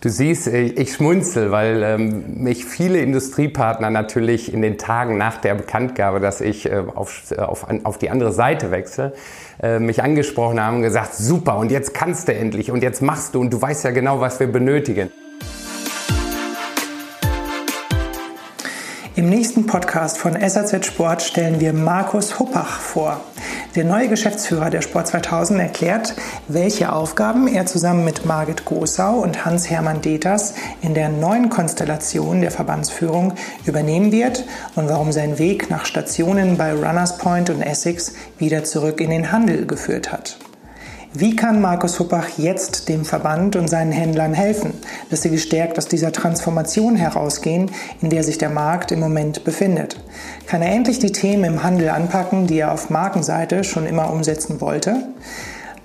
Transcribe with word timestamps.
Du 0.00 0.10
siehst, 0.10 0.46
ich 0.46 0.92
schmunzel, 0.92 1.50
weil 1.50 1.82
ähm, 1.82 2.44
mich 2.44 2.64
viele 2.64 3.00
Industriepartner 3.00 3.90
natürlich 3.90 4.52
in 4.52 4.62
den 4.62 4.78
Tagen 4.78 5.18
nach 5.18 5.38
der 5.38 5.56
Bekanntgabe, 5.56 6.20
dass 6.20 6.40
ich 6.40 6.70
äh, 6.70 6.84
auf, 6.94 7.32
auf, 7.36 7.66
auf 7.82 7.98
die 7.98 8.08
andere 8.08 8.30
Seite 8.30 8.70
wechsle, 8.70 9.12
äh, 9.60 9.80
mich 9.80 10.00
angesprochen 10.00 10.62
haben 10.62 10.76
und 10.76 10.82
gesagt, 10.82 11.16
super, 11.16 11.58
und 11.58 11.72
jetzt 11.72 11.94
kannst 11.94 12.28
du 12.28 12.32
endlich 12.32 12.70
und 12.70 12.84
jetzt 12.84 13.02
machst 13.02 13.34
du 13.34 13.40
und 13.40 13.52
du 13.52 13.60
weißt 13.60 13.82
ja 13.86 13.90
genau, 13.90 14.20
was 14.20 14.38
wir 14.38 14.46
benötigen. 14.46 15.10
Im 19.18 19.30
nächsten 19.30 19.66
Podcast 19.66 20.16
von 20.16 20.34
SAZ 20.34 20.86
Sport 20.86 21.22
stellen 21.22 21.58
wir 21.58 21.72
Markus 21.72 22.38
Huppach 22.38 22.78
vor. 22.78 23.20
Der 23.74 23.82
neue 23.82 24.06
Geschäftsführer 24.06 24.70
der 24.70 24.80
Sport 24.80 25.08
2000 25.08 25.58
erklärt, 25.58 26.14
welche 26.46 26.92
Aufgaben 26.92 27.48
er 27.48 27.66
zusammen 27.66 28.04
mit 28.04 28.26
Margit 28.26 28.64
Großau 28.64 29.18
und 29.18 29.44
Hans-Hermann 29.44 30.02
Deters 30.02 30.54
in 30.82 30.94
der 30.94 31.08
neuen 31.08 31.48
Konstellation 31.48 32.42
der 32.42 32.52
Verbandsführung 32.52 33.32
übernehmen 33.66 34.12
wird 34.12 34.44
und 34.76 34.88
warum 34.88 35.10
sein 35.10 35.40
Weg 35.40 35.68
nach 35.68 35.84
Stationen 35.84 36.56
bei 36.56 36.72
Runners 36.72 37.18
Point 37.18 37.50
und 37.50 37.60
Essex 37.60 38.12
wieder 38.38 38.62
zurück 38.62 39.00
in 39.00 39.10
den 39.10 39.32
Handel 39.32 39.66
geführt 39.66 40.12
hat. 40.12 40.38
Wie 41.14 41.34
kann 41.34 41.62
Markus 41.62 41.98
Huppach 41.98 42.36
jetzt 42.36 42.90
dem 42.90 43.06
Verband 43.06 43.56
und 43.56 43.68
seinen 43.68 43.92
Händlern 43.92 44.34
helfen, 44.34 44.74
dass 45.08 45.22
sie 45.22 45.30
gestärkt 45.30 45.78
aus 45.78 45.88
dieser 45.88 46.12
Transformation 46.12 46.96
herausgehen, 46.96 47.70
in 48.02 48.10
der 48.10 48.22
sich 48.22 48.36
der 48.36 48.50
Markt 48.50 48.92
im 48.92 49.00
Moment 49.00 49.42
befindet? 49.42 49.96
Kann 50.46 50.60
er 50.60 50.70
endlich 50.70 50.98
die 50.98 51.10
Themen 51.10 51.44
im 51.44 51.62
Handel 51.62 51.88
anpacken, 51.88 52.46
die 52.46 52.58
er 52.58 52.72
auf 52.72 52.90
Markenseite 52.90 53.64
schon 53.64 53.86
immer 53.86 54.12
umsetzen 54.12 54.60
wollte? 54.60 55.08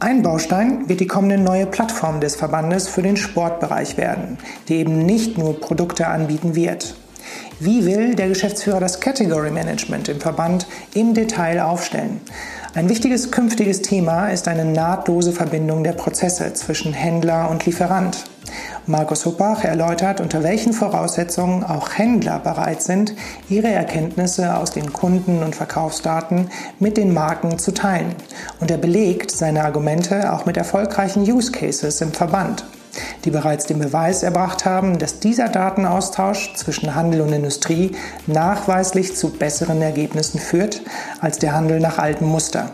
Ein 0.02 0.24
Baustein 0.24 0.90
wird 0.90 1.00
die 1.00 1.08
kommende 1.08 1.38
neue 1.38 1.68
Plattform 1.68 2.20
des 2.20 2.36
Verbandes 2.36 2.90
für 2.90 3.02
den 3.02 3.16
Sportbereich 3.16 3.96
werden, 3.96 4.38
die 4.68 4.76
eben 4.76 5.06
nicht 5.06 5.38
nur 5.38 5.58
Produkte 5.58 6.08
anbieten 6.08 6.54
wird. 6.54 6.96
Wie 7.62 7.86
will 7.86 8.14
der 8.16 8.28
Geschäftsführer 8.28 8.82
das 8.82 9.00
Category 9.00 9.52
Management 9.52 10.10
im 10.10 10.20
Verband 10.20 10.68
im 10.94 11.14
Detail 11.14 11.62
aufstellen? 11.62 12.20
Ein 12.76 12.90
wichtiges 12.90 13.30
künftiges 13.30 13.84
Thema 13.84 14.30
ist 14.30 14.48
eine 14.48 14.66
nahtlose 14.66 15.32
Verbindung 15.32 15.84
der 15.84 15.94
Prozesse 15.94 16.54
zwischen 16.54 16.92
Händler 16.92 17.52
und 17.52 17.68
Lieferant. 17.68 18.24
Markus 18.88 19.28
Huppach 19.28 19.64
erläutert, 19.64 20.20
unter 20.20 20.42
welchen 20.42 20.74
Voraussetzungen 20.74 21.64
auch 21.64 21.96
Händler 21.96 22.40
bereit 22.40 22.82
sind, 22.82 23.14
ihre 23.48 23.68
Erkenntnisse 23.68 24.58
aus 24.58 24.72
den 24.72 24.92
Kunden- 24.92 25.44
und 25.44 25.56
Verkaufsdaten 25.56 26.50
mit 26.80 26.98
den 26.98 27.14
Marken 27.14 27.60
zu 27.60 27.76
teilen. 27.76 28.16
Und 28.60 28.72
er 28.72 28.80
belegt 28.80 29.30
seine 29.30 29.66
Argumente 29.66 30.34
auch 30.34 30.48
mit 30.48 30.58
erfolgreichen 30.58 31.22
Use 31.32 31.52
Cases 31.52 32.02
im 32.02 32.12
Verband 32.12 32.66
die 33.26 33.32
bereits 33.32 33.66
den 33.66 33.80
Beweis 33.80 34.24
erbracht 34.24 34.66
haben, 34.66 35.00
dass 35.00 35.20
dieser 35.20 35.50
Datenaustausch 35.50 36.54
zwischen 36.56 36.96
Handel 36.96 37.22
und 37.22 37.34
Industrie 37.34 37.92
nachweislich 38.28 39.16
zu 39.16 39.30
besseren 39.30 39.82
Ergebnissen 39.82 40.40
führt 40.40 40.82
als 41.20 41.40
der 41.40 41.54
Handel 41.54 41.80
nach 41.80 41.98
altem 41.98 42.28
Muster. 42.28 42.70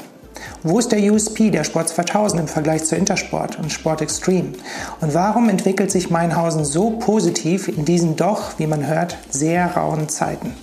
Wo 0.62 0.78
ist 0.78 0.92
der 0.92 1.00
USP 1.00 1.52
der 1.52 1.64
Sport 1.64 1.90
2000 1.90 2.42
im 2.42 2.48
Vergleich 2.48 2.84
zu 2.84 2.96
Intersport 2.96 3.58
und 3.58 3.72
Sport 3.72 4.02
Extreme? 4.02 4.50
Und 5.00 5.14
warum 5.14 5.48
entwickelt 5.48 5.90
sich 5.90 6.10
Meinhausen 6.10 6.66
so 6.66 6.92
positiv 6.92 7.70
in 7.70 7.86
diesen 7.86 8.18
doch, 8.18 8.60
wie 8.60 8.68
man 8.68 8.86
hört, 8.86 9.18
sehr 9.30 9.78
rauen 9.78 10.10
Zeiten? 10.10 10.54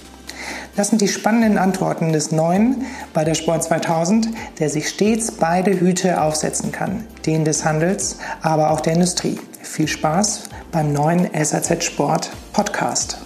Das 0.76 0.88
sind 0.88 1.00
die 1.00 1.08
spannenden 1.08 1.56
Antworten 1.56 2.12
des 2.12 2.30
Neuen 2.30 2.84
bei 3.14 3.24
der 3.24 3.34
Sport 3.34 3.64
2000, 3.64 4.28
der 4.58 4.68
sich 4.68 4.90
stets 4.90 5.32
beide 5.32 5.80
Hüte 5.80 6.20
aufsetzen 6.20 6.70
kann, 6.70 7.04
den 7.24 7.46
des 7.46 7.64
Handels, 7.64 8.18
aber 8.42 8.70
auch 8.70 8.80
der 8.80 8.92
Industrie. 8.92 9.38
Viel 9.66 9.88
Spaß 9.88 10.48
beim 10.72 10.92
neuen 10.92 11.28
SAZ 11.34 11.84
Sport 11.84 12.30
Podcast. 12.54 13.18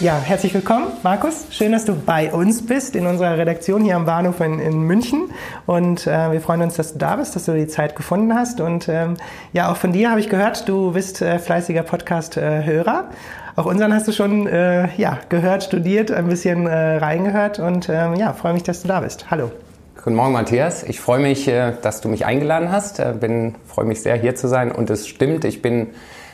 Ja, 0.00 0.18
herzlich 0.18 0.52
willkommen, 0.52 0.88
Markus. 1.04 1.46
Schön, 1.50 1.70
dass 1.70 1.84
du 1.84 1.94
bei 1.94 2.32
uns 2.32 2.66
bist 2.66 2.96
in 2.96 3.06
unserer 3.06 3.38
Redaktion 3.38 3.84
hier 3.84 3.94
am 3.94 4.04
Bahnhof 4.04 4.40
in, 4.40 4.58
in 4.58 4.80
München. 4.82 5.30
Und 5.66 6.08
äh, 6.08 6.32
wir 6.32 6.40
freuen 6.40 6.62
uns, 6.62 6.74
dass 6.74 6.94
du 6.94 6.98
da 6.98 7.14
bist, 7.14 7.36
dass 7.36 7.44
du 7.44 7.54
die 7.54 7.68
Zeit 7.68 7.94
gefunden 7.94 8.34
hast. 8.34 8.60
Und 8.60 8.88
ähm, 8.88 9.14
ja, 9.52 9.70
auch 9.70 9.76
von 9.76 9.92
dir 9.92 10.10
habe 10.10 10.18
ich 10.18 10.28
gehört, 10.28 10.68
du 10.68 10.90
bist 10.90 11.22
äh, 11.22 11.38
fleißiger 11.38 11.84
Podcast-Hörer. 11.84 13.10
Auch 13.54 13.66
unseren 13.66 13.94
hast 13.94 14.08
du 14.08 14.12
schon 14.12 14.48
äh, 14.48 14.88
ja, 14.96 15.20
gehört, 15.28 15.62
studiert, 15.62 16.10
ein 16.10 16.26
bisschen 16.26 16.66
äh, 16.66 16.96
reingehört 16.96 17.60
und 17.60 17.88
ähm, 17.88 18.14
ja, 18.14 18.32
freue 18.32 18.54
mich, 18.54 18.64
dass 18.64 18.82
du 18.82 18.88
da 18.88 19.00
bist. 19.00 19.30
Hallo. 19.30 19.52
Guten 20.04 20.16
Morgen, 20.16 20.32
Matthias. 20.32 20.82
Ich 20.82 20.98
freue 20.98 21.20
mich, 21.20 21.46
äh, 21.46 21.74
dass 21.80 22.00
du 22.00 22.08
mich 22.08 22.26
eingeladen 22.26 22.72
hast. 22.72 22.98
Äh, 22.98 23.14
bin, 23.20 23.54
freue 23.68 23.84
mich 23.84 24.02
sehr, 24.02 24.16
hier 24.16 24.34
zu 24.34 24.48
sein. 24.48 24.72
Und 24.72 24.90
es 24.90 25.06
stimmt, 25.06 25.44
ich 25.44 25.62
bin 25.62 25.90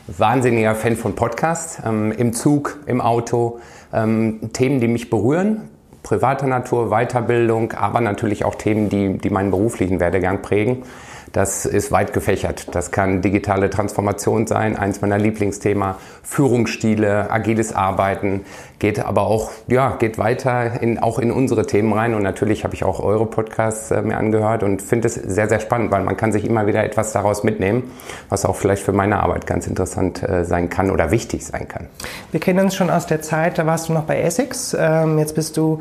wahnsinniger 0.06 0.74
Fan 0.74 0.96
von 0.96 1.14
Podcasts. 1.14 1.78
Ähm, 1.84 2.10
Im 2.12 2.32
Zug, 2.32 2.78
im 2.86 3.02
Auto. 3.02 3.60
Ähm, 3.92 4.54
Themen, 4.54 4.80
die 4.80 4.88
mich 4.88 5.10
berühren. 5.10 5.68
Privater 6.02 6.46
Natur, 6.46 6.88
Weiterbildung, 6.88 7.72
aber 7.72 8.00
natürlich 8.00 8.46
auch 8.46 8.54
Themen, 8.54 8.88
die, 8.88 9.18
die 9.18 9.28
meinen 9.28 9.50
beruflichen 9.50 10.00
Werdegang 10.00 10.40
prägen. 10.40 10.84
Das 11.32 11.66
ist 11.66 11.92
weit 11.92 12.12
gefächert. 12.12 12.74
Das 12.74 12.90
kann 12.90 13.22
digitale 13.22 13.70
Transformation 13.70 14.46
sein, 14.46 14.76
eins 14.76 15.00
meiner 15.00 15.18
Lieblingsthema, 15.18 15.98
Führungsstile, 16.22 17.30
agiles 17.30 17.74
Arbeiten, 17.74 18.44
geht 18.78 19.04
aber 19.04 19.22
auch, 19.22 19.50
ja, 19.66 19.96
geht 19.98 20.18
weiter 20.18 20.80
in, 20.80 20.98
auch 20.98 21.18
in 21.18 21.30
unsere 21.30 21.66
Themen 21.66 21.92
rein. 21.92 22.14
Und 22.14 22.22
natürlich 22.22 22.64
habe 22.64 22.74
ich 22.74 22.84
auch 22.84 23.00
eure 23.00 23.26
Podcasts 23.26 23.90
äh, 23.90 24.02
mir 24.02 24.16
angehört 24.16 24.62
und 24.62 24.82
finde 24.82 25.08
es 25.08 25.14
sehr, 25.14 25.48
sehr 25.48 25.60
spannend, 25.60 25.90
weil 25.90 26.02
man 26.02 26.16
kann 26.16 26.32
sich 26.32 26.44
immer 26.44 26.66
wieder 26.66 26.84
etwas 26.84 27.12
daraus 27.12 27.42
mitnehmen, 27.42 27.90
was 28.28 28.44
auch 28.44 28.56
vielleicht 28.56 28.82
für 28.82 28.92
meine 28.92 29.20
Arbeit 29.20 29.46
ganz 29.46 29.66
interessant 29.66 30.22
äh, 30.22 30.44
sein 30.44 30.68
kann 30.68 30.90
oder 30.90 31.10
wichtig 31.10 31.44
sein 31.44 31.66
kann. 31.66 31.86
Wir 32.30 32.40
kennen 32.40 32.60
uns 32.60 32.74
schon 32.74 32.90
aus 32.90 33.06
der 33.06 33.22
Zeit, 33.22 33.58
da 33.58 33.66
warst 33.66 33.88
du 33.88 33.92
noch 33.92 34.04
bei 34.04 34.20
Essex. 34.20 34.76
Ähm, 34.78 35.18
jetzt 35.18 35.34
bist 35.34 35.56
du 35.56 35.80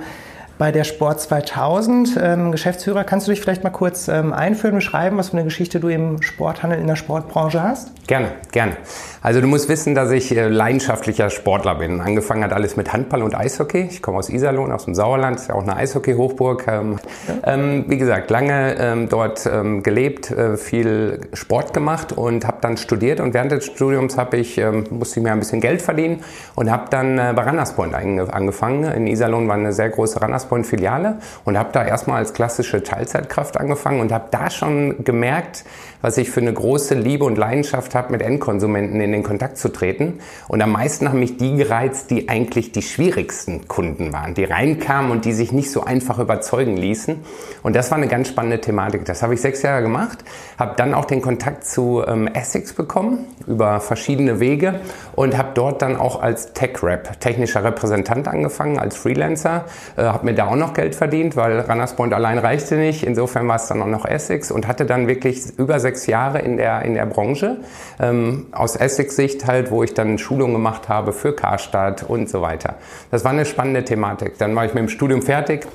bei 0.57 0.71
der 0.71 0.83
Sport 0.83 1.21
2000 1.21 2.17
ähm, 2.21 2.51
Geschäftsführer. 2.51 3.03
Kannst 3.03 3.27
du 3.27 3.31
dich 3.31 3.41
vielleicht 3.41 3.63
mal 3.63 3.69
kurz 3.69 4.07
ähm, 4.07 4.33
einführen, 4.33 4.75
beschreiben, 4.75 5.17
was 5.17 5.29
für 5.29 5.37
eine 5.37 5.43
Geschichte 5.43 5.79
du 5.79 5.87
im 5.89 6.21
Sporthandel 6.21 6.79
in 6.79 6.87
der 6.87 6.95
Sportbranche 6.95 7.61
hast? 7.61 7.91
Gerne, 8.07 8.31
gerne. 8.51 8.77
Also 9.21 9.41
du 9.41 9.47
musst 9.47 9.69
wissen, 9.69 9.95
dass 9.95 10.11
ich 10.11 10.35
äh, 10.35 10.47
leidenschaftlicher 10.47 11.29
Sportler 11.29 11.75
bin. 11.75 12.01
Angefangen 12.01 12.43
hat 12.43 12.53
alles 12.53 12.77
mit 12.77 12.93
Handball 12.93 13.23
und 13.23 13.35
Eishockey. 13.35 13.87
Ich 13.89 14.01
komme 14.01 14.17
aus 14.17 14.29
Iserlohn, 14.29 14.71
aus 14.71 14.85
dem 14.85 14.95
Sauerland, 14.95 15.39
ist 15.39 15.49
ja 15.49 15.55
auch 15.55 15.63
eine 15.63 15.75
Eishockey-Hochburg. 15.75 16.65
Ähm, 16.67 16.99
ja. 17.27 17.53
ähm, 17.53 17.85
wie 17.87 17.97
gesagt, 17.97 18.29
lange 18.31 18.75
ähm, 18.79 19.09
dort 19.09 19.45
ähm, 19.45 19.83
gelebt, 19.83 20.31
äh, 20.31 20.57
viel 20.57 21.21
Sport 21.33 21.73
gemacht 21.73 22.13
und 22.13 22.47
habe 22.47 22.57
dann 22.61 22.77
studiert. 22.77 23.19
Und 23.19 23.33
während 23.33 23.51
des 23.51 23.65
Studiums 23.65 24.17
habe 24.17 24.37
ich 24.37 24.57
musste 24.89 25.19
ich 25.19 25.23
mir 25.23 25.31
ein 25.31 25.39
bisschen 25.39 25.61
Geld 25.61 25.81
verdienen 25.81 26.23
und 26.55 26.71
habe 26.71 26.85
dann 26.89 27.17
äh, 27.17 27.33
bei 27.35 27.43
Rannerspoint 27.43 27.93
angefangen. 27.93 28.83
In 28.85 29.07
Iserlohn 29.07 29.47
war 29.47 29.55
eine 29.55 29.73
sehr 29.73 29.89
große 29.89 30.21
Rannerspoint 30.47 30.57
Point-Filiale 30.57 31.19
und 31.45 31.57
habe 31.57 31.69
da 31.71 31.85
erstmal 31.85 32.17
als 32.17 32.33
klassische 32.33 32.83
Teilzeitkraft 32.83 33.57
angefangen 33.57 34.01
und 34.01 34.11
habe 34.11 34.27
da 34.31 34.49
schon 34.49 35.03
gemerkt, 35.03 35.65
was 36.07 36.17
ich 36.17 36.31
für 36.31 36.39
eine 36.39 36.53
große 36.53 36.95
Liebe 36.95 37.25
und 37.25 37.37
Leidenschaft 37.37 37.93
habe, 37.93 38.13
mit 38.13 38.21
Endkonsumenten 38.21 39.01
in 39.01 39.11
den 39.11 39.23
Kontakt 39.23 39.57
zu 39.57 39.67
treten. 39.67 40.21
Und 40.47 40.61
am 40.61 40.71
meisten 40.71 41.09
haben 41.09 41.19
mich 41.19 41.35
die 41.35 41.57
gereizt, 41.57 42.11
die 42.11 42.29
eigentlich 42.29 42.71
die 42.71 42.81
schwierigsten 42.81 43.67
Kunden 43.67 44.13
waren, 44.13 44.33
die 44.33 44.45
reinkamen 44.45 45.11
und 45.11 45.25
die 45.25 45.33
sich 45.33 45.51
nicht 45.51 45.69
so 45.69 45.83
einfach 45.83 46.17
überzeugen 46.17 46.77
ließen. 46.77 47.17
Und 47.61 47.75
das 47.75 47.91
war 47.91 47.97
eine 47.97 48.07
ganz 48.07 48.29
spannende 48.29 48.61
Thematik. 48.61 49.03
Das 49.03 49.21
habe 49.21 49.33
ich 49.33 49.41
sechs 49.41 49.63
Jahre 49.63 49.81
gemacht, 49.81 50.23
habe 50.57 50.75
dann 50.77 50.93
auch 50.93 51.03
den 51.03 51.21
Kontakt 51.21 51.65
zu 51.65 52.01
ähm, 52.07 52.27
Essex 52.27 52.71
bekommen 52.71 53.25
über 53.45 53.81
verschiedene 53.81 54.39
Wege 54.39 54.79
und 55.13 55.37
habe 55.37 55.49
dort 55.55 55.81
dann 55.81 55.97
auch 55.97 56.21
als 56.21 56.53
Tech-Rep, 56.53 57.19
technischer 57.19 57.65
Repräsentant 57.65 58.29
angefangen, 58.29 58.79
als 58.79 58.95
Freelancer, 58.95 59.65
äh, 59.97 60.03
habe 60.03 60.23
mir 60.23 60.35
da 60.35 60.47
auch 60.47 60.55
noch 60.55 60.73
Geld 60.73 60.95
verdient, 60.95 61.35
weil 61.35 61.59
Runners 61.59 61.97
Point 61.97 62.13
allein 62.13 62.37
reichte 62.37 62.75
nicht. 62.75 63.03
Insofern 63.03 63.45
war 63.49 63.57
es 63.57 63.67
dann 63.67 63.81
auch 63.81 63.87
noch 63.87 64.05
Essex 64.05 64.51
und 64.51 64.69
hatte 64.69 64.85
dann 64.85 65.07
wirklich 65.07 65.41
über 65.57 65.81
sechs 65.81 65.96
Jahre 66.05 66.39
in 66.39 66.57
der, 66.57 66.83
in 66.83 66.93
der 66.93 67.07
Branche. 67.07 67.57
Ähm, 67.99 68.47
aus 68.51 68.75
Essex-Sicht 68.75 69.47
halt, 69.47 69.71
wo 69.71 69.83
ich 69.83 69.95
dann 69.95 70.19
Schulungen 70.19 70.53
gemacht 70.53 70.89
habe 70.89 71.13
für 71.13 71.33
Karstadt 71.33 72.03
und 72.03 72.29
so 72.29 72.41
weiter. 72.41 72.75
Das 73.09 73.23
war 73.23 73.31
eine 73.31 73.45
spannende 73.45 73.83
Thematik. 73.83 74.37
Dann 74.37 74.55
war 74.55 74.65
ich 74.65 74.73
mit 74.75 74.83
dem 74.83 74.89
Studium 74.89 75.23
fertig. 75.23 75.65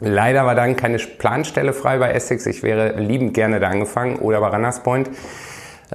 Leider 0.00 0.46
war 0.46 0.54
dann 0.54 0.74
keine 0.74 0.98
Planstelle 0.98 1.72
frei 1.72 1.98
bei 1.98 2.10
Essex. 2.12 2.46
Ich 2.46 2.62
wäre 2.62 2.98
liebend 2.98 3.34
gerne 3.34 3.60
da 3.60 3.68
angefangen 3.68 4.16
oder 4.16 4.40
bei 4.40 4.48
Runners 4.48 4.82
Point. 4.82 5.10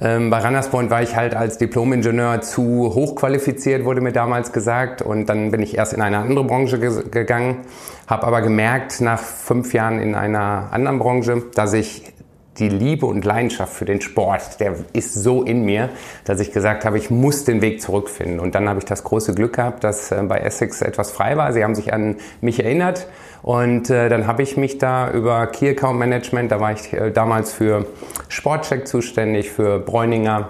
Ähm, 0.00 0.30
bei 0.30 0.38
Runners 0.38 0.68
Point 0.68 0.90
war 0.90 1.02
ich 1.02 1.16
halt 1.16 1.34
als 1.34 1.58
Diplom-Ingenieur 1.58 2.40
zu 2.40 2.92
hochqualifiziert, 2.94 3.84
wurde 3.84 4.00
mir 4.00 4.12
damals 4.12 4.52
gesagt. 4.52 5.02
Und 5.02 5.26
dann 5.26 5.50
bin 5.50 5.60
ich 5.60 5.76
erst 5.76 5.92
in 5.92 6.00
eine 6.00 6.18
andere 6.18 6.44
Branche 6.44 6.78
ge 6.78 7.02
gegangen, 7.10 7.58
habe 8.06 8.26
aber 8.26 8.40
gemerkt, 8.40 9.00
nach 9.00 9.20
fünf 9.20 9.74
Jahren 9.74 10.00
in 10.00 10.14
einer 10.14 10.68
anderen 10.70 10.98
Branche, 10.98 11.42
dass 11.54 11.72
ich 11.72 12.12
die 12.58 12.68
Liebe 12.68 13.06
und 13.06 13.24
Leidenschaft 13.24 13.72
für 13.72 13.84
den 13.84 14.00
Sport, 14.00 14.60
der 14.60 14.74
ist 14.92 15.14
so 15.14 15.42
in 15.42 15.64
mir, 15.64 15.90
dass 16.24 16.40
ich 16.40 16.52
gesagt 16.52 16.84
habe, 16.84 16.98
ich 16.98 17.10
muss 17.10 17.44
den 17.44 17.60
Weg 17.62 17.80
zurückfinden. 17.80 18.40
Und 18.40 18.54
dann 18.54 18.68
habe 18.68 18.78
ich 18.78 18.84
das 18.84 19.04
große 19.04 19.34
Glück 19.34 19.54
gehabt, 19.54 19.84
dass 19.84 20.10
äh, 20.10 20.22
bei 20.22 20.38
Essex 20.38 20.82
etwas 20.82 21.12
frei 21.12 21.36
war. 21.36 21.52
Sie 21.52 21.62
haben 21.62 21.74
sich 21.74 21.92
an 21.92 22.16
mich 22.40 22.62
erinnert 22.62 23.06
und 23.42 23.90
äh, 23.90 24.08
dann 24.08 24.26
habe 24.26 24.42
ich 24.42 24.56
mich 24.56 24.78
da 24.78 25.10
über 25.10 25.46
Key 25.46 25.70
Account 25.70 25.98
Management, 25.98 26.50
da 26.50 26.60
war 26.60 26.72
ich 26.72 26.92
äh, 26.92 27.10
damals 27.10 27.52
für 27.52 27.86
Sportcheck 28.28 28.86
zuständig, 28.86 29.50
für 29.50 29.78
Bräuninger, 29.78 30.48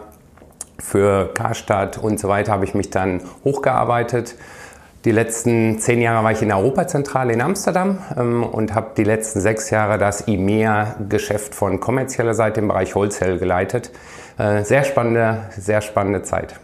für 0.79 1.33
Karstadt 1.35 1.99
und 1.99 2.19
so 2.19 2.29
weiter, 2.29 2.53
habe 2.53 2.65
ich 2.65 2.75
mich 2.75 2.91
dann 2.91 3.21
hochgearbeitet 3.45 4.37
die 5.05 5.13
letzten 5.13 5.79
zehn 5.79 6.01
Jahre 6.01 6.25
war 6.25 6.33
ich 6.33 6.43
in 6.43 6.49
der 6.49 6.59
Europazentrale 6.59 7.33
in 7.33 7.41
Amsterdam 7.41 7.99
ähm, 8.17 8.43
und 8.43 8.75
habe 8.75 8.91
die 8.97 9.05
letzten 9.05 9.41
sechs 9.41 9.71
Jahre 9.71 9.99
das 9.99 10.23
IMEA-Geschäft 10.23 11.55
von 11.55 11.81
kommerzieller 11.81 12.35
Seite 12.35 12.61
im 12.61 12.69
Bereich 12.69 12.95
Wholesale 12.95 13.39
geleitet. 13.39 13.93
Äh, 14.39 14.65
sehr 14.65 14.85
spannende, 14.85 15.43
sehr 15.57 15.81
spannende 15.81 16.23
Zeit. 16.23 16.59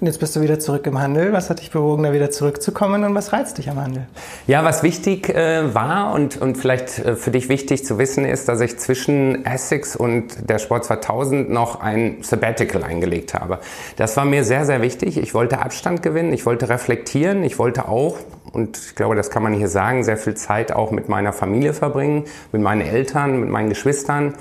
Und 0.00 0.06
jetzt 0.06 0.20
bist 0.20 0.36
du 0.36 0.40
wieder 0.40 0.60
zurück 0.60 0.86
im 0.86 1.00
Handel. 1.00 1.32
Was 1.32 1.50
hat 1.50 1.60
dich 1.60 1.70
bewogen, 1.70 2.04
da 2.04 2.12
wieder 2.12 2.30
zurückzukommen 2.30 3.02
und 3.04 3.14
was 3.14 3.32
reizt 3.32 3.58
dich 3.58 3.68
am 3.68 3.80
Handel? 3.80 4.06
Ja, 4.46 4.64
was 4.64 4.82
wichtig 4.82 5.28
äh, 5.28 5.74
war 5.74 6.14
und, 6.14 6.40
und 6.40 6.56
vielleicht 6.56 7.00
äh, 7.00 7.16
für 7.16 7.32
dich 7.32 7.48
wichtig 7.48 7.84
zu 7.84 7.98
wissen 7.98 8.24
ist, 8.24 8.48
dass 8.48 8.60
ich 8.60 8.78
zwischen 8.78 9.44
Essex 9.44 9.96
und 9.96 10.48
der 10.48 10.58
Sport 10.58 10.84
2000 10.84 11.50
noch 11.50 11.80
ein 11.80 12.18
Sabbatical 12.22 12.84
eingelegt 12.84 13.34
habe. 13.34 13.58
Das 13.96 14.16
war 14.16 14.24
mir 14.24 14.44
sehr, 14.44 14.64
sehr 14.64 14.82
wichtig. 14.82 15.18
Ich 15.18 15.34
wollte 15.34 15.58
Abstand 15.58 16.02
gewinnen, 16.02 16.32
ich 16.32 16.46
wollte 16.46 16.68
reflektieren, 16.68 17.42
ich 17.42 17.58
wollte 17.58 17.88
auch, 17.88 18.18
und 18.52 18.78
ich 18.78 18.94
glaube, 18.94 19.14
das 19.14 19.30
kann 19.30 19.42
man 19.42 19.52
hier 19.52 19.68
sagen, 19.68 20.04
sehr 20.04 20.16
viel 20.16 20.34
Zeit 20.34 20.72
auch 20.72 20.90
mit 20.90 21.08
meiner 21.08 21.32
Familie 21.32 21.74
verbringen, 21.74 22.24
mit 22.52 22.62
meinen 22.62 22.82
Eltern, 22.82 23.40
mit 23.40 23.48
meinen 23.48 23.68
Geschwistern 23.68 24.34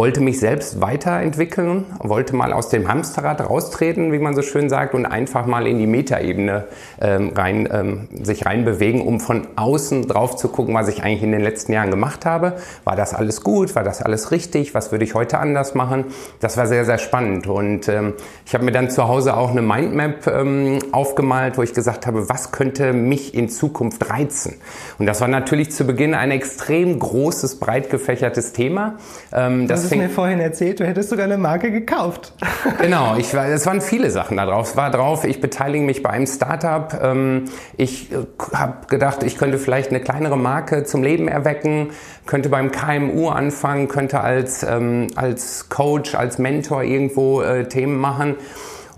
wollte 0.00 0.22
mich 0.22 0.40
selbst 0.40 0.80
weiterentwickeln, 0.80 1.84
wollte 1.98 2.34
mal 2.34 2.54
aus 2.54 2.70
dem 2.70 2.88
Hamsterrad 2.88 3.42
raustreten, 3.42 4.12
wie 4.12 4.18
man 4.18 4.34
so 4.34 4.40
schön 4.40 4.70
sagt, 4.70 4.94
und 4.94 5.04
einfach 5.04 5.44
mal 5.44 5.66
in 5.66 5.78
die 5.78 5.86
Metaebene 5.86 6.64
ähm, 7.02 7.32
rein, 7.36 7.68
ähm, 7.70 8.08
sich 8.24 8.46
reinbewegen, 8.46 9.02
um 9.02 9.20
von 9.20 9.46
außen 9.56 10.08
drauf 10.08 10.36
zu 10.36 10.48
gucken, 10.48 10.72
was 10.72 10.88
ich 10.88 11.02
eigentlich 11.02 11.22
in 11.22 11.32
den 11.32 11.42
letzten 11.42 11.74
Jahren 11.74 11.90
gemacht 11.90 12.24
habe. 12.24 12.54
War 12.84 12.96
das 12.96 13.12
alles 13.12 13.42
gut? 13.42 13.74
War 13.74 13.84
das 13.84 14.00
alles 14.00 14.30
richtig? 14.30 14.74
Was 14.74 14.90
würde 14.90 15.04
ich 15.04 15.12
heute 15.12 15.36
anders 15.36 15.74
machen? 15.74 16.06
Das 16.40 16.56
war 16.56 16.66
sehr, 16.66 16.86
sehr 16.86 16.96
spannend. 16.96 17.46
Und 17.46 17.86
ähm, 17.90 18.14
ich 18.46 18.54
habe 18.54 18.64
mir 18.64 18.72
dann 18.72 18.88
zu 18.88 19.06
Hause 19.06 19.36
auch 19.36 19.50
eine 19.50 19.60
Mindmap 19.60 20.26
ähm, 20.28 20.78
aufgemalt, 20.92 21.58
wo 21.58 21.62
ich 21.62 21.74
gesagt 21.74 22.06
habe, 22.06 22.30
was 22.30 22.52
könnte 22.52 22.94
mich 22.94 23.34
in 23.34 23.50
Zukunft 23.50 24.08
reizen? 24.08 24.54
Und 24.98 25.04
das 25.04 25.20
war 25.20 25.28
natürlich 25.28 25.72
zu 25.72 25.84
Beginn 25.84 26.14
ein 26.14 26.30
extrem 26.30 26.98
großes, 26.98 27.56
breit 27.56 27.90
gefächertes 27.90 28.54
Thema. 28.54 28.94
Ähm, 29.34 29.68
das 29.68 29.89
hast 29.90 29.98
mir 29.98 30.08
vorhin 30.08 30.40
erzählt, 30.40 30.80
du 30.80 30.86
hättest 30.86 31.10
sogar 31.10 31.24
eine 31.24 31.38
Marke 31.38 31.70
gekauft. 31.70 32.32
Genau, 32.80 33.16
ich 33.16 33.34
war, 33.34 33.46
es 33.46 33.66
waren 33.66 33.80
viele 33.80 34.10
Sachen 34.10 34.36
da 34.36 34.46
drauf. 34.46 34.70
Es 34.70 34.76
war 34.76 34.90
drauf, 34.90 35.24
ich 35.24 35.40
beteilige 35.40 35.84
mich 35.84 36.02
bei 36.02 36.10
einem 36.10 36.26
Startup. 36.26 36.98
Ähm, 37.02 37.44
ich 37.76 38.12
äh, 38.12 38.16
habe 38.54 38.86
gedacht, 38.88 39.22
ich 39.22 39.38
könnte 39.38 39.58
vielleicht 39.58 39.90
eine 39.90 40.00
kleinere 40.00 40.36
Marke 40.36 40.84
zum 40.84 41.02
Leben 41.02 41.28
erwecken, 41.28 41.90
könnte 42.26 42.48
beim 42.48 42.70
KMU 42.70 43.28
anfangen, 43.28 43.88
könnte 43.88 44.20
als, 44.20 44.62
ähm, 44.62 45.08
als 45.16 45.68
Coach, 45.68 46.14
als 46.14 46.38
Mentor 46.38 46.82
irgendwo 46.82 47.42
äh, 47.42 47.66
Themen 47.68 47.96
machen. 47.96 48.36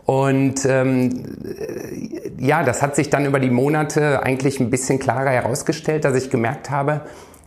Und 0.04 0.64
ähm, 0.66 1.24
ja, 2.38 2.64
das 2.64 2.82
hat 2.82 2.96
sich 2.96 3.08
dann 3.08 3.24
über 3.24 3.38
die 3.38 3.50
Monate 3.50 4.22
eigentlich 4.22 4.58
ein 4.58 4.70
bisschen 4.70 4.98
klarer 4.98 5.30
herausgestellt, 5.30 6.04
dass 6.04 6.16
ich 6.16 6.30
gemerkt 6.30 6.70
habe, 6.70 7.02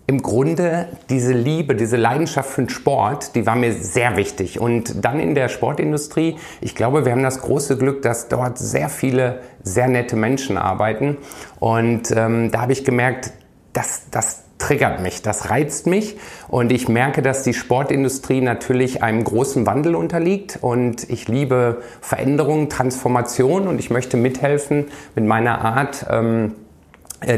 im 0.07 0.21
Grunde 0.21 0.87
diese 1.09 1.33
Liebe, 1.33 1.75
diese 1.75 1.97
Leidenschaft 1.97 2.49
für 2.49 2.61
den 2.61 2.69
Sport, 2.69 3.35
die 3.35 3.45
war 3.45 3.55
mir 3.55 3.73
sehr 3.73 4.17
wichtig. 4.17 4.59
Und 4.59 5.03
dann 5.03 5.19
in 5.19 5.33
der 5.33 5.49
Sportindustrie, 5.49 6.35
ich 6.61 6.75
glaube, 6.75 7.05
wir 7.05 7.11
haben 7.11 7.23
das 7.23 7.41
große 7.41 7.77
Glück, 7.77 8.03
dass 8.03 8.27
dort 8.27 8.59
sehr 8.59 8.89
viele 8.89 9.41
sehr 9.63 9.87
nette 9.87 10.15
Menschen 10.15 10.57
arbeiten. 10.57 11.17
Und 11.59 12.11
ähm, 12.15 12.51
da 12.51 12.61
habe 12.61 12.73
ich 12.73 12.85
gemerkt, 12.85 13.31
das, 13.73 14.03
das 14.11 14.43
triggert 14.59 15.01
mich, 15.01 15.23
das 15.23 15.49
reizt 15.49 15.87
mich. 15.87 16.17
Und 16.47 16.71
ich 16.71 16.87
merke, 16.87 17.23
dass 17.23 17.41
die 17.41 17.53
Sportindustrie 17.53 18.41
natürlich 18.41 19.01
einem 19.01 19.23
großen 19.23 19.65
Wandel 19.65 19.95
unterliegt. 19.95 20.59
Und 20.61 21.09
ich 21.09 21.27
liebe 21.27 21.81
Veränderung, 22.01 22.69
Transformation 22.69 23.67
und 23.67 23.79
ich 23.79 23.89
möchte 23.89 24.17
mithelfen 24.17 24.85
mit 25.15 25.25
meiner 25.25 25.61
Art. 25.61 26.05
Ähm, 26.09 26.51
äh, 26.51 26.64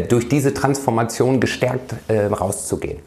durch 0.10 0.28
diese 0.28 0.54
Transformation 0.54 1.40
gestärkt 1.40 1.96
äh, 2.08 2.26
rauszugehen. 2.26 3.00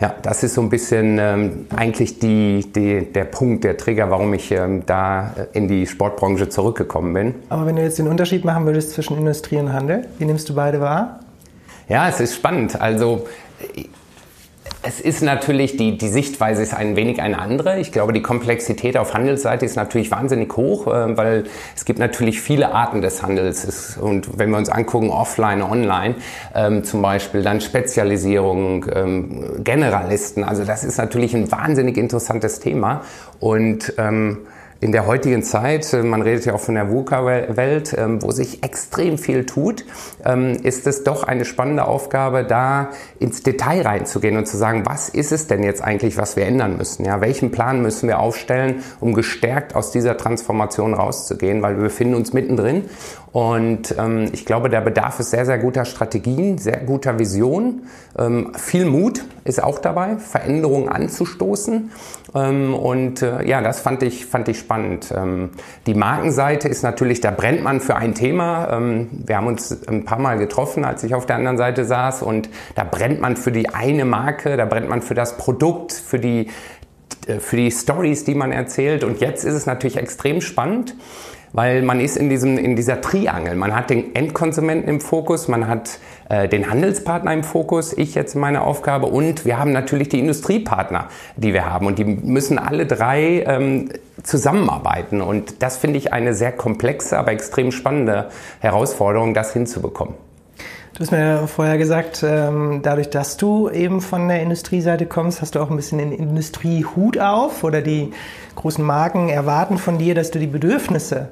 Ja, 0.00 0.14
das 0.22 0.42
ist 0.42 0.54
so 0.54 0.62
ein 0.62 0.70
bisschen 0.70 1.18
ähm, 1.18 1.66
eigentlich 1.76 2.18
die, 2.18 2.64
die, 2.74 3.12
der 3.12 3.24
Punkt, 3.24 3.64
der 3.64 3.76
Trigger, 3.76 4.10
warum 4.10 4.32
ich 4.32 4.50
ähm, 4.50 4.84
da 4.86 5.34
äh, 5.36 5.58
in 5.58 5.68
die 5.68 5.86
Sportbranche 5.86 6.48
zurückgekommen 6.48 7.12
bin. 7.12 7.34
Aber 7.50 7.66
wenn 7.66 7.76
du 7.76 7.82
jetzt 7.82 7.98
den 7.98 8.08
Unterschied 8.08 8.42
machen 8.44 8.64
würdest 8.64 8.92
zwischen 8.92 9.18
Industrie 9.18 9.56
und 9.56 9.74
Handel, 9.74 10.06
wie 10.18 10.24
nimmst 10.24 10.48
du 10.48 10.54
beide 10.54 10.80
wahr? 10.80 11.20
Ja, 11.86 12.08
es 12.08 12.18
ist 12.18 12.34
spannend. 12.34 12.80
Also 12.80 13.26
es 14.82 15.00
ist 15.00 15.22
natürlich, 15.22 15.76
die, 15.76 15.98
die 15.98 16.08
Sichtweise 16.08 16.62
ist 16.62 16.72
ein 16.72 16.96
wenig 16.96 17.20
eine 17.20 17.38
andere. 17.38 17.80
Ich 17.80 17.92
glaube, 17.92 18.12
die 18.12 18.22
Komplexität 18.22 18.96
auf 18.96 19.12
Handelsseite 19.12 19.66
ist 19.66 19.76
natürlich 19.76 20.10
wahnsinnig 20.10 20.56
hoch, 20.56 20.86
äh, 20.86 21.16
weil 21.16 21.44
es 21.76 21.84
gibt 21.84 21.98
natürlich 21.98 22.40
viele 22.40 22.72
Arten 22.72 23.02
des 23.02 23.22
Handels. 23.22 23.98
und 23.98 24.38
wenn 24.38 24.50
wir 24.50 24.56
uns 24.56 24.70
angucken, 24.70 25.10
offline, 25.10 25.62
online 25.62 26.14
ähm, 26.54 26.82
zum 26.82 27.02
Beispiel, 27.02 27.42
dann 27.42 27.60
Spezialisierung, 27.60 28.86
ähm, 28.94 29.62
Generalisten. 29.62 30.44
Also 30.44 30.64
das 30.64 30.84
ist 30.84 30.96
natürlich 30.96 31.34
ein 31.34 31.52
wahnsinnig 31.52 31.98
interessantes 31.98 32.60
Thema. 32.60 33.02
Und 33.38 33.94
ähm, 33.98 34.38
in 34.80 34.92
der 34.92 35.06
heutigen 35.06 35.42
Zeit, 35.42 35.92
äh, 35.92 36.02
man 36.02 36.22
redet 36.22 36.46
ja 36.46 36.54
auch 36.54 36.60
von 36.60 36.74
der 36.74 36.90
VUCA-Welt, 36.90 37.94
ähm, 37.98 38.22
wo 38.22 38.30
sich 38.30 38.62
extrem 38.62 39.18
viel 39.18 39.44
tut, 39.44 39.84
ähm, 40.24 40.56
ist 40.62 40.86
es 40.86 41.04
doch 41.04 41.22
eine 41.22 41.44
spannende 41.44 41.84
Aufgabe, 41.84 42.44
da 42.44 42.90
ins 43.18 43.42
Detail 43.42 43.82
reinzugehen 43.82 44.38
und 44.38 44.46
zu 44.46 44.56
sagen, 44.56 44.84
was 44.86 45.10
ist 45.10 45.32
es 45.32 45.46
denn 45.46 45.62
jetzt 45.62 45.82
eigentlich, 45.82 46.16
was 46.16 46.36
wir 46.36 46.46
ändern 46.46 46.78
müssen? 46.78 47.04
Ja, 47.04 47.20
welchen 47.20 47.50
Plan 47.50 47.82
müssen 47.82 48.08
wir 48.08 48.20
aufstellen, 48.20 48.82
um 49.00 49.12
gestärkt 49.12 49.74
aus 49.74 49.90
dieser 49.90 50.16
Transformation 50.16 50.94
rauszugehen? 50.94 51.60
Weil 51.62 51.76
wir 51.76 51.84
befinden 51.84 52.14
uns 52.14 52.32
mittendrin 52.32 52.84
und 53.32 53.94
ähm, 53.98 54.28
ich 54.32 54.46
glaube, 54.46 54.70
der 54.70 54.80
Bedarf 54.80 55.20
ist 55.20 55.30
sehr, 55.30 55.44
sehr 55.44 55.58
guter 55.58 55.84
Strategien, 55.84 56.58
sehr 56.58 56.78
guter 56.78 57.18
Vision. 57.18 57.82
Viel 58.56 58.86
Mut 58.86 59.24
ist 59.44 59.62
auch 59.62 59.78
dabei, 59.78 60.16
Veränderungen 60.16 60.88
anzustoßen. 60.88 61.90
Ähm, 62.34 62.74
und 62.74 63.22
äh, 63.22 63.46
ja, 63.46 63.60
das 63.60 63.80
fand 63.80 64.02
ich, 64.02 64.26
fand 64.26 64.48
ich 64.48 64.58
spannend. 64.58 65.12
Ähm, 65.16 65.50
die 65.86 65.94
Markenseite 65.94 66.68
ist 66.68 66.82
natürlich, 66.82 67.20
da 67.20 67.30
brennt 67.30 67.62
man 67.62 67.80
für 67.80 67.96
ein 67.96 68.14
Thema. 68.14 68.68
Ähm, 68.72 69.08
wir 69.26 69.36
haben 69.36 69.46
uns 69.46 69.86
ein 69.88 70.04
paar 70.04 70.18
Mal 70.18 70.38
getroffen, 70.38 70.84
als 70.84 71.02
ich 71.02 71.14
auf 71.14 71.26
der 71.26 71.36
anderen 71.36 71.58
Seite 71.58 71.84
saß. 71.84 72.22
Und 72.22 72.48
da 72.74 72.84
brennt 72.84 73.20
man 73.20 73.36
für 73.36 73.52
die 73.52 73.68
eine 73.68 74.04
Marke, 74.04 74.56
da 74.56 74.64
brennt 74.64 74.88
man 74.88 75.02
für 75.02 75.14
das 75.14 75.36
Produkt, 75.36 75.92
für 75.92 76.18
die, 76.18 76.48
äh, 77.26 77.40
für 77.40 77.56
die 77.56 77.70
Stories, 77.70 78.24
die 78.24 78.34
man 78.34 78.52
erzählt. 78.52 79.02
Und 79.04 79.20
jetzt 79.20 79.44
ist 79.44 79.54
es 79.54 79.66
natürlich 79.66 79.96
extrem 79.96 80.40
spannend 80.40 80.94
weil 81.52 81.82
man 81.82 82.00
ist 82.00 82.16
in, 82.16 82.28
diesem, 82.28 82.58
in 82.58 82.76
dieser 82.76 83.00
Triangel. 83.00 83.56
Man 83.56 83.74
hat 83.74 83.90
den 83.90 84.14
Endkonsumenten 84.14 84.88
im 84.88 85.00
Fokus, 85.00 85.48
man 85.48 85.66
hat 85.66 85.98
äh, 86.28 86.48
den 86.48 86.70
Handelspartner 86.70 87.32
im 87.32 87.42
Fokus, 87.42 87.92
ich 87.92 88.14
jetzt 88.14 88.36
meine 88.36 88.62
Aufgabe 88.62 89.06
und 89.06 89.44
wir 89.44 89.58
haben 89.58 89.72
natürlich 89.72 90.08
die 90.08 90.20
Industriepartner, 90.20 91.08
die 91.36 91.52
wir 91.52 91.66
haben 91.66 91.86
und 91.86 91.98
die 91.98 92.04
müssen 92.04 92.58
alle 92.58 92.86
drei 92.86 93.44
ähm, 93.46 93.88
zusammenarbeiten 94.22 95.20
und 95.22 95.62
das 95.62 95.76
finde 95.76 95.98
ich 95.98 96.12
eine 96.12 96.34
sehr 96.34 96.52
komplexe, 96.52 97.18
aber 97.18 97.32
extrem 97.32 97.72
spannende 97.72 98.28
Herausforderung, 98.60 99.34
das 99.34 99.52
hinzubekommen. 99.52 100.14
Du 100.94 101.00
hast 101.00 101.12
mir 101.12 101.46
vorher 101.46 101.78
gesagt, 101.78 102.22
ähm, 102.22 102.80
dadurch, 102.82 103.08
dass 103.08 103.38
du 103.38 103.70
eben 103.70 104.02
von 104.02 104.28
der 104.28 104.42
Industrieseite 104.42 105.06
kommst, 105.06 105.40
hast 105.40 105.54
du 105.54 105.60
auch 105.60 105.70
ein 105.70 105.76
bisschen 105.76 105.98
den 105.98 106.12
Industriehut 106.12 107.18
auf 107.18 107.64
oder 107.64 107.80
die 107.80 108.10
großen 108.56 108.84
Marken 108.84 109.30
erwarten 109.30 109.78
von 109.78 109.96
dir, 109.96 110.14
dass 110.14 110.30
du 110.30 110.38
die 110.38 110.46
Bedürfnisse 110.46 111.30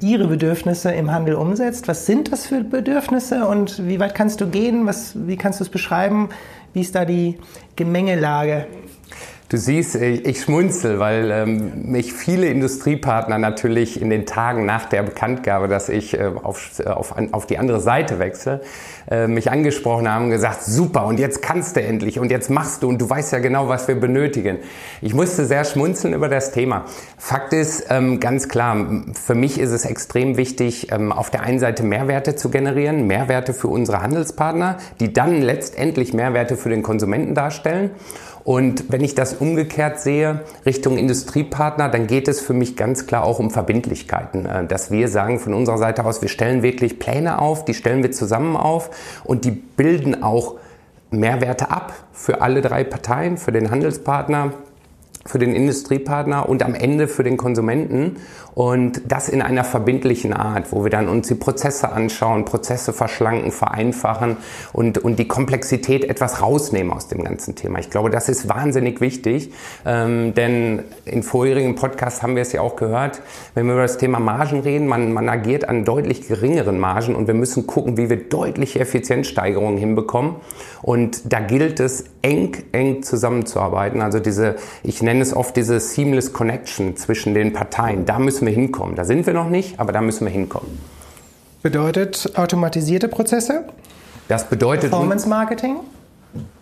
ihre 0.00 0.26
Bedürfnisse 0.26 0.92
im 0.92 1.10
Handel 1.10 1.34
umsetzt. 1.34 1.88
Was 1.88 2.06
sind 2.06 2.32
das 2.32 2.46
für 2.46 2.62
Bedürfnisse 2.62 3.46
und 3.46 3.86
wie 3.86 4.00
weit 4.00 4.14
kannst 4.14 4.40
du 4.40 4.46
gehen? 4.48 4.86
Was, 4.86 5.14
wie 5.26 5.36
kannst 5.36 5.60
du 5.60 5.64
es 5.64 5.70
beschreiben? 5.70 6.28
Wie 6.72 6.80
ist 6.80 6.94
da 6.94 7.04
die 7.04 7.38
Gemengelage? 7.76 8.66
Du 9.50 9.58
siehst, 9.58 9.94
ich 9.96 10.40
schmunzel, 10.40 10.98
weil 10.98 11.30
ähm, 11.30 11.90
mich 11.90 12.14
viele 12.14 12.46
Industriepartner 12.46 13.36
natürlich 13.36 14.00
in 14.00 14.08
den 14.08 14.24
Tagen 14.24 14.64
nach 14.64 14.86
der 14.86 15.02
Bekanntgabe, 15.02 15.68
dass 15.68 15.90
ich 15.90 16.18
äh, 16.18 16.30
auf, 16.42 16.80
auf, 16.86 17.14
auf 17.32 17.44
die 17.44 17.58
andere 17.58 17.80
Seite 17.80 18.18
wechsle, 18.18 18.62
äh, 19.10 19.26
mich 19.26 19.50
angesprochen 19.50 20.10
haben 20.10 20.24
und 20.24 20.30
gesagt, 20.30 20.62
super, 20.62 21.04
und 21.04 21.20
jetzt 21.20 21.42
kannst 21.42 21.76
du 21.76 21.82
endlich 21.82 22.18
und 22.18 22.30
jetzt 22.30 22.48
machst 22.48 22.82
du 22.82 22.88
und 22.88 22.98
du 22.98 23.08
weißt 23.08 23.34
ja 23.34 23.38
genau, 23.38 23.68
was 23.68 23.86
wir 23.86 24.00
benötigen. 24.00 24.60
Ich 25.02 25.12
musste 25.12 25.44
sehr 25.44 25.66
schmunzeln 25.66 26.14
über 26.14 26.30
das 26.30 26.52
Thema. 26.52 26.86
Fakt 27.18 27.52
ist 27.52 27.88
ähm, 27.90 28.20
ganz 28.20 28.48
klar, 28.48 29.04
für 29.12 29.34
mich 29.34 29.60
ist 29.60 29.72
es 29.72 29.84
extrem 29.84 30.38
wichtig, 30.38 30.90
ähm, 30.90 31.12
auf 31.12 31.28
der 31.28 31.42
einen 31.42 31.58
Seite 31.58 31.82
Mehrwerte 31.82 32.34
zu 32.34 32.48
generieren, 32.48 33.06
Mehrwerte 33.06 33.52
für 33.52 33.68
unsere 33.68 34.00
Handelspartner, 34.00 34.78
die 35.00 35.12
dann 35.12 35.42
letztendlich 35.42 36.14
Mehrwerte 36.14 36.56
für 36.56 36.70
den 36.70 36.82
Konsumenten 36.82 37.34
darstellen. 37.34 37.90
Und 38.44 38.92
wenn 38.92 39.02
ich 39.02 39.14
das 39.14 39.32
umgekehrt 39.34 40.00
sehe, 40.00 40.40
Richtung 40.66 40.98
Industriepartner, 40.98 41.88
dann 41.88 42.06
geht 42.06 42.28
es 42.28 42.42
für 42.42 42.52
mich 42.52 42.76
ganz 42.76 43.06
klar 43.06 43.24
auch 43.24 43.38
um 43.38 43.50
Verbindlichkeiten. 43.50 44.44
Äh, 44.44 44.66
dass 44.66 44.90
wir 44.90 45.08
sagen 45.08 45.40
von 45.40 45.54
unserer 45.54 45.78
Seite 45.78 46.04
aus, 46.04 46.20
wir 46.20 46.28
stellen 46.28 46.62
wirklich 46.62 46.98
Pläne 46.98 47.40
auf, 47.40 47.64
die 47.64 47.74
stellen 47.74 48.02
wir 48.02 48.12
zusammen 48.12 48.56
auf 48.56 48.90
und 49.24 49.46
die 49.46 49.50
bilden 49.50 50.22
auch 50.22 50.56
Mehrwerte 51.10 51.70
ab 51.70 51.94
für 52.12 52.42
alle 52.42 52.60
drei 52.60 52.84
Parteien, 52.84 53.38
für 53.38 53.52
den 53.52 53.70
Handelspartner, 53.70 54.52
für 55.26 55.38
den 55.38 55.54
Industriepartner 55.54 56.48
und 56.48 56.62
am 56.62 56.74
Ende 56.74 57.08
für 57.08 57.24
den 57.24 57.36
Konsumenten. 57.36 58.16
Und 58.54 59.02
das 59.08 59.28
in 59.28 59.42
einer 59.42 59.64
verbindlichen 59.64 60.32
Art, 60.32 60.70
wo 60.70 60.84
wir 60.84 60.90
dann 60.90 61.08
uns 61.08 61.26
die 61.26 61.34
Prozesse 61.34 61.90
anschauen, 61.90 62.44
Prozesse 62.44 62.92
verschlanken, 62.92 63.50
vereinfachen 63.50 64.36
und, 64.72 64.98
und 64.98 65.18
die 65.18 65.26
Komplexität 65.26 66.04
etwas 66.04 66.40
rausnehmen 66.40 66.92
aus 66.92 67.08
dem 67.08 67.24
ganzen 67.24 67.56
Thema. 67.56 67.80
Ich 67.80 67.90
glaube, 67.90 68.10
das 68.10 68.28
ist 68.28 68.48
wahnsinnig 68.48 69.00
wichtig, 69.00 69.52
ähm, 69.84 70.34
denn 70.34 70.84
in 71.04 71.24
vorherigen 71.24 71.74
Podcasts 71.74 72.22
haben 72.22 72.36
wir 72.36 72.42
es 72.42 72.52
ja 72.52 72.60
auch 72.60 72.76
gehört, 72.76 73.22
wenn 73.54 73.66
wir 73.66 73.72
über 73.72 73.82
das 73.82 73.98
Thema 73.98 74.20
Margen 74.20 74.60
reden, 74.60 74.86
man, 74.86 75.12
man 75.12 75.28
agiert 75.28 75.68
an 75.68 75.84
deutlich 75.84 76.28
geringeren 76.28 76.78
Margen 76.78 77.16
und 77.16 77.26
wir 77.26 77.34
müssen 77.34 77.66
gucken, 77.66 77.96
wie 77.96 78.08
wir 78.08 78.28
deutliche 78.28 78.78
Effizienzsteigerungen 78.78 79.78
hinbekommen. 79.78 80.36
Und 80.80 81.32
da 81.32 81.40
gilt 81.40 81.80
es, 81.80 82.04
eng, 82.20 82.56
eng 82.72 83.02
zusammenzuarbeiten. 83.02 84.02
Also 84.02 84.20
diese, 84.20 84.56
ich 84.82 85.02
nenne 85.02 85.13
es 85.20 85.34
oft 85.34 85.56
diese 85.56 85.80
Seamless 85.80 86.32
Connection 86.32 86.96
zwischen 86.96 87.34
den 87.34 87.52
Parteien. 87.52 88.06
Da 88.06 88.18
müssen 88.18 88.46
wir 88.46 88.52
hinkommen. 88.52 88.96
Da 88.96 89.04
sind 89.04 89.26
wir 89.26 89.34
noch 89.34 89.48
nicht, 89.48 89.80
aber 89.80 89.92
da 89.92 90.00
müssen 90.00 90.24
wir 90.24 90.32
hinkommen. 90.32 90.78
Bedeutet 91.62 92.32
automatisierte 92.36 93.08
Prozesse? 93.08 93.64
Das 94.28 94.44
bedeutet. 94.48 94.90
Performance 94.90 95.28
Marketing? 95.28 95.76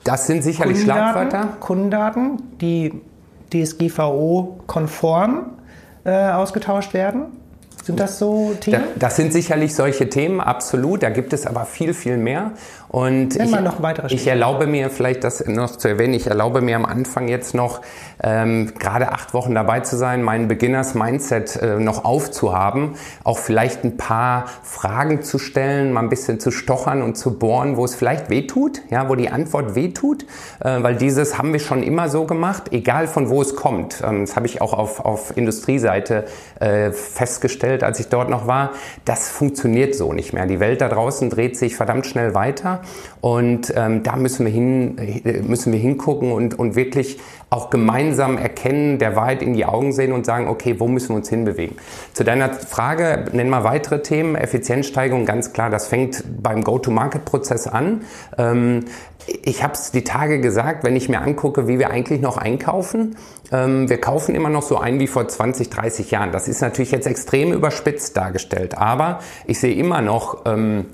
Das 0.04 0.26
sind 0.26 0.42
sicherlich 0.42 0.78
Kundendaten, 0.78 1.30
Schlagwörter. 1.30 1.56
Kundendaten, 1.61 2.42
die 2.61 3.00
DSGVO-konform 3.52 5.47
äh, 6.04 6.30
ausgetauscht 6.30 6.94
werden. 6.94 7.26
Sind 7.82 7.98
das 7.98 8.18
so 8.18 8.54
Themen? 8.60 8.84
Das 8.96 9.16
sind 9.16 9.32
sicherlich 9.32 9.74
solche 9.74 10.08
Themen, 10.08 10.40
absolut. 10.40 11.02
Da 11.02 11.10
gibt 11.10 11.32
es 11.32 11.46
aber 11.46 11.64
viel, 11.64 11.94
viel 11.94 12.16
mehr. 12.16 12.52
Und 12.92 13.36
ich, 13.36 13.50
noch 13.50 13.82
weitere 13.82 14.14
ich 14.14 14.26
erlaube 14.26 14.66
mir 14.66 14.90
vielleicht 14.90 15.24
das 15.24 15.46
noch 15.46 15.76
zu 15.76 15.88
erwähnen, 15.88 16.12
ich 16.12 16.26
erlaube 16.26 16.60
mir 16.60 16.76
am 16.76 16.84
Anfang 16.84 17.26
jetzt 17.26 17.54
noch 17.54 17.80
ähm, 18.22 18.74
gerade 18.78 19.12
acht 19.12 19.32
Wochen 19.32 19.54
dabei 19.54 19.80
zu 19.80 19.96
sein, 19.96 20.22
mein 20.22 20.46
Beginners 20.46 20.94
Mindset 20.94 21.56
äh, 21.56 21.78
noch 21.78 22.04
aufzuhaben, 22.04 22.96
auch 23.24 23.38
vielleicht 23.38 23.84
ein 23.84 23.96
paar 23.96 24.44
Fragen 24.62 25.22
zu 25.22 25.38
stellen, 25.38 25.94
mal 25.94 26.00
ein 26.00 26.10
bisschen 26.10 26.38
zu 26.38 26.50
stochern 26.50 27.00
und 27.00 27.16
zu 27.16 27.38
bohren, 27.38 27.78
wo 27.78 27.86
es 27.86 27.94
vielleicht 27.94 28.28
wehtut, 28.28 28.82
ja, 28.90 29.08
wo 29.08 29.14
die 29.14 29.30
Antwort 29.30 29.74
wehtut, 29.74 30.24
äh, 30.60 30.82
weil 30.82 30.96
dieses 30.96 31.38
haben 31.38 31.54
wir 31.54 31.60
schon 31.60 31.82
immer 31.82 32.10
so 32.10 32.26
gemacht, 32.26 32.72
egal 32.72 33.06
von 33.06 33.30
wo 33.30 33.40
es 33.40 33.56
kommt. 33.56 34.02
Ähm, 34.06 34.26
das 34.26 34.36
habe 34.36 34.44
ich 34.44 34.60
auch 34.60 34.74
auf, 34.74 35.00
auf 35.00 35.34
Industrieseite 35.34 36.26
äh, 36.60 36.92
festgestellt, 36.92 37.71
als 37.80 37.98
ich 37.98 38.08
dort 38.08 38.28
noch 38.28 38.46
war. 38.46 38.72
Das 39.04 39.30
funktioniert 39.30 39.94
so 39.94 40.12
nicht 40.12 40.32
mehr. 40.32 40.46
Die 40.46 40.60
Welt 40.60 40.80
da 40.80 40.88
draußen 40.88 41.30
dreht 41.30 41.56
sich 41.56 41.76
verdammt 41.76 42.06
schnell 42.06 42.34
weiter 42.34 42.82
und 43.22 43.72
ähm, 43.76 44.02
da 44.02 44.16
müssen 44.16 44.44
wir, 44.44 44.52
hin, 44.52 44.96
müssen 45.46 45.72
wir 45.72 45.78
hingucken 45.78 46.32
und, 46.32 46.58
und 46.58 46.74
wirklich 46.74 47.20
auch 47.50 47.70
gemeinsam 47.70 48.36
erkennen, 48.36 48.98
der 48.98 49.14
Wahrheit 49.14 49.42
in 49.42 49.54
die 49.54 49.64
Augen 49.64 49.92
sehen 49.92 50.12
und 50.12 50.26
sagen, 50.26 50.48
okay, 50.48 50.80
wo 50.80 50.88
müssen 50.88 51.10
wir 51.10 51.16
uns 51.16 51.28
hinbewegen? 51.28 51.76
Zu 52.14 52.24
deiner 52.24 52.52
Frage, 52.52 53.26
nenn 53.32 53.48
mal 53.48 53.62
weitere 53.62 54.02
Themen. 54.02 54.34
Effizienzsteigerung, 54.34 55.24
ganz 55.24 55.52
klar, 55.52 55.70
das 55.70 55.86
fängt 55.86 56.24
beim 56.42 56.64
Go-to-Market-Prozess 56.64 57.68
an. 57.68 58.00
Ähm, 58.38 58.86
ich 59.44 59.62
habe 59.62 59.74
es 59.74 59.92
die 59.92 60.02
Tage 60.02 60.40
gesagt, 60.40 60.82
wenn 60.82 60.96
ich 60.96 61.08
mir 61.08 61.20
angucke, 61.20 61.68
wie 61.68 61.78
wir 61.78 61.90
eigentlich 61.90 62.20
noch 62.20 62.38
einkaufen. 62.38 63.14
Ähm, 63.52 63.88
wir 63.88 64.00
kaufen 64.00 64.34
immer 64.34 64.50
noch 64.50 64.62
so 64.62 64.78
ein 64.78 64.98
wie 64.98 65.06
vor 65.06 65.28
20, 65.28 65.70
30 65.70 66.10
Jahren. 66.10 66.32
Das 66.32 66.48
ist 66.48 66.60
natürlich 66.60 66.90
jetzt 66.90 67.06
extrem 67.06 67.52
überspitzt 67.52 68.16
dargestellt, 68.16 68.76
aber 68.76 69.20
ich 69.46 69.60
sehe 69.60 69.76
immer 69.76 70.02
noch... 70.02 70.44
Ähm, 70.44 70.86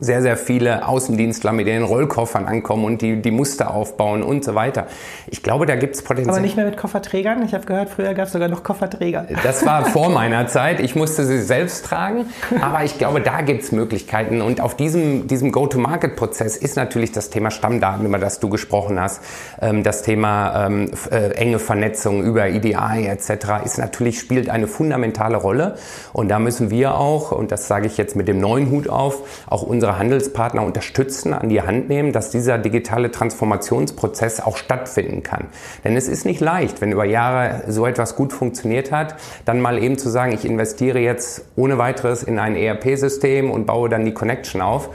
sehr, 0.00 0.22
sehr 0.22 0.36
viele 0.36 0.88
Außendienstler 0.88 1.52
mit 1.52 1.66
ihren 1.66 1.82
Rollkoffern 1.84 2.46
ankommen 2.46 2.84
und 2.84 3.02
die, 3.02 3.20
die 3.20 3.30
Muster 3.30 3.72
aufbauen 3.72 4.22
und 4.22 4.44
so 4.44 4.54
weiter. 4.54 4.86
Ich 5.26 5.42
glaube, 5.42 5.66
da 5.66 5.76
gibt 5.76 5.94
es 5.94 6.02
Potenzial. 6.02 6.34
Aber 6.34 6.42
nicht 6.42 6.56
mehr 6.56 6.64
mit 6.64 6.78
Kofferträgern? 6.78 7.44
Ich 7.44 7.52
habe 7.52 7.66
gehört, 7.66 7.90
früher 7.90 8.14
gab 8.14 8.26
es 8.26 8.32
sogar 8.32 8.48
noch 8.48 8.62
Kofferträger. 8.62 9.26
Das 9.42 9.64
war 9.66 9.84
vor 9.84 10.08
meiner 10.10 10.46
Zeit. 10.46 10.80
Ich 10.80 10.96
musste 10.96 11.24
sie 11.24 11.42
selbst 11.42 11.84
tragen. 11.84 12.26
Aber 12.62 12.82
ich 12.84 12.96
glaube, 12.98 13.20
da 13.20 13.42
gibt 13.42 13.62
es 13.62 13.72
Möglichkeiten. 13.72 14.40
Und 14.40 14.60
auf 14.60 14.74
diesem, 14.74 15.26
diesem 15.26 15.52
Go-to-Market-Prozess 15.52 16.56
ist 16.56 16.76
natürlich 16.76 17.12
das 17.12 17.28
Thema 17.28 17.50
Stammdaten, 17.50 18.06
über 18.06 18.18
das 18.18 18.40
du 18.40 18.48
gesprochen 18.48 18.98
hast, 18.98 19.22
ähm, 19.60 19.82
das 19.82 20.02
Thema 20.02 20.66
ähm, 20.66 20.90
äh, 21.10 21.32
enge 21.32 21.58
Vernetzung 21.58 22.22
über 22.22 22.48
EDI 22.48 23.06
etc. 23.06 23.64
ist 23.64 23.78
natürlich, 23.78 24.18
spielt 24.18 24.48
eine 24.48 24.66
fundamentale 24.66 25.36
Rolle. 25.36 25.76
Und 26.14 26.28
da 26.28 26.38
müssen 26.38 26.70
wir 26.70 26.94
auch, 26.94 27.32
und 27.32 27.52
das 27.52 27.68
sage 27.68 27.86
ich 27.86 27.98
jetzt 27.98 28.16
mit 28.16 28.28
dem 28.28 28.40
neuen 28.40 28.70
Hut 28.70 28.88
auf, 28.88 29.44
auch 29.48 29.62
unsere 29.62 29.89
unsere 29.90 29.98
Handelspartner 29.98 30.62
unterstützen, 30.62 31.34
an 31.34 31.48
die 31.48 31.62
Hand 31.62 31.88
nehmen, 31.88 32.12
dass 32.12 32.30
dieser 32.30 32.58
digitale 32.58 33.10
Transformationsprozess 33.10 34.40
auch 34.40 34.56
stattfinden 34.56 35.22
kann. 35.22 35.46
Denn 35.84 35.96
es 35.96 36.06
ist 36.06 36.24
nicht 36.24 36.40
leicht, 36.40 36.80
wenn 36.80 36.92
über 36.92 37.04
Jahre 37.04 37.64
so 37.66 37.86
etwas 37.86 38.14
gut 38.14 38.32
funktioniert 38.32 38.92
hat, 38.92 39.16
dann 39.44 39.60
mal 39.60 39.82
eben 39.82 39.98
zu 39.98 40.08
sagen, 40.08 40.32
ich 40.32 40.44
investiere 40.44 41.00
jetzt 41.00 41.44
ohne 41.56 41.78
weiteres 41.78 42.22
in 42.22 42.38
ein 42.38 42.54
ERP-System 42.54 43.50
und 43.50 43.66
baue 43.66 43.88
dann 43.88 44.04
die 44.04 44.14
Connection 44.14 44.60
auf. 44.60 44.90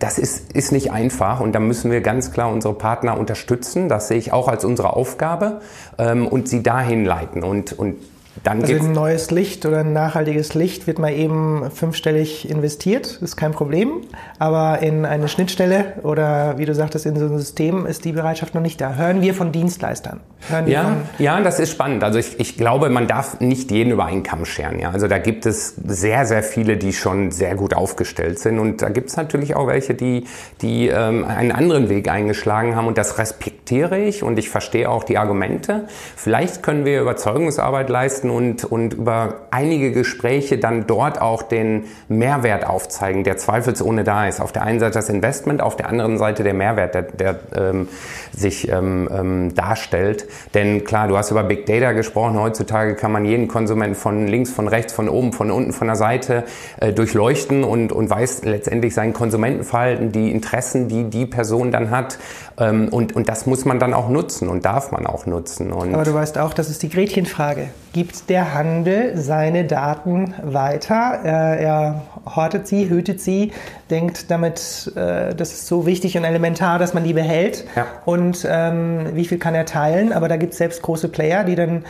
Das 0.00 0.18
ist, 0.18 0.52
ist 0.52 0.72
nicht 0.72 0.90
einfach 0.90 1.40
und 1.40 1.52
da 1.52 1.60
müssen 1.60 1.90
wir 1.90 2.00
ganz 2.00 2.32
klar 2.32 2.50
unsere 2.50 2.74
Partner 2.74 3.18
unterstützen. 3.18 3.88
Das 3.88 4.08
sehe 4.08 4.18
ich 4.18 4.32
auch 4.32 4.48
als 4.48 4.64
unsere 4.64 4.94
Aufgabe 4.94 5.60
ähm, 5.98 6.26
und 6.26 6.48
sie 6.48 6.62
dahin 6.62 7.04
leiten. 7.04 7.44
Und, 7.44 7.78
und 7.78 7.96
dann 8.42 8.62
also 8.62 8.74
ein 8.74 8.92
neues 8.92 9.30
Licht 9.30 9.66
oder 9.66 9.80
ein 9.80 9.92
nachhaltiges 9.92 10.54
Licht 10.54 10.86
wird 10.86 10.98
mal 10.98 11.12
eben 11.12 11.70
fünfstellig 11.70 12.48
investiert, 12.48 13.18
ist 13.20 13.36
kein 13.36 13.52
Problem. 13.52 14.02
Aber 14.38 14.80
in 14.80 15.04
eine 15.04 15.28
Schnittstelle 15.28 15.94
oder 16.02 16.56
wie 16.58 16.64
du 16.64 16.74
sagtest, 16.74 17.06
in 17.06 17.16
so 17.16 17.26
ein 17.26 17.38
System 17.38 17.86
ist 17.86 18.04
die 18.04 18.12
Bereitschaft 18.12 18.54
noch 18.54 18.62
nicht 18.62 18.80
da. 18.80 18.94
Hören 18.94 19.20
wir 19.20 19.34
von 19.34 19.52
Dienstleistern. 19.52 20.20
Hören 20.48 20.66
ja, 20.68 20.82
von 20.84 21.02
ja, 21.18 21.40
das 21.40 21.60
ist 21.60 21.70
spannend. 21.70 22.02
Also 22.02 22.18
ich, 22.18 22.40
ich 22.40 22.56
glaube, 22.56 22.88
man 22.88 23.06
darf 23.06 23.40
nicht 23.40 23.70
jeden 23.70 23.92
über 23.92 24.06
einen 24.06 24.22
Kamm 24.22 24.44
scheren. 24.44 24.78
Ja? 24.78 24.90
Also 24.90 25.06
da 25.06 25.18
gibt 25.18 25.44
es 25.44 25.74
sehr, 25.76 26.24
sehr 26.24 26.42
viele, 26.42 26.76
die 26.76 26.92
schon 26.92 27.30
sehr 27.30 27.54
gut 27.54 27.74
aufgestellt 27.74 28.38
sind. 28.38 28.58
Und 28.58 28.80
da 28.82 28.88
gibt 28.88 29.10
es 29.10 29.16
natürlich 29.16 29.54
auch 29.54 29.66
welche, 29.66 29.94
die, 29.94 30.24
die 30.62 30.88
ähm, 30.88 31.24
einen 31.24 31.52
anderen 31.52 31.88
Weg 31.88 32.08
eingeschlagen 32.08 32.74
haben. 32.74 32.86
Und 32.86 32.96
das 32.96 33.18
respektiere 33.18 33.98
ich 33.98 34.22
und 34.22 34.38
ich 34.38 34.48
verstehe 34.48 34.88
auch 34.88 35.04
die 35.04 35.18
Argumente. 35.18 35.86
Vielleicht 36.16 36.62
können 36.62 36.84
wir 36.84 37.02
Überzeugungsarbeit 37.02 37.90
leisten 37.90 38.30
und, 38.30 38.64
und 38.64 38.94
über 38.94 39.40
einige 39.50 39.92
Gespräche 39.92 40.58
dann 40.58 40.86
dort 40.86 41.20
auch 41.20 41.42
den 41.42 41.84
Mehrwert 42.08 42.66
aufzeigen, 42.66 43.24
der 43.24 43.36
zweifelsohne 43.36 44.04
da 44.04 44.26
ist. 44.26 44.40
Auf 44.40 44.52
der 44.52 44.62
einen 44.62 44.80
Seite 44.80 44.94
das 44.94 45.08
Investment, 45.10 45.60
auf 45.60 45.76
der 45.76 45.88
anderen 45.88 46.16
Seite 46.16 46.42
der 46.44 46.54
Mehrwert, 46.54 46.94
der, 46.94 47.02
der 47.02 47.40
ähm, 47.54 47.88
sich 48.32 48.68
ähm, 48.68 49.08
ähm, 49.12 49.54
darstellt. 49.54 50.26
Denn 50.54 50.84
klar, 50.84 51.08
du 51.08 51.16
hast 51.16 51.30
über 51.30 51.42
Big 51.42 51.66
Data 51.66 51.92
gesprochen. 51.92 52.38
Heutzutage 52.38 52.94
kann 52.94 53.12
man 53.12 53.24
jeden 53.24 53.48
Konsumenten 53.48 53.94
von 53.94 54.26
links, 54.26 54.50
von 54.50 54.68
rechts, 54.68 54.92
von 54.92 55.08
oben, 55.08 55.32
von 55.32 55.50
unten, 55.50 55.72
von 55.72 55.86
der 55.86 55.96
Seite 55.96 56.44
äh, 56.80 56.92
durchleuchten 56.92 57.64
und, 57.64 57.92
und 57.92 58.10
weiß 58.10 58.44
letztendlich 58.44 58.94
sein 58.94 59.12
Konsumentenverhalten, 59.12 60.12
die 60.12 60.30
Interessen, 60.30 60.88
die 60.88 61.04
die 61.10 61.26
Person 61.26 61.72
dann 61.72 61.90
hat. 61.90 62.18
Ähm, 62.60 62.88
und, 62.88 63.16
und 63.16 63.28
das 63.28 63.46
muss 63.46 63.64
man 63.64 63.78
dann 63.78 63.94
auch 63.94 64.08
nutzen 64.08 64.48
und 64.48 64.64
darf 64.64 64.92
man 64.92 65.06
auch 65.06 65.26
nutzen. 65.26 65.72
Und 65.72 65.94
Aber 65.94 66.04
du 66.04 66.14
weißt 66.14 66.38
auch, 66.38 66.52
das 66.52 66.68
ist 66.68 66.82
die 66.82 66.90
Gretchenfrage. 66.90 67.68
Gibt 67.92 68.28
der 68.28 68.54
Handel 68.54 69.16
seine 69.16 69.64
Daten 69.64 70.34
weiter? 70.42 71.20
Äh, 71.24 71.64
er 71.64 72.02
hortet 72.36 72.66
sie, 72.66 72.88
hütet 72.88 73.20
sie, 73.20 73.52
denkt 73.90 74.30
damit, 74.30 74.92
äh, 74.94 75.34
das 75.34 75.52
ist 75.52 75.66
so 75.66 75.86
wichtig 75.86 76.16
und 76.16 76.24
elementar, 76.24 76.78
dass 76.78 76.94
man 76.94 77.02
die 77.02 77.14
behält. 77.14 77.64
Ja. 77.74 77.86
Und 78.04 78.46
ähm, 78.48 79.08
wie 79.14 79.24
viel 79.24 79.38
kann 79.38 79.54
er 79.54 79.64
teilen? 79.64 80.12
Aber 80.12 80.28
da 80.28 80.36
gibt 80.36 80.52
es 80.52 80.58
selbst 80.58 80.82
große 80.82 81.08
Player, 81.08 81.44
die 81.44 81.54
dann 81.54 81.84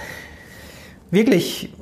wirklich 1.11 1.73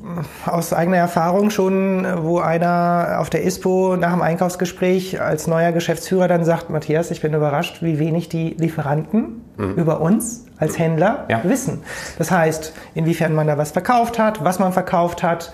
aus 0.46 0.72
eigener 0.72 0.96
Erfahrung 0.96 1.50
schon, 1.50 2.06
wo 2.22 2.38
einer 2.38 3.16
auf 3.18 3.30
der 3.30 3.44
ISPO 3.44 3.96
nach 3.96 4.12
dem 4.12 4.22
Einkaufsgespräch 4.22 5.20
als 5.20 5.46
neuer 5.46 5.72
Geschäftsführer 5.72 6.28
dann 6.28 6.44
sagt, 6.44 6.70
Matthias, 6.70 7.10
ich 7.10 7.20
bin 7.20 7.34
überrascht, 7.34 7.82
wie 7.82 7.98
wenig 7.98 8.28
die 8.28 8.50
Lieferanten 8.58 9.42
mhm. 9.56 9.74
über 9.74 10.00
uns 10.00 10.46
als 10.58 10.78
Händler 10.78 11.26
ja. 11.28 11.40
wissen. 11.44 11.82
Das 12.16 12.30
heißt, 12.30 12.72
inwiefern 12.94 13.34
man 13.34 13.46
da 13.46 13.58
was 13.58 13.72
verkauft 13.72 14.18
hat, 14.18 14.42
was 14.44 14.58
man 14.58 14.72
verkauft 14.72 15.22
hat, 15.22 15.52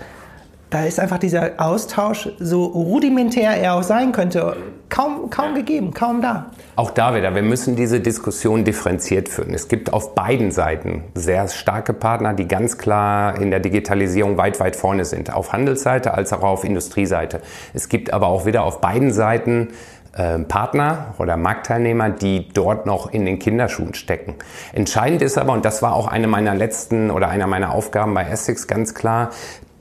da 0.69 0.83
ist 0.83 0.99
einfach 0.99 1.19
dieser 1.19 1.51
Austausch, 1.57 2.29
so 2.39 2.65
rudimentär 2.65 3.51
er 3.51 3.75
auch 3.75 3.83
sein 3.83 4.11
könnte, 4.11 4.57
kaum, 4.89 5.29
kaum 5.29 5.55
gegeben, 5.55 5.93
kaum 5.93 6.21
da. 6.21 6.47
Auch 6.75 6.91
da 6.91 7.15
wieder, 7.15 7.33
wir 7.35 7.43
müssen 7.43 7.75
diese 7.75 7.99
Diskussion 7.99 8.63
differenziert 8.63 9.29
führen. 9.29 9.53
Es 9.53 9.67
gibt 9.67 9.93
auf 9.93 10.15
beiden 10.15 10.51
Seiten 10.51 11.03
sehr 11.13 11.47
starke 11.47 11.93
Partner, 11.93 12.33
die 12.33 12.47
ganz 12.47 12.77
klar 12.77 13.39
in 13.39 13.51
der 13.51 13.59
Digitalisierung 13.59 14.37
weit, 14.37 14.59
weit 14.59 14.75
vorne 14.75 15.05
sind. 15.05 15.33
Auf 15.33 15.53
Handelsseite 15.53 16.13
als 16.13 16.33
auch 16.33 16.43
auf 16.43 16.63
Industrieseite. 16.63 17.41
Es 17.73 17.87
gibt 17.87 18.11
aber 18.11 18.27
auch 18.27 18.45
wieder 18.45 18.63
auf 18.63 18.81
beiden 18.81 19.13
Seiten 19.13 19.69
äh, 20.17 20.39
Partner 20.39 21.13
oder 21.19 21.37
Marktteilnehmer, 21.37 22.09
die 22.09 22.49
dort 22.49 22.85
noch 22.85 23.11
in 23.11 23.25
den 23.25 23.37
Kinderschuhen 23.37 23.93
stecken. 23.93 24.35
Entscheidend 24.73 25.21
ist 25.21 25.37
aber, 25.37 25.53
und 25.53 25.65
das 25.65 25.81
war 25.81 25.93
auch 25.93 26.07
eine 26.07 26.27
meiner 26.27 26.55
letzten 26.55 27.11
oder 27.11 27.29
einer 27.29 27.47
meiner 27.47 27.71
Aufgaben 27.71 28.13
bei 28.13 28.23
Essex 28.23 28.67
ganz 28.67 28.93
klar, 28.93 29.31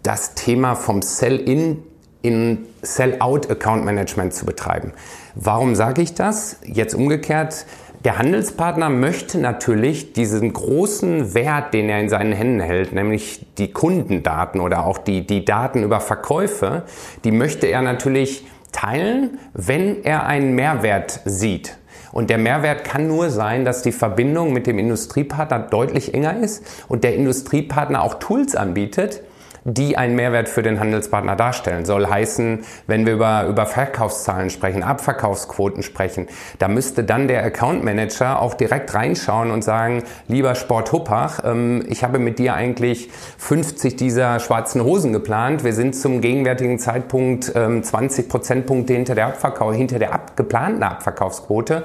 das 0.05 0.35
Thema 0.35 0.77
vom 0.77 1.03
Sell-in 1.03 1.83
in 2.23 2.67
Sell-out-Account 2.83 3.85
Management 3.85 4.33
zu 4.33 4.47
betreiben. 4.47 4.93
Warum 5.35 5.75
sage 5.75 6.01
ich 6.01 6.15
das? 6.15 6.57
Jetzt 6.65 6.95
umgekehrt, 6.95 7.67
der 8.05 8.19
Handelspartner 8.19 8.91
möchte 8.91 9.39
natürlich 9.39 10.13
diesen 10.13 10.53
großen 10.53 11.35
Wert, 11.35 11.73
den 11.73 11.89
er 11.89 12.01
in 12.01 12.11
seinen 12.11 12.33
Händen 12.33 12.61
hält, 12.61 12.93
nämlich 12.93 13.47
die 13.57 13.73
Kundendaten 13.73 14.61
oder 14.61 14.87
auch 14.87 14.99
die, 14.99 15.27
die 15.27 15.45
Daten 15.45 15.83
über 15.83 16.01
Verkäufe, 16.01 16.83
die 17.25 17.31
möchte 17.31 17.67
er 17.67 17.81
natürlich 17.81 18.47
teilen, 18.73 19.39
wenn 19.55 20.05
er 20.05 20.27
einen 20.27 20.55
Mehrwert 20.55 21.21
sieht. 21.25 21.79
Und 22.13 22.29
der 22.31 22.39
Mehrwert 22.39 22.85
kann 22.85 23.09
nur 23.09 23.31
sein, 23.31 23.65
dass 23.65 23.83
die 23.83 23.93
Verbindung 23.93 24.53
mit 24.53 24.67
dem 24.67 24.79
Industriepartner 24.79 25.59
deutlich 25.61 26.15
enger 26.15 26.39
ist 26.39 26.65
und 26.89 27.05
der 27.05 27.15
Industriepartner 27.15 28.03
auch 28.03 28.15
Tools 28.15 28.55
anbietet, 28.55 29.23
die 29.64 29.97
einen 29.97 30.14
Mehrwert 30.14 30.49
für 30.49 30.62
den 30.62 30.78
Handelspartner 30.78 31.37
darstellen. 31.37 31.85
Soll 31.85 32.06
heißen, 32.06 32.64
wenn 32.87 33.06
wir 33.06 33.14
über, 33.14 33.47
über 33.47 33.66
Verkaufszahlen 33.66 34.50
sprechen, 34.50 34.83
Abverkaufsquoten 34.83 35.83
sprechen, 35.83 36.28
da 36.59 36.68
müsste 36.68 37.02
dann 37.04 37.28
der 37.28 37.44
Account 37.44 37.83
Manager 37.83 38.40
auch 38.40 38.54
direkt 38.54 38.94
reinschauen 38.94 39.50
und 39.50 39.64
sagen, 39.64 40.02
lieber 40.28 40.54
Sport 40.54 40.92
Huppach, 40.92 41.40
ähm, 41.44 41.85
ich 41.88 42.04
habe 42.04 42.18
mit 42.18 42.38
dir 42.38 42.54
eigentlich 42.54 43.11
50 43.38 43.97
dieser 43.97 44.38
schwarzen 44.40 44.85
Hosen 44.85 45.12
geplant. 45.12 45.64
Wir 45.64 45.73
sind 45.73 45.97
zum 45.97 46.21
gegenwärtigen 46.21 46.78
Zeitpunkt 46.78 47.52
ähm, 47.54 47.83
20 47.83 48.28
Prozentpunkte 48.28 48.92
hinter 48.92 49.14
der 49.14 49.26
Abverkauf, 49.26 49.75
hinter 49.75 49.99
der 49.99 50.12
ab, 50.12 50.37
geplanten 50.37 50.83
Abverkaufsquote. 50.83 51.85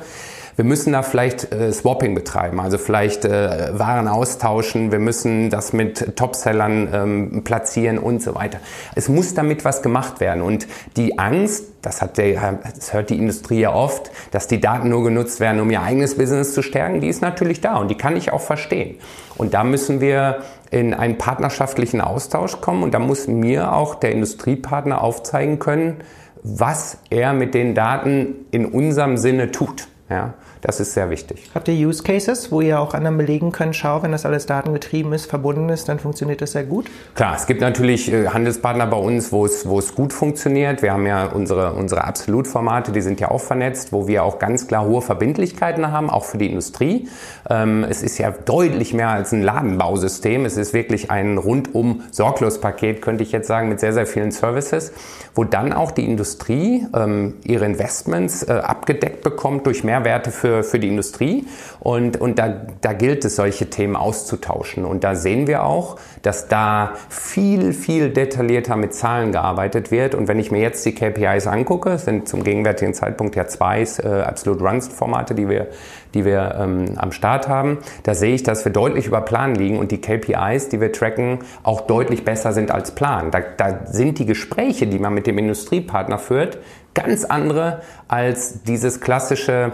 Wir 0.59 0.65
müssen 0.65 0.91
da 0.91 1.03
vielleicht 1.03 1.53
äh, 1.53 1.71
Swapping 1.71 2.15
betreiben, 2.15 2.59
also 2.59 2.77
vielleicht 2.77 3.23
äh, 3.23 3.79
Waren 3.79 4.09
austauschen, 4.09 4.91
wir 4.91 4.99
müssen 4.99 5.49
das 5.49 5.71
mit 5.71 6.17
Topsellern 6.17 6.89
ähm, 6.93 7.43
platzieren 7.45 7.97
und 7.97 8.21
so 8.21 8.35
weiter. 8.35 8.59
Es 8.93 9.07
muss 9.07 9.33
damit 9.33 9.63
was 9.63 9.81
gemacht 9.81 10.19
werden 10.19 10.43
und 10.43 10.67
die 10.97 11.17
Angst, 11.17 11.63
das, 11.81 12.01
hat 12.01 12.17
der, 12.17 12.59
das 12.75 12.91
hört 12.91 13.09
die 13.09 13.17
Industrie 13.17 13.61
ja 13.61 13.73
oft, 13.73 14.11
dass 14.31 14.47
die 14.47 14.59
Daten 14.59 14.89
nur 14.89 15.05
genutzt 15.05 15.39
werden, 15.39 15.61
um 15.61 15.71
ihr 15.71 15.81
eigenes 15.81 16.17
Business 16.17 16.53
zu 16.53 16.61
stärken, 16.61 16.99
die 16.99 17.07
ist 17.07 17.21
natürlich 17.21 17.61
da 17.61 17.77
und 17.77 17.89
die 17.89 17.95
kann 17.95 18.17
ich 18.17 18.33
auch 18.33 18.41
verstehen. 18.41 18.97
Und 19.37 19.53
da 19.53 19.63
müssen 19.63 20.01
wir 20.01 20.39
in 20.71 20.93
einen 20.93 21.17
partnerschaftlichen 21.17 22.01
Austausch 22.01 22.59
kommen 22.59 22.83
und 22.83 22.93
da 22.93 22.99
muss 22.99 23.29
mir 23.29 23.71
auch 23.71 23.95
der 23.95 24.11
Industriepartner 24.11 25.01
aufzeigen 25.01 25.59
können, 25.59 26.01
was 26.43 26.97
er 27.09 27.31
mit 27.31 27.53
den 27.53 27.75
Daten 27.75 28.45
in 28.51 28.65
unserem 28.65 29.15
Sinne 29.15 29.51
tut. 29.51 29.87
Ja, 30.09 30.33
das 30.61 30.79
ist 30.79 30.93
sehr 30.93 31.09
wichtig. 31.09 31.49
Habt 31.55 31.67
ihr 31.69 31.87
Use 31.87 32.03
Cases, 32.03 32.51
wo 32.51 32.59
ihr 32.59 32.79
auch 32.79 32.93
anderen 32.93 33.17
belegen 33.17 33.51
könnt, 33.51 33.75
schau, 33.75 34.03
wenn 34.03 34.11
das 34.11 34.25
alles 34.25 34.45
datengetrieben 34.45 35.13
ist, 35.13 35.25
verbunden 35.25 35.69
ist, 35.69 35.87
dann 35.87 35.99
funktioniert 35.99 36.41
das 36.41 36.51
sehr 36.51 36.65
gut? 36.65 36.87
Klar, 37.15 37.35
es 37.35 37.47
gibt 37.47 37.61
natürlich 37.61 38.11
äh, 38.11 38.27
Handelspartner 38.27 38.85
bei 38.87 38.97
uns, 38.97 39.31
wo 39.31 39.45
es, 39.45 39.67
wo 39.67 39.79
es 39.79 39.95
gut 39.95 40.11
funktioniert. 40.11 40.81
Wir 40.81 40.91
haben 40.91 41.05
ja 41.05 41.27
unsere, 41.27 41.73
unsere 41.73 42.03
Absolut-Formate, 42.03 42.91
die 42.91 43.01
sind 43.01 43.19
ja 43.21 43.31
auch 43.31 43.39
vernetzt, 43.39 43.93
wo 43.93 44.07
wir 44.07 44.23
auch 44.23 44.37
ganz 44.37 44.67
klar 44.67 44.85
hohe 44.85 45.01
Verbindlichkeiten 45.01 45.91
haben, 45.91 46.09
auch 46.09 46.25
für 46.25 46.37
die 46.37 46.47
Industrie. 46.47 47.07
Ähm, 47.49 47.85
es 47.89 48.03
ist 48.03 48.17
ja 48.17 48.31
deutlich 48.31 48.93
mehr 48.93 49.09
als 49.09 49.31
ein 49.31 49.41
Ladenbausystem. 49.41 50.43
Es 50.43 50.57
ist 50.57 50.73
wirklich 50.73 51.09
ein 51.09 51.37
rundum 51.37 52.01
sorglos 52.11 52.59
Paket, 52.59 53.01
könnte 53.01 53.23
ich 53.23 53.31
jetzt 53.31 53.47
sagen, 53.47 53.69
mit 53.69 53.79
sehr, 53.79 53.93
sehr 53.93 54.05
vielen 54.05 54.31
Services, 54.31 54.91
wo 55.35 55.45
dann 55.45 55.71
auch 55.71 55.91
die 55.91 56.05
Industrie 56.05 56.85
ähm, 56.93 57.35
ihre 57.43 57.65
Investments 57.65 58.43
äh, 58.43 58.51
abgedeckt 58.51 59.23
bekommt 59.23 59.65
durch 59.65 59.83
Mehrwerte 59.83 60.31
für 60.31 60.48
für, 60.49 60.63
für 60.63 60.79
die 60.79 60.87
Industrie 60.87 61.45
und, 61.79 62.19
und 62.19 62.39
da, 62.39 62.61
da 62.81 62.93
gilt 62.93 63.23
es, 63.23 63.35
solche 63.35 63.69
Themen 63.69 63.95
auszutauschen. 63.95 64.83
Und 64.85 65.03
da 65.03 65.15
sehen 65.15 65.47
wir 65.47 65.63
auch, 65.63 65.97
dass 66.23 66.47
da 66.47 66.93
viel, 67.09 67.73
viel 67.73 68.09
detaillierter 68.09 68.75
mit 68.75 68.93
Zahlen 68.93 69.31
gearbeitet 69.31 69.91
wird. 69.91 70.15
Und 70.15 70.27
wenn 70.27 70.39
ich 70.39 70.51
mir 70.51 70.61
jetzt 70.61 70.85
die 70.85 70.95
KPIs 70.95 71.45
angucke, 71.47 71.97
sind 71.99 72.27
zum 72.27 72.43
gegenwärtigen 72.43 72.93
Zeitpunkt 72.93 73.35
ja 73.35 73.47
zwei 73.47 73.81
äh, 73.81 74.21
Absolute 74.21 74.63
Runs 74.63 74.87
Formate, 74.87 75.35
die 75.35 75.47
wir, 75.47 75.67
die 76.13 76.25
wir 76.25 76.55
ähm, 76.59 76.85
am 76.97 77.11
Start 77.11 77.47
haben, 77.47 77.77
da 78.03 78.15
sehe 78.15 78.33
ich, 78.33 78.43
dass 78.43 78.65
wir 78.65 78.71
deutlich 78.71 79.05
über 79.05 79.21
Plan 79.21 79.53
liegen 79.53 79.77
und 79.77 79.91
die 79.91 80.01
KPIs, 80.01 80.69
die 80.69 80.81
wir 80.81 80.91
tracken, 80.91 81.39
auch 81.61 81.81
deutlich 81.81 82.25
besser 82.25 82.53
sind 82.53 82.71
als 82.71 82.91
Plan. 82.91 83.29
Da, 83.29 83.39
da 83.39 83.85
sind 83.85 84.17
die 84.17 84.25
Gespräche, 84.25 84.87
die 84.87 84.97
man 84.97 85.13
mit 85.13 85.27
dem 85.27 85.37
Industriepartner 85.37 86.17
führt, 86.17 86.57
ganz 86.93 87.25
andere 87.25 87.81
als 88.07 88.63
dieses 88.63 89.01
klassische 89.01 89.73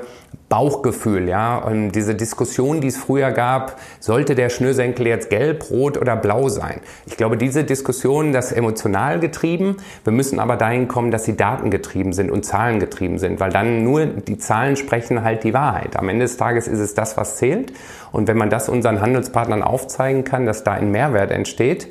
Bauchgefühl, 0.49 1.27
ja. 1.27 1.57
Und 1.57 1.91
diese 1.91 2.13
Diskussion, 2.13 2.81
die 2.81 2.87
es 2.87 2.97
früher 2.97 3.31
gab, 3.31 3.79
sollte 3.99 4.35
der 4.35 4.49
Schnürsenkel 4.49 5.07
jetzt 5.07 5.29
gelb, 5.29 5.69
rot 5.71 5.97
oder 5.97 6.15
blau 6.15 6.49
sein? 6.49 6.81
Ich 7.05 7.17
glaube, 7.17 7.37
diese 7.37 7.63
Diskussion, 7.63 8.31
das 8.31 8.51
emotional 8.51 9.19
getrieben. 9.19 9.77
Wir 10.03 10.13
müssen 10.13 10.39
aber 10.39 10.55
dahin 10.55 10.87
kommen, 10.87 11.09
dass 11.09 11.23
sie 11.23 11.35
datengetrieben 11.35 12.13
sind 12.13 12.29
und 12.29 12.45
zahlengetrieben 12.45 13.17
sind, 13.17 13.39
weil 13.39 13.51
dann 13.51 13.83
nur 13.83 14.05
die 14.05 14.37
Zahlen 14.37 14.75
sprechen 14.75 15.23
halt 15.23 15.43
die 15.43 15.53
Wahrheit. 15.53 15.95
Am 15.97 16.09
Ende 16.09 16.25
des 16.25 16.37
Tages 16.37 16.67
ist 16.67 16.79
es 16.79 16.93
das, 16.93 17.17
was 17.17 17.37
zählt. 17.37 17.73
Und 18.11 18.27
wenn 18.27 18.37
man 18.37 18.49
das 18.49 18.69
unseren 18.69 19.01
Handelspartnern 19.01 19.63
aufzeigen 19.63 20.25
kann, 20.25 20.45
dass 20.45 20.63
da 20.63 20.73
ein 20.73 20.91
Mehrwert 20.91 21.31
entsteht, 21.31 21.87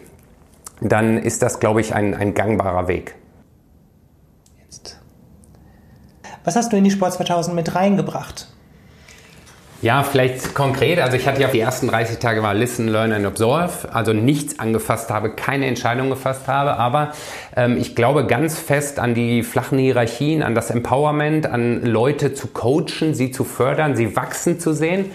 dann 0.80 1.18
ist 1.18 1.42
das, 1.42 1.60
glaube 1.60 1.80
ich, 1.80 1.94
ein, 1.94 2.14
ein 2.14 2.34
gangbarer 2.34 2.88
Weg. 2.88 3.16
Was 6.44 6.56
hast 6.56 6.72
du 6.72 6.76
in 6.76 6.84
die 6.84 6.90
Sport 6.90 7.14
2000 7.14 7.56
mit 7.56 7.74
reingebracht? 7.74 8.48
Ja, 9.84 10.02
vielleicht 10.02 10.54
konkret. 10.54 10.98
Also 10.98 11.16
ich 11.16 11.26
hatte 11.26 11.42
ja 11.42 11.48
die 11.48 11.60
ersten 11.60 11.88
30 11.88 12.18
Tage 12.18 12.42
war 12.42 12.54
Listen, 12.54 12.88
Learn 12.88 13.12
and 13.12 13.26
Observe. 13.26 13.92
Also 13.92 14.14
nichts 14.14 14.58
angefasst 14.58 15.10
habe, 15.10 15.30
keine 15.30 15.66
Entscheidung 15.66 16.08
gefasst 16.08 16.48
habe. 16.48 16.78
Aber 16.78 17.12
ähm, 17.54 17.76
ich 17.76 17.94
glaube 17.94 18.26
ganz 18.26 18.58
fest 18.58 18.98
an 18.98 19.14
die 19.14 19.42
flachen 19.42 19.78
Hierarchien, 19.78 20.42
an 20.42 20.54
das 20.54 20.70
Empowerment, 20.70 21.46
an 21.46 21.82
Leute 21.82 22.32
zu 22.32 22.46
coachen, 22.48 23.14
sie 23.14 23.30
zu 23.30 23.44
fördern, 23.44 23.94
sie 23.94 24.16
wachsen 24.16 24.58
zu 24.58 24.72
sehen. 24.72 25.10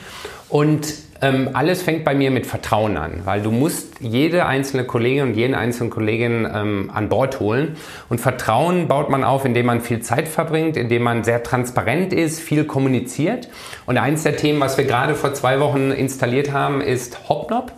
Und 0.50 0.94
ähm, 1.22 1.50
alles 1.54 1.82
fängt 1.82 2.06
bei 2.06 2.16
mir 2.16 2.32
mit 2.32 2.46
Vertrauen 2.46 2.96
an, 2.98 3.22
weil 3.26 3.42
du 3.42 3.52
musst 3.52 4.00
jede 4.00 4.46
einzelne 4.46 4.86
Kollegin 4.86 5.24
und 5.24 5.34
jeden 5.36 5.54
einzelnen 5.54 5.90
Kollegin 5.90 6.48
ähm, 6.54 6.92
an 6.94 7.10
Bord 7.10 7.40
holen. 7.40 7.76
Und 8.08 8.22
Vertrauen 8.22 8.88
baut 8.88 9.10
man 9.10 9.24
auf, 9.24 9.44
indem 9.44 9.66
man 9.66 9.82
viel 9.82 10.02
Zeit 10.02 10.28
verbringt, 10.28 10.78
indem 10.78 11.04
man 11.04 11.24
sehr 11.24 11.44
transparent 11.44 12.14
ist, 12.14 12.40
viel 12.40 12.64
kommuniziert. 12.64 13.50
Und 13.86 13.98
eins 13.98 14.24
der 14.24 14.38
Themen, 14.38 14.60
was 14.62 14.78
wir 14.78 14.86
gerade 14.86 15.16
vor 15.16 15.34
zwei 15.34 15.60
Wochen 15.60 15.92
installiert 15.92 16.54
haben, 16.54 16.80
ist 16.80 17.28
Hopnop. 17.28 17.74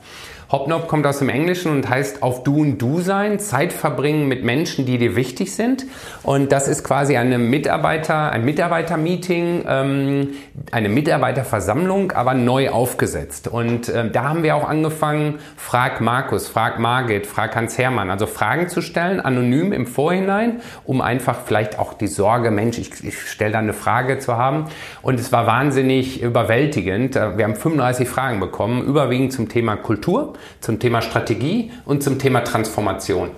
Hopnop 0.51 0.89
kommt 0.89 1.07
aus 1.07 1.19
dem 1.19 1.29
Englischen 1.29 1.71
und 1.71 1.87
heißt 1.87 2.21
auf 2.21 2.43
Du 2.43 2.59
und 2.59 2.77
Du 2.77 2.99
sein, 2.99 3.39
Zeit 3.39 3.71
verbringen 3.71 4.27
mit 4.27 4.43
Menschen, 4.43 4.85
die 4.85 4.97
dir 4.97 5.15
wichtig 5.15 5.55
sind. 5.55 5.85
Und 6.23 6.51
das 6.51 6.67
ist 6.67 6.83
quasi 6.83 7.15
eine 7.15 7.37
Mitarbeiter, 7.37 8.31
ein 8.31 8.43
Mitarbeitermeeting, 8.43 9.63
ähm, 9.65 10.29
eine 10.73 10.89
Mitarbeiterversammlung, 10.89 12.11
aber 12.11 12.33
neu 12.33 12.69
aufgesetzt. 12.69 13.47
Und 13.47 13.87
äh, 13.87 14.11
da 14.11 14.23
haben 14.27 14.43
wir 14.43 14.57
auch 14.57 14.67
angefangen, 14.67 15.39
frag 15.55 16.01
Markus, 16.01 16.49
frag 16.49 16.79
Margit, 16.79 17.27
frag 17.27 17.55
Hans 17.55 17.77
Hermann, 17.77 18.09
also 18.09 18.27
Fragen 18.27 18.67
zu 18.67 18.81
stellen, 18.81 19.21
anonym 19.21 19.71
im 19.71 19.87
Vorhinein, 19.87 20.59
um 20.83 20.99
einfach 20.99 21.37
vielleicht 21.45 21.79
auch 21.79 21.93
die 21.93 22.07
Sorge, 22.07 22.51
Mensch, 22.51 22.77
ich, 22.77 23.01
ich 23.05 23.21
stelle 23.21 23.53
da 23.53 23.59
eine 23.59 23.73
Frage 23.73 24.19
zu 24.19 24.35
haben. 24.35 24.65
Und 25.01 25.17
es 25.17 25.31
war 25.31 25.47
wahnsinnig 25.47 26.21
überwältigend. 26.21 27.15
Äh, 27.15 27.37
wir 27.37 27.45
haben 27.45 27.55
35 27.55 28.09
Fragen 28.09 28.41
bekommen, 28.41 28.83
überwiegend 28.83 29.31
zum 29.31 29.47
Thema 29.47 29.77
Kultur 29.77 30.33
zum 30.59 30.79
Thema 30.79 31.01
Strategie 31.01 31.71
und 31.85 32.03
zum 32.03 32.19
Thema 32.19 32.43
Transformation. 32.43 33.31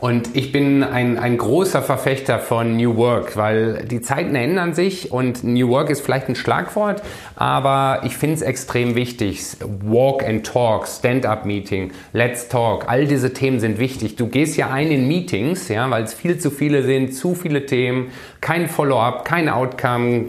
Und 0.00 0.34
ich 0.34 0.50
bin 0.50 0.82
ein, 0.82 1.18
ein 1.18 1.36
großer 1.36 1.82
Verfechter 1.82 2.38
von 2.38 2.74
New 2.76 2.96
Work, 2.96 3.36
weil 3.36 3.84
die 3.84 4.00
Zeiten 4.00 4.34
ändern 4.34 4.72
sich 4.72 5.12
und 5.12 5.44
New 5.44 5.68
Work 5.68 5.90
ist 5.90 6.00
vielleicht 6.00 6.28
ein 6.30 6.36
Schlagwort, 6.36 7.02
aber 7.36 8.00
ich 8.04 8.16
finde 8.16 8.36
es 8.36 8.42
extrem 8.42 8.94
wichtig. 8.94 9.42
Walk 9.84 10.26
and 10.26 10.46
Talk, 10.46 10.88
Stand-up-Meeting, 10.88 11.92
Let's 12.14 12.48
Talk, 12.48 12.88
all 12.88 13.06
diese 13.06 13.34
Themen 13.34 13.60
sind 13.60 13.78
wichtig. 13.78 14.16
Du 14.16 14.28
gehst 14.28 14.56
ja 14.56 14.70
ein 14.70 14.90
in 14.90 15.06
Meetings, 15.06 15.68
ja, 15.68 15.90
weil 15.90 16.04
es 16.04 16.14
viel 16.14 16.38
zu 16.38 16.50
viele 16.50 16.82
sind, 16.82 17.14
zu 17.14 17.34
viele 17.34 17.66
Themen, 17.66 18.10
kein 18.40 18.68
Follow-up, 18.68 19.24
kein 19.24 19.48
Outcome, 19.48 20.26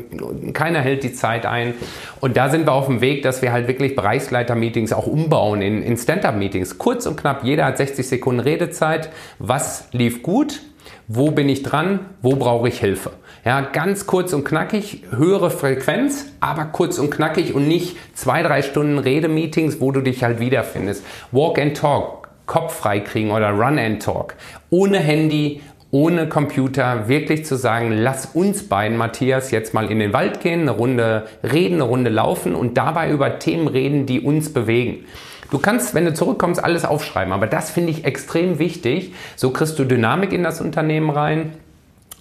keiner 0.53 0.81
hält 0.81 1.03
die 1.03 1.13
Zeit 1.13 1.45
ein. 1.45 1.73
Und 2.19 2.37
da 2.37 2.49
sind 2.49 2.65
wir 2.65 2.73
auf 2.73 2.87
dem 2.87 3.01
Weg, 3.01 3.23
dass 3.23 3.41
wir 3.41 3.51
halt 3.51 3.67
wirklich 3.67 3.95
Bereichsleiter-Meetings 3.95 4.93
auch 4.93 5.07
umbauen 5.07 5.61
in, 5.61 5.81
in 5.81 5.97
Stand-up-Meetings. 5.97 6.77
Kurz 6.77 7.05
und 7.05 7.15
knapp, 7.15 7.43
jeder 7.43 7.65
hat 7.65 7.77
60 7.77 8.07
Sekunden 8.07 8.41
Redezeit. 8.41 9.09
Was 9.39 9.87
lief 9.91 10.23
gut, 10.23 10.61
wo 11.07 11.31
bin 11.31 11.49
ich 11.49 11.63
dran, 11.63 11.99
wo 12.21 12.35
brauche 12.35 12.67
ich 12.67 12.79
Hilfe. 12.79 13.11
Ja, 13.43 13.61
ganz 13.61 14.05
kurz 14.05 14.33
und 14.33 14.43
knackig, 14.43 15.03
höhere 15.09 15.49
Frequenz, 15.49 16.27
aber 16.39 16.65
kurz 16.65 16.99
und 16.99 17.09
knackig 17.09 17.53
und 17.53 17.67
nicht 17.67 17.97
zwei, 18.13 18.43
drei 18.43 18.61
Stunden 18.61 18.97
Redemeetings, 18.97 19.81
wo 19.81 19.91
du 19.91 20.01
dich 20.01 20.23
halt 20.23 20.39
wiederfindest. 20.39 21.03
Walk 21.31 21.59
and 21.59 21.75
Talk, 21.75 22.29
Kopf 22.45 22.75
frei 22.75 22.99
kriegen 22.99 23.31
oder 23.31 23.49
Run 23.49 23.79
and 23.79 24.01
Talk. 24.01 24.35
Ohne 24.69 24.99
Handy, 24.99 25.61
ohne 25.91 26.27
Computer 26.29 27.09
wirklich 27.09 27.45
zu 27.45 27.55
sagen, 27.55 27.91
lass 27.91 28.27
uns 28.27 28.67
beiden, 28.67 28.97
Matthias, 28.97 29.51
jetzt 29.51 29.73
mal 29.73 29.91
in 29.91 29.99
den 29.99 30.13
Wald 30.13 30.39
gehen, 30.39 30.61
eine 30.61 30.71
Runde 30.71 31.27
reden, 31.43 31.75
eine 31.75 31.83
Runde 31.83 32.09
laufen 32.09 32.55
und 32.55 32.77
dabei 32.77 33.11
über 33.11 33.39
Themen 33.39 33.67
reden, 33.67 34.05
die 34.05 34.21
uns 34.21 34.53
bewegen. 34.53 35.05
Du 35.51 35.59
kannst, 35.59 35.93
wenn 35.93 36.05
du 36.05 36.13
zurückkommst, 36.13 36.63
alles 36.63 36.85
aufschreiben, 36.85 37.33
aber 37.33 37.45
das 37.45 37.71
finde 37.71 37.91
ich 37.91 38.05
extrem 38.05 38.57
wichtig. 38.57 39.13
So 39.35 39.51
kriegst 39.51 39.77
du 39.77 39.83
Dynamik 39.83 40.31
in 40.31 40.43
das 40.43 40.61
Unternehmen 40.61 41.09
rein. 41.09 41.53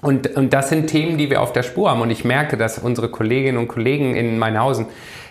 Und, 0.02 0.34
und 0.36 0.52
das 0.52 0.70
sind 0.70 0.88
Themen, 0.88 1.16
die 1.16 1.30
wir 1.30 1.40
auf 1.40 1.52
der 1.52 1.62
Spur 1.62 1.90
haben. 1.90 2.00
Und 2.00 2.10
ich 2.10 2.24
merke, 2.24 2.56
dass 2.56 2.78
unsere 2.78 3.08
Kolleginnen 3.08 3.58
und 3.58 3.68
Kollegen 3.68 4.16
in 4.16 4.38
Meinhausen 4.38 4.86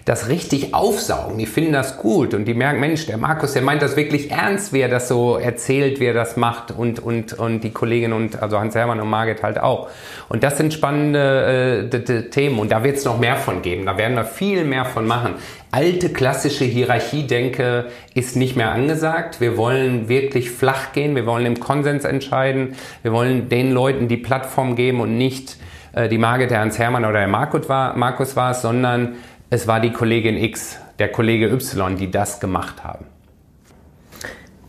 das 0.06 0.30
richtig 0.30 0.74
aufsaugen. 0.74 1.38
Die 1.38 1.46
finden 1.46 1.74
das 1.74 1.98
gut 1.98 2.34
und 2.34 2.46
die 2.46 2.54
merken, 2.54 2.80
Mensch, 2.80 3.06
der 3.06 3.18
Markus, 3.18 3.54
der 3.54 3.62
meint 3.62 3.82
das 3.82 3.96
wirklich 3.96 4.32
ernst, 4.32 4.74
wie 4.74 4.80
er 4.82 4.90
das 4.90 5.08
so 5.08 5.38
erzählt, 5.38 6.00
wie 6.00 6.06
er 6.06 6.14
das 6.14 6.38
macht 6.38 6.72
und, 6.72 7.00
und, 7.00 7.34
und 7.34 7.62
die 7.62 7.72
Kollegin 7.72 8.14
und 8.14 8.42
also 8.42 8.60
Hans-Hermann 8.60 9.00
und 9.00 9.10
Margit 9.10 9.44
halt 9.44 9.60
auch. 9.60 9.90
Und 10.30 10.44
das 10.44 10.58
sind 10.58 10.74
spannende 10.74 11.90
äh, 11.92 12.30
Themen 12.30 12.60
und 12.60 12.72
da 12.72 12.84
wird 12.84 12.98
es 12.98 13.06
noch 13.06 13.20
mehr 13.20 13.36
von 13.36 13.62
geben. 13.62 13.86
Da 13.86 13.98
werden 13.98 14.16
wir 14.16 14.26
viel 14.26 14.64
mehr 14.66 14.86
von 14.86 15.06
machen. 15.06 15.36
Alte 15.72 16.10
klassische 16.10 16.66
Hierarchiedenke 16.66 17.86
ist 18.16 18.36
nicht 18.36 18.56
mehr 18.56 18.72
angesagt. 18.72 19.40
Wir 19.40 19.56
wollen 19.56 20.10
wirklich 20.10 20.50
flach 20.50 20.94
gehen. 20.94 21.16
Wir 21.16 21.28
wollen 21.28 21.46
im 21.46 21.60
Konsens 21.60 22.06
entscheiden. 22.06 22.76
Wir 23.04 23.12
wollen 23.12 23.50
den 23.50 23.72
Leuten 23.72 24.08
die 24.08 24.18
Plattform 24.18 24.76
geben 24.76 25.00
und 25.00 25.18
nicht 25.18 25.58
äh, 25.94 26.10
die 26.10 26.18
Margit, 26.18 26.52
der 26.52 26.62
Hans 26.62 26.80
Hermann 26.80 27.06
oder 27.06 27.20
der 27.20 27.28
Markus 27.28 27.70
war, 27.70 27.96
Markus 27.96 28.36
war 28.36 28.52
es, 28.52 28.62
sondern 28.62 29.16
es 29.50 29.68
war 29.68 29.80
die 29.80 29.92
Kollegin 29.92 30.38
X, 30.38 30.78
der 31.00 31.12
Kollege 31.12 31.48
Y, 31.48 31.96
die 31.96 32.12
das 32.12 32.40
gemacht 32.40 32.84
haben. 32.84 33.06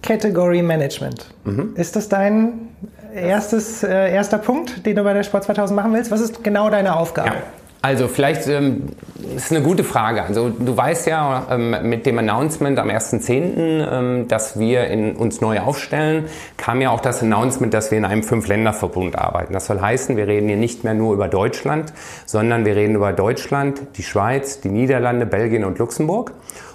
Category 0.02 0.62
Management. 0.62 1.26
Mhm. 1.44 1.74
Ist 1.76 1.94
das 1.96 2.08
dein 2.08 2.68
erstes, 3.14 3.82
äh, 3.82 4.12
erster 4.12 4.38
Punkt, 4.38 4.86
den 4.86 4.96
du 4.96 5.04
bei 5.04 5.12
der 5.12 5.22
Sport 5.22 5.44
2000 5.44 5.76
machen 5.76 5.92
willst? 5.92 6.10
Was 6.10 6.20
ist 6.20 6.42
genau 6.42 6.70
deine 6.70 6.96
Aufgabe? 6.96 7.28
Ja. 7.28 7.42
Also 7.82 8.08
vielleicht 8.08 8.46
ähm, 8.46 8.90
ist 9.34 9.50
eine 9.50 9.62
gute 9.62 9.84
Frage. 9.84 10.22
Also 10.22 10.50
du 10.50 10.76
weißt 10.76 11.06
ja 11.06 11.46
ähm, 11.50 11.74
mit 11.88 12.04
dem 12.04 12.18
Announcement 12.18 12.78
am 12.78 12.88
1.10., 12.88 13.90
ähm, 13.90 14.28
dass 14.28 14.58
wir 14.58 14.88
in, 14.88 15.16
uns 15.16 15.40
neu 15.40 15.60
aufstellen, 15.60 16.26
kam 16.58 16.82
ja 16.82 16.90
auch 16.90 17.00
das 17.00 17.22
Announcement, 17.22 17.72
dass 17.72 17.90
wir 17.90 17.96
in 17.96 18.04
einem 18.04 18.22
Fünf-Länder-Verbund 18.22 19.16
arbeiten. 19.16 19.54
Das 19.54 19.64
soll 19.64 19.80
heißen, 19.80 20.18
wir 20.18 20.28
reden 20.28 20.48
hier 20.48 20.58
nicht 20.58 20.84
mehr 20.84 20.92
nur 20.92 21.14
über 21.14 21.28
Deutschland, 21.28 21.94
sondern 22.26 22.66
wir 22.66 22.76
reden 22.76 22.96
über 22.96 23.14
Deutschland, 23.14 23.80
die 23.96 24.02
Schweiz, 24.02 24.60
die 24.60 24.68
Niederlande, 24.68 25.24
Belgien 25.24 25.64
und 25.64 25.78
Luxemburg. 25.78 26.32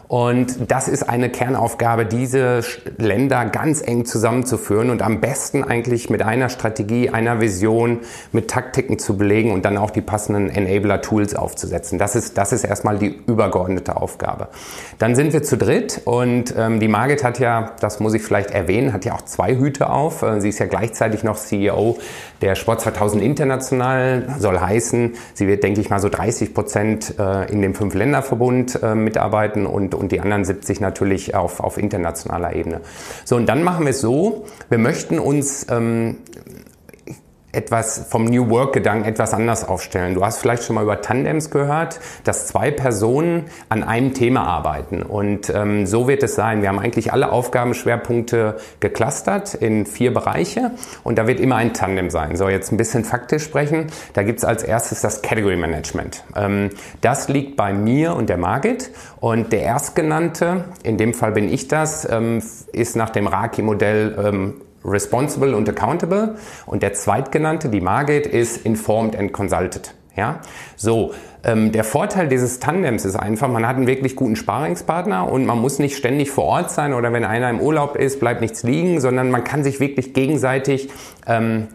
Und 0.08 0.72
das 0.72 0.88
ist 0.88 1.04
eine 1.04 1.30
Kernaufgabe, 1.30 2.06
diese 2.06 2.62
Länder 2.98 3.46
ganz 3.46 3.82
eng 3.82 4.06
zusammenzuführen 4.06 4.90
und 4.92 5.02
am 5.02 5.20
besten 5.20 5.64
eigentlich 5.64 6.10
mit 6.10 6.22
einer 6.22 6.50
Strategie, 6.50 7.10
einer 7.10 7.42
Vision, 7.42 8.00
mit 8.32 8.50
Taktiken 8.50 9.00
zu 9.00 9.18
belegen 9.18 9.52
und 9.52 9.66
dann 9.66 9.78
auch 9.78 9.90
die 9.90 10.02
passenden 10.02 10.50
Enabler-Tools 10.50 11.36
aufzusetzen. 11.36 11.98
Das 11.98 12.16
ist, 12.16 12.38
das 12.38 12.54
ist 12.54 12.64
erstmal 12.64 13.00
die 13.00 13.20
übergeordnete 13.26 13.98
Aufgabe. 13.98 14.50
Dann 15.00 15.16
sind 15.16 15.34
wir 15.34 15.42
zu 15.42 15.58
dritt 15.58 16.02
und 16.06 16.54
ähm, 16.56 16.80
die 16.80 16.88
Margit 16.88 17.24
hat 17.24 17.40
ja, 17.40 17.72
das 17.80 18.00
muss 18.00 18.14
ich 18.14 18.22
vielleicht 18.22 18.52
erwähnen, 18.52 18.94
hat 18.94 19.06
ja 19.06 19.16
auch 19.16 19.24
zwei 19.24 19.56
Hüte 19.56 19.90
auf. 19.90 20.22
Äh, 20.22 20.40
sie 20.40 20.50
ist 20.50 20.60
ja 20.60 20.68
gleichzeitig 20.68 21.24
noch 21.24 21.38
CEO 21.38 21.98
der 22.42 22.56
Sport 22.56 22.82
2000 22.82 23.24
International, 23.24 24.36
soll 24.38 24.60
heißen, 24.60 25.16
sie 25.34 25.48
wird, 25.48 25.64
denke 25.64 25.82
ich 25.82 25.90
mal, 25.90 26.00
so 26.00 26.10
30 26.10 26.54
Prozent 26.54 27.16
äh, 27.18 27.52
in 27.52 27.62
dem 27.62 27.74
Fünf-Länder-Verbund 27.74 28.84
äh, 28.84 28.94
mitarbeiten 28.94 29.66
und 29.66 29.95
und 29.96 30.12
die 30.12 30.22
anderen 30.22 30.46
70 30.46 30.80
natürlich 30.80 31.36
auf, 31.36 31.60
auf 31.60 31.78
internationaler 31.78 32.56
Ebene. 32.56 32.82
So, 33.24 33.36
und 33.36 33.48
dann 33.48 33.64
machen 33.64 33.86
wir 33.86 33.92
es 33.92 34.02
so, 34.02 34.46
wir 34.70 34.78
möchten 34.78 35.20
uns 35.20 35.68
ähm, 35.70 36.18
etwas 37.56 38.08
vom 38.10 38.26
New 38.26 38.50
Work-Gedanken 38.50 39.06
etwas 39.06 39.34
anders 39.34 39.68
aufstellen. 39.68 40.14
Du 40.14 40.24
hast 40.24 40.40
vielleicht 40.40 40.64
schon 40.64 40.76
mal 40.76 40.84
über 40.84 41.02
Tandems 41.02 41.50
gehört, 41.50 42.00
dass 42.24 42.48
zwei 42.48 42.72
Personen 42.72 43.46
an 43.70 43.84
einem 43.84 44.14
Thema 44.14 44.46
arbeiten. 44.46 45.02
Und 45.02 45.50
ähm, 45.50 45.86
so 45.86 46.08
wird 46.08 46.24
es 46.24 46.36
sein. 46.36 46.62
Wir 46.62 46.70
haben 46.70 46.80
eigentlich 46.80 47.14
alle 47.14 47.32
Aufgabenschwerpunkte 47.32 48.58
geclustert 48.80 49.54
in 49.54 49.86
vier 49.86 50.14
Bereiche 50.14 50.72
und 51.04 51.18
da 51.18 51.28
wird 51.28 51.40
immer 51.40 51.56
ein 51.56 51.74
Tandem 51.74 52.10
sein. 52.10 52.36
So, 52.36 52.50
jetzt 52.50 52.72
ein 52.72 52.78
bisschen 52.78 53.04
faktisch 53.04 53.44
sprechen. 53.44 53.88
Da 54.14 54.24
gibt 54.24 54.40
es 54.40 54.46
als 54.46 54.64
erstes 54.64 55.02
das 55.02 55.22
Category 55.22 55.58
Management. 55.58 56.24
Ähm, 56.36 56.70
das 57.02 57.30
liegt 57.30 57.56
bei 57.56 57.74
mir 57.74 58.16
und 58.16 58.30
der 58.30 58.38
Margit. 58.38 58.92
Und 59.20 59.52
der 59.54 59.62
Erstgenannte, 59.62 60.66
in 60.84 60.98
dem 60.98 61.14
Fall 61.14 61.32
bin 61.32 61.52
ich 61.52 61.68
das, 61.68 62.08
ähm, 62.10 62.42
ist 62.72 62.96
nach 62.96 63.10
dem 63.10 63.28
Raki-Modell 63.28 64.16
ähm, 64.24 64.54
responsible 64.86 65.56
und 65.56 65.68
accountable. 65.68 66.36
Und 66.66 66.84
der 66.84 66.94
zweitgenannte, 66.94 67.70
die 67.70 67.82
Margit, 67.82 68.28
ist 68.28 68.66
informed 68.66 69.16
and 69.16 69.34
consulted. 69.34 69.94
Ja, 70.16 70.40
so. 70.76 71.14
Ähm, 71.44 71.72
der 71.72 71.84
Vorteil 71.84 72.28
dieses 72.28 72.60
Tandems 72.60 73.06
ist 73.06 73.16
einfach, 73.16 73.48
man 73.48 73.68
hat 73.68 73.76
einen 73.76 73.86
wirklich 73.86 74.16
guten 74.16 74.36
Sparingspartner 74.36 75.32
und 75.32 75.46
man 75.46 75.60
muss 75.60 75.78
nicht 75.78 75.96
ständig 75.96 76.32
vor 76.32 76.46
Ort 76.46 76.72
sein 76.72 76.94
oder 76.94 77.14
wenn 77.14 77.24
einer 77.24 77.52
im 77.52 77.60
Urlaub 77.60 77.96
ist, 77.98 78.20
bleibt 78.20 78.42
nichts 78.42 78.64
liegen, 78.64 79.00
sondern 79.00 79.30
man 79.30 79.44
kann 79.44 79.64
sich 79.64 79.80
wirklich 79.80 80.14
gegenseitig 80.14 80.90
ähm, 81.28 81.68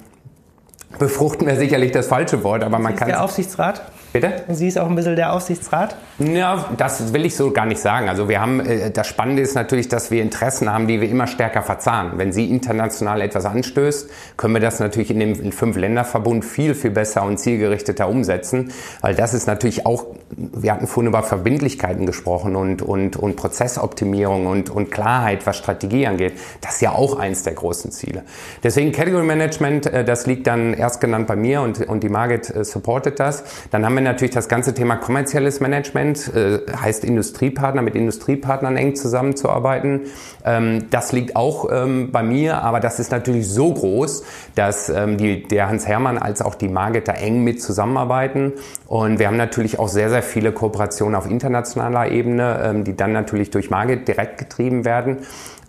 befruchten 0.99 1.46
wäre 1.46 1.57
sicherlich 1.57 1.92
das 1.92 2.09
falsche 2.09 2.42
Wort, 2.42 2.64
aber 2.64 2.79
man 2.79 2.96
kann. 2.96 3.09
Der 3.09 3.23
Aufsichtsrat? 3.23 3.83
Bitte? 4.12 4.42
Sie 4.49 4.66
ist 4.66 4.77
auch 4.77 4.88
ein 4.88 4.96
bisschen 4.96 5.14
der 5.14 5.33
Aufsichtsrat? 5.33 5.94
Ja, 6.18 6.66
das 6.77 7.12
will 7.12 7.25
ich 7.25 7.37
so 7.37 7.53
gar 7.53 7.66
nicht 7.66 7.81
sagen. 7.81 8.09
Also 8.09 8.29
wir 8.29 8.40
haben, 8.40 8.59
äh, 8.59 8.90
das 8.90 9.07
Spannende 9.07 9.42
ist 9.42 9.55
natürlich, 9.55 9.88
dass 9.88 10.11
wir 10.11 10.20
Interessen 10.20 10.73
haben, 10.73 10.88
die 10.88 11.01
wir 11.01 11.09
immer 11.09 11.29
stärker 11.29 11.62
verzahnen. 11.62 12.14
Wenn 12.16 12.33
sie 12.33 12.51
international 12.51 13.20
etwas 13.20 13.44
anstößt, 13.44 14.11
können 14.37 14.55
wir 14.55 14.61
das 14.61 14.81
natürlich 14.81 15.12
in 15.12 15.20
dem 15.20 15.53
Fünf-Länder-Verbund 15.53 16.44
viel, 16.44 16.75
viel 16.75 16.90
besser 16.90 17.23
und 17.23 17.38
zielgerichteter 17.38 18.09
umsetzen. 18.09 18.73
Weil 19.01 19.14
das 19.14 19.33
ist 19.33 19.46
natürlich 19.46 19.87
auch, 19.87 20.07
wir 20.37 20.73
hatten 20.73 20.87
vorhin 20.87 21.09
über 21.09 21.23
Verbindlichkeiten 21.23 22.07
gesprochen 22.07 22.55
und, 22.55 22.83
und, 22.83 23.16
und 23.16 23.37
Prozessoptimierung 23.37 24.47
und, 24.47 24.71
und 24.71 24.90
Klarheit, 24.90 25.47
was 25.47 25.57
Strategie 25.57 26.07
angeht. 26.07 26.35
Das 26.61 26.75
ist 26.75 26.83
ja 26.83 26.93
auch 26.93 27.19
eins 27.19 27.43
der 27.43 27.55
großen 27.55 27.90
Ziele. 27.90 28.23
Deswegen 28.62 28.93
Category 28.93 29.25
Management, 29.25 29.87
äh, 29.87 30.05
das 30.05 30.27
liegt 30.27 30.47
dann 30.47 30.75
erst 30.75 31.01
genannt 31.01 31.27
bei 31.27 31.37
mir 31.37 31.62
und, 31.62 31.87
und 31.88 32.03
die 32.03 32.09
Margit 32.09 32.49
äh, 32.49 32.64
supportet 32.64 33.19
das. 33.19 33.43
Dann 33.71 33.85
haben 33.85 33.95
wir 33.95 34.03
natürlich 34.03 34.35
das 34.35 34.49
ganze 34.49 34.73
Thema 34.73 34.97
kommerzielles 34.97 35.61
Management, 35.61 36.33
äh, 36.35 36.61
heißt 36.75 37.05
Industriepartner, 37.05 37.83
mit 37.83 37.97
Industriepartnern 37.97 38.77
eng 38.77 38.95
zusammenzuarbeiten. 38.95 40.03
Ähm, 40.45 40.87
das 40.90 41.12
liegt 41.12 41.35
auch 41.35 41.69
ähm, 41.71 42.12
bei 42.12 42.23
mir, 42.23 42.62
aber 42.62 42.79
das 42.79 43.01
ist 43.01 43.11
natürlich 43.11 43.49
so 43.49 43.75
groß, 43.75 44.23
dass 44.55 44.88
ähm, 44.88 45.16
die, 45.16 45.43
der 45.43 45.69
Hans 45.69 45.88
Hermann 45.88 46.19
als 46.19 46.40
auch 46.40 46.55
die 46.55 46.69
Margit 46.69 47.09
da 47.09 47.12
eng 47.12 47.43
mit 47.43 47.61
zusammenarbeiten. 47.61 48.53
Und 48.87 49.19
wir 49.19 49.27
haben 49.27 49.37
natürlich 49.37 49.79
auch 49.79 49.88
sehr, 49.88 50.09
sehr 50.11 50.19
viele 50.22 50.52
Kooperationen 50.52 51.14
auf 51.14 51.28
internationaler 51.28 52.11
Ebene, 52.11 52.61
ähm, 52.64 52.85
die 52.85 52.96
dann 52.96 53.12
natürlich 53.12 53.50
durch 53.50 53.70
Margit 53.70 54.09
direkt 54.09 54.38
getrieben 54.38 54.85
werden. 54.85 55.18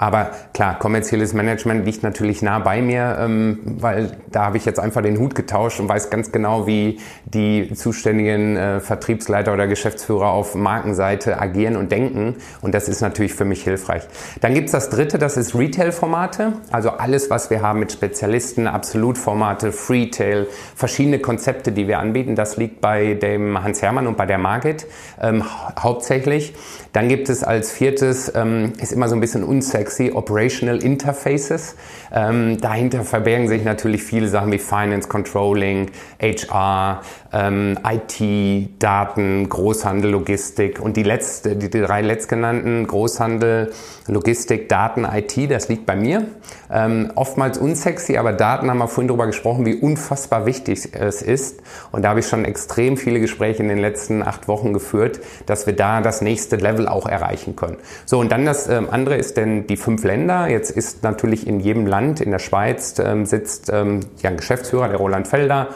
Aber 0.01 0.31
klar, 0.55 0.79
kommerzielles 0.79 1.33
Management 1.33 1.85
liegt 1.85 2.01
natürlich 2.01 2.41
nah 2.41 2.57
bei 2.57 2.81
mir, 2.81 3.17
ähm, 3.19 3.59
weil 3.63 4.17
da 4.31 4.45
habe 4.45 4.57
ich 4.57 4.65
jetzt 4.65 4.79
einfach 4.79 5.03
den 5.03 5.19
Hut 5.19 5.35
getauscht 5.35 5.79
und 5.79 5.87
weiß 5.87 6.09
ganz 6.09 6.31
genau, 6.31 6.65
wie 6.65 6.99
die 7.25 7.71
zuständigen 7.75 8.57
äh, 8.57 8.79
Vertriebsleiter 8.79 9.53
oder 9.53 9.67
Geschäftsführer 9.67 10.31
auf 10.31 10.55
Markenseite 10.55 11.39
agieren 11.39 11.75
und 11.75 11.91
denken. 11.91 12.37
Und 12.61 12.73
das 12.73 12.89
ist 12.89 13.01
natürlich 13.01 13.35
für 13.35 13.45
mich 13.45 13.63
hilfreich. 13.63 14.01
Dann 14.39 14.55
gibt's 14.55 14.71
das 14.71 14.89
dritte, 14.89 15.19
das 15.19 15.37
ist 15.37 15.53
Retail-Formate. 15.53 16.53
Also 16.71 16.89
alles, 16.89 17.29
was 17.29 17.51
wir 17.51 17.61
haben 17.61 17.79
mit 17.79 17.91
Spezialisten, 17.91 18.65
Absolut-Formate, 18.65 19.71
Freetail, 19.71 20.47
verschiedene 20.75 21.19
Konzepte, 21.19 21.71
die 21.71 21.87
wir 21.87 21.99
anbieten. 21.99 22.35
Das 22.35 22.57
liegt 22.57 22.81
bei 22.81 23.13
dem 23.13 23.63
Hans 23.63 23.83
Hermann 23.83 24.07
und 24.07 24.17
bei 24.17 24.25
der 24.25 24.39
Margit 24.39 24.87
ähm, 25.21 25.43
hauptsächlich. 25.77 26.55
Dann 26.91 27.07
gibt 27.07 27.29
es 27.29 27.43
als 27.43 27.71
viertes, 27.71 28.31
ähm, 28.35 28.73
ist 28.81 28.91
immer 28.91 29.07
so 29.07 29.15
ein 29.15 29.21
bisschen 29.21 29.43
unsexy, 29.43 29.90
Operational 30.13 30.83
Interfaces. 30.83 31.75
Ähm, 32.13 32.59
dahinter 32.59 33.03
verbergen 33.03 33.47
sich 33.47 33.63
natürlich 33.63 34.03
viele 34.03 34.27
Sachen 34.27 34.51
wie 34.51 34.57
Finance, 34.57 35.07
Controlling, 35.07 35.91
HR, 36.21 37.01
ähm, 37.33 37.77
IT, 37.83 38.81
Daten, 38.81 39.47
Großhandel, 39.47 40.11
Logistik 40.11 40.79
und 40.79 40.97
die 40.97 41.03
letzte, 41.03 41.55
die 41.55 41.69
drei 41.69 42.01
letztgenannten 42.01 42.85
Großhandel, 42.87 43.71
Logistik, 44.07 44.67
Daten, 44.67 45.05
IT, 45.05 45.49
das 45.49 45.69
liegt 45.69 45.85
bei 45.85 45.95
mir. 45.95 46.25
Ähm, 46.69 47.11
oftmals 47.15 47.57
unsexy, 47.57 48.17
aber 48.17 48.33
Daten 48.33 48.69
haben 48.69 48.79
wir 48.79 48.87
vorhin 48.87 49.07
darüber 49.07 49.27
gesprochen, 49.27 49.65
wie 49.65 49.75
unfassbar 49.75 50.45
wichtig 50.45 50.89
es 50.93 51.21
ist. 51.21 51.61
Und 51.91 52.03
da 52.03 52.09
habe 52.09 52.19
ich 52.19 52.27
schon 52.27 52.45
extrem 52.45 52.97
viele 52.97 53.19
Gespräche 53.19 53.61
in 53.63 53.69
den 53.69 53.77
letzten 53.77 54.23
acht 54.23 54.47
Wochen 54.47 54.73
geführt, 54.73 55.19
dass 55.45 55.65
wir 55.65 55.75
da 55.75 56.01
das 56.01 56.21
nächste 56.21 56.57
Level 56.57 56.87
auch 56.87 57.07
erreichen 57.07 57.55
können. 57.55 57.77
So, 58.05 58.19
und 58.19 58.31
dann 58.31 58.45
das 58.45 58.67
ähm, 58.67 58.87
andere 58.89 59.15
ist 59.15 59.37
denn 59.37 59.67
die 59.67 59.77
fünf 59.81 60.03
Länder. 60.03 60.47
Jetzt 60.47 60.71
ist 60.71 61.03
natürlich 61.03 61.47
in 61.47 61.59
jedem 61.59 61.85
Land, 61.85 62.21
in 62.21 62.31
der 62.31 62.39
Schweiz 62.39 62.97
ähm, 62.99 63.25
sitzt 63.25 63.69
ähm, 63.73 64.01
ja, 64.21 64.29
ein 64.29 64.37
Geschäftsführer, 64.37 64.87
der 64.87 64.97
Roland 64.97 65.27
Felder. 65.27 65.69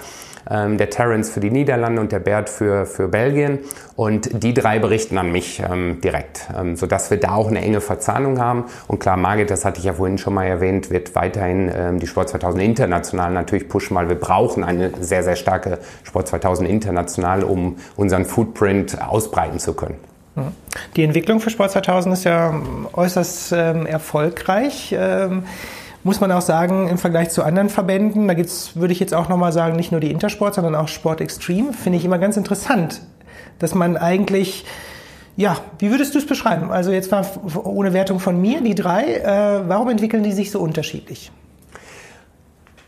ähm, 0.50 0.78
der 0.78 0.90
Terence 0.90 1.30
für 1.30 1.40
die 1.40 1.50
Niederlande 1.50 2.02
und 2.02 2.12
der 2.12 2.20
Bert 2.20 2.50
für, 2.50 2.86
für 2.86 3.08
Belgien. 3.08 3.60
Und 3.96 4.44
die 4.44 4.54
drei 4.54 4.80
berichten 4.80 5.18
an 5.18 5.32
mich 5.32 5.62
ähm, 5.68 6.02
direkt, 6.02 6.48
ähm, 6.58 6.76
sodass 6.76 7.10
wir 7.10 7.20
da 7.20 7.34
auch 7.34 7.48
eine 7.48 7.62
enge 7.62 7.82
Verzahnung 7.82 8.40
haben. 8.40 8.66
Und 8.88 9.00
klar, 9.00 9.18
Margit, 9.18 9.50
das 9.50 9.66
hatte 9.66 9.80
ich 9.80 9.86
ja 9.86 9.94
vorhin 9.94 10.18
schon 10.18 10.34
mal 10.34 10.46
erwähnt, 10.46 10.90
wird 10.90 11.16
weiterhin 11.16 11.72
ähm, 11.74 12.00
die 12.00 12.08
Sport 12.08 12.30
2000 12.30 12.64
international 12.64 13.32
natürlich 13.32 13.70
pushen, 13.70 13.96
weil 13.96 14.10
wir 14.10 14.20
brauchen 14.20 14.64
eine 14.64 14.92
sehr, 15.00 15.24
sehr 15.24 15.36
starke 15.36 15.80
Sport 16.04 16.28
2000 16.28 16.70
international, 16.70 17.44
um 17.44 17.78
unseren 17.96 18.26
Footprint 18.26 19.02
ausbreiten 19.02 19.60
zu 19.60 19.74
können. 19.74 19.96
Die 20.96 21.04
Entwicklung 21.04 21.40
für 21.40 21.50
Sport 21.50 21.72
2000 21.72 22.14
ist 22.14 22.24
ja 22.26 22.54
äußerst 22.94 23.54
ähm, 23.54 23.86
erfolgreich. 23.86 24.94
Ähm, 24.98 25.44
muss 26.04 26.22
man 26.22 26.32
auch 26.32 26.42
sagen, 26.42 26.88
im 26.88 27.00
Vergleich 27.00 27.32
zu 27.32 27.44
anderen 27.44 27.70
Verbänden, 27.70 28.28
da 28.28 28.36
gibt's, 28.36 28.76
würde 28.76 28.94
ich 28.94 29.00
jetzt 29.00 29.14
auch 29.14 29.28
nochmal 29.28 29.52
sagen, 29.52 29.76
nicht 29.76 29.92
nur 29.92 30.00
die 30.00 30.12
Intersport, 30.12 30.54
sondern 30.54 30.76
auch 30.76 30.88
Sport 30.88 31.20
Extreme, 31.20 31.74
finde 31.74 31.98
ich 31.98 32.06
immer 32.06 32.20
ganz 32.20 32.38
interessant, 32.38 33.02
dass 33.58 33.74
man 33.74 33.98
eigentlich, 33.98 34.66
ja, 35.36 35.58
wie 35.80 35.90
würdest 35.90 36.14
du 36.14 36.20
es 36.20 36.28
beschreiben? 36.28 36.72
Also 36.72 36.92
jetzt 36.92 37.10
mal 37.10 37.26
ohne 37.64 37.94
Wertung 37.94 38.20
von 38.20 38.40
mir, 38.40 38.62
die 38.62 38.76
drei, 38.76 39.16
äh, 39.16 39.68
warum 39.68 39.90
entwickeln 39.90 40.22
die 40.22 40.32
sich 40.32 40.52
so 40.52 40.60
unterschiedlich? 40.60 41.32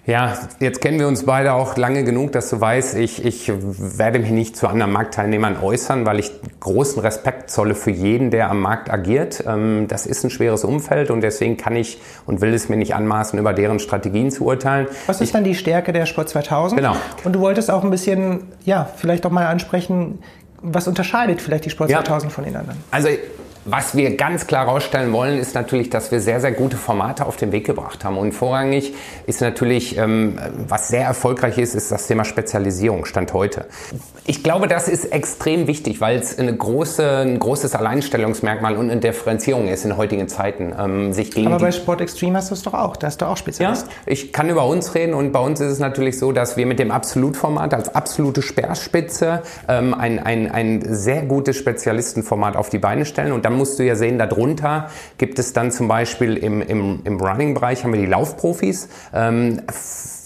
Ja, 0.07 0.37
jetzt 0.61 0.79
kennen 0.79 0.99
wir 0.99 1.07
uns 1.09 1.25
beide 1.25 1.51
auch 1.51 1.75
lange 1.75 2.05
genug, 2.05 2.31
dass 2.31 2.49
du 2.49 2.61
weißt, 2.61 2.95
ich, 2.95 3.25
ich 3.25 3.51
werde 3.51 4.19
mich 4.19 4.31
nicht 4.31 4.55
zu 4.55 4.69
anderen 4.69 4.93
Marktteilnehmern 4.93 5.57
äußern, 5.61 6.05
weil 6.05 6.17
ich 6.19 6.31
großen 6.61 7.01
Respekt 7.01 7.51
zolle 7.51 7.75
für 7.75 7.91
jeden, 7.91 8.31
der 8.31 8.49
am 8.49 8.61
Markt 8.61 8.89
agiert. 8.89 9.43
Ähm, 9.45 9.87
das 9.89 10.05
ist 10.05 10.23
ein 10.23 10.29
schweres 10.29 10.63
Umfeld 10.63 11.11
und 11.11 11.19
deswegen 11.19 11.57
kann 11.57 11.75
ich 11.75 11.99
und 12.25 12.39
will 12.39 12.53
es 12.53 12.69
mir 12.69 12.77
nicht 12.77 12.95
anmaßen, 12.95 13.37
über 13.37 13.51
deren 13.51 13.79
Strategien 13.79 14.31
zu 14.31 14.45
urteilen. 14.45 14.87
Was 15.07 15.17
ist 15.17 15.27
ich, 15.27 15.33
dann 15.33 15.43
die 15.43 15.55
Stärke 15.55 15.91
der 15.91 16.05
Sport 16.05 16.29
2000? 16.29 16.79
Genau. 16.79 16.95
Und 17.25 17.33
du 17.33 17.41
wolltest 17.41 17.69
auch 17.69 17.83
ein 17.83 17.91
bisschen, 17.91 18.43
ja, 18.63 18.89
vielleicht 18.95 19.25
auch 19.25 19.31
mal 19.31 19.47
ansprechen, 19.47 20.19
was 20.61 20.87
unterscheidet 20.87 21.41
vielleicht 21.41 21.65
die 21.65 21.69
Sport 21.69 21.89
ja. 21.89 21.97
2000 21.97 22.31
von 22.31 22.45
den 22.45 22.55
anderen? 22.55 22.81
Also 22.91 23.09
was 23.69 23.95
wir 23.97 24.15
ganz 24.15 24.47
klar 24.47 24.65
herausstellen 24.65 25.11
wollen, 25.11 25.37
ist 25.37 25.53
natürlich, 25.53 25.89
dass 25.89 26.09
wir 26.11 26.21
sehr, 26.21 26.39
sehr 26.39 26.53
gute 26.53 26.77
Formate 26.77 27.25
auf 27.25 27.35
den 27.35 27.51
Weg 27.51 27.65
gebracht 27.65 28.05
haben. 28.05 28.17
Und 28.17 28.31
vorrangig 28.31 28.93
ist 29.25 29.41
natürlich, 29.41 29.97
ähm, 29.97 30.39
was 30.67 30.87
sehr 30.87 31.03
erfolgreich 31.03 31.57
ist, 31.57 31.75
ist 31.75 31.91
das 31.91 32.07
Thema 32.07 32.23
Spezialisierung, 32.23 33.03
Stand 33.05 33.33
heute. 33.33 33.65
Ich 34.25 34.41
glaube, 34.41 34.67
das 34.67 34.87
ist 34.87 35.05
extrem 35.11 35.67
wichtig, 35.67 35.99
weil 35.99 36.17
es 36.17 36.39
eine 36.39 36.55
große, 36.55 37.23
ein 37.25 37.39
großes 37.39 37.75
Alleinstellungsmerkmal 37.75 38.77
und 38.77 38.89
eine 38.89 39.01
Differenzierung 39.01 39.67
ist 39.67 39.83
in 39.83 39.97
heutigen 39.97 40.29
Zeiten. 40.29 40.73
Ähm, 40.77 41.11
sich 41.11 41.31
gegen 41.31 41.47
Aber 41.47 41.59
bei 41.59 41.71
Sport 41.71 41.99
Extreme 41.99 42.37
hast 42.37 42.49
du 42.49 42.53
es 42.53 42.61
doch 42.61 42.73
auch, 42.73 42.95
da 42.95 43.07
hast 43.07 43.21
du 43.21 43.25
auch 43.25 43.37
Spezialist. 43.37 43.87
Ja, 43.87 43.93
ich 44.05 44.31
kann 44.31 44.49
über 44.49 44.65
uns 44.65 44.95
reden 44.95 45.13
und 45.13 45.33
bei 45.33 45.39
uns 45.39 45.59
ist 45.59 45.73
es 45.73 45.79
natürlich 45.79 46.17
so, 46.17 46.31
dass 46.31 46.55
wir 46.55 46.65
mit 46.65 46.79
dem 46.79 46.91
Absolutformat 46.91 47.73
als 47.73 47.93
absolute 47.93 48.41
Speerspitze 48.41 49.43
ähm, 49.67 49.93
ein, 49.93 50.19
ein, 50.19 50.49
ein 50.49 50.83
sehr 50.87 51.23
gutes 51.23 51.57
Spezialistenformat 51.57 52.55
auf 52.55 52.69
die 52.69 52.79
Beine 52.79 53.05
stellen 53.05 53.33
und 53.33 53.43
dann 53.43 53.56
musst 53.57 53.79
du 53.79 53.83
ja 53.83 53.95
sehen, 53.95 54.17
darunter 54.17 54.89
gibt 55.17 55.39
es 55.39 55.53
dann 55.53 55.71
zum 55.71 55.87
Beispiel 55.87 56.37
im, 56.37 56.61
im, 56.61 57.01
im 57.03 57.19
Running-Bereich 57.19 57.83
haben 57.83 57.93
wir 57.93 57.99
die 57.99 58.05
Laufprofis. 58.05 58.87
Ähm, 59.13 59.61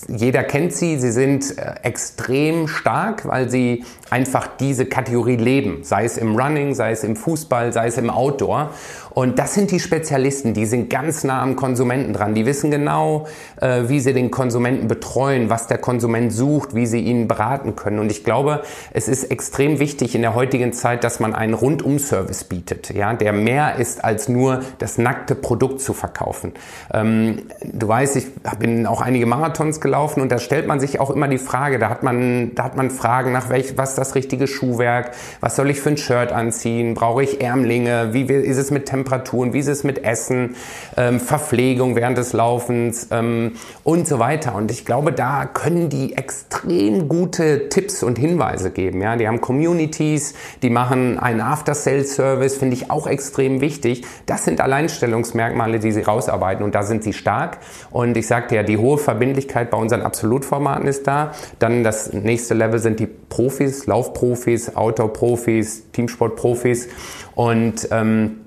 jeder 0.08 0.44
kennt 0.44 0.74
sie, 0.74 1.00
sie 1.00 1.12
sind 1.12 1.58
äh, 1.58 1.76
extrem 1.84 2.67
stark, 2.67 3.28
weil 3.28 3.50
sie 3.50 3.86
einfach 4.10 4.48
diese 4.60 4.86
Kategorie 4.86 5.38
leben, 5.38 5.84
sei 5.84 6.06
es 6.06 6.17
im 6.17 6.36
Running, 6.36 6.74
sei 6.74 6.91
es 6.91 7.04
im 7.04 7.15
Fußball, 7.15 7.72
sei 7.72 7.88
es 7.88 7.98
im 7.98 8.10
Outdoor. 8.10 8.72
Und 9.13 9.39
das 9.39 9.54
sind 9.54 9.71
die 9.71 9.80
Spezialisten, 9.80 10.54
die 10.54 10.65
sind 10.65 10.89
ganz 10.89 11.24
nah 11.24 11.41
am 11.41 11.56
Konsumenten 11.58 12.13
dran. 12.13 12.34
Die 12.34 12.45
wissen 12.45 12.71
genau, 12.71 13.28
äh, 13.60 13.84
wie 13.88 14.00
sie 14.00 14.13
den 14.13 14.32
Konsumenten 14.32 14.88
betreuen, 14.88 15.50
was 15.50 15.67
der 15.67 15.78
Konsument 15.78 16.32
sucht, 16.32 16.76
wie 16.76 16.86
sie 16.86 17.02
ihn 17.02 17.28
beraten 17.28 17.76
können. 17.76 18.00
Und 18.00 18.10
ich 18.10 18.24
glaube, 18.24 18.62
es 18.93 19.10
ist 19.10 19.26
extrem 19.26 19.80
wichtig 19.80 20.15
in 20.15 20.21
der 20.21 20.34
heutigen 20.34 20.71
Zeit, 20.71 21.04
dass 21.04 21.19
man 21.19 21.36
einen 21.36 21.54
Rundum-Service 21.54 22.45
bietet, 22.45 22.93
ja, 22.93 23.13
der 23.13 23.34
mehr 23.34 23.76
ist 23.76 24.04
als 24.04 24.30
nur 24.30 24.62
das 24.80 24.97
nackte 24.97 25.36
Produkt 25.36 25.82
zu 25.82 25.93
verkaufen. 25.93 26.54
Ähm, 26.93 27.41
du 27.65 27.88
weißt, 27.88 28.15
ich 28.15 28.28
bin 28.60 28.88
auch 28.88 29.02
einige 29.02 29.26
Marathons 29.26 29.82
gelaufen 29.82 30.21
und 30.21 30.32
da 30.32 30.39
stellt 30.39 30.67
man 30.67 30.80
sich 30.80 31.02
auch 31.02 31.10
immer 31.10 31.28
die 31.28 31.38
Frage, 31.38 31.80
da 31.80 31.89
hat 31.89 32.02
man, 32.02 32.56
da 32.56 32.63
hat 32.63 32.78
man 32.78 32.89
Fragen 32.89 33.34
nach 33.34 33.50
welch, 33.50 33.78
was 33.78 33.89
ist 33.89 33.97
das 33.97 34.15
richtige 34.15 34.47
Schuhwerk, 34.47 35.12
was 35.41 35.58
soll 35.58 35.69
ich 35.69 35.82
für 35.82 35.89
ein 35.89 35.97
Shirt 35.97 36.32
anziehen, 36.32 36.93
brauche 36.93 37.24
ich 37.24 37.41
Ärmlinge, 37.41 38.13
wie 38.13 38.24
ist 38.24 38.58
es 38.58 38.71
mit 38.71 38.86
Temperaturen? 38.86 39.01
Temperaturen, 39.02 39.54
wie 39.54 39.60
ist 39.60 39.68
es 39.68 39.84
mit 39.84 40.04
Essen, 40.04 40.56
ähm, 40.96 41.20
Verpflegung 41.20 41.96
während 41.96 42.18
des 42.18 42.34
Laufens 42.34 43.08
ähm, 43.10 43.54
und 43.84 44.08
so 44.08 44.20
weiter. 44.20 44.54
Und 44.56 44.70
ich 44.70 44.86
glaube, 44.86 45.12
da 45.12 45.46
können 45.46 45.90
die 45.90 46.16
extrem 46.16 47.08
gute 47.08 47.70
Tipps 47.70 48.04
und 48.04 48.20
Hinweise 48.20 48.70
geben. 48.70 49.02
Ja, 49.02 49.16
die 49.16 49.28
haben 49.28 49.42
Communities, 49.42 50.36
die 50.62 50.70
machen 50.70 51.18
einen 51.18 51.42
After-Sales-Service, 51.42 52.58
finde 52.58 52.76
ich 52.76 52.92
auch 52.92 53.08
extrem 53.08 53.60
wichtig. 53.60 54.04
Das 54.28 54.46
sind 54.46 54.62
Alleinstellungsmerkmale, 54.62 55.80
die 55.80 55.92
sie 55.92 56.02
rausarbeiten 56.02 56.64
und 56.64 56.76
da 56.76 56.84
sind 56.84 57.04
sie 57.04 57.14
stark. 57.14 57.58
Und 57.90 58.16
ich 58.16 58.28
sagte 58.28 58.56
ja, 58.56 58.64
die 58.64 58.78
hohe 58.78 59.00
Verbindlichkeit 59.00 59.72
bei 59.72 59.78
unseren 59.78 60.02
Absolutformaten 60.04 60.88
ist 60.88 61.08
da. 61.08 61.32
Dann 61.58 61.84
das 61.84 62.14
nächste 62.14 62.54
Level 62.54 62.80
sind 62.80 63.00
die 63.00 63.08
Profis, 63.08 63.88
Laufprofis, 63.88 64.76
Outdoor-Profis, 64.76 65.92
Teamsport-Profis 65.92 66.88
und 67.34 67.88
ähm, 67.92 68.41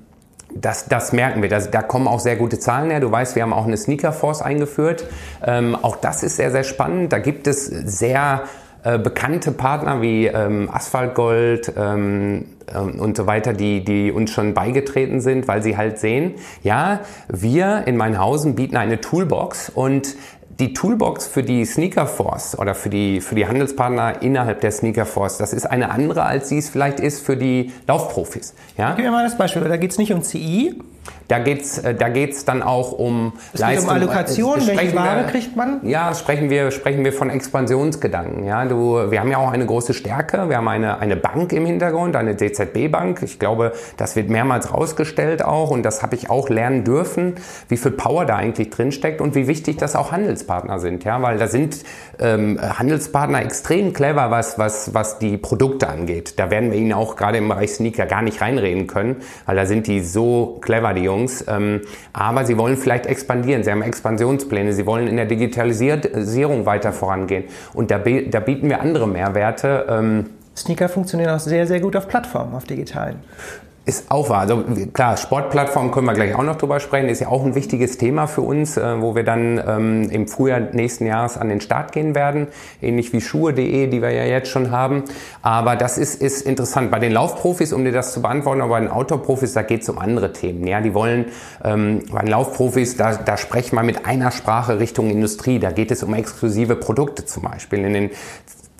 das, 0.54 0.86
das 0.86 1.12
merken 1.12 1.42
wir. 1.42 1.48
Das, 1.48 1.70
da 1.70 1.82
kommen 1.82 2.06
auch 2.06 2.20
sehr 2.20 2.36
gute 2.36 2.58
Zahlen 2.58 2.90
her. 2.90 3.00
Du 3.00 3.10
weißt, 3.10 3.34
wir 3.34 3.42
haben 3.42 3.52
auch 3.52 3.66
eine 3.66 3.76
Sneaker 3.76 4.12
Force 4.12 4.42
eingeführt. 4.42 5.06
Ähm, 5.44 5.74
auch 5.74 5.96
das 5.96 6.22
ist 6.22 6.36
sehr, 6.36 6.50
sehr 6.50 6.64
spannend. 6.64 7.12
Da 7.12 7.18
gibt 7.18 7.46
es 7.46 7.66
sehr 7.66 8.44
äh, 8.84 8.98
bekannte 8.98 9.50
Partner 9.50 10.02
wie 10.02 10.26
ähm, 10.26 10.68
Asphaltgold 10.70 11.72
ähm, 11.76 12.44
ähm, 12.72 13.00
und 13.00 13.16
so 13.16 13.26
weiter, 13.26 13.52
die, 13.52 13.82
die 13.84 14.12
uns 14.12 14.30
schon 14.30 14.54
beigetreten 14.54 15.20
sind, 15.20 15.48
weil 15.48 15.62
sie 15.62 15.76
halt 15.76 15.98
sehen, 15.98 16.34
ja, 16.62 17.00
wir 17.28 17.86
in 17.86 17.96
Meinhausen 17.96 18.54
bieten 18.54 18.76
eine 18.76 19.00
Toolbox 19.00 19.70
und 19.70 20.14
die 20.60 20.72
Toolbox 20.72 21.26
für 21.26 21.42
die 21.42 21.64
Sneaker 21.64 22.06
Force 22.06 22.56
oder 22.58 22.74
für 22.74 22.88
die, 22.88 23.20
für 23.20 23.34
die 23.34 23.46
Handelspartner 23.46 24.22
innerhalb 24.22 24.60
der 24.60 24.70
Sneaker 24.70 25.06
Force, 25.06 25.38
das 25.38 25.52
ist 25.52 25.66
eine 25.66 25.90
andere, 25.90 26.24
als 26.24 26.48
sie 26.48 26.58
es 26.58 26.68
vielleicht 26.68 27.00
ist 27.00 27.24
für 27.24 27.36
die 27.36 27.72
Laufprofis. 27.86 28.54
Ja? 28.76 28.94
Gib 28.94 29.04
mir 29.04 29.10
mal 29.10 29.24
das 29.24 29.36
Beispiel, 29.36 29.62
da 29.64 29.76
geht 29.76 29.90
es 29.90 29.98
nicht 29.98 30.12
um 30.12 30.22
CI, 30.22 30.80
da 31.28 31.38
geht's, 31.38 31.78
äh, 31.78 31.94
da 31.94 32.08
geht's 32.08 32.44
dann 32.44 32.62
auch 32.62 32.92
um 32.92 33.32
es 33.52 33.60
Leistung. 33.60 33.88
um 33.88 33.94
Allokation, 33.94 34.60
äh, 34.60 34.76
welche 34.76 34.94
Ware 34.94 35.24
kriegt 35.24 35.56
man? 35.56 35.80
Ja, 35.82 36.14
sprechen 36.14 36.50
wir, 36.50 36.70
sprechen 36.70 37.04
wir 37.04 37.12
von 37.12 37.30
Expansionsgedanken. 37.30 38.44
Ja, 38.44 38.64
du, 38.64 39.10
wir 39.10 39.20
haben 39.20 39.30
ja 39.30 39.38
auch 39.38 39.52
eine 39.52 39.66
große 39.66 39.94
Stärke. 39.94 40.48
Wir 40.48 40.58
haben 40.58 40.68
eine, 40.68 40.98
eine 40.98 41.16
Bank 41.16 41.52
im 41.52 41.66
Hintergrund, 41.66 42.16
eine 42.16 42.36
DZB-Bank. 42.36 43.22
Ich 43.22 43.38
glaube, 43.38 43.72
das 43.96 44.16
wird 44.16 44.28
mehrmals 44.28 44.72
rausgestellt 44.72 45.44
auch 45.44 45.70
und 45.70 45.82
das 45.82 46.02
habe 46.02 46.14
ich 46.14 46.30
auch 46.30 46.48
lernen 46.48 46.84
dürfen, 46.84 47.34
wie 47.68 47.76
viel 47.76 47.92
Power 47.92 48.26
da 48.26 48.36
eigentlich 48.36 48.70
drinsteckt 48.70 49.20
und 49.20 49.34
wie 49.34 49.46
wichtig 49.46 49.78
das 49.78 49.96
auch 49.96 50.12
Handelspartner 50.12 50.78
sind. 50.78 51.04
Ja, 51.04 51.20
weil 51.22 51.38
da 51.38 51.48
sind 51.48 51.78
ähm, 52.18 52.60
Handelspartner 52.60 53.42
extrem 53.42 53.92
clever, 53.92 54.30
was, 54.30 54.58
was, 54.58 54.94
was 54.94 55.18
die 55.18 55.38
Produkte 55.38 55.88
angeht. 55.88 56.38
Da 56.38 56.50
werden 56.50 56.70
wir 56.70 56.78
ihnen 56.78 56.92
auch 56.92 57.16
gerade 57.16 57.38
im 57.38 57.48
Bereich 57.48 57.72
Sneaker 57.72 58.06
gar 58.06 58.22
nicht 58.22 58.40
reinreden 58.40 58.86
können, 58.86 59.16
weil 59.46 59.56
da 59.56 59.66
sind 59.66 59.86
die 59.86 60.00
so 60.00 60.58
clever, 60.60 60.92
die 60.92 61.02
Jungs. 61.02 61.13
Ähm, 61.46 61.80
aber 62.12 62.44
sie 62.44 62.58
wollen 62.58 62.76
vielleicht 62.76 63.06
expandieren. 63.06 63.62
Sie 63.62 63.70
haben 63.70 63.82
Expansionspläne. 63.82 64.72
Sie 64.72 64.86
wollen 64.86 65.06
in 65.06 65.16
der 65.16 65.26
Digitalisierung 65.26 66.66
weiter 66.66 66.92
vorangehen. 66.92 67.44
Und 67.72 67.90
da, 67.90 67.98
da 67.98 68.40
bieten 68.40 68.68
wir 68.68 68.80
andere 68.80 69.08
Mehrwerte. 69.08 69.86
Ähm, 69.88 70.26
Sneaker 70.56 70.88
funktionieren 70.88 71.30
auch 71.30 71.40
sehr, 71.40 71.66
sehr 71.66 71.80
gut 71.80 71.96
auf 71.96 72.08
Plattformen, 72.08 72.54
auf 72.54 72.64
digitalen. 72.64 73.16
Ist 73.86 74.10
auch 74.10 74.30
wahr. 74.30 74.40
Also 74.40 74.64
klar, 74.94 75.18
Sportplattformen 75.18 75.92
können 75.92 76.06
wir 76.06 76.14
gleich 76.14 76.34
auch 76.34 76.42
noch 76.42 76.56
drüber 76.56 76.80
sprechen. 76.80 77.10
Ist 77.10 77.20
ja 77.20 77.28
auch 77.28 77.44
ein 77.44 77.54
wichtiges 77.54 77.98
Thema 77.98 78.26
für 78.26 78.40
uns, 78.40 78.78
äh, 78.78 79.02
wo 79.02 79.14
wir 79.14 79.24
dann 79.24 79.62
ähm, 79.66 80.08
im 80.08 80.26
Frühjahr 80.26 80.60
nächsten 80.60 81.04
Jahres 81.04 81.36
an 81.36 81.50
den 81.50 81.60
Start 81.60 81.92
gehen 81.92 82.14
werden. 82.14 82.48
Ähnlich 82.80 83.12
wie 83.12 83.20
Schuhe.de, 83.20 83.88
die 83.88 84.00
wir 84.00 84.10
ja 84.10 84.24
jetzt 84.24 84.48
schon 84.48 84.70
haben. 84.70 85.04
Aber 85.42 85.76
das 85.76 85.98
ist, 85.98 86.22
ist 86.22 86.46
interessant. 86.46 86.90
Bei 86.90 86.98
den 86.98 87.12
Laufprofis, 87.12 87.74
um 87.74 87.84
dir 87.84 87.92
das 87.92 88.14
zu 88.14 88.22
beantworten, 88.22 88.62
aber 88.62 88.70
bei 88.70 88.80
den 88.80 88.90
Outdoor-Profis, 88.90 89.52
da 89.52 89.60
geht 89.60 89.82
es 89.82 89.88
um 89.90 89.98
andere 89.98 90.32
Themen. 90.32 90.66
Ja, 90.66 90.80
die 90.80 90.94
wollen, 90.94 91.26
ähm, 91.62 92.04
bei 92.10 92.20
den 92.20 92.28
Laufprofis, 92.28 92.96
da, 92.96 93.16
da 93.16 93.36
sprechen 93.36 93.76
wir 93.76 93.82
mit 93.82 94.06
einer 94.06 94.30
Sprache 94.30 94.78
Richtung 94.78 95.10
Industrie. 95.10 95.58
Da 95.58 95.72
geht 95.72 95.90
es 95.90 96.02
um 96.02 96.14
exklusive 96.14 96.76
Produkte 96.76 97.26
zum 97.26 97.42
Beispiel. 97.42 97.84
In 97.84 97.92
den 97.92 98.10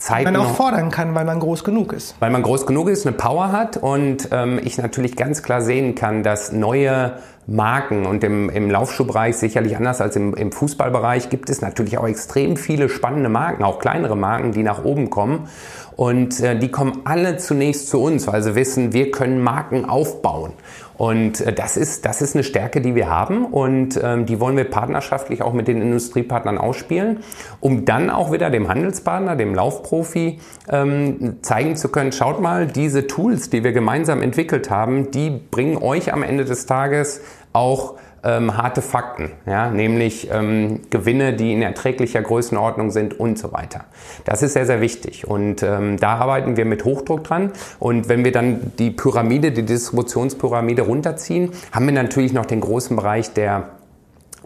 Zeiten. 0.04 0.34
Man 0.34 0.36
auch 0.36 0.54
fordern 0.54 0.90
kann, 0.90 1.14
weil 1.14 1.24
man 1.24 1.40
groß 1.40 1.64
genug 1.64 1.94
ist. 1.94 2.14
Weil 2.20 2.30
man 2.30 2.42
groß 2.42 2.66
genug 2.66 2.90
ist, 2.90 3.06
eine 3.06 3.16
Power 3.16 3.52
hat 3.52 3.78
und 3.78 4.28
ähm, 4.32 4.60
ich 4.62 4.76
natürlich 4.76 5.16
ganz 5.16 5.42
klar 5.42 5.62
sehen 5.62 5.94
kann, 5.94 6.22
dass 6.22 6.52
neue 6.52 7.14
Marken 7.46 8.04
und 8.04 8.22
im, 8.22 8.50
im 8.50 8.70
Laufschuhbereich 8.70 9.36
sicherlich 9.36 9.76
anders 9.76 10.02
als 10.02 10.16
im, 10.16 10.34
im 10.34 10.52
Fußballbereich 10.52 11.30
gibt 11.30 11.48
es 11.48 11.62
natürlich 11.62 11.96
auch 11.96 12.06
extrem 12.06 12.58
viele 12.58 12.90
spannende 12.90 13.30
Marken, 13.30 13.64
auch 13.64 13.78
kleinere 13.78 14.16
Marken, 14.16 14.52
die 14.52 14.62
nach 14.62 14.84
oben 14.84 15.08
kommen. 15.08 15.48
Und 15.96 16.40
äh, 16.40 16.58
die 16.58 16.70
kommen 16.70 17.02
alle 17.04 17.38
zunächst 17.38 17.88
zu 17.88 18.02
uns, 18.02 18.26
weil 18.26 18.42
sie 18.42 18.54
wissen, 18.54 18.92
wir 18.92 19.10
können 19.10 19.42
Marken 19.42 19.86
aufbauen. 19.86 20.52
Und 20.96 21.40
äh, 21.40 21.52
das, 21.52 21.76
ist, 21.76 22.04
das 22.04 22.22
ist 22.22 22.34
eine 22.34 22.44
Stärke, 22.44 22.80
die 22.80 22.94
wir 22.94 23.08
haben 23.08 23.46
und 23.46 23.98
ähm, 24.02 24.26
die 24.26 24.40
wollen 24.40 24.56
wir 24.56 24.64
partnerschaftlich 24.64 25.42
auch 25.42 25.52
mit 25.52 25.68
den 25.68 25.82
Industriepartnern 25.82 26.58
ausspielen, 26.58 27.18
um 27.60 27.84
dann 27.84 28.10
auch 28.10 28.32
wieder 28.32 28.50
dem 28.50 28.68
Handelspartner, 28.68 29.36
dem 29.36 29.54
Laufprofi 29.54 30.38
ähm, 30.68 31.36
zeigen 31.42 31.76
zu 31.76 31.88
können, 31.88 32.12
schaut 32.12 32.40
mal, 32.40 32.66
diese 32.66 33.06
Tools, 33.06 33.50
die 33.50 33.64
wir 33.64 33.72
gemeinsam 33.72 34.22
entwickelt 34.22 34.70
haben, 34.70 35.10
die 35.10 35.30
bringen 35.30 35.76
euch 35.76 36.12
am 36.12 36.22
Ende 36.22 36.44
des 36.44 36.66
Tages 36.66 37.20
auch 37.52 37.94
ähm, 38.24 38.56
harte 38.56 38.82
Fakten, 38.82 39.32
ja, 39.46 39.70
nämlich 39.70 40.28
ähm, 40.32 40.80
Gewinne, 40.90 41.34
die 41.34 41.52
in 41.52 41.62
erträglicher 41.62 42.22
Größenordnung 42.22 42.90
sind 42.90 43.18
und 43.20 43.38
so 43.38 43.52
weiter. 43.52 43.84
Das 44.24 44.42
ist 44.42 44.54
sehr, 44.54 44.66
sehr 44.66 44.80
wichtig 44.80 45.26
und 45.26 45.62
ähm, 45.62 45.98
da 45.98 46.16
arbeiten 46.16 46.56
wir 46.56 46.64
mit 46.64 46.84
Hochdruck 46.84 47.24
dran 47.24 47.52
und 47.78 48.08
wenn 48.08 48.24
wir 48.24 48.32
dann 48.32 48.72
die 48.78 48.90
Pyramide, 48.90 49.52
die 49.52 49.64
Distributionspyramide 49.64 50.82
runterziehen, 50.82 51.50
haben 51.72 51.86
wir 51.86 51.92
natürlich 51.92 52.32
noch 52.32 52.46
den 52.46 52.60
großen 52.60 52.96
Bereich 52.96 53.32
der 53.32 53.68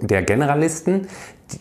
der 0.01 0.23
Generalisten, 0.23 1.09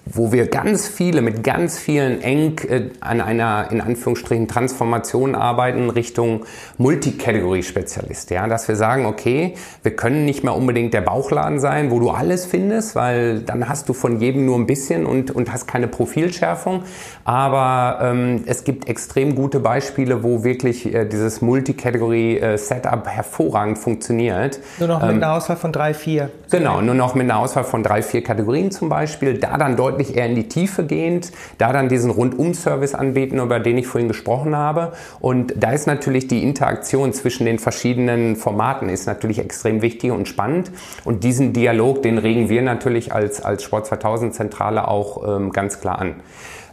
wo 0.05 0.31
wir 0.31 0.47
ganz 0.47 0.87
viele, 0.87 1.21
mit 1.21 1.43
ganz 1.43 1.79
vielen 1.79 2.21
eng 2.21 2.59
äh, 2.67 2.89
an 2.99 3.21
einer, 3.21 3.67
in 3.71 3.81
Anführungsstrichen, 3.81 4.47
Transformation 4.47 5.35
arbeiten 5.35 5.89
Richtung 5.89 6.45
Multicategory-Spezialist. 6.77 8.31
Ja? 8.31 8.47
Dass 8.47 8.67
wir 8.67 8.75
sagen, 8.75 9.05
okay, 9.05 9.53
wir 9.83 9.95
können 9.95 10.25
nicht 10.25 10.43
mehr 10.43 10.55
unbedingt 10.55 10.93
der 10.93 11.01
Bauchladen 11.01 11.59
sein, 11.59 11.91
wo 11.91 11.99
du 11.99 12.09
alles 12.09 12.45
findest, 12.45 12.95
weil 12.95 13.39
dann 13.41 13.69
hast 13.69 13.87
du 13.89 13.93
von 13.93 14.19
jedem 14.19 14.45
nur 14.45 14.57
ein 14.57 14.67
bisschen 14.67 15.05
und, 15.05 15.31
und 15.31 15.51
hast 15.51 15.67
keine 15.67 15.87
Profilschärfung. 15.87 16.83
Aber 17.23 17.99
ähm, 18.01 18.43
es 18.45 18.63
gibt 18.63 18.89
extrem 18.89 19.35
gute 19.35 19.59
Beispiele, 19.59 20.23
wo 20.23 20.43
wirklich 20.43 20.93
äh, 20.93 21.05
dieses 21.05 21.41
Multicategory-Setup 21.41 23.07
hervorragend 23.07 23.77
funktioniert. 23.77 24.59
Nur 24.79 24.89
noch 24.89 25.01
mit 25.01 25.11
ähm, 25.11 25.17
einer 25.17 25.33
Auswahl 25.33 25.57
von 25.57 25.71
drei, 25.71 25.93
vier. 25.93 26.29
Genau, 26.51 26.81
nur 26.81 26.95
noch 26.95 27.15
mit 27.15 27.23
einer 27.23 27.39
Auswahl 27.39 27.63
von 27.63 27.83
drei, 27.83 28.01
vier 28.01 28.23
Kategorien 28.23 28.71
zum 28.71 28.89
Beispiel. 28.89 29.37
Da 29.37 29.57
dann 29.57 29.76
deutlich 29.77 30.17
eher 30.17 30.25
in 30.25 30.35
die 30.35 30.49
Tiefe 30.49 30.85
gehend, 30.85 31.31
da 31.57 31.71
dann 31.71 31.87
diesen 31.87 32.11
Rundum-Service 32.11 32.95
anbieten, 32.95 33.39
über 33.39 33.59
den 33.59 33.77
ich 33.77 33.87
vorhin 33.87 34.07
gesprochen 34.07 34.55
habe. 34.55 34.93
Und 35.19 35.53
da 35.55 35.71
ist 35.71 35.87
natürlich 35.87 36.27
die 36.27 36.43
Interaktion 36.43 37.13
zwischen 37.13 37.45
den 37.45 37.59
verschiedenen 37.59 38.35
Formaten 38.35 38.89
ist 38.89 39.05
natürlich 39.05 39.39
extrem 39.39 39.81
wichtig 39.81 40.11
und 40.11 40.27
spannend. 40.27 40.71
Und 41.05 41.23
diesen 41.23 41.53
Dialog, 41.53 42.01
den 42.01 42.17
regen 42.17 42.49
wir 42.49 42.61
natürlich 42.61 43.13
als, 43.13 43.43
als 43.43 43.63
Sport 43.63 43.87
2000 43.87 44.33
Zentrale 44.33 44.87
auch 44.87 45.37
ähm, 45.37 45.51
ganz 45.51 45.79
klar 45.79 45.99
an. 45.99 46.15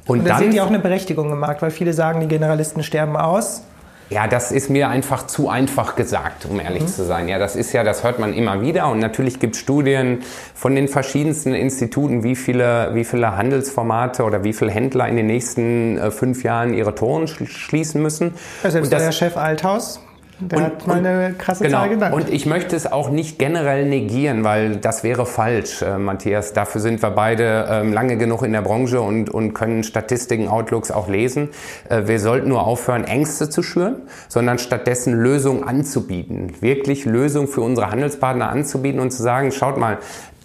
Und, 0.06 0.20
und 0.20 0.28
da 0.28 0.38
sehen 0.38 0.50
die 0.50 0.60
auch 0.60 0.68
eine 0.68 0.78
Berechtigung 0.78 1.30
im 1.30 1.38
Markt, 1.38 1.62
weil 1.62 1.70
viele 1.70 1.92
sagen, 1.92 2.20
die 2.20 2.28
Generalisten 2.28 2.82
sterben 2.82 3.16
aus. 3.16 3.62
Ja, 4.10 4.26
das 4.26 4.52
ist 4.52 4.70
mir 4.70 4.88
einfach 4.88 5.26
zu 5.26 5.48
einfach 5.48 5.96
gesagt, 5.96 6.46
um 6.46 6.60
ehrlich 6.60 6.82
mhm. 6.82 6.88
zu 6.88 7.04
sein. 7.04 7.28
Ja, 7.28 7.38
das 7.38 7.56
ist 7.56 7.72
ja, 7.72 7.84
das 7.84 8.04
hört 8.04 8.18
man 8.18 8.34
immer 8.34 8.60
wieder 8.60 8.88
und 8.88 8.98
natürlich 8.98 9.40
gibt 9.40 9.56
es 9.56 9.60
Studien 9.60 10.20
von 10.54 10.74
den 10.74 10.88
verschiedensten 10.88 11.54
Instituten, 11.54 12.22
wie 12.22 12.36
viele, 12.36 12.90
wie 12.94 13.04
viele 13.04 13.36
Handelsformate 13.36 14.24
oder 14.24 14.44
wie 14.44 14.52
viele 14.52 14.70
Händler 14.70 15.08
in 15.08 15.16
den 15.16 15.26
nächsten 15.26 15.98
äh, 15.98 16.10
fünf 16.10 16.42
Jahren 16.44 16.74
ihre 16.74 16.94
Toren 16.94 17.26
schließen 17.26 18.02
müssen. 18.02 18.34
Ja, 18.62 18.70
selbst 18.70 18.86
und 18.86 18.92
das, 18.92 19.02
der 19.02 19.12
Chef 19.12 19.36
Althaus 19.36 20.00
der 20.48 20.58
und, 20.58 20.64
hat 20.64 20.86
mal 20.86 20.98
eine 20.98 21.34
krasse 21.36 21.64
genau, 21.64 21.78
Zahl 21.78 21.88
genannt. 21.90 22.14
Und 22.14 22.30
ich 22.30 22.46
möchte 22.46 22.76
es 22.76 22.90
auch 22.90 23.10
nicht 23.10 23.38
generell 23.38 23.86
negieren, 23.86 24.44
weil 24.44 24.76
das 24.76 25.04
wäre 25.04 25.26
falsch, 25.26 25.82
äh, 25.82 25.98
Matthias. 25.98 26.52
Dafür 26.52 26.80
sind 26.80 27.02
wir 27.02 27.10
beide 27.10 27.66
ähm, 27.70 27.92
lange 27.92 28.16
genug 28.16 28.42
in 28.42 28.52
der 28.52 28.62
Branche 28.62 29.00
und, 29.00 29.30
und 29.30 29.54
können 29.54 29.84
Statistiken, 29.84 30.48
Outlooks 30.48 30.90
auch 30.90 31.08
lesen. 31.08 31.50
Äh, 31.88 32.02
wir 32.06 32.20
sollten 32.20 32.48
nur 32.48 32.66
aufhören, 32.66 33.04
Ängste 33.04 33.48
zu 33.48 33.62
schüren, 33.62 34.02
sondern 34.28 34.58
stattdessen 34.58 35.14
Lösungen 35.14 35.64
anzubieten. 35.64 36.52
Wirklich 36.60 37.04
Lösungen 37.04 37.48
für 37.48 37.60
unsere 37.60 37.90
Handelspartner 37.90 38.48
anzubieten 38.48 39.00
und 39.00 39.10
zu 39.10 39.22
sagen, 39.22 39.52
schaut 39.52 39.78
mal, 39.78 39.98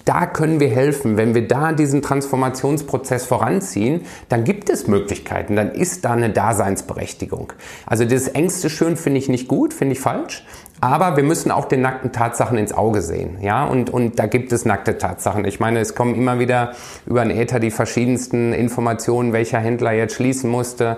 da 0.10 0.26
können 0.26 0.60
wir 0.60 0.70
helfen. 0.70 1.18
Wenn 1.18 1.36
wir 1.36 1.48
da 1.48 1.72
diesen 1.72 2.02
Transformationsprozess 2.02 3.28
voranziehen, 3.28 4.08
dann 4.28 4.44
gibt 4.44 4.72
es 4.72 4.88
Möglichkeiten, 4.88 5.56
dann 5.56 5.72
ist 5.72 6.04
da 6.04 6.14
eine 6.14 6.32
Daseinsberechtigung. 6.32 7.54
Also 7.86 8.06
das 8.06 8.28
Ängste 8.28 8.72
schön 8.72 8.98
finde 8.98 9.20
ich 9.20 9.30
nicht 9.30 9.48
gut, 9.48 9.72
finde 9.72 9.94
ich 9.94 10.00
falsch. 10.00 10.44
Aber 10.82 11.18
wir 11.18 11.24
müssen 11.24 11.52
auch 11.52 11.66
den 11.66 11.82
nackten 11.82 12.12
Tatsachen 12.12 12.58
ins 12.58 12.72
Auge 12.72 13.02
sehen. 13.02 13.38
Ja, 13.42 13.66
und, 13.66 13.90
und 13.90 14.18
da 14.18 14.28
gibt 14.28 14.54
es 14.54 14.64
nackte 14.64 14.98
Tatsachen. 14.98 15.44
Ich 15.46 15.60
meine, 15.60 15.80
es 15.80 15.94
kommen 15.94 16.16
immer 16.16 16.40
wieder 16.40 16.74
über 17.06 17.24
den 17.24 17.36
Äther 17.36 17.60
die 17.60 17.72
verschiedensten 17.72 18.54
Informationen, 18.54 19.34
welcher 19.34 19.60
Händler 19.60 19.92
jetzt 19.92 20.16
schließen 20.16 20.50
musste. 20.50 20.98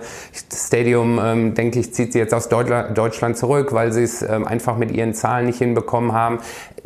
Stadium, 0.54 1.20
ähm, 1.24 1.54
denke 1.56 1.80
ich, 1.80 1.94
zieht 1.94 2.13
sie 2.13 2.20
jetzt 2.20 2.34
aus 2.34 2.48
Deutschland 2.50 3.38
zurück, 3.38 3.74
weil 3.74 3.91
sie 3.91 4.04
es 4.04 4.22
ähm, 4.22 4.46
einfach 4.46 4.78
mit 4.78 4.91
ihren 4.91 5.13
Zahlen 5.13 5.48
nicht 5.48 5.58
hinbekommen 5.58 6.13
haben. 6.13 6.39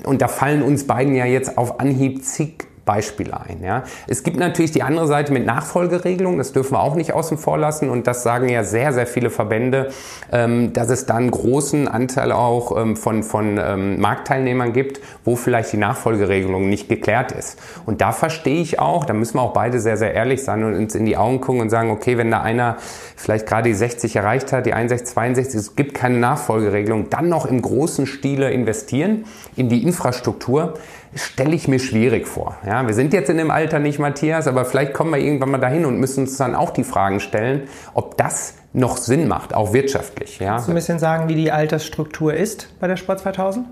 Und 0.03 0.21
da 0.21 0.27
fallen 0.27 0.62
uns 0.62 0.88
beiden 0.88 1.15
ja 1.15 1.25
jetzt 1.25 1.58
auf 1.58 1.79
Anhieb 1.79 2.23
zig 2.23 2.67
Beispiele 2.86 3.39
ein. 3.39 3.63
Ja. 3.63 3.84
Es 4.08 4.24
gibt 4.24 4.38
natürlich 4.38 4.71
die 4.71 4.84
andere 4.84 5.08
Seite 5.08 5.34
mit 5.34 5.45
Nachfolgeregelungen, 5.45 6.38
das 6.38 6.54
dürfen 6.54 6.74
wir 6.74 6.82
auch 6.82 6.95
nicht 6.95 7.13
außen 7.13 7.38
vor 7.38 7.58
lassen 7.58 7.89
und 7.89 8.08
das 8.08 8.24
sagen 8.24 8.48
ja 8.48 8.63
sehr, 8.63 8.93
sehr 8.93 9.08
viele 9.08 9.30
Verbände, 9.32 9.89
ähm, 10.32 10.71
dass 10.74 10.89
es 10.89 11.06
dann 11.06 11.30
großen 11.32 11.88
Anteil 11.88 12.32
auch 12.32 12.80
ähm, 12.80 12.95
von, 12.95 13.24
von 13.24 13.58
ähm, 13.58 14.00
Marktteilnehmern 14.00 14.71
gibt, 14.71 15.02
wo 15.24 15.36
vielleicht 15.36 15.74
die 15.74 15.78
Nachfolgeregelung 15.78 16.69
nicht 16.69 16.88
geklärt 16.88 17.32
ist. 17.32 17.60
Und 17.86 18.02
da 18.02 18.12
verstehe 18.12 18.62
ich 18.62 18.80
auch, 18.80 19.06
da 19.06 19.13
müssen 19.13 19.38
wir 19.38 19.41
auch 19.41 19.54
beide 19.54 19.80
sehr, 19.80 19.98
sehr 19.98 20.13
ehrlich 20.13 20.43
sein 20.43 20.63
und 20.63 20.76
uns 20.76 20.93
in 20.93 21.06
die 21.06 21.17
Augen 21.17 21.41
gucken 21.41 21.62
und 21.62 21.69
sagen, 21.69 21.89
okay, 21.89 22.17
wenn 22.17 22.30
da 22.30 22.41
einer 22.41 22.78
vielleicht 23.15 23.48
gerade 23.48 23.69
die 23.69 23.76
60 23.76 24.15
erreicht 24.15 24.52
hat, 24.52 24.65
die 24.65 24.74
61, 24.74 25.13
62, 25.13 25.60
es 25.60 25.76
gibt 25.76 25.95
keine 25.95 26.17
Nachfolgeregelung, 26.17 27.10
dann 27.10 27.30
noch 27.30 27.45
im 27.45 27.62
großen 27.62 28.06
Stile 28.06 28.52
investieren 28.52 29.26
in 29.56 29.69
die 29.69 29.84
Infrastruktur, 29.84 30.76
stelle 31.15 31.56
ich 31.56 31.67
mir 31.67 31.80
schwierig 31.80 32.28
vor. 32.28 32.58
Ja, 32.65 32.86
wir 32.86 32.93
sind 32.93 33.13
jetzt 33.13 33.30
in 33.30 33.38
dem 33.38 33.49
Alter 33.49 33.80
nicht, 33.80 33.99
Matthias, 33.99 34.47
aber 34.47 34.65
vielleicht 34.65 34.93
kommen 34.93 35.12
wir 35.12 35.19
irgendwann 35.19 35.51
mal 35.51 35.58
dahin 35.58 35.86
und 35.86 35.99
müssen 35.99 36.25
uns 36.25 36.38
dann 36.38 36.56
auch 36.56 36.71
die 36.71 36.84
Fragen 36.84 37.19
stellen, 37.19 37.63
ob 37.93 38.17
das 38.17 38.56
noch 38.73 38.97
Sinn 38.97 39.28
macht, 39.28 39.54
auch 39.54 39.71
wirtschaftlich. 39.71 40.39
Ja. 40.39 40.51
Kannst 40.51 40.67
du 40.67 40.73
ein 40.73 40.75
bisschen 40.75 40.99
sagen, 40.99 41.30
wie 41.30 41.36
die 41.36 41.51
Altersstruktur 41.51 42.34
ist 42.34 42.67
bei 42.80 42.88
der 42.88 42.97
Sport 42.97 43.21
2000? 43.21 43.65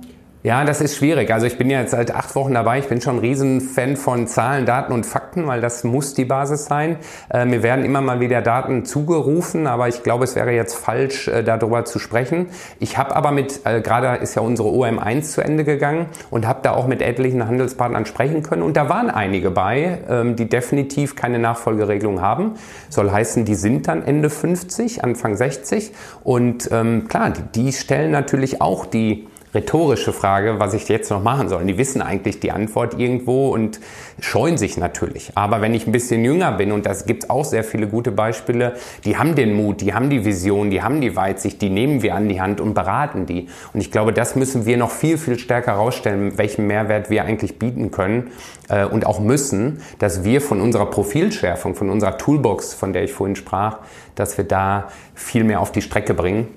Ja, 0.45 0.65
das 0.65 0.82
ist 0.82 0.97
schwierig. 0.97 1.32
Also 1.34 1.47
ich 1.47 1.58
bin 1.58 1.69
ja 1.69 1.79
jetzt 1.79 1.91
seit 1.91 2.13
acht 2.13 2.36
Wochen 2.36 2.53
dabei. 2.53 2.77
Ich 2.79 2.89
bin 2.89 2.99
schon 2.99 3.15
ein 3.15 3.19
Riesenfan 3.19 3.95
von 3.95 4.27
Zahlen, 4.27 4.65
Daten 4.65 4.91
und 4.91 5.06
Fakten, 5.06 5.47
weil 5.47 5.62
das 5.62 5.86
muss 5.86 6.15
die 6.15 6.25
Basis 6.25 6.65
sein. 6.65 6.97
Äh, 7.34 7.45
mir 7.45 7.63
werden 7.63 7.86
immer 7.86 8.01
mal 8.01 8.19
wieder 8.19 8.41
Daten 8.41 8.84
zugerufen, 8.84 9.67
aber 9.67 9.88
ich 9.88 10.03
glaube, 10.03 10.25
es 10.25 10.36
wäre 10.36 10.51
jetzt 10.51 10.75
falsch, 10.75 11.29
äh, 11.29 11.45
darüber 11.45 11.86
zu 11.86 11.97
sprechen. 11.97 12.47
Ich 12.82 12.97
habe 12.97 13.15
aber 13.15 13.32
mit, 13.32 13.62
äh, 13.63 13.79
gerade 13.79 14.17
ist 14.17 14.36
ja 14.36 14.41
unsere 14.41 14.67
OM1 14.67 15.32
zu 15.32 15.39
Ende 15.39 15.63
gegangen 15.63 16.08
und 16.29 16.45
habe 16.45 16.60
da 16.62 16.73
auch 16.73 16.88
mit 16.88 17.01
etlichen 17.01 17.47
Handelspartnern 17.47 18.06
sprechen 18.06 18.43
können. 18.43 18.63
Und 18.63 18.75
da 18.75 18.89
waren 18.89 19.10
einige 19.10 19.49
bei, 19.49 19.99
ähm, 20.10 20.36
die 20.36 20.49
definitiv 20.49 21.15
keine 21.15 21.39
Nachfolgeregelung 21.39 22.21
haben. 22.21 22.56
Soll 22.89 23.10
heißen, 23.12 23.45
die 23.45 23.56
sind 23.56 23.88
dann 23.88 24.03
Ende 24.03 24.29
50, 24.29 25.06
Anfang 25.06 25.38
60. 25.38 25.93
Und 26.25 26.67
ähm, 26.73 27.08
klar, 27.08 27.29
die, 27.29 27.63
die 27.63 27.71
stellen 27.71 28.12
natürlich 28.12 28.60
auch 28.60 28.86
die 28.86 29.29
rhetorische 29.53 30.13
Frage, 30.13 30.59
was 30.59 30.73
ich 30.73 30.87
jetzt 30.89 31.11
noch 31.11 31.21
machen 31.21 31.49
soll. 31.49 31.61
Und 31.61 31.67
die 31.67 31.77
wissen 31.77 32.01
eigentlich 32.01 32.39
die 32.39 32.51
Antwort 32.51 32.99
irgendwo 32.99 33.49
und 33.49 33.79
scheuen 34.19 34.57
sich 34.57 34.77
natürlich. 34.77 35.31
Aber 35.35 35.61
wenn 35.61 35.73
ich 35.73 35.85
ein 35.87 35.91
bisschen 35.91 36.23
jünger 36.25 36.51
bin, 36.53 36.71
und 36.71 36.85
das 36.85 37.05
gibt 37.05 37.29
auch 37.29 37.45
sehr 37.45 37.63
viele 37.63 37.87
gute 37.87 38.11
Beispiele, 38.11 38.73
die 39.05 39.17
haben 39.17 39.35
den 39.35 39.53
Mut, 39.53 39.81
die 39.81 39.93
haben 39.93 40.09
die 40.09 40.25
Vision, 40.25 40.69
die 40.69 40.81
haben 40.81 41.01
die 41.01 41.15
Weitsicht, 41.15 41.61
die 41.61 41.69
nehmen 41.69 42.01
wir 42.01 42.15
an 42.15 42.29
die 42.29 42.41
Hand 42.41 42.61
und 42.61 42.73
beraten 42.73 43.25
die. 43.25 43.47
Und 43.73 43.81
ich 43.81 43.91
glaube, 43.91 44.13
das 44.13 44.35
müssen 44.35 44.65
wir 44.65 44.77
noch 44.77 44.91
viel, 44.91 45.17
viel 45.17 45.37
stärker 45.37 45.73
herausstellen, 45.73 46.37
welchen 46.37 46.67
Mehrwert 46.67 47.09
wir 47.09 47.23
eigentlich 47.23 47.59
bieten 47.59 47.91
können 47.91 48.31
äh, 48.69 48.85
und 48.85 49.05
auch 49.05 49.19
müssen, 49.19 49.81
dass 49.99 50.23
wir 50.23 50.41
von 50.41 50.61
unserer 50.61 50.87
Profilschärfung, 50.87 51.75
von 51.75 51.89
unserer 51.89 52.17
Toolbox, 52.17 52.73
von 52.73 52.93
der 52.93 53.03
ich 53.03 53.13
vorhin 53.13 53.35
sprach, 53.35 53.79
dass 54.15 54.37
wir 54.37 54.45
da 54.45 54.87
viel 55.13 55.43
mehr 55.43 55.59
auf 55.59 55.71
die 55.71 55.81
Strecke 55.81 56.13
bringen 56.13 56.47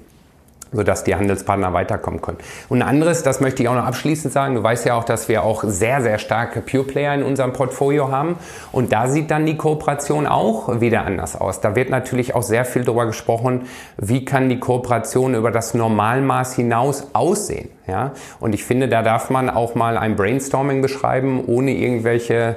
sodass 0.77 1.05
die 1.05 1.15
Handelspartner 1.15 1.73
weiterkommen 1.73 2.21
können. 2.21 2.39
Und 2.69 2.83
ein 2.83 2.89
anderes, 2.89 3.23
das 3.23 3.41
möchte 3.41 3.63
ich 3.63 3.69
auch 3.69 3.75
noch 3.75 3.87
abschließend 3.87 4.33
sagen, 4.33 4.55
du 4.55 4.63
weißt 4.63 4.87
ja 4.87 4.95
auch, 4.95 5.05
dass 5.05 5.29
wir 5.29 5.43
auch 5.43 5.65
sehr, 5.65 6.03
sehr 6.03 6.19
starke 6.19 6.61
Pure 6.61 6.85
Player 6.85 7.15
in 7.15 7.23
unserem 7.23 7.53
Portfolio 7.53 8.11
haben 8.11 8.37
und 8.73 8.93
da 8.93 9.09
sieht 9.09 9.31
dann 9.31 9.47
die 9.47 9.57
Kooperation 9.57 10.27
auch 10.27 10.81
wieder 10.81 11.05
anders 11.05 11.35
aus. 11.35 11.61
Da 11.61 11.75
wird 11.75 11.91
natürlich 11.91 12.35
auch 12.35 12.43
sehr 12.43 12.65
viel 12.65 12.85
darüber 12.85 13.07
gesprochen, 13.07 13.63
wie 13.97 14.25
kann 14.25 14.49
die 14.49 14.61
Kooperation 14.61 15.35
über 15.35 15.51
das 15.51 15.75
Normalmaß 15.75 16.55
hinaus 16.55 17.09
aussehen. 17.15 17.71
Ja? 17.87 18.13
Und 18.41 18.55
ich 18.55 18.65
finde, 18.65 18.89
da 18.89 19.03
darf 19.03 19.31
man 19.31 19.51
auch 19.51 19.75
mal 19.75 19.97
ein 19.97 20.17
Brainstorming 20.17 20.83
beschreiben, 20.83 21.45
ohne 21.47 21.73
irgendwelche 21.73 22.57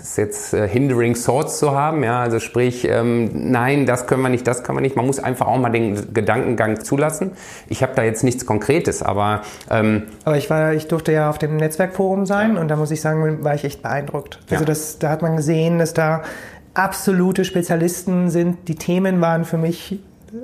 ist 0.00 0.18
jetzt 0.18 0.54
äh, 0.54 0.68
hindering 0.68 1.14
thoughts 1.14 1.58
zu 1.58 1.72
haben, 1.72 2.02
ja, 2.04 2.20
also 2.20 2.38
sprich, 2.38 2.86
ähm, 2.88 3.30
nein, 3.50 3.86
das 3.86 4.06
können 4.06 4.22
wir 4.22 4.28
nicht, 4.28 4.46
das 4.46 4.62
können 4.62 4.78
wir 4.78 4.82
nicht. 4.82 4.96
Man 4.96 5.06
muss 5.06 5.18
einfach 5.18 5.46
auch 5.46 5.58
mal 5.58 5.70
den 5.70 6.14
Gedankengang 6.14 6.84
zulassen. 6.84 7.32
Ich 7.68 7.82
habe 7.82 7.92
da 7.94 8.02
jetzt 8.02 8.24
nichts 8.24 8.46
Konkretes, 8.46 9.02
aber 9.02 9.42
ähm, 9.70 10.04
aber 10.24 10.36
ich 10.36 10.50
war, 10.50 10.74
ich 10.74 10.88
durfte 10.88 11.12
ja 11.12 11.30
auf 11.30 11.38
dem 11.38 11.56
Netzwerkforum 11.56 12.26
sein 12.26 12.54
ja. 12.54 12.60
und 12.60 12.68
da 12.68 12.76
muss 12.76 12.90
ich 12.90 13.00
sagen, 13.00 13.44
war 13.44 13.54
ich 13.54 13.64
echt 13.64 13.82
beeindruckt. 13.82 14.40
Also 14.50 14.64
ja. 14.64 14.66
das, 14.66 14.98
da 14.98 15.10
hat 15.10 15.22
man 15.22 15.36
gesehen, 15.36 15.78
dass 15.78 15.94
da 15.94 16.22
absolute 16.74 17.44
Spezialisten 17.44 18.30
sind. 18.30 18.68
Die 18.68 18.74
Themen 18.74 19.20
waren 19.20 19.44
für 19.44 19.58
mich 19.58 20.00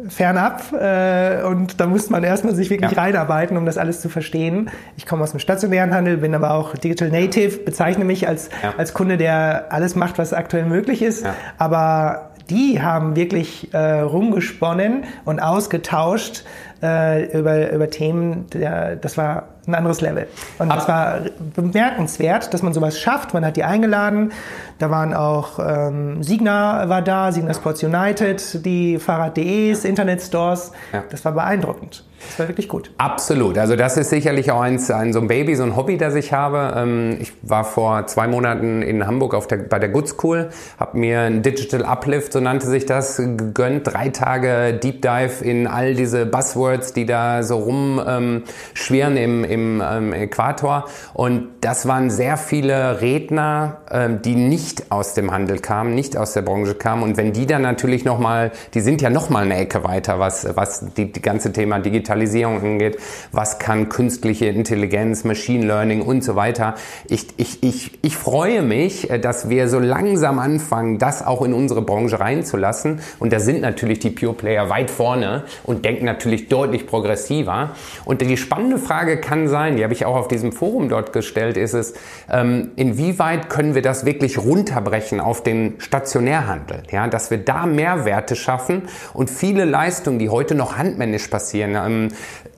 fernab 0.08 0.72
äh, 0.72 1.42
und 1.42 1.80
da 1.80 1.86
muss 1.86 2.10
man 2.10 2.22
erstmal 2.22 2.54
sich 2.54 2.70
wirklich 2.70 2.92
ja. 2.92 3.02
reinarbeiten, 3.02 3.56
um 3.56 3.66
das 3.66 3.78
alles 3.78 4.00
zu 4.00 4.08
verstehen. 4.08 4.70
Ich 4.96 5.06
komme 5.06 5.22
aus 5.22 5.32
dem 5.32 5.40
stationären 5.40 5.94
Handel, 5.94 6.18
bin 6.18 6.34
aber 6.34 6.52
auch 6.52 6.76
Digital 6.76 7.08
Native, 7.08 7.58
bezeichne 7.58 8.04
mich 8.04 8.28
als, 8.28 8.50
ja. 8.62 8.74
als 8.76 8.94
Kunde, 8.94 9.16
der 9.16 9.66
alles 9.70 9.96
macht, 9.96 10.18
was 10.18 10.32
aktuell 10.32 10.64
möglich 10.64 11.02
ist. 11.02 11.24
Ja. 11.24 11.34
Aber 11.58 12.30
die 12.50 12.82
haben 12.82 13.16
wirklich 13.16 13.72
äh, 13.72 14.00
rumgesponnen 14.00 15.04
und 15.24 15.40
ausgetauscht 15.40 16.44
äh, 16.82 17.36
über, 17.38 17.72
über 17.72 17.90
Themen, 17.90 18.46
der, 18.52 18.96
das 18.96 19.16
war 19.16 19.48
ein 19.66 19.74
anderes 19.74 20.00
Level. 20.00 20.26
Und 20.58 20.68
das 20.70 20.88
war 20.88 21.20
bemerkenswert, 21.54 22.52
dass 22.52 22.62
man 22.62 22.72
sowas 22.72 22.98
schafft. 22.98 23.34
Man 23.34 23.44
hat 23.44 23.56
die 23.56 23.64
eingeladen. 23.64 24.32
Da 24.78 24.90
waren 24.90 25.14
auch 25.14 25.58
ähm, 25.58 26.22
Signa 26.22 26.88
war 26.88 27.02
da, 27.02 27.32
Signa 27.32 27.54
Sports 27.54 27.82
United, 27.82 28.64
die 28.64 28.98
Fahrrad.de's, 28.98 29.84
Internetstores. 29.84 30.72
Ja. 30.92 31.04
Das 31.10 31.24
war 31.24 31.32
beeindruckend. 31.32 32.04
Das 32.28 32.38
war 32.38 32.48
wirklich 32.48 32.68
gut. 32.68 32.90
Absolut. 32.98 33.56
Also 33.56 33.76
das 33.76 33.96
ist 33.96 34.10
sicherlich 34.10 34.50
auch 34.50 34.60
eins, 34.60 34.90
ein, 34.90 35.12
so 35.12 35.20
ein 35.20 35.28
Baby, 35.28 35.56
so 35.56 35.62
ein 35.62 35.74
Hobby, 35.74 35.96
das 35.96 36.14
ich 36.14 36.32
habe. 36.32 36.74
Ähm, 36.76 37.16
ich 37.20 37.32
war 37.42 37.64
vor 37.64 38.06
zwei 38.06 38.26
Monaten 38.28 38.82
in 38.82 39.06
Hamburg 39.06 39.34
auf 39.34 39.46
der, 39.46 39.56
bei 39.56 39.78
der 39.78 39.88
Good 39.88 40.08
School, 40.08 40.50
habe 40.78 40.98
mir 40.98 41.20
ein 41.20 41.42
Digital 41.42 41.84
Uplift, 41.84 42.32
so 42.32 42.40
nannte 42.40 42.66
sich 42.66 42.84
das, 42.84 43.16
gegönnt. 43.16 43.86
Drei 43.86 44.10
Tage 44.10 44.74
Deep 44.74 45.02
Dive 45.02 45.44
in 45.44 45.66
all 45.66 45.94
diese 45.94 46.26
Buzzwords, 46.26 46.92
die 46.92 47.06
da 47.06 47.42
so 47.42 47.56
rumschwirren 47.56 49.16
ähm, 49.16 49.44
im, 49.44 49.80
im 49.80 49.82
ähm, 49.84 50.12
Äquator. 50.12 50.84
Und 51.14 51.48
das 51.62 51.88
waren 51.88 52.10
sehr 52.10 52.36
viele 52.36 53.00
Redner, 53.00 53.78
die 54.24 54.34
nicht 54.34 54.90
aus 54.90 55.14
dem 55.14 55.30
Handel 55.30 55.58
kamen, 55.58 55.94
nicht 55.94 56.16
aus 56.16 56.32
der 56.32 56.42
Branche 56.42 56.74
kamen. 56.74 57.02
Und 57.02 57.16
wenn 57.16 57.32
die 57.32 57.46
dann 57.46 57.62
natürlich 57.62 58.04
nochmal, 58.04 58.52
die 58.72 58.80
sind 58.80 59.02
ja 59.02 59.10
nochmal 59.10 59.44
eine 59.44 59.56
Ecke 59.56 59.84
weiter, 59.84 60.18
was, 60.18 60.46
was 60.56 60.84
die, 60.96 61.12
die 61.12 61.20
ganze 61.20 61.52
Thema 61.52 61.78
Digitalisierung 61.78 62.09
Digitalisierung 62.10 62.60
angeht, 62.60 62.98
was 63.32 63.58
kann 63.58 63.88
künstliche 63.88 64.46
Intelligenz, 64.46 65.24
Machine 65.24 65.66
Learning 65.66 66.02
und 66.02 66.24
so 66.24 66.34
weiter. 66.34 66.74
Ich, 67.08 67.28
ich, 67.36 67.62
ich, 67.62 67.98
ich 68.02 68.16
freue 68.16 68.62
mich, 68.62 69.10
äh, 69.10 69.18
dass 69.18 69.48
wir 69.48 69.68
so 69.68 69.78
langsam 69.78 70.38
anfangen, 70.38 70.98
das 70.98 71.24
auch 71.24 71.42
in 71.42 71.54
unsere 71.54 71.82
Branche 71.82 72.18
reinzulassen. 72.18 73.00
Und 73.18 73.32
da 73.32 73.38
sind 73.38 73.60
natürlich 73.60 74.00
die 74.00 74.10
Pure 74.10 74.34
Player 74.34 74.68
weit 74.68 74.90
vorne 74.90 75.44
und 75.62 75.84
denken 75.84 76.04
natürlich 76.04 76.48
deutlich 76.48 76.86
progressiver. 76.86 77.70
Und 78.04 78.20
die 78.20 78.36
spannende 78.36 78.78
Frage 78.78 79.18
kann 79.18 79.48
sein, 79.48 79.76
die 79.76 79.84
habe 79.84 79.92
ich 79.92 80.04
auch 80.04 80.16
auf 80.16 80.28
diesem 80.28 80.52
Forum 80.52 80.88
dort 80.88 81.12
gestellt, 81.12 81.56
ist 81.56 81.74
es, 81.74 81.94
ähm, 82.30 82.72
inwieweit 82.76 83.48
können 83.48 83.74
wir 83.74 83.82
das 83.82 84.04
wirklich 84.04 84.38
runterbrechen 84.38 85.20
auf 85.20 85.42
den 85.42 85.74
Stationärhandel? 85.78 86.82
Ja, 86.90 87.06
dass 87.06 87.30
wir 87.30 87.38
da 87.38 87.66
Mehrwerte 87.66 88.34
schaffen 88.34 88.82
und 89.12 89.30
viele 89.30 89.64
Leistungen, 89.64 90.18
die 90.18 90.28
heute 90.28 90.54
noch 90.54 90.76
handmännisch 90.76 91.28
passieren, 91.28 91.76
ähm, 92.00 92.08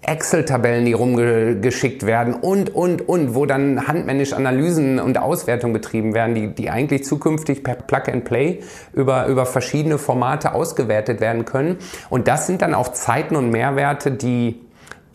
Excel-Tabellen, 0.02 0.84
die 0.84 0.92
rumgeschickt 0.94 2.04
werden 2.04 2.34
und, 2.34 2.74
und, 2.74 3.08
und, 3.08 3.34
wo 3.34 3.46
dann 3.46 3.86
handmännisch 3.86 4.32
Analysen 4.32 4.98
und 4.98 5.16
Auswertungen 5.18 5.72
betrieben 5.72 6.12
werden, 6.12 6.34
die, 6.34 6.48
die 6.48 6.70
eigentlich 6.70 7.04
zukünftig 7.04 7.62
per 7.62 7.76
Plug-and-Play 7.76 8.60
über, 8.92 9.26
über 9.26 9.46
verschiedene 9.46 9.98
Formate 9.98 10.54
ausgewertet 10.54 11.20
werden 11.20 11.44
können. 11.44 11.76
Und 12.10 12.26
das 12.26 12.46
sind 12.48 12.62
dann 12.62 12.74
auch 12.74 12.88
Zeiten 12.88 13.36
und 13.36 13.50
Mehrwerte, 13.50 14.10
die 14.10 14.60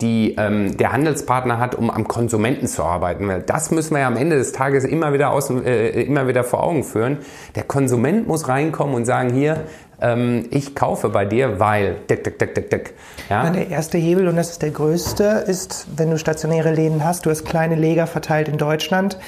die 0.00 0.36
ähm, 0.38 0.76
der 0.76 0.92
Handelspartner 0.92 1.58
hat, 1.58 1.74
um 1.74 1.90
am 1.90 2.06
Konsumenten 2.06 2.66
zu 2.66 2.84
arbeiten. 2.84 3.26
Weil 3.26 3.42
das 3.42 3.70
müssen 3.70 3.94
wir 3.94 4.02
ja 4.02 4.06
am 4.06 4.16
Ende 4.16 4.36
des 4.36 4.52
Tages 4.52 4.84
immer 4.84 5.12
wieder, 5.12 5.32
aus, 5.32 5.50
äh, 5.50 6.02
immer 6.02 6.28
wieder 6.28 6.44
vor 6.44 6.62
Augen 6.62 6.84
führen. 6.84 7.18
Der 7.56 7.64
Konsument 7.64 8.28
muss 8.28 8.48
reinkommen 8.48 8.94
und 8.94 9.06
sagen, 9.06 9.30
hier, 9.30 9.64
ähm, 10.00 10.46
ich 10.50 10.74
kaufe 10.74 11.08
bei 11.08 11.24
dir, 11.24 11.58
weil 11.58 11.96
dick, 12.08 12.24
dick, 12.24 12.38
dick, 12.38 12.54
dick, 12.54 12.70
dick. 12.70 12.94
Ja? 13.28 13.50
Der 13.50 13.68
erste 13.68 13.98
Hebel, 13.98 14.28
und 14.28 14.36
das 14.36 14.50
ist 14.50 14.62
der 14.62 14.70
größte, 14.70 15.44
ist, 15.46 15.86
wenn 15.96 16.10
du 16.10 16.18
stationäre 16.18 16.72
Läden 16.72 17.04
hast, 17.04 17.26
du 17.26 17.30
hast 17.30 17.44
kleine 17.44 17.74
Leger 17.74 18.06
verteilt 18.06 18.48
in 18.48 18.58
Deutschland, 18.58 19.18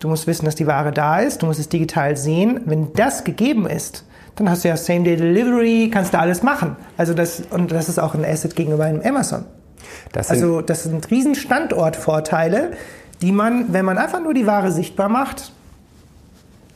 du 0.00 0.08
musst 0.08 0.26
wissen, 0.26 0.44
dass 0.44 0.56
die 0.56 0.66
Ware 0.66 0.92
da 0.92 1.20
ist, 1.20 1.42
du 1.42 1.46
musst 1.46 1.60
es 1.60 1.68
digital 1.68 2.16
sehen. 2.16 2.60
Wenn 2.64 2.92
das 2.92 3.24
gegeben 3.24 3.66
ist, 3.66 4.04
dann 4.34 4.50
hast 4.50 4.64
du 4.64 4.68
ja 4.68 4.76
Same-Day-Delivery, 4.76 5.90
kannst 5.92 6.12
du 6.12 6.18
alles 6.18 6.42
machen. 6.42 6.76
Also 6.96 7.14
das, 7.14 7.42
und 7.50 7.72
das 7.72 7.88
ist 7.88 7.98
auch 7.98 8.14
ein 8.14 8.24
Asset 8.24 8.56
gegenüber 8.56 8.84
einem 8.84 9.00
Amazon. 9.02 9.44
Das 10.12 10.30
also 10.30 10.60
das 10.60 10.82
sind 10.82 11.10
riesen 11.10 11.34
Standortvorteile, 11.34 12.72
die 13.22 13.32
man, 13.32 13.72
wenn 13.72 13.84
man 13.84 13.96
einfach 13.96 14.22
nur 14.22 14.34
die 14.34 14.46
Ware 14.46 14.72
sichtbar 14.72 15.08
macht, 15.08 15.52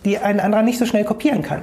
die 0.05 0.19
ein 0.19 0.41
anderer 0.41 0.63
nicht 0.63 0.79
so 0.79 0.87
schnell 0.87 1.05
kopieren 1.05 1.43
kann. 1.43 1.63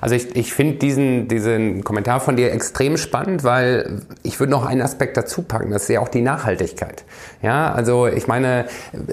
Also 0.00 0.14
ich, 0.14 0.34
ich 0.36 0.52
finde 0.52 0.76
diesen, 0.76 1.28
diesen 1.28 1.84
Kommentar 1.84 2.20
von 2.20 2.36
dir 2.36 2.52
extrem 2.52 2.96
spannend, 2.96 3.44
weil 3.44 4.02
ich 4.22 4.38
würde 4.40 4.50
noch 4.50 4.66
einen 4.66 4.82
Aspekt 4.82 5.16
dazu 5.16 5.42
packen, 5.42 5.70
das 5.70 5.82
ist 5.82 5.88
ja 5.88 6.00
auch 6.00 6.08
die 6.08 6.22
Nachhaltigkeit. 6.22 7.04
Ja, 7.42 7.72
also 7.72 8.06
ich 8.06 8.26
meine, 8.26 8.66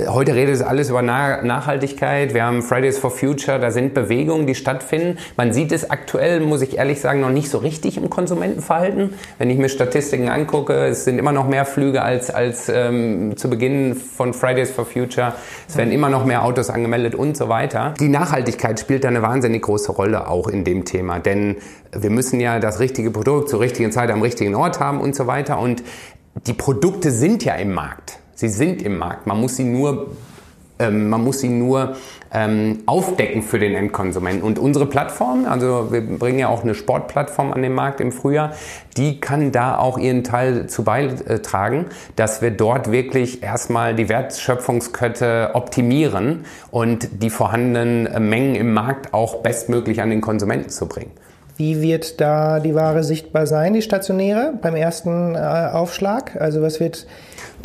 heute 0.08 0.36
redet 0.36 0.56
es 0.56 0.62
alles 0.62 0.90
über 0.90 1.02
Nachhaltigkeit. 1.02 2.34
Wir 2.34 2.44
haben 2.44 2.62
Fridays 2.62 2.98
for 2.98 3.12
Future, 3.12 3.60
da 3.60 3.72
sind 3.72 3.94
Bewegungen, 3.94 4.48
die 4.48 4.56
stattfinden. 4.56 5.18
Man 5.38 5.54
sieht 5.54 5.72
es 5.72 5.90
aktuell, 5.90 6.40
muss 6.40 6.62
ich 6.62 6.78
ehrlich 6.78 7.00
sagen, 7.00 7.22
noch 7.22 7.30
nicht 7.30 7.50
so 7.50 7.60
richtig 7.60 7.98
im 7.98 8.10
Konsumentenverhalten. 8.10 9.14
Wenn 9.38 9.50
ich 9.50 9.58
mir 9.58 9.70
Statistiken 9.70 10.30
angucke, 10.30 10.74
es 10.86 11.06
sind 11.06 11.20
immer 11.20 11.32
noch 11.32 11.48
mehr 11.48 11.66
Flüge 11.66 12.02
als, 12.02 12.30
als 12.30 12.70
ähm, 12.70 13.38
zu 13.38 13.50
Beginn 13.50 13.96
von 13.96 14.34
Fridays 14.34 14.72
for 14.72 14.86
Future. 14.86 15.34
Es 15.68 15.78
werden 15.78 15.92
immer 15.92 16.10
noch 16.10 16.26
mehr 16.26 16.44
Autos 16.44 16.70
angemeldet 16.70 17.16
und 17.16 17.38
so 17.38 17.48
weiter. 17.48 17.94
Die 18.00 18.10
Nachhaltigkeit 18.10 18.80
spielt 18.80 19.04
da 19.04 19.08
eine 19.08 19.22
wahnsinnig 19.22 19.62
große 19.62 19.92
Rolle 19.92 20.28
auch 20.28 20.48
in 20.48 20.64
dem 20.66 20.84
Thema. 20.84 21.20
Denn 21.20 21.56
wir 21.94 22.10
müssen 22.10 22.42
ja 22.42 22.60
das 22.60 22.80
richtige 22.80 23.12
Produkt 23.12 23.50
zur 23.50 23.62
richtigen 23.62 23.92
Zeit 23.92 24.12
am 24.12 24.22
richtigen 24.22 24.56
Ort 24.56 24.82
haben 24.82 25.00
und 25.00 25.16
so 25.16 25.28
weiter. 25.28 25.60
Und 25.60 25.84
die 26.48 26.54
Produkte 26.54 27.12
sind 27.12 27.46
ja 27.46 27.56
im 27.56 27.74
Markt. 27.74 28.20
Sie 28.36 28.50
sind 28.50 28.82
im 28.82 28.98
Markt. 28.98 29.28
Man 29.28 29.40
muss 29.40 29.56
sie 29.56 29.64
nur 29.64 30.12
ähm, 30.80 31.10
man 31.10 31.24
muss 31.24 31.40
sie 31.40 31.50
nur 31.50 31.96
ähm, 32.34 32.80
aufdecken 32.86 33.42
für 33.42 33.60
den 33.60 33.76
Endkonsumenten. 33.76 34.44
Und 34.44 34.60
unsere 34.60 34.86
Plattform, 34.86 35.46
also 35.46 35.92
wir 35.92 36.02
bringen 36.02 36.40
ja 36.40 36.50
auch 36.50 36.64
eine 36.64 36.76
Sportplattform 36.76 37.54
an 37.54 37.62
den 37.62 37.74
Markt 37.74 38.02
im 38.02 38.12
Frühjahr, 38.12 38.54
die 38.98 39.20
kann 39.20 39.52
da 39.52 39.78
auch 39.78 39.98
ihren 39.98 40.24
Teil 40.24 40.68
zu 40.68 40.84
beitragen, 40.84 41.86
dass 42.16 42.42
wir 42.42 42.52
dort 42.52 42.92
wirklich 42.92 43.42
erstmal 43.42 43.96
die 43.96 44.10
Wertschöpfungskette 44.10 45.52
optimieren 45.54 46.46
und 46.72 47.24
die 47.24 47.30
vorhandenen 47.30 48.08
äh, 48.08 48.20
Mengen 48.20 48.56
im 48.56 48.74
Markt 48.74 49.14
auch 49.14 49.38
bestmöglich 49.38 50.02
an 50.02 50.10
den 50.10 50.22
Konsumenten 50.22 50.70
zu 50.70 50.88
bringen. 50.88 51.12
Wie 51.58 51.82
wird 51.82 52.20
da 52.20 52.60
die 52.60 52.76
Ware 52.76 53.04
sichtbar 53.04 53.48
sein, 53.48 53.74
die 53.74 53.82
stationäre, 53.82 54.54
beim 54.62 54.76
ersten 54.76 55.36
äh, 55.36 55.38
Aufschlag? 55.38 56.36
Also 56.38 56.62
was 56.62 56.82
wird 56.82 57.08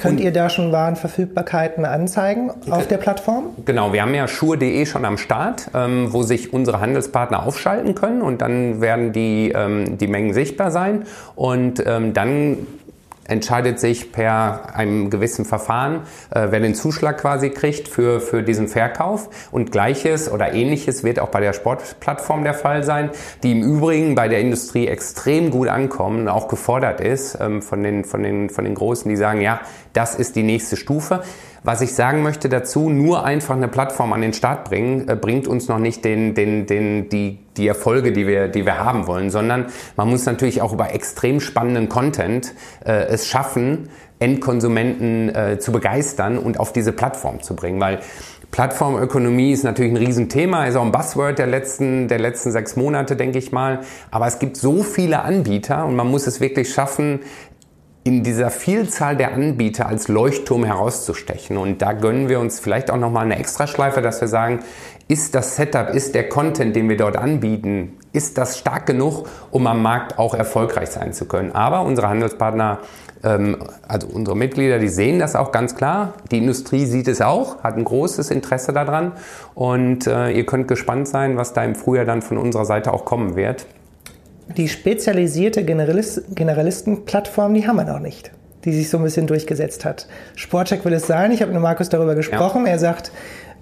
Könnt 0.00 0.18
ihr 0.20 0.32
da 0.32 0.48
schon 0.48 0.72
Warenverfügbarkeiten 0.72 1.84
anzeigen 1.84 2.50
auf 2.70 2.88
der 2.88 2.96
Plattform? 2.96 3.50
Genau, 3.66 3.92
wir 3.92 4.00
haben 4.00 4.14
ja 4.14 4.26
schuhe.de 4.26 4.86
schon 4.86 5.04
am 5.04 5.18
Start, 5.18 5.70
ähm, 5.74 6.10
wo 6.10 6.22
sich 6.22 6.54
unsere 6.54 6.80
Handelspartner 6.80 7.44
aufschalten 7.46 7.94
können 7.94 8.22
und 8.22 8.40
dann 8.40 8.80
werden 8.80 9.12
die, 9.12 9.52
ähm, 9.54 9.98
die 9.98 10.06
Mengen 10.06 10.32
sichtbar 10.32 10.70
sein 10.70 11.04
und 11.34 11.82
ähm, 11.86 12.14
dann 12.14 12.66
entscheidet 13.30 13.78
sich 13.78 14.12
per 14.12 14.74
einem 14.74 15.08
gewissen 15.08 15.44
Verfahren, 15.44 16.02
äh, 16.30 16.48
wer 16.50 16.60
den 16.60 16.74
Zuschlag 16.74 17.18
quasi 17.18 17.50
kriegt 17.50 17.88
für, 17.88 18.20
für 18.20 18.42
diesen 18.42 18.68
Verkauf. 18.68 19.28
Und 19.52 19.70
gleiches 19.70 20.30
oder 20.30 20.52
ähnliches 20.52 21.04
wird 21.04 21.20
auch 21.20 21.28
bei 21.28 21.40
der 21.40 21.52
Sportplattform 21.52 22.42
der 22.42 22.54
Fall 22.54 22.82
sein, 22.82 23.10
die 23.42 23.52
im 23.52 23.62
Übrigen 23.62 24.14
bei 24.14 24.28
der 24.28 24.40
Industrie 24.40 24.88
extrem 24.88 25.50
gut 25.50 25.68
ankommen, 25.68 26.28
auch 26.28 26.48
gefordert 26.48 27.00
ist 27.00 27.38
ähm, 27.40 27.62
von, 27.62 27.82
den, 27.82 28.04
von, 28.04 28.22
den, 28.22 28.50
von 28.50 28.64
den 28.64 28.74
Großen, 28.74 29.08
die 29.08 29.16
sagen, 29.16 29.40
ja, 29.40 29.60
das 29.92 30.14
ist 30.14 30.36
die 30.36 30.42
nächste 30.42 30.76
Stufe. 30.76 31.22
Was 31.62 31.82
ich 31.82 31.94
sagen 31.94 32.22
möchte 32.22 32.48
dazu, 32.48 32.88
nur 32.88 33.24
einfach 33.24 33.54
eine 33.54 33.68
Plattform 33.68 34.12
an 34.12 34.22
den 34.22 34.32
Start 34.32 34.64
bringen, 34.64 35.08
äh, 35.08 35.16
bringt 35.16 35.46
uns 35.46 35.68
noch 35.68 35.78
nicht 35.78 36.04
den, 36.04 36.34
den, 36.34 36.66
den, 36.66 37.08
die, 37.08 37.38
die 37.56 37.68
Erfolge, 37.68 38.12
die 38.12 38.26
wir, 38.26 38.48
die 38.48 38.64
wir 38.64 38.78
haben 38.78 39.06
wollen, 39.06 39.30
sondern 39.30 39.66
man 39.96 40.08
muss 40.08 40.24
natürlich 40.24 40.62
auch 40.62 40.72
über 40.72 40.94
extrem 40.94 41.40
spannenden 41.40 41.88
Content 41.88 42.54
äh, 42.84 43.04
es 43.06 43.26
schaffen, 43.26 43.90
Endkonsumenten 44.18 45.34
äh, 45.34 45.58
zu 45.58 45.72
begeistern 45.72 46.38
und 46.38 46.60
auf 46.60 46.72
diese 46.72 46.92
Plattform 46.92 47.42
zu 47.42 47.56
bringen, 47.56 47.80
weil 47.80 48.00
Plattformökonomie 48.50 49.52
ist 49.52 49.62
natürlich 49.62 49.92
ein 49.92 49.96
Riesenthema, 49.96 50.66
ist 50.66 50.74
auch 50.74 50.84
ein 50.84 50.90
Buzzword 50.90 51.38
der 51.38 51.46
letzten, 51.46 52.08
der 52.08 52.18
letzten 52.18 52.50
sechs 52.50 52.74
Monate, 52.74 53.14
denke 53.14 53.38
ich 53.38 53.52
mal. 53.52 53.80
Aber 54.10 54.26
es 54.26 54.40
gibt 54.40 54.56
so 54.56 54.82
viele 54.82 55.22
Anbieter 55.22 55.86
und 55.86 55.94
man 55.94 56.08
muss 56.08 56.26
es 56.26 56.40
wirklich 56.40 56.72
schaffen, 56.72 57.20
in 58.02 58.22
dieser 58.22 58.50
Vielzahl 58.50 59.16
der 59.16 59.34
Anbieter 59.34 59.86
als 59.86 60.08
Leuchtturm 60.08 60.64
herauszustechen. 60.64 61.58
Und 61.58 61.82
da 61.82 61.92
gönnen 61.92 62.28
wir 62.28 62.40
uns 62.40 62.58
vielleicht 62.58 62.90
auch 62.90 62.96
nochmal 62.96 63.26
eine 63.26 63.38
Extraschleife, 63.38 64.00
dass 64.00 64.20
wir 64.20 64.28
sagen, 64.28 64.60
ist 65.06 65.34
das 65.34 65.56
Setup, 65.56 65.90
ist 65.90 66.14
der 66.14 66.28
Content, 66.28 66.74
den 66.76 66.88
wir 66.88 66.96
dort 66.96 67.16
anbieten, 67.16 67.98
ist 68.12 68.38
das 68.38 68.58
stark 68.58 68.86
genug, 68.86 69.28
um 69.50 69.66
am 69.66 69.82
Markt 69.82 70.18
auch 70.18 70.34
erfolgreich 70.34 70.90
sein 70.90 71.12
zu 71.12 71.26
können. 71.26 71.52
Aber 71.52 71.82
unsere 71.82 72.08
Handelspartner, 72.08 72.78
ähm, 73.22 73.58
also 73.86 74.06
unsere 74.06 74.36
Mitglieder, 74.36 74.78
die 74.78 74.88
sehen 74.88 75.18
das 75.18 75.36
auch 75.36 75.52
ganz 75.52 75.74
klar. 75.74 76.14
Die 76.30 76.38
Industrie 76.38 76.86
sieht 76.86 77.08
es 77.08 77.20
auch, 77.20 77.62
hat 77.62 77.76
ein 77.76 77.84
großes 77.84 78.30
Interesse 78.30 78.72
daran. 78.72 79.12
Und 79.54 80.06
äh, 80.06 80.30
ihr 80.30 80.46
könnt 80.46 80.68
gespannt 80.68 81.06
sein, 81.06 81.36
was 81.36 81.52
da 81.52 81.64
im 81.64 81.74
Frühjahr 81.74 82.06
dann 82.06 82.22
von 82.22 82.38
unserer 82.38 82.64
Seite 82.64 82.94
auch 82.94 83.04
kommen 83.04 83.36
wird 83.36 83.66
die 84.56 84.68
spezialisierte 84.68 85.64
Generalist 85.64 86.22
Generalistenplattform, 86.34 87.54
die 87.54 87.66
haben 87.66 87.76
wir 87.76 87.84
noch 87.84 88.00
nicht, 88.00 88.30
die 88.64 88.72
sich 88.72 88.90
so 88.90 88.98
ein 88.98 89.04
bisschen 89.04 89.26
durchgesetzt 89.26 89.84
hat. 89.84 90.06
Sportcheck 90.36 90.84
will 90.84 90.92
es 90.92 91.06
sein. 91.06 91.32
Ich 91.32 91.42
habe 91.42 91.52
mit 91.52 91.60
Markus 91.60 91.88
darüber 91.88 92.14
gesprochen. 92.14 92.66
Ja. 92.66 92.72
Er 92.72 92.78
sagt, 92.78 93.12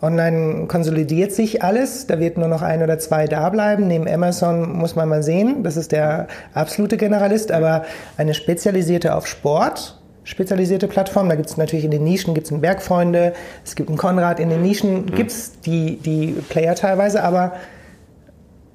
online 0.01 0.67
konsolidiert 0.67 1.33
sich 1.33 1.63
alles. 1.63 2.07
Da 2.07 2.21
wird 2.21 2.39
nur 2.39 2.49
noch 2.49 2.63
ein 2.63 2.83
oder 2.83 2.99
zwei 2.99 3.27
da 3.27 3.49
bleiben. 3.49 3.87
Neben 3.87 4.09
Amazon 4.09 4.73
muss 4.73 4.97
man 4.97 5.09
mal 5.09 5.23
sehen. 5.23 5.63
Das 5.63 5.77
ist 5.77 5.93
der 5.93 6.29
absolute 6.55 6.97
Generalist. 6.97 7.53
Aber 7.53 7.85
eine 8.17 8.35
spezialisierte 8.35 9.15
auf 9.15 9.27
Sport, 9.27 10.01
spezialisierte 10.25 10.89
Plattform. 10.89 11.29
Da 11.29 11.35
gibt 11.35 11.51
es 11.51 11.57
natürlich 11.57 11.85
in 11.85 11.91
den 11.91 12.05
Nischen 12.05 12.35
gibt's 12.35 12.53
einen 12.53 12.61
Bergfreunde, 12.61 13.33
es 13.65 13.75
gibt 13.75 13.89
einen 13.89 13.99
Konrad. 13.99 14.41
In 14.41 14.51
den 14.51 14.63
Nischen 14.63 15.03
mhm. 15.03 15.15
gibt 15.15 15.33
es 15.33 15.61
die, 15.61 15.97
die 15.97 16.35
Player 16.49 16.75
teilweise, 16.75 17.23
aber 17.23 17.53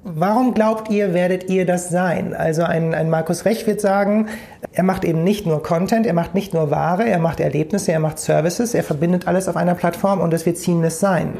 Warum 0.06 0.52
glaubt 0.52 0.90
ihr, 0.90 1.14
werdet 1.14 1.48
ihr 1.48 1.64
das 1.64 1.88
sein? 1.88 2.34
Also 2.34 2.62
ein, 2.62 2.92
ein 2.92 3.08
Markus 3.08 3.46
Rech 3.46 3.66
wird 3.66 3.80
sagen, 3.80 4.26
er 4.70 4.82
macht 4.82 5.02
eben 5.02 5.24
nicht 5.24 5.46
nur 5.46 5.62
Content, 5.62 6.06
er 6.06 6.12
macht 6.12 6.34
nicht 6.34 6.52
nur 6.52 6.70
Ware, 6.70 7.08
er 7.08 7.18
macht 7.18 7.40
Erlebnisse, 7.40 7.90
er 7.90 8.00
macht 8.00 8.18
Services, 8.18 8.74
er 8.74 8.84
verbindet 8.84 9.26
alles 9.26 9.48
auf 9.48 9.56
einer 9.56 9.74
Plattform 9.74 10.20
und 10.20 10.30
das 10.30 10.44
wird 10.44 10.58
seamless 10.58 11.00
sein. 11.00 11.32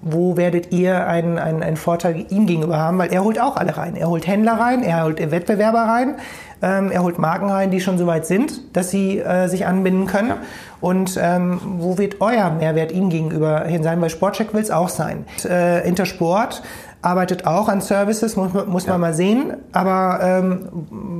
Wo 0.00 0.36
werdet 0.36 0.70
ihr 0.70 1.08
einen, 1.08 1.38
einen, 1.38 1.64
einen 1.64 1.76
Vorteil 1.76 2.26
ihm 2.28 2.46
gegenüber 2.46 2.78
haben? 2.78 2.98
Weil 2.98 3.12
er 3.12 3.24
holt 3.24 3.40
auch 3.40 3.56
alle 3.56 3.76
rein. 3.76 3.96
Er 3.96 4.08
holt 4.08 4.28
Händler 4.28 4.60
rein, 4.60 4.84
er 4.84 5.02
holt 5.02 5.18
Wettbewerber 5.18 5.80
rein, 5.80 6.14
ähm, 6.62 6.92
er 6.92 7.02
holt 7.02 7.18
Marken 7.18 7.50
rein, 7.50 7.72
die 7.72 7.80
schon 7.80 7.98
so 7.98 8.06
weit 8.06 8.26
sind, 8.26 8.76
dass 8.76 8.90
sie 8.90 9.18
äh, 9.18 9.48
sich 9.48 9.66
anbinden 9.66 10.06
können. 10.06 10.28
Ja. 10.28 10.36
Und 10.80 11.18
ähm, 11.20 11.58
wo 11.78 11.96
wird 11.96 12.20
euer 12.20 12.50
Mehrwert 12.50 12.92
ihm 12.92 13.08
gegenüber 13.08 13.64
hin 13.64 13.82
sein? 13.82 14.00
Weil 14.02 14.10
Sportcheck 14.10 14.52
will 14.52 14.62
es 14.62 14.70
auch 14.70 14.90
sein. 14.90 15.24
Äh, 15.48 15.88
Intersport 15.88 16.62
arbeitet 17.04 17.46
auch 17.46 17.68
an 17.68 17.80
Services, 17.80 18.36
muss, 18.36 18.52
muss 18.66 18.86
ja. 18.86 18.92
man 18.92 19.00
mal 19.00 19.14
sehen. 19.14 19.54
Aber 19.72 20.20
ähm, 20.22 20.68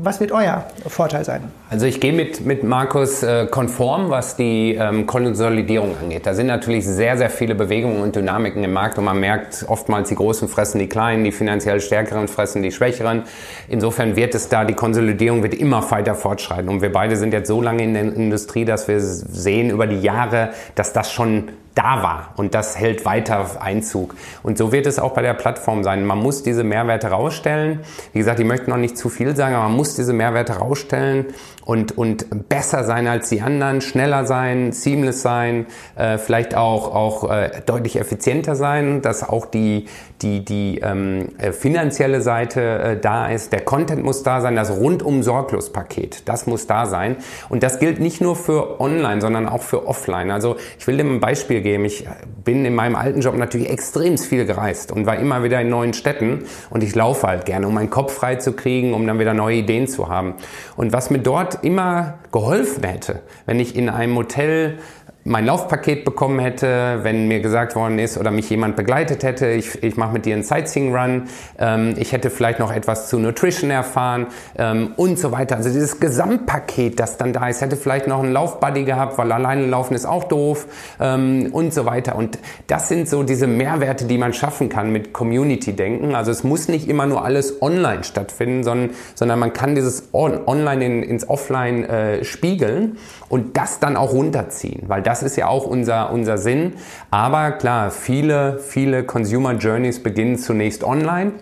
was 0.03 0.21
wird 0.21 0.33
euer 0.33 0.65
Vorteil 0.87 1.25
sein? 1.25 1.43
Also 1.71 1.87
ich 1.87 2.01
gehe 2.01 2.13
mit, 2.13 2.45
mit 2.45 2.65
Markus 2.65 3.23
äh, 3.23 3.47
konform, 3.47 4.11
was 4.11 4.37
die 4.37 4.75
ähm, 4.75 5.07
Konsolidierung 5.07 5.95
angeht. 6.03 6.27
Da 6.27 6.35
sind 6.35 6.47
natürlich 6.47 6.87
sehr, 6.87 7.17
sehr 7.17 7.31
viele 7.31 7.55
Bewegungen 7.55 8.01
und 8.03 8.17
Dynamiken 8.17 8.63
im 8.65 8.73
Markt 8.73 8.99
und 8.99 9.05
man 9.05 9.21
merkt 9.21 9.65
oftmals, 9.69 10.09
die 10.09 10.15
Großen 10.15 10.49
fressen 10.49 10.79
die 10.79 10.89
Kleinen, 10.89 11.25
die 11.25 11.33
finanziell 11.33 11.81
Stärkeren 11.81 12.29
fressen 12.29 12.63
die 12.63 12.73
Schwächeren. 12.73 13.23
Insofern 13.69 14.17
wird 14.17 14.35
es 14.35 14.49
da, 14.49 14.65
die 14.65 14.75
Konsolidierung 14.75 15.43
wird 15.43 15.55
immer 15.55 15.91
weiter 15.91 16.15
fortschreiten. 16.15 16.69
Und 16.69 16.83
wir 16.83 16.93
beide 16.93 17.17
sind 17.17 17.33
jetzt 17.33 17.49
so 17.49 17.61
lange 17.61 17.83
in 17.83 17.95
der 17.95 18.03
Industrie, 18.03 18.65
dass 18.65 18.89
wir 18.89 19.01
sehen 19.01 19.71
über 19.71 19.87
die 19.87 20.01
Jahre, 20.01 20.51
dass 20.75 20.93
das 20.93 21.13
schon 21.13 21.49
da 21.75 22.03
war 22.03 22.29
und 22.37 22.55
das 22.55 22.79
hält 22.79 23.05
weiter 23.05 23.61
Einzug. 23.61 24.15
Und 24.43 24.59
so 24.59 24.73
wird 24.73 24.87
es 24.87 24.99
auch 24.99 25.13
bei 25.13 25.23
der 25.23 25.35
Plattform 25.35 25.83
sein. 25.83 26.05
Man 26.05 26.19
muss 26.19 26.43
diese 26.43 26.65
Mehrwerte 26.65 27.09
rausstellen. 27.09 27.81
Wie 28.13 28.19
gesagt, 28.19 28.39
ich 28.39 28.47
möchte 28.47 28.71
noch 28.71 28.77
nicht 28.77 28.97
zu 28.97 29.09
viel 29.09 29.35
sagen, 29.35 29.55
aber 29.55 29.65
man 29.65 29.77
muss 29.77 29.97
diese 29.97 30.13
Mehrwerte 30.13 30.55
rausstellen 30.55 31.27
und, 31.65 31.97
und 31.97 32.49
besser 32.49 32.85
sein 32.85 33.07
als 33.07 33.29
die 33.29 33.41
anderen, 33.41 33.81
schneller 33.81 34.27
sein, 34.27 34.73
seamless 34.73 35.23
sein, 35.23 35.67
äh, 35.97 36.19
vielleicht 36.19 36.55
auch, 36.55 36.95
auch 36.95 37.31
äh, 37.31 37.63
deutlich 37.65 37.99
effizienter 37.99 38.55
sein, 38.57 39.03
dass 39.03 39.29
auch 39.29 39.47
die, 39.47 39.87
die, 40.23 40.45
die 40.45 40.81
ähm, 40.83 41.31
äh, 41.39 41.53
finanzielle 41.53 42.21
Seite 42.21 42.61
äh, 42.61 43.01
da 43.01 43.29
ist. 43.29 43.53
Der 43.53 43.63
Content 43.63 44.05
muss 44.05 44.23
da 44.23 44.41
sein, 44.41 44.57
das 44.57 44.71
rundum 44.71 45.23
sorglos 45.23 45.73
Paket, 45.73 46.29
das 46.29 46.47
muss 46.47 46.67
da 46.67 46.87
sein. 46.87 47.17
Und 47.49 47.63
das 47.63 47.79
gilt 47.79 48.01
nicht 48.01 48.21
nur 48.21 48.37
für 48.37 48.81
online, 48.81 49.21
sondern 49.21 49.49
auch 49.49 49.63
für 49.63 49.87
offline. 49.87 50.31
Also 50.31 50.57
ich 50.79 50.87
will 50.87 50.97
dir 50.97 51.05
ein 51.05 51.21
Beispiel 51.21 51.63
geben. 51.63 51.85
Ich 51.85 52.07
bin 52.45 52.65
in 52.65 52.75
meinem 52.75 52.97
alten 52.97 53.21
Job 53.21 53.37
natürlich 53.37 53.71
extrem 53.71 54.19
viel 54.19 54.45
gereist 54.45 54.93
und 54.93 55.07
war 55.07 55.17
immer 55.17 55.43
wieder 55.43 55.61
in 55.61 55.71
neuen 55.71 55.95
Städten 55.95 56.45
und 56.71 56.83
ich 56.83 56.95
laufe 56.95 57.27
halt 57.27 57.47
gerne, 57.47 57.67
um 57.67 57.75
meinen 57.75 57.91
Kopf 57.91 58.13
frei 58.13 58.37
zu 58.37 58.53
kriegen, 58.53 58.93
um 58.93 59.07
dann 59.07 59.19
wieder 59.19 59.35
neue 59.35 59.57
Ideen 59.57 59.87
zu 59.87 60.09
haben. 60.09 60.35
Und 60.77 60.93
was 60.93 61.11
mir 61.11 61.19
dort 61.19 61.54
immer 61.63 62.19
geholfen 62.33 62.85
hätte, 62.85 63.23
wenn 63.47 63.61
ich 63.61 63.77
in 63.77 63.89
einem 63.89 64.17
Hotel 64.17 64.79
mein 65.27 65.47
Laufpaket 65.47 66.05
bekommen 66.05 66.39
hätte, 66.39 67.01
wenn 67.03 67.29
mir 67.29 67.41
gesagt 67.41 67.75
worden 67.77 67.99
ist 67.99 68.19
oder 68.19 68.31
mich 68.31 68.51
jemand 68.51 68.77
begleitet 68.77 69.23
hätte, 69.23 69.49
ich, 69.49 69.83
ich 69.83 69.97
mache 69.97 70.13
mit 70.13 70.27
dir 70.27 70.35
einen 70.35 70.43
Sightseeing-Run, 70.43 71.23
ähm, 71.59 71.95
ich 71.97 72.13
hätte 72.13 72.29
vielleicht 72.29 72.59
noch 72.59 72.71
etwas 72.71 73.09
zu 73.09 73.19
Nutrition 73.19 73.71
erfahren 73.71 74.27
ähm, 74.59 74.93
und 74.97 75.19
so 75.19 75.33
weiter. 75.33 75.57
Also 75.57 75.71
dieses 75.71 75.99
Gesamtpaket, 75.99 77.01
das 77.01 77.17
dann 77.17 77.33
da 77.33 77.49
ist, 77.49 77.63
hätte 77.63 77.77
vielleicht 77.77 78.07
noch 78.07 78.23
einen 78.23 78.33
Laufbuddy 78.33 78.85
gehabt, 78.85 79.17
weil 79.17 79.33
alleine 79.33 79.65
laufen 79.67 79.95
ist 79.95 80.05
auch 80.05 80.25
doof 80.25 80.67
ähm, 81.01 81.49
und 81.53 81.73
so 81.73 81.87
weiter. 81.87 82.17
Und 82.17 82.39
das 82.67 82.89
sind 82.89 83.09
so 83.09 83.23
diese 83.23 83.47
Mehrwerte, 83.47 84.05
die 84.05 84.19
man 84.19 84.35
schaffen 84.35 84.69
kann 84.69 84.93
mit 84.93 85.15
Community-Denken. 85.15 86.15
Also 86.15 86.33
es 86.33 86.45
muss 86.45 86.69
nicht 86.69 86.87
immer 86.87 87.07
nur 87.07 87.25
alles 87.25 87.63
online 87.63 88.05
stattfinden, 88.05 88.63
sondern, 88.63 88.91
sondern 89.15 89.39
man 89.39 89.55
kann 89.55 89.75
dieses 89.75 90.11
on 90.13 90.47
Online 90.47 90.85
in, 90.85 91.03
ins 91.03 91.27
Offline 91.31 91.85
äh, 91.85 92.25
spiegeln 92.25 92.99
und 93.31 93.57
das 93.57 93.81
dann 93.81 93.97
auch 93.97 94.13
runterziehen, 94.13 94.83
weil 94.87 95.01
das 95.01 95.14
ist 95.23 95.37
ja 95.37 95.49
auch 95.49 95.67
unser, 95.67 96.13
unser 96.13 96.39
Sinn. 96.39 96.75
Aber 97.11 97.53
klar, 97.53 97.91
viele, 97.91 98.59
viele 98.59 99.05
Consumer 99.05 99.55
Journeys 99.55 100.03
beginnen 100.03 100.39
zunächst 100.39 100.85
online. 100.85 101.33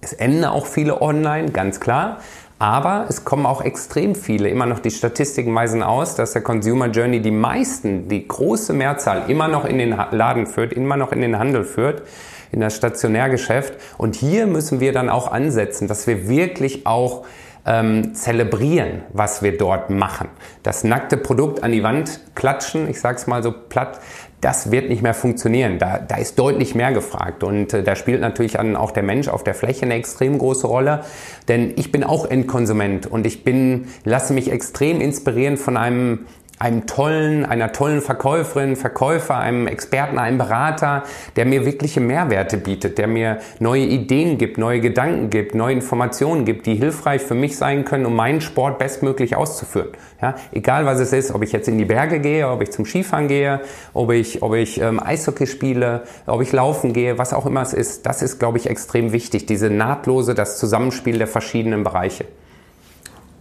Es 0.00 0.12
enden 0.12 0.44
auch 0.44 0.66
viele 0.66 1.00
online, 1.00 1.50
ganz 1.50 1.80
klar. 1.80 2.18
Aber 2.58 3.06
es 3.08 3.24
kommen 3.24 3.46
auch 3.46 3.62
extrem 3.62 4.14
viele. 4.14 4.48
Immer 4.48 4.66
noch 4.66 4.78
die 4.78 4.90
Statistiken 4.90 5.54
weisen 5.54 5.82
aus, 5.82 6.14
dass 6.14 6.32
der 6.32 6.42
Consumer 6.42 6.86
Journey 6.86 7.20
die 7.20 7.30
meisten, 7.30 8.08
die 8.08 8.26
große 8.26 8.72
Mehrzahl 8.72 9.24
immer 9.28 9.48
noch 9.48 9.64
in 9.64 9.78
den 9.78 9.96
Laden 10.12 10.46
führt, 10.46 10.72
immer 10.72 10.96
noch 10.96 11.12
in 11.12 11.20
den 11.20 11.38
Handel 11.38 11.64
führt, 11.64 12.02
in 12.52 12.60
das 12.60 12.76
Stationärgeschäft. 12.76 13.74
Und 13.98 14.14
hier 14.14 14.46
müssen 14.46 14.80
wir 14.80 14.92
dann 14.92 15.10
auch 15.10 15.32
ansetzen, 15.32 15.88
dass 15.88 16.06
wir 16.06 16.28
wirklich 16.28 16.86
auch 16.86 17.26
ähm, 17.66 18.14
zelebrieren, 18.14 19.02
was 19.12 19.42
wir 19.42 19.56
dort 19.56 19.90
machen. 19.90 20.28
Das 20.62 20.84
nackte 20.84 21.16
Produkt 21.16 21.62
an 21.62 21.72
die 21.72 21.82
Wand 21.82 22.20
klatschen, 22.34 22.88
ich 22.88 23.00
sage 23.00 23.16
es 23.16 23.26
mal 23.26 23.42
so 23.42 23.52
platt, 23.52 24.00
das 24.44 24.70
wird 24.70 24.90
nicht 24.90 25.02
mehr 25.02 25.14
funktionieren. 25.14 25.78
Da, 25.78 25.98
da 25.98 26.16
ist 26.16 26.38
deutlich 26.38 26.74
mehr 26.74 26.92
gefragt. 26.92 27.42
Und 27.42 27.72
äh, 27.72 27.82
da 27.82 27.96
spielt 27.96 28.20
natürlich 28.20 28.52
dann 28.52 28.76
auch 28.76 28.90
der 28.90 29.02
Mensch 29.02 29.28
auf 29.28 29.42
der 29.42 29.54
Fläche 29.54 29.86
eine 29.86 29.94
extrem 29.94 30.38
große 30.38 30.66
Rolle. 30.66 31.04
Denn 31.48 31.72
ich 31.76 31.90
bin 31.90 32.04
auch 32.04 32.26
Endkonsument 32.26 33.06
und 33.06 33.26
ich 33.26 33.42
bin, 33.42 33.86
lasse 34.04 34.34
mich 34.34 34.52
extrem 34.52 35.00
inspirieren 35.00 35.56
von 35.56 35.78
einem 35.78 36.26
einem 36.58 36.86
tollen, 36.86 37.44
einer 37.44 37.72
tollen 37.72 38.00
Verkäuferin, 38.00 38.76
Verkäufer, 38.76 39.36
einem 39.36 39.66
Experten, 39.66 40.18
einem 40.18 40.38
Berater, 40.38 41.02
der 41.34 41.46
mir 41.46 41.66
wirkliche 41.66 42.00
Mehrwerte 42.00 42.56
bietet, 42.58 42.98
der 42.98 43.08
mir 43.08 43.38
neue 43.58 43.82
Ideen 43.82 44.38
gibt, 44.38 44.56
neue 44.56 44.80
Gedanken 44.80 45.30
gibt, 45.30 45.54
neue 45.54 45.74
Informationen 45.74 46.44
gibt, 46.44 46.66
die 46.66 46.76
hilfreich 46.76 47.22
für 47.22 47.34
mich 47.34 47.56
sein 47.56 47.84
können, 47.84 48.06
um 48.06 48.14
meinen 48.14 48.40
Sport 48.40 48.78
bestmöglich 48.78 49.34
auszuführen. 49.34 49.88
Ja, 50.22 50.36
egal 50.52 50.86
was 50.86 51.00
es 51.00 51.12
ist, 51.12 51.34
ob 51.34 51.42
ich 51.42 51.52
jetzt 51.52 51.68
in 51.68 51.76
die 51.76 51.84
Berge 51.84 52.20
gehe, 52.20 52.48
ob 52.48 52.62
ich 52.62 52.70
zum 52.70 52.86
Skifahren 52.86 53.26
gehe, 53.26 53.60
ob 53.92 54.12
ich, 54.12 54.42
ob 54.42 54.54
ich 54.54 54.80
ähm, 54.80 55.00
Eishockey 55.00 55.48
spiele, 55.48 56.04
ob 56.26 56.40
ich 56.40 56.52
laufen 56.52 56.92
gehe, 56.92 57.18
was 57.18 57.34
auch 57.34 57.46
immer 57.46 57.62
es 57.62 57.72
ist, 57.72 58.06
das 58.06 58.22
ist, 58.22 58.38
glaube 58.38 58.58
ich, 58.58 58.70
extrem 58.70 59.12
wichtig, 59.12 59.46
diese 59.46 59.70
nahtlose, 59.70 60.34
das 60.34 60.58
Zusammenspiel 60.58 61.18
der 61.18 61.26
verschiedenen 61.26 61.82
Bereiche. 61.82 62.26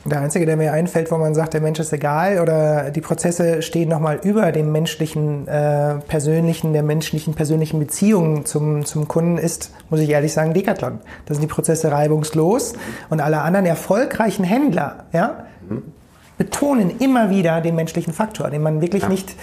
Der 0.05 0.19
einzige, 0.19 0.45
der 0.45 0.57
mir 0.57 0.73
einfällt, 0.73 1.11
wo 1.11 1.17
man 1.17 1.33
sagt, 1.33 1.53
der 1.53 1.61
Mensch 1.61 1.79
ist 1.79 1.93
egal 1.93 2.39
oder 2.39 2.91
die 2.91 2.99
Prozesse 2.99 3.61
stehen 3.61 3.87
nochmal 3.87 4.19
über 4.21 4.51
dem 4.51 4.71
menschlichen, 4.73 5.47
äh, 5.47 5.95
persönlichen, 6.07 6.73
der 6.73 6.83
menschlichen, 6.83 7.35
persönlichen 7.35 7.79
Beziehungen 7.79 8.45
zum, 8.45 8.83
zum 8.85 9.07
Kunden 9.07 9.37
ist, 9.37 9.71
muss 9.89 10.01
ich 10.01 10.09
ehrlich 10.09 10.33
sagen, 10.33 10.53
Decathlon. 10.53 10.99
Da 11.25 11.33
sind 11.33 11.41
die 11.41 11.47
Prozesse 11.47 11.89
reibungslos 11.89 12.73
und 13.09 13.21
alle 13.21 13.41
anderen 13.41 13.65
erfolgreichen 13.65 14.43
Händler, 14.43 15.05
ja, 15.13 15.45
betonen 16.37 16.99
immer 16.99 17.29
wieder 17.29 17.61
den 17.61 17.75
menschlichen 17.75 18.11
Faktor, 18.11 18.49
den 18.49 18.61
man 18.61 18.81
wirklich 18.81 19.03
ja. 19.03 19.09
nicht 19.09 19.35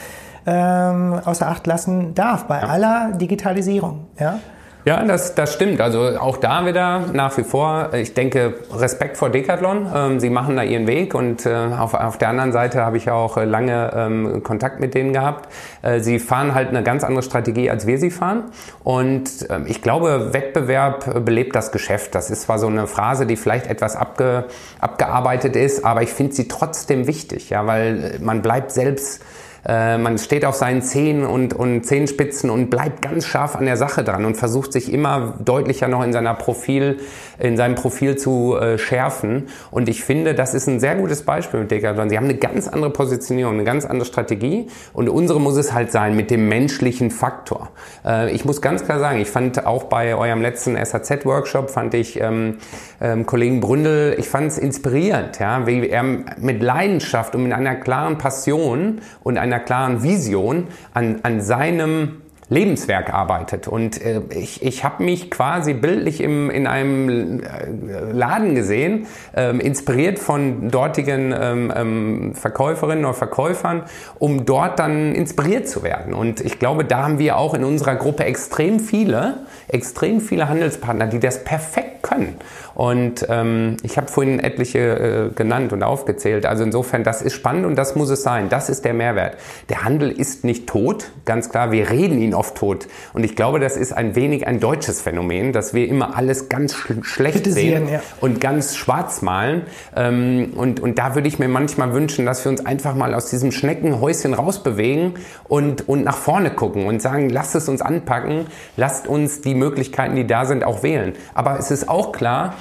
ähm, 0.47 1.21
außer 1.25 1.49
Acht 1.49 1.67
lassen 1.67 2.15
darf 2.15 2.45
bei 2.45 2.61
ja. 2.61 2.67
aller 2.67 3.13
Digitalisierung, 3.13 4.09
ja. 4.19 4.41
Ja, 4.87 5.05
das, 5.05 5.35
das 5.35 5.53
stimmt. 5.53 5.83
Also 5.83 6.19
auch 6.19 6.39
da 6.39 6.65
wieder 6.65 7.05
nach 7.13 7.37
wie 7.37 7.45
vor, 7.45 7.93
ich 7.93 8.15
denke, 8.15 8.55
Respekt 8.75 9.19
vor 9.19 9.29
Decathlon. 9.29 9.87
Ähm, 9.95 10.21
sie 10.21 10.31
machen 10.31 10.57
da 10.57 10.63
ihren 10.63 10.87
Weg 10.87 11.15
und 11.15 11.45
äh, 11.45 11.51
auf, 11.55 11.93
auf 11.93 12.17
der 12.17 12.31
anderen 12.31 12.53
Seite 12.53 12.83
habe 12.83 12.97
ich 12.97 13.11
auch 13.11 13.37
äh, 13.37 13.45
lange 13.45 13.93
ähm, 13.95 14.43
Kontakt 14.43 14.81
mit 14.81 14.95
denen 14.95 15.13
gehabt. 15.13 15.53
Äh, 15.83 16.01
sie 16.01 16.19
fahren 16.19 16.55
halt 16.55 16.71
eine 16.71 16.83
ganz 16.83 17.05
andere 17.05 17.23
Strategie, 17.23 17.69
als 17.69 17.87
wir 17.87 17.99
sie 17.99 18.11
fahren. 18.11 18.45
Und 18.83 19.29
ähm, 19.51 19.67
ich 19.67 19.83
glaube, 19.83 20.33
Wettbewerb 20.33 21.27
belebt 21.27 21.55
das 21.55 21.73
Geschäft. 21.73 22.15
Das 22.15 22.31
ist 22.31 22.43
zwar 22.43 22.59
so 22.59 22.69
eine 22.69 22.87
Phrase, 22.87 23.27
die 23.27 23.37
vielleicht 23.37 23.67
etwas 23.67 23.97
abge, 23.97 24.45
abgearbeitet 24.81 25.57
ist, 25.57 25.85
aber 25.85 26.01
ich 26.03 26.11
finde 26.11 26.33
sie 26.33 26.49
trotzdem 26.49 27.07
wichtig, 27.07 27.51
ja, 27.51 27.67
weil 27.67 28.19
man 28.23 28.41
bleibt 28.41 28.71
selbst 28.73 29.21
äh, 29.67 29.99
man 29.99 30.19
steht 30.19 30.45
auf 30.45 30.55
seinen 30.55 30.83
Zehen 30.83 31.25
und, 31.25 31.55
und 31.55 31.85
Zehenspitzen 31.85 32.51
und 32.51 32.71
bleibt 32.71 33.03
ganz 33.03 33.27
scharf 33.27 33.57
an 33.57 33.67
der 33.67 33.77
Sache 33.77 34.05
dran 34.05 34.25
und 34.25 34.37
versucht 34.37 34.73
sich 34.73 34.93
immer 34.93 35.35
deutlicher 35.39 35.89
noch 35.89 36.03
in 36.03 36.13
seiner 36.13 36.35
Profil, 36.35 37.01
in 37.39 37.57
seinem 37.57 37.75
Profil 37.75 38.17
zu 38.17 38.57
äh, 38.57 38.79
schärfen. 38.79 39.49
Und 39.71 39.89
ich 39.89 40.05
finde, 40.05 40.35
das 40.35 40.55
ist 40.55 40.67
ein 40.67 40.81
sehr 40.81 40.97
gutes 40.97 41.23
Beispiel 41.23 41.61
mit 41.61 41.71
Decathlon. 41.71 42.09
Sie 42.11 42.17
haben 42.17 42.25
eine 42.25 42.37
ganz 42.37 42.69
andere 42.69 42.91
Positionierung, 42.91 43.55
eine 43.55 43.65
ganz 43.65 43.85
andere 43.85 44.07
Strategie 44.07 44.69
und 44.93 45.09
unsere 45.09 45.41
muss 45.41 45.57
es 45.57 45.73
halt 45.73 45.93
sein 45.93 46.17
mit 46.17 46.31
dem 46.31 46.49
menschlichen 46.49 47.11
Faktor. 47.11 47.71
Äh, 48.05 48.33
ich 48.33 48.45
muss 48.45 48.63
ganz 48.63 48.85
klar 48.85 48.99
sagen, 48.99 49.21
ich 49.21 49.29
fand 49.29 49.67
auch 49.67 49.85
bei 49.85 50.15
eurem 50.15 50.43
letzten 50.43 50.77
SAZ-Workshop, 50.77 51.71
fand 51.71 51.95
ich 51.95 52.21
ähm, 52.21 52.59
ähm, 53.01 53.27
Kollegen 53.27 53.61
Bründel, 53.61 54.15
ich 54.19 54.29
fand 54.29 54.53
es 54.53 54.59
inspirierend, 54.59 55.39
ja, 55.39 55.67
wie 55.67 55.89
er 55.89 56.03
mit 56.03 56.63
Leidenschaft 56.63 57.35
und 57.35 57.45
mit 57.45 57.53
einer 57.53 57.75
klaren 57.75 58.19
Passion 58.19 59.01
und 59.23 59.39
einer 59.39 59.50
einer 59.53 59.63
klaren 59.63 60.03
Vision 60.03 60.69
an, 60.95 61.21
an 61.23 61.41
seinem 61.41 62.23
Lebenswerk 62.51 63.15
arbeitet. 63.15 63.69
Und 63.69 64.03
äh, 64.05 64.21
ich, 64.31 64.63
ich 64.63 64.85
habe 64.85 65.05
mich 65.05 65.31
quasi 65.31 65.73
bildlich 65.73 66.21
im, 66.21 66.51
in 66.51 66.67
einem 66.67 67.41
äh, 67.41 68.13
Laden 68.13 68.57
gesehen, 68.57 69.07
ähm, 69.35 69.61
inspiriert 69.61 70.19
von 70.19 70.69
dortigen 70.69 71.33
ähm, 71.33 71.73
ähm, 71.75 72.35
Verkäuferinnen 72.35 73.05
oder 73.05 73.15
Verkäufern, 73.15 73.85
um 74.19 74.45
dort 74.45 74.81
dann 74.81 75.15
inspiriert 75.15 75.69
zu 75.69 75.85
werden. 75.85 76.13
Und 76.13 76.41
ich 76.41 76.59
glaube, 76.59 76.85
da 76.85 77.05
haben 77.05 77.19
wir 77.21 77.37
auch 77.37 77.55
in 77.55 77.63
unserer 77.63 77.95
Gruppe 77.95 78.25
extrem 78.25 78.81
viele, 78.81 79.45
extrem 79.69 80.21
viele 80.21 80.49
Handelspartner, 80.49 81.07
die 81.07 81.21
das 81.21 81.45
perfekt 81.45 82.00
können. 82.03 82.37
Und 82.75 83.27
ähm, 83.29 83.77
ich 83.83 83.97
habe 83.97 84.09
vorhin 84.09 84.41
etliche 84.41 84.79
äh, 84.79 85.35
genannt 85.35 85.73
und 85.73 85.83
aufgezählt. 85.83 86.47
Also 86.47 86.65
insofern, 86.65 87.05
das 87.05 87.21
ist 87.21 87.35
spannend 87.35 87.67
und 87.67 87.77
das 87.77 87.95
muss 87.95 88.09
es 88.09 88.23
sein. 88.23 88.49
Das 88.49 88.71
ist 88.71 88.85
der 88.85 88.95
Mehrwert. 88.95 89.37
Der 89.69 89.85
Handel 89.85 90.11
ist 90.11 90.45
nicht 90.45 90.67
tot, 90.67 91.11
ganz 91.27 91.51
klar. 91.51 91.73
Wir 91.73 91.91
reden 91.91 92.21
ihn 92.23 92.33
oft 92.33 92.57
tot. 92.57 92.89
Und 93.13 93.25
ich 93.25 93.37
glaube, 93.37 93.61
das 93.61 93.77
ist 93.77 93.93
ein 93.93 94.15
wenig 94.17 94.47
ein 94.47 94.61
deutsches 94.61 95.03
Phänomen, 95.03 95.53
dass 95.53 95.75
wir 95.75 95.89
immer 95.89 96.17
alles 96.17 96.49
ganz 96.49 96.75
sch 96.75 96.93
schlecht 97.03 97.45
sehen 97.45 97.89
ja. 97.89 98.01
und 98.21 98.41
ganz 98.41 98.77
schwarz 98.77 99.21
malen. 99.21 99.63
Ähm, 99.95 100.53
und, 100.57 100.81
und 100.81 100.99
da 100.99 101.15
würde 101.15 101.29
ich 101.29 101.39
mir 101.39 101.49
manchmal 101.49 101.93
wünschen, 101.93 102.25
dass 102.25 102.45
wir 102.45 102.51
uns 102.51 102.65
einfach 102.65 102.95
mal 102.95 103.15
aus 103.15 103.29
diesem 103.29 103.53
Schneckenhäuschen 103.53 104.33
rausbewegen 104.33 105.15
und, 105.49 105.87
und 105.89 106.05
nach 106.05 106.17
vorne 106.17 106.51
gucken 106.51 106.87
und 106.87 107.03
sagen, 107.03 107.29
lasst 107.29 107.55
es 107.55 107.69
uns 107.69 107.83
anpacken, 107.83 108.47
lasst 108.77 109.07
uns 109.07 109.43
die 109.43 109.55
Möglichkeiten, 109.55 110.17
die 110.17 110.27
da 110.27 110.47
sind, 110.47 110.65
auch 110.65 110.83
wählen. 110.83 111.15
Aber 111.35 111.59
es 111.59 111.71
ist 111.71 111.90
auch 111.91 112.13
klar, 112.13 112.55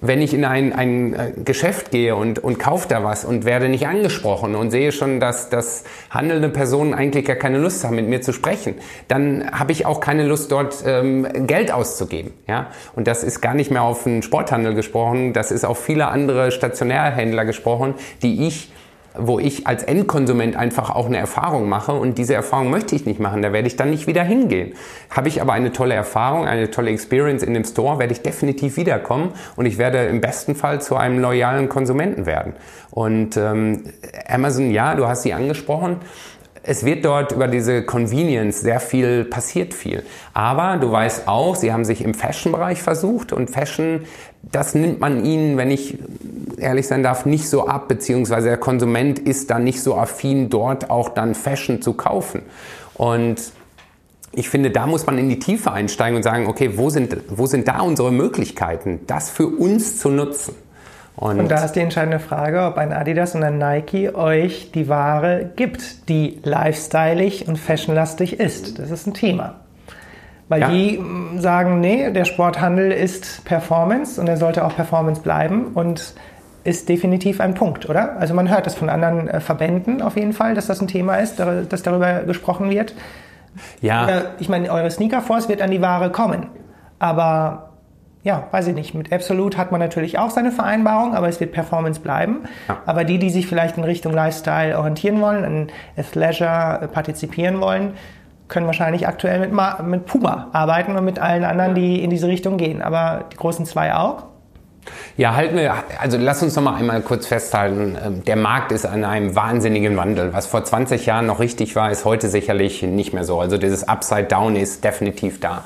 wenn 0.00 0.22
ich 0.22 0.32
in 0.32 0.44
ein, 0.44 0.72
ein 0.72 1.14
äh, 1.14 1.32
Geschäft 1.44 1.90
gehe 1.90 2.16
und, 2.16 2.38
und 2.38 2.58
kaufe 2.58 2.88
da 2.88 3.04
was 3.04 3.24
und 3.24 3.44
werde 3.44 3.68
nicht 3.68 3.86
angesprochen 3.86 4.54
und 4.54 4.70
sehe 4.70 4.92
schon, 4.92 5.20
dass, 5.20 5.50
dass 5.50 5.84
handelnde 6.10 6.48
Personen 6.48 6.94
eigentlich 6.94 7.26
gar 7.26 7.36
keine 7.36 7.58
Lust 7.58 7.84
haben, 7.84 7.96
mit 7.96 8.08
mir 8.08 8.22
zu 8.22 8.32
sprechen, 8.32 8.76
dann 9.08 9.50
habe 9.52 9.72
ich 9.72 9.86
auch 9.86 10.00
keine 10.00 10.26
Lust, 10.26 10.52
dort 10.52 10.82
ähm, 10.86 11.46
Geld 11.46 11.70
auszugeben. 11.70 12.32
Ja? 12.48 12.68
Und 12.94 13.06
das 13.06 13.22
ist 13.22 13.40
gar 13.40 13.54
nicht 13.54 13.70
mehr 13.70 13.82
auf 13.82 14.04
den 14.04 14.22
Sporthandel 14.22 14.74
gesprochen, 14.74 15.32
das 15.32 15.50
ist 15.50 15.64
auf 15.64 15.78
viele 15.78 16.08
andere 16.08 16.50
Stationärhändler 16.50 17.44
gesprochen, 17.44 17.94
die 18.22 18.46
ich 18.46 18.72
wo 19.18 19.38
ich 19.38 19.66
als 19.66 19.82
Endkonsument 19.82 20.56
einfach 20.56 20.90
auch 20.90 21.06
eine 21.06 21.18
Erfahrung 21.18 21.68
mache 21.68 21.92
und 21.92 22.18
diese 22.18 22.34
Erfahrung 22.34 22.70
möchte 22.70 22.94
ich 22.94 23.06
nicht 23.06 23.18
machen, 23.18 23.42
da 23.42 23.52
werde 23.52 23.66
ich 23.66 23.76
dann 23.76 23.90
nicht 23.90 24.06
wieder 24.06 24.22
hingehen. 24.22 24.74
Habe 25.10 25.28
ich 25.28 25.42
aber 25.42 25.52
eine 25.52 25.72
tolle 25.72 25.94
Erfahrung, 25.94 26.46
eine 26.46 26.70
tolle 26.70 26.90
Experience 26.90 27.42
in 27.42 27.54
dem 27.54 27.64
Store, 27.64 27.98
werde 27.98 28.12
ich 28.12 28.22
definitiv 28.22 28.76
wiederkommen 28.76 29.32
und 29.56 29.66
ich 29.66 29.78
werde 29.78 30.06
im 30.06 30.20
besten 30.20 30.54
Fall 30.54 30.80
zu 30.80 30.96
einem 30.96 31.18
loyalen 31.18 31.68
Konsumenten 31.68 32.26
werden. 32.26 32.54
Und 32.90 33.36
ähm, 33.36 33.84
Amazon, 34.28 34.70
ja, 34.70 34.94
du 34.94 35.06
hast 35.06 35.22
sie 35.22 35.32
angesprochen, 35.32 35.96
es 36.62 36.84
wird 36.84 37.04
dort 37.04 37.32
über 37.32 37.48
diese 37.48 37.82
Convenience 37.82 38.60
sehr 38.60 38.80
viel, 38.80 39.24
passiert 39.24 39.72
viel. 39.72 40.02
Aber 40.34 40.76
du 40.76 40.92
weißt 40.92 41.26
auch, 41.26 41.56
sie 41.56 41.72
haben 41.72 41.84
sich 41.84 42.04
im 42.04 42.12
Fashion-Bereich 42.12 42.82
versucht 42.82 43.32
und 43.32 43.50
Fashion, 43.50 44.02
das 44.42 44.74
nimmt 44.74 45.00
man 45.00 45.24
ihnen, 45.24 45.56
wenn 45.56 45.70
ich 45.70 45.98
ehrlich 46.58 46.86
sein 46.86 47.02
darf, 47.02 47.26
nicht 47.26 47.48
so 47.48 47.66
ab, 47.66 47.88
beziehungsweise 47.88 48.48
der 48.48 48.58
Konsument 48.58 49.18
ist 49.18 49.50
dann 49.50 49.64
nicht 49.64 49.82
so 49.82 49.96
affin, 49.96 50.50
dort 50.50 50.90
auch 50.90 51.10
dann 51.10 51.34
Fashion 51.34 51.82
zu 51.82 51.94
kaufen. 51.94 52.42
Und 52.94 53.52
ich 54.32 54.48
finde, 54.48 54.70
da 54.70 54.86
muss 54.86 55.06
man 55.06 55.18
in 55.18 55.28
die 55.28 55.38
Tiefe 55.38 55.72
einsteigen 55.72 56.16
und 56.16 56.22
sagen, 56.22 56.46
okay, 56.46 56.76
wo 56.76 56.90
sind, 56.90 57.16
wo 57.28 57.46
sind 57.46 57.66
da 57.66 57.80
unsere 57.80 58.12
Möglichkeiten, 58.12 59.00
das 59.06 59.30
für 59.30 59.46
uns 59.46 59.98
zu 59.98 60.10
nutzen? 60.10 60.54
Und, 61.16 61.38
und, 61.38 61.50
da 61.50 61.64
ist 61.64 61.72
die 61.72 61.80
entscheidende 61.80 62.20
Frage, 62.20 62.62
ob 62.62 62.78
ein 62.78 62.92
Adidas 62.92 63.34
und 63.34 63.42
ein 63.42 63.58
Nike 63.58 64.14
euch 64.14 64.70
die 64.72 64.88
Ware 64.88 65.50
gibt, 65.56 66.08
die 66.08 66.38
lifestyleig 66.44 67.44
und 67.46 67.58
fashionlastig 67.58 68.38
ist. 68.40 68.78
Das 68.78 68.90
ist 68.90 69.06
ein 69.06 69.14
Thema. 69.14 69.56
Weil 70.50 70.60
ja. 70.62 70.68
die 70.68 70.98
mm, 70.98 71.38
sagen, 71.38 71.80
nee, 71.80 72.10
der 72.10 72.24
Sporthandel 72.26 72.90
ist 72.90 73.44
Performance 73.44 74.20
und 74.20 74.28
er 74.28 74.36
sollte 74.36 74.64
auch 74.64 74.74
Performance 74.74 75.22
bleiben 75.22 75.68
und 75.74 76.14
ist 76.64 76.88
definitiv 76.88 77.40
ein 77.40 77.54
Punkt, 77.54 77.88
oder? 77.88 78.18
Also 78.18 78.34
man 78.34 78.50
hört 78.50 78.66
das 78.66 78.74
von 78.74 78.90
anderen 78.90 79.28
äh, 79.28 79.40
Verbänden 79.40 80.02
auf 80.02 80.16
jeden 80.16 80.32
Fall, 80.32 80.54
dass 80.54 80.66
das 80.66 80.82
ein 80.82 80.88
Thema 80.88 81.14
ist, 81.16 81.38
dass 81.38 81.82
darüber 81.82 82.24
gesprochen 82.24 82.68
wird. 82.68 82.94
Ja. 83.80 84.22
Ich 84.40 84.48
meine, 84.48 84.70
eure 84.70 84.90
Sneaker 84.90 85.22
Force 85.22 85.48
wird 85.48 85.62
an 85.62 85.70
die 85.70 85.80
Ware 85.80 86.10
kommen, 86.10 86.46
aber 86.98 87.70
ja, 88.22 88.48
weiß 88.50 88.66
ich 88.66 88.74
nicht. 88.74 88.94
Mit 88.94 89.12
Absolute 89.12 89.56
hat 89.56 89.70
man 89.70 89.80
natürlich 89.80 90.18
auch 90.18 90.30
seine 90.30 90.52
Vereinbarung, 90.52 91.14
aber 91.14 91.28
es 91.28 91.40
wird 91.40 91.52
Performance 91.52 92.00
bleiben. 92.00 92.40
Ja. 92.68 92.78
Aber 92.86 93.04
die, 93.04 93.18
die 93.18 93.30
sich 93.30 93.46
vielleicht 93.46 93.78
in 93.78 93.84
Richtung 93.84 94.12
Lifestyle 94.12 94.76
orientieren 94.76 95.20
wollen, 95.20 95.44
in 95.44 95.66
Leisure 96.14 96.88
partizipieren 96.92 97.60
wollen, 97.60 97.94
können 98.50 98.66
wahrscheinlich 98.66 99.08
aktuell 99.08 99.40
mit, 99.40 99.52
mit 99.86 100.04
Puma 100.04 100.48
arbeiten 100.52 100.96
und 100.96 101.04
mit 101.04 101.18
allen 101.18 101.44
anderen, 101.44 101.74
die 101.74 102.02
in 102.02 102.10
diese 102.10 102.28
Richtung 102.28 102.58
gehen. 102.58 102.82
Aber 102.82 103.24
die 103.32 103.36
großen 103.36 103.64
zwei 103.64 103.94
auch. 103.94 104.24
Ja, 105.16 105.34
halten 105.34 105.56
wir, 105.56 105.74
also 106.00 106.16
lass 106.18 106.42
uns 106.42 106.56
noch 106.56 106.62
mal 106.62 106.74
einmal 106.74 107.00
kurz 107.02 107.26
festhalten. 107.26 107.96
Ähm, 108.02 108.24
der 108.24 108.36
Markt 108.36 108.72
ist 108.72 108.86
an 108.86 109.04
einem 109.04 109.36
wahnsinnigen 109.36 109.96
Wandel. 109.96 110.32
Was 110.32 110.46
vor 110.46 110.64
20 110.64 111.06
Jahren 111.06 111.26
noch 111.26 111.40
richtig 111.40 111.76
war, 111.76 111.90
ist 111.90 112.04
heute 112.04 112.28
sicherlich 112.28 112.82
nicht 112.82 113.12
mehr 113.12 113.24
so. 113.24 113.40
Also 113.40 113.58
dieses 113.58 113.86
Upside 113.88 114.24
Down 114.24 114.56
ist 114.56 114.82
definitiv 114.82 115.40
da. 115.40 115.64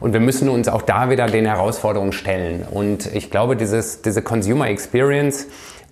Und 0.00 0.12
wir 0.12 0.20
müssen 0.20 0.48
uns 0.48 0.68
auch 0.68 0.82
da 0.82 1.08
wieder 1.08 1.26
den 1.26 1.46
Herausforderungen 1.46 2.12
stellen. 2.12 2.66
Und 2.70 3.06
ich 3.14 3.30
glaube, 3.30 3.56
dieses, 3.56 4.02
diese 4.02 4.22
Consumer 4.22 4.68
Experience, 4.68 5.46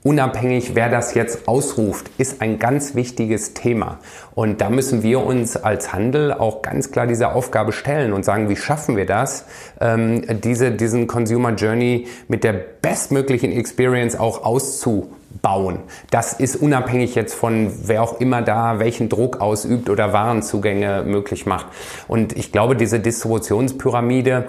unabhängig 0.05 0.77
wer 0.77 0.89
das 0.89 1.15
jetzt 1.15 1.49
ausruft, 1.49 2.11
ist 2.19 2.41
ein 2.41 2.61
ganz 2.61 2.95
wichtiges 2.95 3.55
Thema. 3.55 3.99
Und 4.35 4.61
da 4.61 4.71
müssen 4.71 5.03
wir 5.03 5.25
uns 5.25 5.57
als 5.57 5.93
Handel 5.93 6.33
auch 6.33 6.63
ganz 6.63 6.93
klar 6.93 7.09
diese 7.09 7.33
Aufgabe 7.33 7.73
stellen 7.73 8.13
und 8.13 8.25
sagen, 8.25 8.49
wie 8.49 8.57
schaffen 8.57 8.97
wir 8.97 9.07
das, 9.07 9.47
ähm, 9.81 10.23
diese, 10.43 10.71
diesen 10.71 11.09
Consumer 11.09 11.55
Journey 11.55 12.07
mit 12.29 12.45
der 12.45 12.53
bestmöglichen 12.53 13.51
Experience 13.51 14.15
auch 14.15 14.45
auszu 14.45 15.11
bauen. 15.45 15.80
Das 16.11 16.32
ist 16.32 16.57
unabhängig 16.57 17.14
jetzt 17.14 17.34
von 17.34 17.70
wer 17.84 18.03
auch 18.03 18.18
immer 18.18 18.40
da 18.40 18.78
welchen 18.78 19.11
Druck 19.11 19.42
ausübt 19.42 19.90
oder 19.90 20.14
Warenzugänge 20.14 21.05
möglich 21.07 21.45
macht. 21.45 21.66
Und 22.09 22.34
ich 22.34 22.51
glaube, 22.51 22.76
diese 22.76 22.99
Distributionspyramide, 22.99 24.47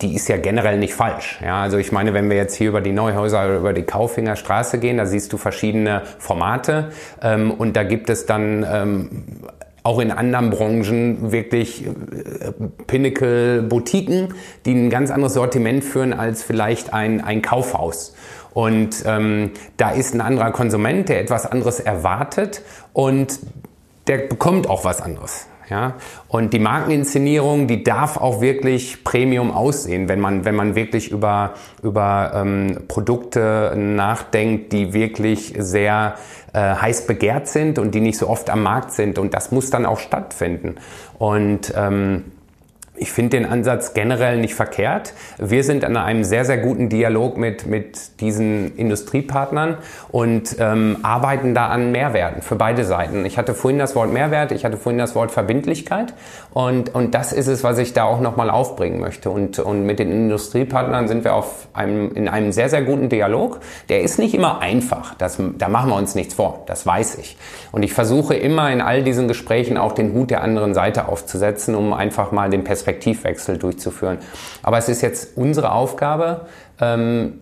die 0.00 0.14
ist 0.14 0.28
ja 0.28 0.36
generell 0.36 0.78
nicht 0.78 0.94
falsch. 0.94 1.40
Ja, 1.44 1.62
also 1.62 1.78
ich 1.78 1.90
meine, 1.90 2.14
wenn 2.14 2.30
wir 2.30 2.36
jetzt 2.36 2.54
hier 2.54 2.68
über 2.68 2.80
die 2.80 2.92
Neuhäuser 2.92 3.44
oder 3.44 3.56
über 3.56 3.72
die 3.72 3.82
Kaufinger 3.82 4.36
Straße 4.36 4.78
gehen, 4.78 4.98
da 4.98 5.06
siehst 5.06 5.32
du 5.32 5.36
verschiedene 5.36 6.02
Formate 6.18 6.92
ähm, 7.20 7.50
und 7.50 7.76
da 7.76 7.82
gibt 7.82 8.08
es 8.08 8.24
dann 8.26 8.64
ähm, 8.70 9.24
auch 9.82 9.98
in 9.98 10.12
anderen 10.12 10.50
Branchen 10.50 11.32
wirklich 11.32 11.86
äh, 11.86 11.90
Pinnacle-Boutiquen, 12.86 14.34
die 14.64 14.74
ein 14.74 14.90
ganz 14.90 15.10
anderes 15.10 15.34
Sortiment 15.34 15.82
führen 15.82 16.12
als 16.12 16.44
vielleicht 16.44 16.92
ein, 16.92 17.20
ein 17.20 17.42
Kaufhaus. 17.42 18.14
Und 18.56 19.04
ähm, 19.04 19.50
da 19.76 19.90
ist 19.90 20.14
ein 20.14 20.22
anderer 20.22 20.50
Konsument, 20.50 21.10
der 21.10 21.20
etwas 21.20 21.44
anderes 21.44 21.78
erwartet 21.78 22.62
und 22.94 23.38
der 24.06 24.16
bekommt 24.16 24.70
auch 24.70 24.82
was 24.82 25.02
anderes. 25.02 25.46
Ja? 25.68 25.96
Und 26.28 26.54
die 26.54 26.58
Markeninszenierung, 26.58 27.66
die 27.66 27.84
darf 27.84 28.16
auch 28.16 28.40
wirklich 28.40 29.04
Premium 29.04 29.50
aussehen, 29.50 30.08
wenn 30.08 30.20
man, 30.20 30.46
wenn 30.46 30.54
man 30.54 30.74
wirklich 30.74 31.10
über, 31.10 31.52
über 31.82 32.32
ähm, 32.34 32.84
Produkte 32.88 33.74
nachdenkt, 33.76 34.72
die 34.72 34.94
wirklich 34.94 35.52
sehr 35.58 36.14
äh, 36.54 36.58
heiß 36.58 37.06
begehrt 37.06 37.48
sind 37.48 37.78
und 37.78 37.94
die 37.94 38.00
nicht 38.00 38.16
so 38.16 38.26
oft 38.26 38.48
am 38.48 38.62
Markt 38.62 38.92
sind. 38.92 39.18
Und 39.18 39.34
das 39.34 39.52
muss 39.52 39.68
dann 39.68 39.84
auch 39.84 39.98
stattfinden. 39.98 40.76
Und 41.18 41.74
ähm, 41.76 42.32
ich 42.96 43.12
finde 43.12 43.38
den 43.38 43.46
Ansatz 43.46 43.94
generell 43.94 44.38
nicht 44.38 44.54
verkehrt. 44.54 45.12
Wir 45.38 45.64
sind 45.64 45.84
in 45.84 45.96
einem 45.96 46.24
sehr, 46.24 46.44
sehr 46.44 46.58
guten 46.58 46.88
Dialog 46.88 47.36
mit, 47.36 47.66
mit 47.66 48.20
diesen 48.20 48.76
Industriepartnern 48.76 49.78
und 50.08 50.56
ähm, 50.58 50.98
arbeiten 51.02 51.54
da 51.54 51.68
an 51.68 51.92
Mehrwerten 51.92 52.42
für 52.42 52.56
beide 52.56 52.84
Seiten. 52.84 53.24
Ich 53.26 53.38
hatte 53.38 53.54
vorhin 53.54 53.78
das 53.78 53.94
Wort 53.94 54.12
Mehrwert, 54.12 54.52
ich 54.52 54.64
hatte 54.64 54.76
vorhin 54.76 54.98
das 54.98 55.14
Wort 55.14 55.30
Verbindlichkeit 55.30 56.14
und, 56.56 56.94
und 56.94 57.14
das 57.14 57.32
ist 57.32 57.46
es, 57.46 57.64
was 57.64 57.78
ich 57.78 57.92
da 57.92 58.04
auch 58.04 58.20
nochmal 58.20 58.50
aufbringen 58.50 59.00
möchte. 59.00 59.30
Und, 59.30 59.58
und 59.58 59.84
mit 59.84 59.98
den 59.98 60.10
Industriepartnern 60.10 61.06
sind 61.06 61.24
wir 61.24 61.34
auf 61.34 61.68
einem, 61.72 62.12
in 62.14 62.28
einem 62.28 62.52
sehr, 62.52 62.68
sehr 62.68 62.82
guten 62.82 63.08
Dialog. 63.08 63.60
Der 63.88 64.02
ist 64.02 64.18
nicht 64.18 64.34
immer 64.34 64.60
einfach, 64.60 65.14
das, 65.14 65.38
da 65.58 65.68
machen 65.68 65.90
wir 65.90 65.96
uns 65.96 66.14
nichts 66.14 66.34
vor, 66.34 66.62
das 66.66 66.86
weiß 66.86 67.18
ich. 67.18 67.36
Und 67.72 67.82
ich 67.82 67.92
versuche 67.92 68.34
immer 68.34 68.70
in 68.70 68.80
all 68.80 69.02
diesen 69.02 69.28
Gesprächen 69.28 69.76
auch 69.76 69.92
den 69.92 70.12
Hut 70.12 70.30
der 70.30 70.42
anderen 70.42 70.74
Seite 70.74 71.08
aufzusetzen, 71.08 71.74
um 71.74 71.92
einfach 71.92 72.32
mal 72.32 72.48
den 72.48 72.64
Perspektiv 72.64 73.06
Perspektivwechsel 73.16 73.58
durchzuführen. 73.58 74.18
Aber 74.62 74.78
es 74.78 74.88
ist 74.88 75.02
jetzt 75.02 75.36
unsere 75.36 75.72
Aufgabe, 75.72 76.46
ähm, 76.80 77.40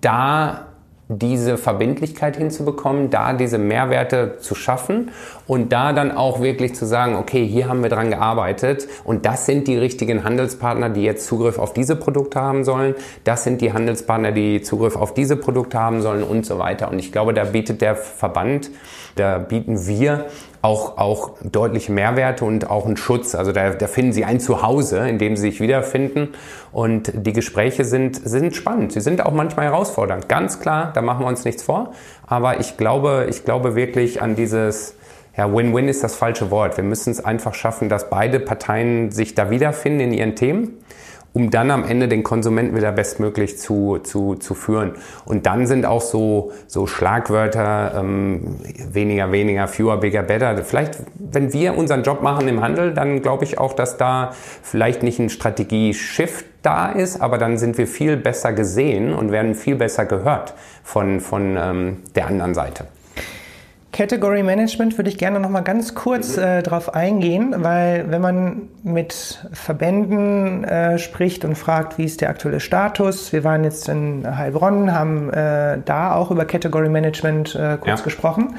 da 0.00 0.66
diese 1.08 1.56
Verbindlichkeit 1.56 2.36
hinzubekommen, 2.36 3.10
da 3.10 3.32
diese 3.32 3.58
Mehrwerte 3.58 4.38
zu 4.40 4.56
schaffen 4.56 5.12
und 5.46 5.72
da 5.72 5.92
dann 5.92 6.10
auch 6.10 6.40
wirklich 6.40 6.74
zu 6.74 6.84
sagen, 6.84 7.14
okay, 7.14 7.46
hier 7.46 7.68
haben 7.68 7.82
wir 7.82 7.90
dran 7.90 8.10
gearbeitet 8.10 8.88
und 9.04 9.24
das 9.24 9.46
sind 9.46 9.68
die 9.68 9.76
richtigen 9.76 10.24
Handelspartner, 10.24 10.90
die 10.90 11.02
jetzt 11.02 11.26
Zugriff 11.26 11.58
auf 11.58 11.72
diese 11.72 11.94
Produkte 11.94 12.40
haben 12.40 12.64
sollen, 12.64 12.94
das 13.22 13.44
sind 13.44 13.60
die 13.60 13.72
Handelspartner, 13.72 14.32
die 14.32 14.62
Zugriff 14.62 14.96
auf 14.96 15.14
diese 15.14 15.36
Produkte 15.36 15.78
haben 15.78 16.02
sollen 16.02 16.24
und 16.24 16.44
so 16.44 16.58
weiter. 16.58 16.90
Und 16.90 16.98
ich 16.98 17.12
glaube, 17.12 17.34
da 17.34 17.44
bietet 17.44 17.82
der 17.82 17.94
Verband, 17.94 18.70
da 19.14 19.38
bieten 19.38 19.86
wir 19.86 20.26
auch, 20.66 20.98
auch 20.98 21.34
deutliche 21.42 21.92
Mehrwerte 21.92 22.44
und 22.44 22.68
auch 22.68 22.86
einen 22.86 22.96
Schutz. 22.96 23.34
Also 23.34 23.52
da, 23.52 23.70
da 23.70 23.86
finden 23.86 24.12
Sie 24.12 24.24
ein 24.24 24.40
Zuhause, 24.40 25.08
in 25.08 25.18
dem 25.18 25.36
Sie 25.36 25.42
sich 25.42 25.60
wiederfinden. 25.60 26.34
Und 26.76 27.10
die 27.14 27.32
Gespräche 27.32 27.86
sind, 27.86 28.16
sind 28.22 28.54
spannend. 28.54 28.92
Sie 28.92 29.00
sind 29.00 29.24
auch 29.24 29.32
manchmal 29.32 29.64
herausfordernd. 29.64 30.28
Ganz 30.28 30.60
klar, 30.60 30.92
da 30.92 31.00
machen 31.00 31.24
wir 31.24 31.26
uns 31.26 31.46
nichts 31.46 31.62
vor. 31.62 31.94
Aber 32.26 32.60
ich 32.60 32.76
glaube, 32.76 33.28
ich 33.30 33.46
glaube 33.46 33.74
wirklich 33.76 34.20
an 34.20 34.36
dieses, 34.36 34.94
ja, 35.38 35.50
Win-Win 35.50 35.88
ist 35.88 36.04
das 36.04 36.16
falsche 36.16 36.50
Wort. 36.50 36.76
Wir 36.76 36.84
müssen 36.84 37.12
es 37.12 37.24
einfach 37.24 37.54
schaffen, 37.54 37.88
dass 37.88 38.10
beide 38.10 38.40
Parteien 38.40 39.10
sich 39.10 39.34
da 39.34 39.48
wiederfinden 39.48 40.00
in 40.00 40.12
ihren 40.12 40.36
Themen 40.36 40.76
um 41.36 41.50
dann 41.50 41.70
am 41.70 41.84
Ende 41.84 42.08
den 42.08 42.22
Konsumenten 42.22 42.74
wieder 42.74 42.92
bestmöglich 42.92 43.58
zu, 43.58 43.98
zu, 43.98 44.36
zu 44.36 44.54
führen. 44.54 44.92
Und 45.26 45.44
dann 45.44 45.66
sind 45.66 45.84
auch 45.84 46.00
so, 46.00 46.52
so 46.66 46.86
Schlagwörter 46.86 47.92
ähm, 47.94 48.56
weniger, 48.90 49.30
weniger, 49.32 49.68
fewer, 49.68 49.98
bigger, 49.98 50.22
better. 50.22 50.56
Vielleicht, 50.64 50.98
wenn 51.18 51.52
wir 51.52 51.76
unseren 51.76 52.04
Job 52.04 52.22
machen 52.22 52.48
im 52.48 52.62
Handel, 52.62 52.94
dann 52.94 53.20
glaube 53.20 53.44
ich 53.44 53.58
auch, 53.58 53.74
dass 53.74 53.98
da 53.98 54.32
vielleicht 54.62 55.02
nicht 55.02 55.18
ein 55.18 55.28
Strategie-Shift 55.28 56.46
da 56.62 56.92
ist, 56.92 57.20
aber 57.20 57.36
dann 57.36 57.58
sind 57.58 57.76
wir 57.76 57.86
viel 57.86 58.16
besser 58.16 58.54
gesehen 58.54 59.12
und 59.12 59.30
werden 59.30 59.54
viel 59.54 59.76
besser 59.76 60.06
gehört 60.06 60.54
von, 60.84 61.20
von 61.20 61.58
ähm, 61.60 61.98
der 62.14 62.28
anderen 62.28 62.54
Seite. 62.54 62.86
Category 63.96 64.42
Management 64.42 64.98
würde 64.98 65.08
ich 65.08 65.16
gerne 65.16 65.40
noch 65.40 65.48
mal 65.48 65.62
ganz 65.62 65.94
kurz 65.94 66.36
äh, 66.36 66.62
darauf 66.62 66.94
eingehen, 66.94 67.54
weil 67.56 68.10
wenn 68.10 68.20
man 68.20 68.68
mit 68.82 69.48
Verbänden 69.54 70.64
äh, 70.64 70.98
spricht 70.98 71.46
und 71.46 71.54
fragt, 71.56 71.96
wie 71.96 72.04
ist 72.04 72.20
der 72.20 72.28
aktuelle 72.28 72.60
Status, 72.60 73.32
wir 73.32 73.42
waren 73.42 73.64
jetzt 73.64 73.88
in 73.88 74.36
Heilbronn, 74.36 74.92
haben 74.92 75.32
äh, 75.32 75.78
da 75.82 76.14
auch 76.14 76.30
über 76.30 76.44
Category 76.44 76.90
Management 76.90 77.54
äh, 77.54 77.78
kurz 77.80 78.00
ja. 78.00 78.04
gesprochen. 78.04 78.56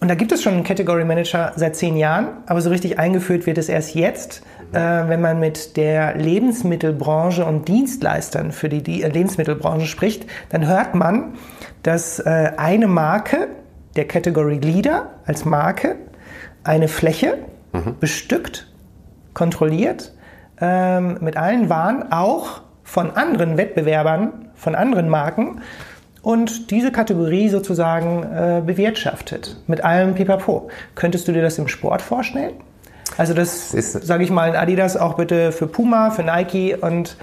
Und 0.00 0.08
da 0.08 0.14
gibt 0.14 0.32
es 0.32 0.42
schon 0.42 0.54
einen 0.54 0.64
Category 0.64 1.04
Manager 1.04 1.52
seit 1.56 1.76
zehn 1.76 1.98
Jahren, 1.98 2.28
aber 2.46 2.62
so 2.62 2.70
richtig 2.70 2.98
eingeführt 2.98 3.44
wird 3.44 3.58
es 3.58 3.68
erst 3.68 3.94
jetzt, 3.94 4.42
äh, 4.72 4.78
wenn 4.78 5.20
man 5.20 5.38
mit 5.38 5.76
der 5.76 6.16
Lebensmittelbranche 6.16 7.44
und 7.44 7.68
Dienstleistern 7.68 8.52
für 8.52 8.70
die, 8.70 8.82
die 8.82 9.02
Lebensmittelbranche 9.02 9.86
spricht, 9.86 10.24
dann 10.48 10.66
hört 10.66 10.94
man, 10.94 11.34
dass 11.82 12.20
äh, 12.20 12.52
eine 12.56 12.86
Marke 12.86 13.48
der 14.00 14.08
Category 14.08 14.56
Leader 14.56 15.10
als 15.26 15.44
Marke 15.44 15.96
eine 16.64 16.88
Fläche 16.88 17.36
mhm. 17.74 17.96
bestückt, 18.00 18.66
kontrolliert, 19.34 20.14
ähm, 20.58 21.18
mit 21.20 21.36
allen 21.36 21.68
Waren, 21.68 22.10
auch 22.10 22.62
von 22.82 23.10
anderen 23.10 23.58
Wettbewerbern, 23.58 24.48
von 24.54 24.74
anderen 24.74 25.10
Marken 25.10 25.60
und 26.22 26.70
diese 26.70 26.92
Kategorie 26.92 27.50
sozusagen 27.50 28.22
äh, 28.22 28.62
bewirtschaftet 28.64 29.58
mit 29.66 29.84
allem 29.84 30.14
Pipapo. 30.14 30.70
Könntest 30.94 31.28
du 31.28 31.32
dir 31.32 31.42
das 31.42 31.58
im 31.58 31.68
Sport 31.68 32.00
vorstellen? 32.00 32.54
Also 33.18 33.34
das, 33.34 33.72
sage 33.72 34.24
ich 34.24 34.30
mal, 34.30 34.56
Adidas 34.56 34.96
auch 34.96 35.16
bitte 35.16 35.52
für 35.52 35.66
Puma, 35.66 36.10
für 36.10 36.22
Nike 36.22 36.74
und 36.74 37.18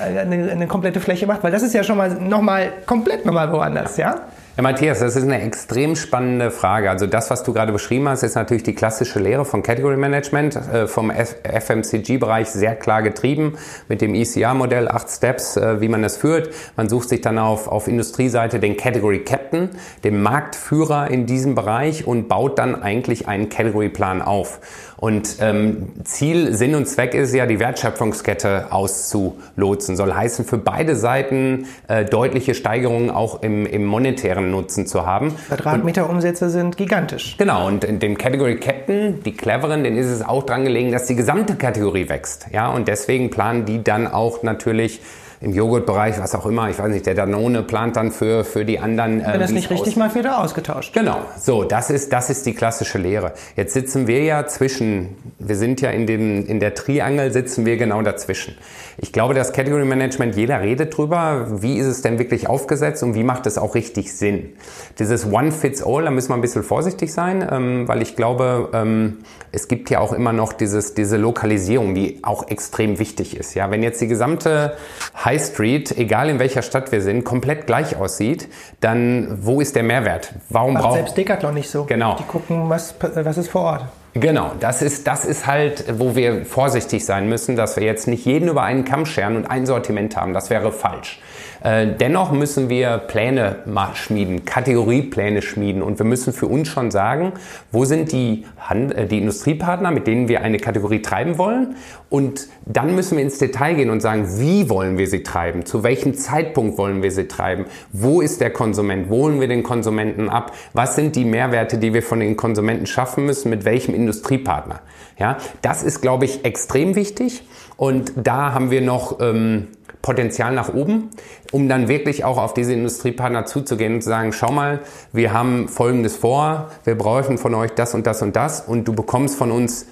äh, 0.00 0.20
eine, 0.20 0.50
eine 0.50 0.66
komplette 0.68 1.00
Fläche 1.00 1.26
macht, 1.26 1.44
weil 1.44 1.52
das 1.52 1.62
ist 1.62 1.74
ja 1.74 1.84
schon 1.84 1.98
mal 1.98 2.14
nochmal 2.14 2.72
komplett 2.86 3.26
nochmal 3.26 3.52
woanders, 3.52 3.98
ja? 3.98 4.22
Ja, 4.56 4.62
Matthias, 4.62 5.00
das 5.00 5.16
ist 5.16 5.24
eine 5.24 5.42
extrem 5.42 5.96
spannende 5.96 6.50
Frage. 6.50 6.88
Also 6.88 7.06
das, 7.06 7.28
was 7.28 7.42
du 7.42 7.52
gerade 7.52 7.72
beschrieben 7.72 8.08
hast, 8.08 8.22
ist 8.22 8.36
natürlich 8.36 8.62
die 8.62 8.74
klassische 8.74 9.18
Lehre 9.18 9.44
von 9.44 9.62
Category 9.62 9.98
Management, 9.98 10.56
äh, 10.56 10.86
vom 10.86 11.10
FMCG-Bereich 11.10 12.48
sehr 12.48 12.74
klar 12.74 13.02
getrieben 13.02 13.58
mit 13.88 14.00
dem 14.00 14.14
ECR-Modell, 14.14 14.88
acht 14.88 15.10
Steps, 15.10 15.58
äh, 15.58 15.82
wie 15.82 15.88
man 15.88 16.00
das 16.00 16.16
führt. 16.16 16.54
Man 16.74 16.88
sucht 16.88 17.10
sich 17.10 17.20
dann 17.20 17.38
auf, 17.38 17.68
auf 17.68 17.86
Industrieseite 17.86 18.58
den 18.58 18.78
Category 18.78 19.18
Captain, 19.18 19.68
den 20.04 20.22
Marktführer 20.22 21.10
in 21.10 21.26
diesem 21.26 21.54
Bereich 21.54 22.06
und 22.06 22.26
baut 22.26 22.58
dann 22.58 22.82
eigentlich 22.82 23.28
einen 23.28 23.50
Category-Plan 23.50 24.22
auf. 24.22 24.60
Und 24.98 25.36
ähm, 25.40 25.88
Ziel, 26.04 26.54
Sinn 26.54 26.74
und 26.74 26.86
Zweck 26.86 27.14
ist 27.14 27.34
ja, 27.34 27.46
die 27.46 27.60
Wertschöpfungskette 27.60 28.72
auszulotsen. 28.72 29.96
Soll 29.96 30.14
heißen, 30.14 30.44
für 30.44 30.58
beide 30.58 30.96
Seiten 30.96 31.66
äh, 31.88 32.04
deutliche 32.04 32.54
Steigerungen 32.54 33.10
auch 33.10 33.42
im, 33.42 33.66
im 33.66 33.84
monetären 33.84 34.50
Nutzen 34.50 34.86
zu 34.86 35.04
haben. 35.04 35.34
Quadratmeterumsätze 35.48 36.48
sind 36.48 36.76
gigantisch. 36.76 37.36
Genau, 37.36 37.66
und 37.66 37.84
in 37.84 37.98
dem 37.98 38.16
Category 38.16 38.56
Captain, 38.56 39.22
die 39.22 39.32
Cleveren, 39.32 39.84
denen 39.84 39.98
ist 39.98 40.06
es 40.06 40.22
auch 40.22 40.44
dran 40.44 40.64
gelegen, 40.64 40.92
dass 40.92 41.04
die 41.04 41.16
gesamte 41.16 41.56
Kategorie 41.56 42.08
wächst. 42.08 42.46
Ja, 42.52 42.68
und 42.68 42.88
deswegen 42.88 43.30
planen 43.30 43.66
die 43.66 43.84
dann 43.84 44.06
auch 44.06 44.42
natürlich 44.42 45.00
im 45.40 45.52
Joghurtbereich, 45.52 46.18
was 46.18 46.34
auch 46.34 46.46
immer, 46.46 46.70
ich 46.70 46.78
weiß 46.78 46.90
nicht, 46.90 47.06
der 47.06 47.14
Danone 47.14 47.62
plant 47.62 47.96
dann 47.96 48.10
für, 48.10 48.44
für 48.44 48.64
die 48.64 48.78
anderen. 48.78 49.20
Äh, 49.20 49.32
Wenn 49.32 49.40
das 49.40 49.50
nicht 49.50 49.70
richtig 49.70 49.96
mal 49.96 50.14
wieder 50.14 50.42
ausgetauscht. 50.42 50.92
Genau, 50.94 51.18
so, 51.38 51.64
das 51.64 51.90
ist, 51.90 52.12
das 52.12 52.30
ist 52.30 52.46
die 52.46 52.54
klassische 52.54 52.98
Lehre. 52.98 53.32
Jetzt 53.56 53.74
sitzen 53.74 54.06
wir 54.06 54.22
ja 54.22 54.46
zwischen, 54.46 55.16
wir 55.38 55.56
sind 55.56 55.80
ja 55.80 55.90
in, 55.90 56.06
dem, 56.06 56.46
in 56.46 56.60
der 56.60 56.74
Triangel, 56.74 57.32
sitzen 57.32 57.66
wir 57.66 57.76
genau 57.76 58.02
dazwischen. 58.02 58.56
Ich 58.98 59.12
glaube, 59.12 59.34
das 59.34 59.52
Category 59.52 59.84
Management, 59.84 60.36
jeder 60.36 60.62
redet 60.62 60.96
drüber, 60.96 61.48
wie 61.60 61.76
ist 61.76 61.86
es 61.86 62.00
denn 62.00 62.18
wirklich 62.18 62.48
aufgesetzt 62.48 63.02
und 63.02 63.14
wie 63.14 63.24
macht 63.24 63.46
es 63.46 63.58
auch 63.58 63.74
richtig 63.74 64.14
Sinn. 64.14 64.54
Dieses 64.98 65.30
One 65.30 65.52
Fits 65.52 65.82
All, 65.82 66.04
da 66.04 66.10
müssen 66.10 66.30
wir 66.30 66.34
ein 66.34 66.40
bisschen 66.40 66.62
vorsichtig 66.62 67.12
sein, 67.12 67.46
ähm, 67.50 67.88
weil 67.88 68.00
ich 68.00 68.16
glaube, 68.16 68.70
ähm, 68.72 69.18
es 69.52 69.68
gibt 69.68 69.90
ja 69.90 70.00
auch 70.00 70.12
immer 70.12 70.32
noch 70.32 70.54
dieses, 70.54 70.94
diese 70.94 71.18
Lokalisierung, 71.18 71.94
die 71.94 72.20
auch 72.22 72.48
extrem 72.48 72.98
wichtig 72.98 73.36
ist. 73.36 73.54
Ja, 73.54 73.70
wenn 73.70 73.82
jetzt 73.82 74.00
die 74.00 74.08
gesamte 74.08 74.76
High 75.24 75.35
Street, 75.38 75.96
egal 75.96 76.28
in 76.28 76.38
welcher 76.38 76.62
Stadt 76.62 76.92
wir 76.92 77.00
sind, 77.00 77.24
komplett 77.24 77.66
gleich 77.66 77.96
aussieht, 77.96 78.48
dann 78.80 79.38
wo 79.42 79.60
ist 79.60 79.76
der 79.76 79.82
Mehrwert? 79.82 80.32
Warum 80.50 80.74
braucht 80.74 80.94
selbst 80.94 81.16
Decathlon 81.16 81.54
nicht 81.54 81.70
so? 81.70 81.84
Genau. 81.84 82.16
Die 82.16 82.24
gucken, 82.24 82.68
was, 82.68 82.94
was 83.00 83.38
ist 83.38 83.48
vor 83.48 83.62
Ort. 83.62 83.84
Genau, 84.14 84.52
das 84.60 84.80
ist, 84.80 85.06
das 85.06 85.26
ist 85.26 85.46
halt, 85.46 85.84
wo 85.98 86.16
wir 86.16 86.46
vorsichtig 86.46 87.04
sein 87.04 87.28
müssen, 87.28 87.54
dass 87.54 87.76
wir 87.76 87.84
jetzt 87.84 88.08
nicht 88.08 88.24
jeden 88.24 88.48
über 88.48 88.62
einen 88.62 88.86
Kamm 88.86 89.04
scheren 89.04 89.36
und 89.36 89.46
ein 89.46 89.66
Sortiment 89.66 90.16
haben. 90.16 90.32
Das 90.32 90.48
wäre 90.48 90.72
falsch. 90.72 91.20
Äh, 91.66 91.96
dennoch 91.98 92.30
müssen 92.30 92.68
wir 92.68 92.98
Pläne 92.98 93.56
schmieden, 93.94 94.44
Kategoriepläne 94.44 95.42
schmieden. 95.42 95.82
Und 95.82 95.98
wir 95.98 96.06
müssen 96.06 96.32
für 96.32 96.46
uns 96.46 96.68
schon 96.68 96.92
sagen, 96.92 97.32
wo 97.72 97.84
sind 97.84 98.12
die, 98.12 98.44
Hand, 98.56 98.94
äh, 98.94 99.06
die 99.06 99.18
Industriepartner, 99.18 99.90
mit 99.90 100.06
denen 100.06 100.28
wir 100.28 100.42
eine 100.42 100.58
Kategorie 100.58 101.02
treiben 101.02 101.38
wollen? 101.38 101.74
Und 102.08 102.46
dann 102.66 102.94
müssen 102.94 103.16
wir 103.16 103.24
ins 103.24 103.38
Detail 103.38 103.74
gehen 103.74 103.90
und 103.90 103.98
sagen, 103.98 104.38
wie 104.38 104.70
wollen 104.70 104.96
wir 104.96 105.08
sie 105.08 105.24
treiben, 105.24 105.66
zu 105.66 105.82
welchem 105.82 106.14
Zeitpunkt 106.14 106.78
wollen 106.78 107.02
wir 107.02 107.10
sie 107.10 107.26
treiben, 107.26 107.64
wo 107.90 108.20
ist 108.20 108.40
der 108.40 108.50
Konsument, 108.50 109.10
wo 109.10 109.24
holen 109.24 109.40
wir 109.40 109.48
den 109.48 109.64
Konsumenten 109.64 110.28
ab, 110.28 110.52
was 110.72 110.94
sind 110.94 111.16
die 111.16 111.24
Mehrwerte, 111.24 111.78
die 111.78 111.92
wir 111.92 112.04
von 112.04 112.20
den 112.20 112.36
Konsumenten 112.36 112.86
schaffen 112.86 113.26
müssen, 113.26 113.50
mit 113.50 113.64
welchem 113.64 113.92
Industriepartner. 113.92 114.82
Ja, 115.18 115.38
das 115.62 115.82
ist, 115.82 116.00
glaube 116.00 116.26
ich, 116.26 116.44
extrem 116.44 116.94
wichtig. 116.94 117.42
Und 117.76 118.12
da 118.14 118.54
haben 118.54 118.70
wir 118.70 118.82
noch 118.82 119.20
ähm, 119.20 119.66
Potenzial 120.06 120.54
nach 120.54 120.72
oben, 120.72 121.10
um 121.50 121.68
dann 121.68 121.88
wirklich 121.88 122.24
auch 122.24 122.38
auf 122.38 122.54
diese 122.54 122.72
Industriepartner 122.72 123.44
zuzugehen 123.44 123.94
und 123.94 124.02
zu 124.02 124.08
sagen, 124.08 124.32
schau 124.32 124.52
mal, 124.52 124.78
wir 125.12 125.32
haben 125.32 125.66
Folgendes 125.66 126.16
vor, 126.16 126.70
wir 126.84 126.96
brauchen 126.96 127.38
von 127.38 127.52
euch 127.56 127.72
das 127.72 127.92
und 127.92 128.06
das 128.06 128.22
und 128.22 128.36
das 128.36 128.60
und 128.60 128.86
du 128.86 128.92
bekommst 128.92 129.36
von 129.36 129.50
uns 129.50 129.86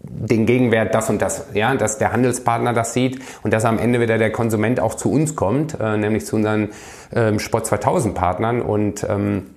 den 0.00 0.46
Gegenwert 0.46 0.94
das 0.94 1.10
und 1.10 1.20
das, 1.20 1.48
ja, 1.52 1.74
dass 1.74 1.98
der 1.98 2.12
Handelspartner 2.12 2.72
das 2.72 2.94
sieht 2.94 3.20
und 3.42 3.52
dass 3.52 3.66
am 3.66 3.78
Ende 3.78 4.00
wieder 4.00 4.16
der 4.16 4.32
Konsument 4.32 4.80
auch 4.80 4.94
zu 4.94 5.12
uns 5.12 5.36
kommt, 5.36 5.78
äh, 5.78 5.98
nämlich 5.98 6.24
zu 6.24 6.36
unseren 6.36 6.70
ähm, 7.14 7.38
Sport 7.38 7.66
2000 7.66 8.14
Partnern 8.14 8.62
und 8.62 9.06
ähm, 9.06 9.50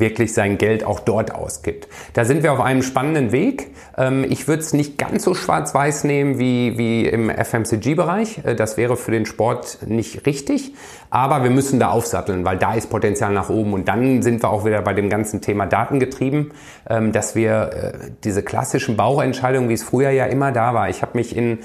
wirklich 0.00 0.34
sein 0.34 0.58
Geld 0.58 0.84
auch 0.84 1.00
dort 1.00 1.34
ausgibt. 1.34 1.88
Da 2.12 2.24
sind 2.24 2.42
wir 2.42 2.52
auf 2.52 2.60
einem 2.60 2.82
spannenden 2.82 3.32
Weg. 3.32 3.70
Ähm, 3.96 4.24
ich 4.28 4.48
würde 4.48 4.62
es 4.62 4.72
nicht 4.72 4.98
ganz 4.98 5.24
so 5.24 5.34
schwarz-weiß 5.34 6.04
nehmen 6.04 6.38
wie, 6.38 6.76
wie 6.78 7.06
im 7.06 7.30
FMCG-Bereich. 7.30 8.44
Äh, 8.44 8.54
das 8.54 8.76
wäre 8.76 8.96
für 8.96 9.10
den 9.10 9.26
Sport 9.26 9.78
nicht 9.86 10.26
richtig. 10.26 10.74
Aber 11.10 11.44
wir 11.44 11.50
müssen 11.50 11.78
da 11.78 11.90
aufsatteln, 11.90 12.44
weil 12.44 12.58
da 12.58 12.74
ist 12.74 12.90
Potenzial 12.90 13.32
nach 13.32 13.48
oben. 13.48 13.72
Und 13.72 13.88
dann 13.88 14.22
sind 14.22 14.42
wir 14.42 14.50
auch 14.50 14.64
wieder 14.64 14.82
bei 14.82 14.94
dem 14.94 15.08
ganzen 15.08 15.40
Thema 15.40 15.66
Datengetrieben, 15.66 16.50
ähm, 16.88 17.12
dass 17.12 17.34
wir 17.34 17.70
äh, 17.72 18.10
diese 18.24 18.42
klassischen 18.42 18.96
Bauchentscheidungen, 18.96 19.68
wie 19.68 19.74
es 19.74 19.84
früher 19.84 20.10
ja 20.10 20.26
immer 20.26 20.52
da 20.52 20.74
war. 20.74 20.88
Ich 20.88 21.02
habe 21.02 21.16
mich 21.16 21.36
in 21.36 21.58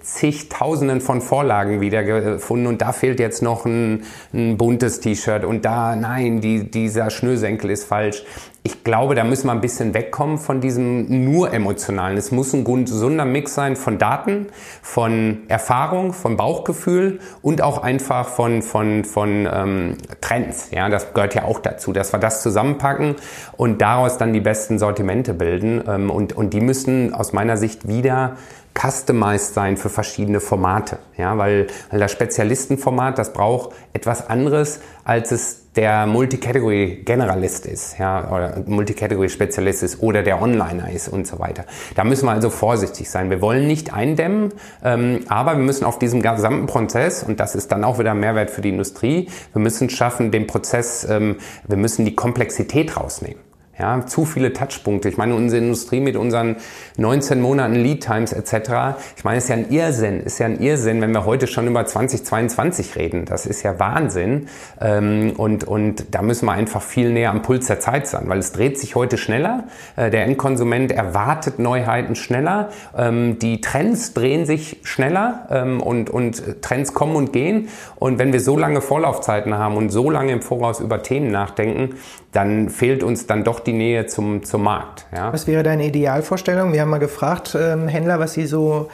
zigtausenden 0.00 1.00
von 1.00 1.20
Vorlagen 1.20 1.80
wiedergefunden 1.80 2.66
und 2.66 2.82
da 2.82 2.92
fehlt 2.92 3.20
jetzt 3.20 3.42
noch 3.42 3.64
ein, 3.64 4.04
ein 4.32 4.56
buntes 4.56 5.00
T-Shirt 5.00 5.44
und 5.44 5.64
da, 5.64 5.96
nein, 5.96 6.40
die, 6.40 6.70
dieser 6.70 7.10
Schnürsenkel 7.10 7.70
ist 7.70 7.84
falsch. 7.84 8.24
Ich 8.64 8.84
glaube, 8.84 9.14
da 9.14 9.24
müssen 9.24 9.46
wir 9.46 9.52
ein 9.52 9.62
bisschen 9.62 9.94
wegkommen 9.94 10.36
von 10.36 10.60
diesem 10.60 11.24
nur 11.24 11.54
emotionalen. 11.54 12.18
Es 12.18 12.32
muss 12.32 12.52
ein 12.52 12.64
gesunder 12.64 13.24
Mix 13.24 13.54
sein 13.54 13.76
von 13.76 13.96
Daten, 13.98 14.48
von 14.82 15.44
Erfahrung, 15.48 16.12
von 16.12 16.36
Bauchgefühl 16.36 17.20
und 17.40 17.62
auch 17.62 17.82
einfach 17.82 18.28
von, 18.28 18.60
von, 18.60 19.04
von 19.04 19.48
ähm, 19.50 19.96
Trends. 20.20 20.68
Ja, 20.70 20.90
das 20.90 21.14
gehört 21.14 21.34
ja 21.34 21.44
auch 21.44 21.60
dazu, 21.60 21.92
dass 21.92 22.12
wir 22.12 22.18
das 22.18 22.42
zusammenpacken 22.42 23.14
und 23.56 23.80
daraus 23.80 24.18
dann 24.18 24.34
die 24.34 24.40
besten 24.40 24.78
Sortimente 24.78 25.32
bilden. 25.32 25.82
Ähm, 25.88 26.10
und, 26.10 26.34
und 26.34 26.52
die 26.52 26.60
müssen 26.60 27.14
aus 27.14 27.32
meiner 27.32 27.56
Sicht 27.56 27.88
wieder 27.88 28.36
customized 28.80 29.54
sein 29.54 29.76
für 29.76 29.88
verschiedene 29.88 30.40
Formate. 30.40 30.98
Ja, 31.16 31.36
weil, 31.36 31.66
weil 31.90 32.00
das 32.00 32.12
Spezialistenformat, 32.12 33.18
das 33.18 33.32
braucht 33.32 33.74
etwas 33.92 34.28
anderes, 34.28 34.80
als 35.04 35.32
es 35.32 35.72
der 35.74 36.06
Multicategory-Generalist 36.06 37.66
ist, 37.66 37.98
ja, 37.98 38.32
oder 38.32 38.64
Multicategory-Spezialist 38.66 39.84
ist 39.84 40.02
oder 40.02 40.22
der 40.24 40.42
Onliner 40.42 40.90
ist 40.90 41.08
und 41.08 41.26
so 41.26 41.38
weiter. 41.38 41.64
Da 41.94 42.02
müssen 42.02 42.26
wir 42.26 42.32
also 42.32 42.50
vorsichtig 42.50 43.08
sein. 43.08 43.30
Wir 43.30 43.40
wollen 43.40 43.66
nicht 43.66 43.92
eindämmen, 43.92 44.52
ähm, 44.82 45.20
aber 45.28 45.52
wir 45.56 45.62
müssen 45.62 45.84
auf 45.84 45.98
diesem 45.98 46.20
gesamten 46.20 46.66
Prozess, 46.66 47.22
und 47.22 47.38
das 47.38 47.54
ist 47.54 47.70
dann 47.70 47.84
auch 47.84 47.98
wieder 48.00 48.14
Mehrwert 48.14 48.50
für 48.50 48.60
die 48.60 48.70
Industrie, 48.70 49.28
wir 49.52 49.62
müssen 49.62 49.88
schaffen, 49.88 50.32
den 50.32 50.48
Prozess, 50.48 51.06
ähm, 51.08 51.36
wir 51.66 51.76
müssen 51.76 52.04
die 52.04 52.16
Komplexität 52.16 52.96
rausnehmen. 52.96 53.47
Ja, 53.78 54.04
zu 54.04 54.24
viele 54.24 54.52
Touchpunkte. 54.52 55.08
Ich 55.08 55.16
meine, 55.18 55.36
unsere 55.36 55.62
Industrie 55.62 56.00
mit 56.00 56.16
unseren 56.16 56.56
19 56.96 57.40
Monaten 57.40 57.76
Lead 57.76 58.04
Times 58.04 58.32
etc. 58.32 58.98
Ich 59.16 59.22
meine, 59.22 59.38
es 59.38 59.44
ist 59.44 59.50
ja 59.50 59.56
ein 59.56 59.70
Irrsinn, 59.70 60.20
ist 60.20 60.40
ja 60.40 60.46
ein 60.46 60.60
Irrsinn, 60.60 61.00
wenn 61.00 61.12
wir 61.12 61.24
heute 61.24 61.46
schon 61.46 61.68
über 61.68 61.86
2022 61.86 62.96
reden. 62.96 63.24
Das 63.24 63.46
ist 63.46 63.62
ja 63.62 63.78
Wahnsinn. 63.78 64.48
Ähm, 64.80 65.32
und, 65.36 65.62
und 65.62 66.06
da 66.10 66.22
müssen 66.22 66.46
wir 66.46 66.52
einfach 66.52 66.82
viel 66.82 67.12
näher 67.12 67.30
am 67.30 67.42
Puls 67.42 67.68
der 67.68 67.78
Zeit 67.78 68.08
sein, 68.08 68.24
weil 68.28 68.38
es 68.40 68.50
dreht 68.50 68.80
sich 68.80 68.96
heute 68.96 69.16
schneller. 69.16 69.64
Äh, 69.94 70.10
der 70.10 70.24
Endkonsument 70.24 70.90
erwartet 70.90 71.60
Neuheiten 71.60 72.16
schneller. 72.16 72.70
Ähm, 72.96 73.38
die 73.38 73.60
Trends 73.60 74.12
drehen 74.12 74.44
sich 74.44 74.78
schneller 74.82 75.46
ähm, 75.50 75.80
und, 75.80 76.10
und 76.10 76.62
Trends 76.62 76.94
kommen 76.94 77.14
und 77.14 77.32
gehen. 77.32 77.68
Und 77.94 78.18
wenn 78.18 78.32
wir 78.32 78.40
so 78.40 78.58
lange 78.58 78.80
Vorlaufzeiten 78.80 79.54
haben 79.54 79.76
und 79.76 79.90
so 79.90 80.10
lange 80.10 80.32
im 80.32 80.42
Voraus 80.42 80.80
über 80.80 81.00
Themen 81.04 81.30
nachdenken, 81.30 81.94
dann 82.32 82.68
fehlt 82.68 83.02
uns 83.02 83.26
dann 83.26 83.44
doch 83.44 83.60
die 83.60 83.72
Nähe 83.72 84.06
zum, 84.06 84.42
zum 84.42 84.62
Markt. 84.62 85.06
Ja? 85.14 85.32
Was 85.32 85.46
wäre 85.46 85.62
deine 85.62 85.86
Idealvorstellung? 85.86 86.72
Wir 86.72 86.82
haben 86.82 86.90
mal 86.90 86.98
gefragt, 86.98 87.56
ähm, 87.58 87.88
Händler, 87.88 88.18
was 88.18 88.34
sie 88.34 88.46
so 88.46 88.88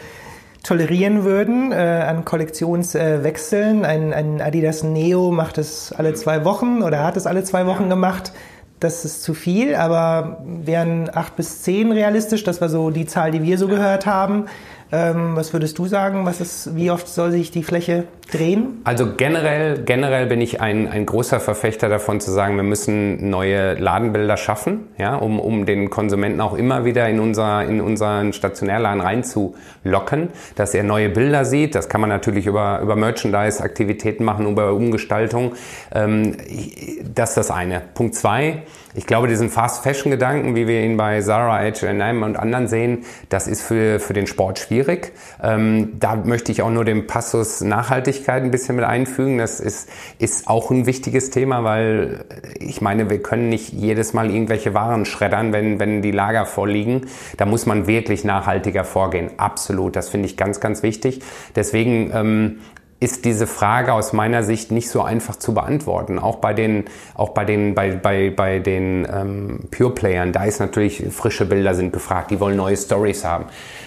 tolerieren 0.62 1.24
würden 1.24 1.72
äh, 1.72 1.74
an 1.74 2.24
Kollektionswechseln. 2.24 3.85
Äh, 3.85 3.87
ein, 3.87 4.12
ein 4.12 4.41
Adidas 4.41 4.82
Neo 4.82 5.30
macht 5.30 5.59
es 5.59 5.93
alle 5.93 6.14
zwei 6.14 6.45
Wochen 6.45 6.82
oder 6.82 7.05
hat 7.05 7.16
es 7.16 7.26
alle 7.26 7.45
zwei 7.45 7.66
Wochen 7.66 7.89
gemacht. 7.89 8.32
Das 8.80 9.05
ist 9.05 9.22
zu 9.22 9.35
viel, 9.35 9.74
aber 9.74 10.43
wären 10.45 11.11
acht 11.14 11.37
bis 11.37 11.62
zehn 11.62 11.93
realistisch. 11.93 12.45
Das 12.45 12.61
war 12.61 12.68
so 12.68 12.91
die 12.91 13.07
Zahl, 13.07 13.30
die 13.30 13.43
wir 13.43 13.59
so 13.59 13.68
gehört 13.68 14.07
haben. 14.07 14.47
Ähm, 14.93 15.37
was 15.37 15.53
würdest 15.53 15.78
du 15.78 15.87
sagen? 15.87 16.26
Was 16.26 16.41
ist, 16.41 16.76
wie 16.76 16.91
oft 16.91 17.09
soll 17.09 17.30
sich 17.30 17.51
die 17.51 17.62
Fläche 17.62 18.05
drehen? 18.33 18.81
Also 18.85 19.14
generell, 19.16 19.83
generell 19.85 20.27
bin 20.27 20.41
ich 20.41 20.61
ein, 20.61 20.89
ein 20.89 21.07
großer 21.07 21.41
Verfechter 21.41 21.89
davon 21.89 22.20
zu 22.20 22.31
sagen, 22.31 22.57
wir 22.57 22.62
müssen 22.62 23.31
neue 23.31 23.75
Ladenbilder 23.75 24.37
schaffen, 24.37 24.89
ja, 24.99 25.16
um, 25.16 25.39
um 25.41 25.66
den 25.66 25.91
Konsumenten 25.91 26.41
auch 26.41 26.55
immer 26.55 26.85
wieder 26.85 27.09
in, 27.09 27.20
unser, 27.20 27.64
in 27.64 27.81
unseren 27.81 28.33
Stationärladen 28.33 29.01
reinzulocken, 29.01 30.29
dass 30.57 30.75
er 30.75 30.85
neue 30.85 31.09
Bilder 31.09 31.45
sieht. 31.45 31.75
Das 31.75 31.89
kann 31.89 32.01
man 32.01 32.11
natürlich 32.11 32.47
über, 32.47 32.81
über 32.81 32.97
Merchandise-Aktivitäten 32.97 34.25
machen, 34.25 34.47
über 34.47 34.72
Umgestaltung. 34.72 35.55
Ähm, 35.95 36.37
das 37.14 37.31
ist 37.31 37.37
das 37.37 37.51
eine. 37.51 37.83
Punkt 37.95 38.14
zwei, 38.14 38.62
ich 38.97 39.07
glaube, 39.07 39.27
diesen 39.27 39.51
Fast-Fashion-Gedanken, 39.51 40.55
wie 40.55 40.68
wir 40.68 40.83
ihn 40.83 40.97
bei 40.97 41.20
Zara, 41.20 41.59
H&M 41.59 42.22
und 42.22 42.37
anderen 42.37 42.68
sehen, 42.68 43.05
das 43.29 43.49
ist 43.49 43.62
für, 43.62 43.99
für 43.99 44.12
den 44.12 44.29
Sport 44.29 44.61
schwierig. 44.61 45.12
Ähm, 45.43 45.95
da 45.99 46.14
möchte 46.14 46.53
ich 46.53 46.62
auch 46.62 46.70
nur 46.70 46.85
den 46.85 47.09
Passus 47.09 47.61
Nachhaltigkeit 48.15 48.43
ein 48.43 48.51
bisschen 48.51 48.77
mit 48.77 48.85
einfügen. 48.85 49.39
Das 49.39 49.61
ist, 49.61 49.89
ist 50.19 50.49
auch 50.49 50.71
ein 50.71 50.87
wichtiges 50.87 51.31
Thema, 51.31 51.65
weil 51.65 52.25
ich 52.59 52.81
meine, 52.81 53.11
wir 53.11 53.23
können 53.23 53.49
nicht 53.49 53.73
jedes 53.73 54.12
Mal 54.12 54.31
irgendwelche 54.31 54.75
Waren 54.75 55.05
schreddern, 55.05 55.53
wenn, 55.53 55.81
wenn 55.81 56.03
die 56.03 56.12
Lager 56.12 56.47
vorliegen. 56.47 57.07
Da 57.37 57.47
muss 57.47 57.67
man 57.67 57.87
wirklich 57.87 58.25
nachhaltiger 58.25 58.85
vorgehen. 58.85 59.31
Absolut. 59.37 59.97
Das 59.97 60.09
finde 60.09 60.27
ich 60.27 60.37
ganz, 60.37 60.61
ganz 60.61 60.83
wichtig. 60.83 61.21
Deswegen 61.57 62.11
ähm, 62.15 62.59
ist 63.01 63.24
diese 63.24 63.47
Frage 63.47 63.92
aus 63.92 64.12
meiner 64.12 64.42
Sicht 64.42 64.70
nicht 64.70 64.88
so 64.88 65.03
einfach 65.03 65.36
zu 65.36 65.53
beantworten. 65.53 66.18
Auch 66.18 66.36
bei 66.36 66.55
den, 66.55 66.84
auch 67.14 67.30
bei 67.30 67.45
den, 67.45 67.74
bei, 67.74 67.90
bei, 67.90 68.30
bei 68.30 68.59
den 68.59 69.07
ähm, 69.12 69.61
Pure 69.70 69.90
Playern, 69.90 70.32
da 70.32 70.45
ist 70.45 70.61
natürlich 70.61 71.05
frische 71.11 71.45
Bilder 71.45 71.74
sind 71.74 71.92
gefragt, 71.92 72.30
die 72.30 72.40
wollen 72.40 72.57
neue 72.57 72.76
Stories 72.76 73.24
haben. 73.24 73.47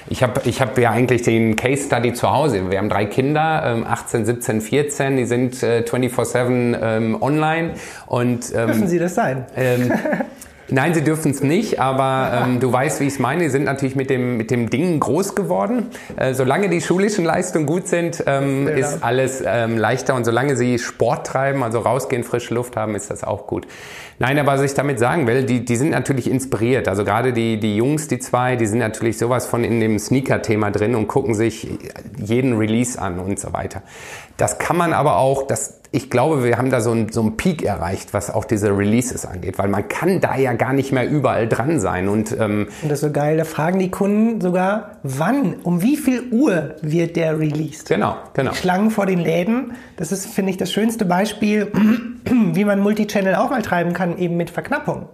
Ich 0.10 0.24
habe 0.24 0.42
ich 0.46 0.62
hab 0.62 0.78
ja 0.78 0.92
eigentlich 0.92 1.24
den 1.24 1.56
Case 1.56 1.86
Study 1.88 2.14
zu 2.14 2.32
Hause. 2.32 2.70
Wir 2.70 2.78
haben 2.78 2.90
drei 2.90 3.06
Kinder, 3.06 3.64
ähm, 3.66 3.86
18, 3.88 4.26
17, 4.26 4.62
14, 4.62 5.18
die 5.18 5.26
sind 5.26 5.64
äh, 5.64 5.84
24-7 5.88 6.78
ähm, 6.82 7.22
online. 7.22 7.74
Und, 8.06 8.54
ähm, 8.54 8.68
Dürfen 8.68 8.88
Sie 8.88 9.00
das 9.00 9.16
sein? 9.16 9.46
Ähm, 9.56 9.92
Nein, 10.70 10.94
sie 10.94 11.04
dürfen 11.04 11.32
es 11.32 11.42
nicht, 11.42 11.80
aber 11.80 12.44
ähm, 12.46 12.60
du 12.60 12.72
weißt, 12.72 13.00
wie 13.00 13.06
ich 13.06 13.14
es 13.14 13.20
meine. 13.20 13.44
Sie 13.44 13.50
sind 13.50 13.64
natürlich 13.64 13.96
mit 13.96 14.10
dem, 14.10 14.36
mit 14.36 14.52
dem 14.52 14.70
Ding 14.70 15.00
groß 15.00 15.34
geworden. 15.34 15.88
Äh, 16.18 16.34
solange 16.34 16.68
die 16.70 16.82
schulischen 16.82 17.24
Leistungen 17.24 17.66
gut 17.66 17.88
sind, 17.88 18.24
ähm, 18.28 18.68
ist 18.68 19.02
alles 19.02 19.42
ähm, 19.46 19.78
leichter. 19.78 20.16
Und 20.16 20.26
solange 20.26 20.58
sie 20.58 20.78
Sport 20.78 21.28
treiben, 21.28 21.64
also 21.64 21.80
rausgehen, 21.80 22.24
frische 22.24 22.54
Luft 22.54 22.76
haben, 22.76 22.96
ist 22.96 23.10
das 23.10 23.24
auch 23.24 23.48
gut. 23.48 23.66
Nein, 24.20 24.40
aber 24.40 24.54
was 24.54 24.62
ich 24.62 24.74
damit 24.74 25.00
sagen 25.00 25.28
will, 25.28 25.44
die, 25.44 25.64
die 25.64 25.76
sind 25.76 25.92
natürlich 25.92 26.30
inspiriert. 26.30 26.88
Also 26.88 27.06
gerade 27.06 27.34
die, 27.34 27.60
die 27.60 27.78
Jungs, 27.78 28.08
die 28.08 28.20
zwei, 28.20 28.56
die 28.56 28.66
sind 28.66 28.80
natürlich 28.80 29.18
sowas 29.18 29.46
von 29.46 29.64
in 29.64 29.80
dem 29.80 30.00
Sneaker-Thema 30.00 30.72
drin 30.72 30.96
und 30.96 31.08
gucken 31.08 31.34
sich 31.34 31.68
jeden 32.18 32.58
Release 32.58 33.00
an 33.00 33.20
und 33.20 33.40
so 33.40 33.54
weiter. 33.54 33.84
Das 34.36 34.60
kann 34.60 34.76
man 34.76 34.92
aber 34.92 35.18
auch, 35.18 35.44
das, 35.44 35.80
ich 35.98 36.12
glaube, 36.12 36.44
wir 36.44 36.60
haben 36.60 36.70
da 36.70 36.80
so 36.80 36.92
einen, 36.92 37.12
so 37.12 37.22
einen 37.22 37.38
Peak 37.38 37.64
erreicht, 37.64 38.14
was 38.14 38.30
auch 38.30 38.46
diese 38.46 38.70
Releases 38.70 39.26
angeht, 39.26 39.58
weil 39.58 39.68
man 39.68 39.88
kann 39.88 40.22
da 40.22 40.38
ja 40.38 40.54
gar 40.54 40.72
nicht 40.72 40.92
mehr 40.92 41.10
überall 41.10 41.48
dran 41.48 41.80
sein. 41.80 42.08
Und, 42.08 42.32
ähm, 42.40 42.68
und 42.84 42.92
das 42.92 43.00
ist 43.00 43.08
so 43.08 43.12
geil, 43.12 43.36
da 43.36 43.46
fragen 43.46 43.80
die 43.80 43.90
Kunden 43.90 44.40
sogar, 44.40 44.92
wann, 45.02 45.56
um 45.64 45.82
wie 45.82 45.98
viel 45.98 46.32
Uhr 46.32 46.76
wird 46.84 47.16
der 47.16 47.40
released? 47.40 47.90
Genau, 47.90 48.16
genau. 48.34 48.52
Die 48.52 48.58
Schlangen 48.58 48.92
vor 48.92 49.08
den 49.08 49.20
Läden, 49.20 49.74
das 49.96 50.12
ist, 50.12 50.28
finde 50.28 50.52
ich, 50.52 50.58
das 50.58 50.72
schönste 50.72 51.04
Beispiel, 51.04 51.72
wie 52.26 52.64
man 52.64 52.80
Multichannel 52.80 53.34
auch 53.34 53.50
mal 53.50 53.64
treiben 53.64 53.94
kann, 53.94 54.20
eben 54.20 54.38
mit 54.38 54.52
Verknappung. 54.52 55.10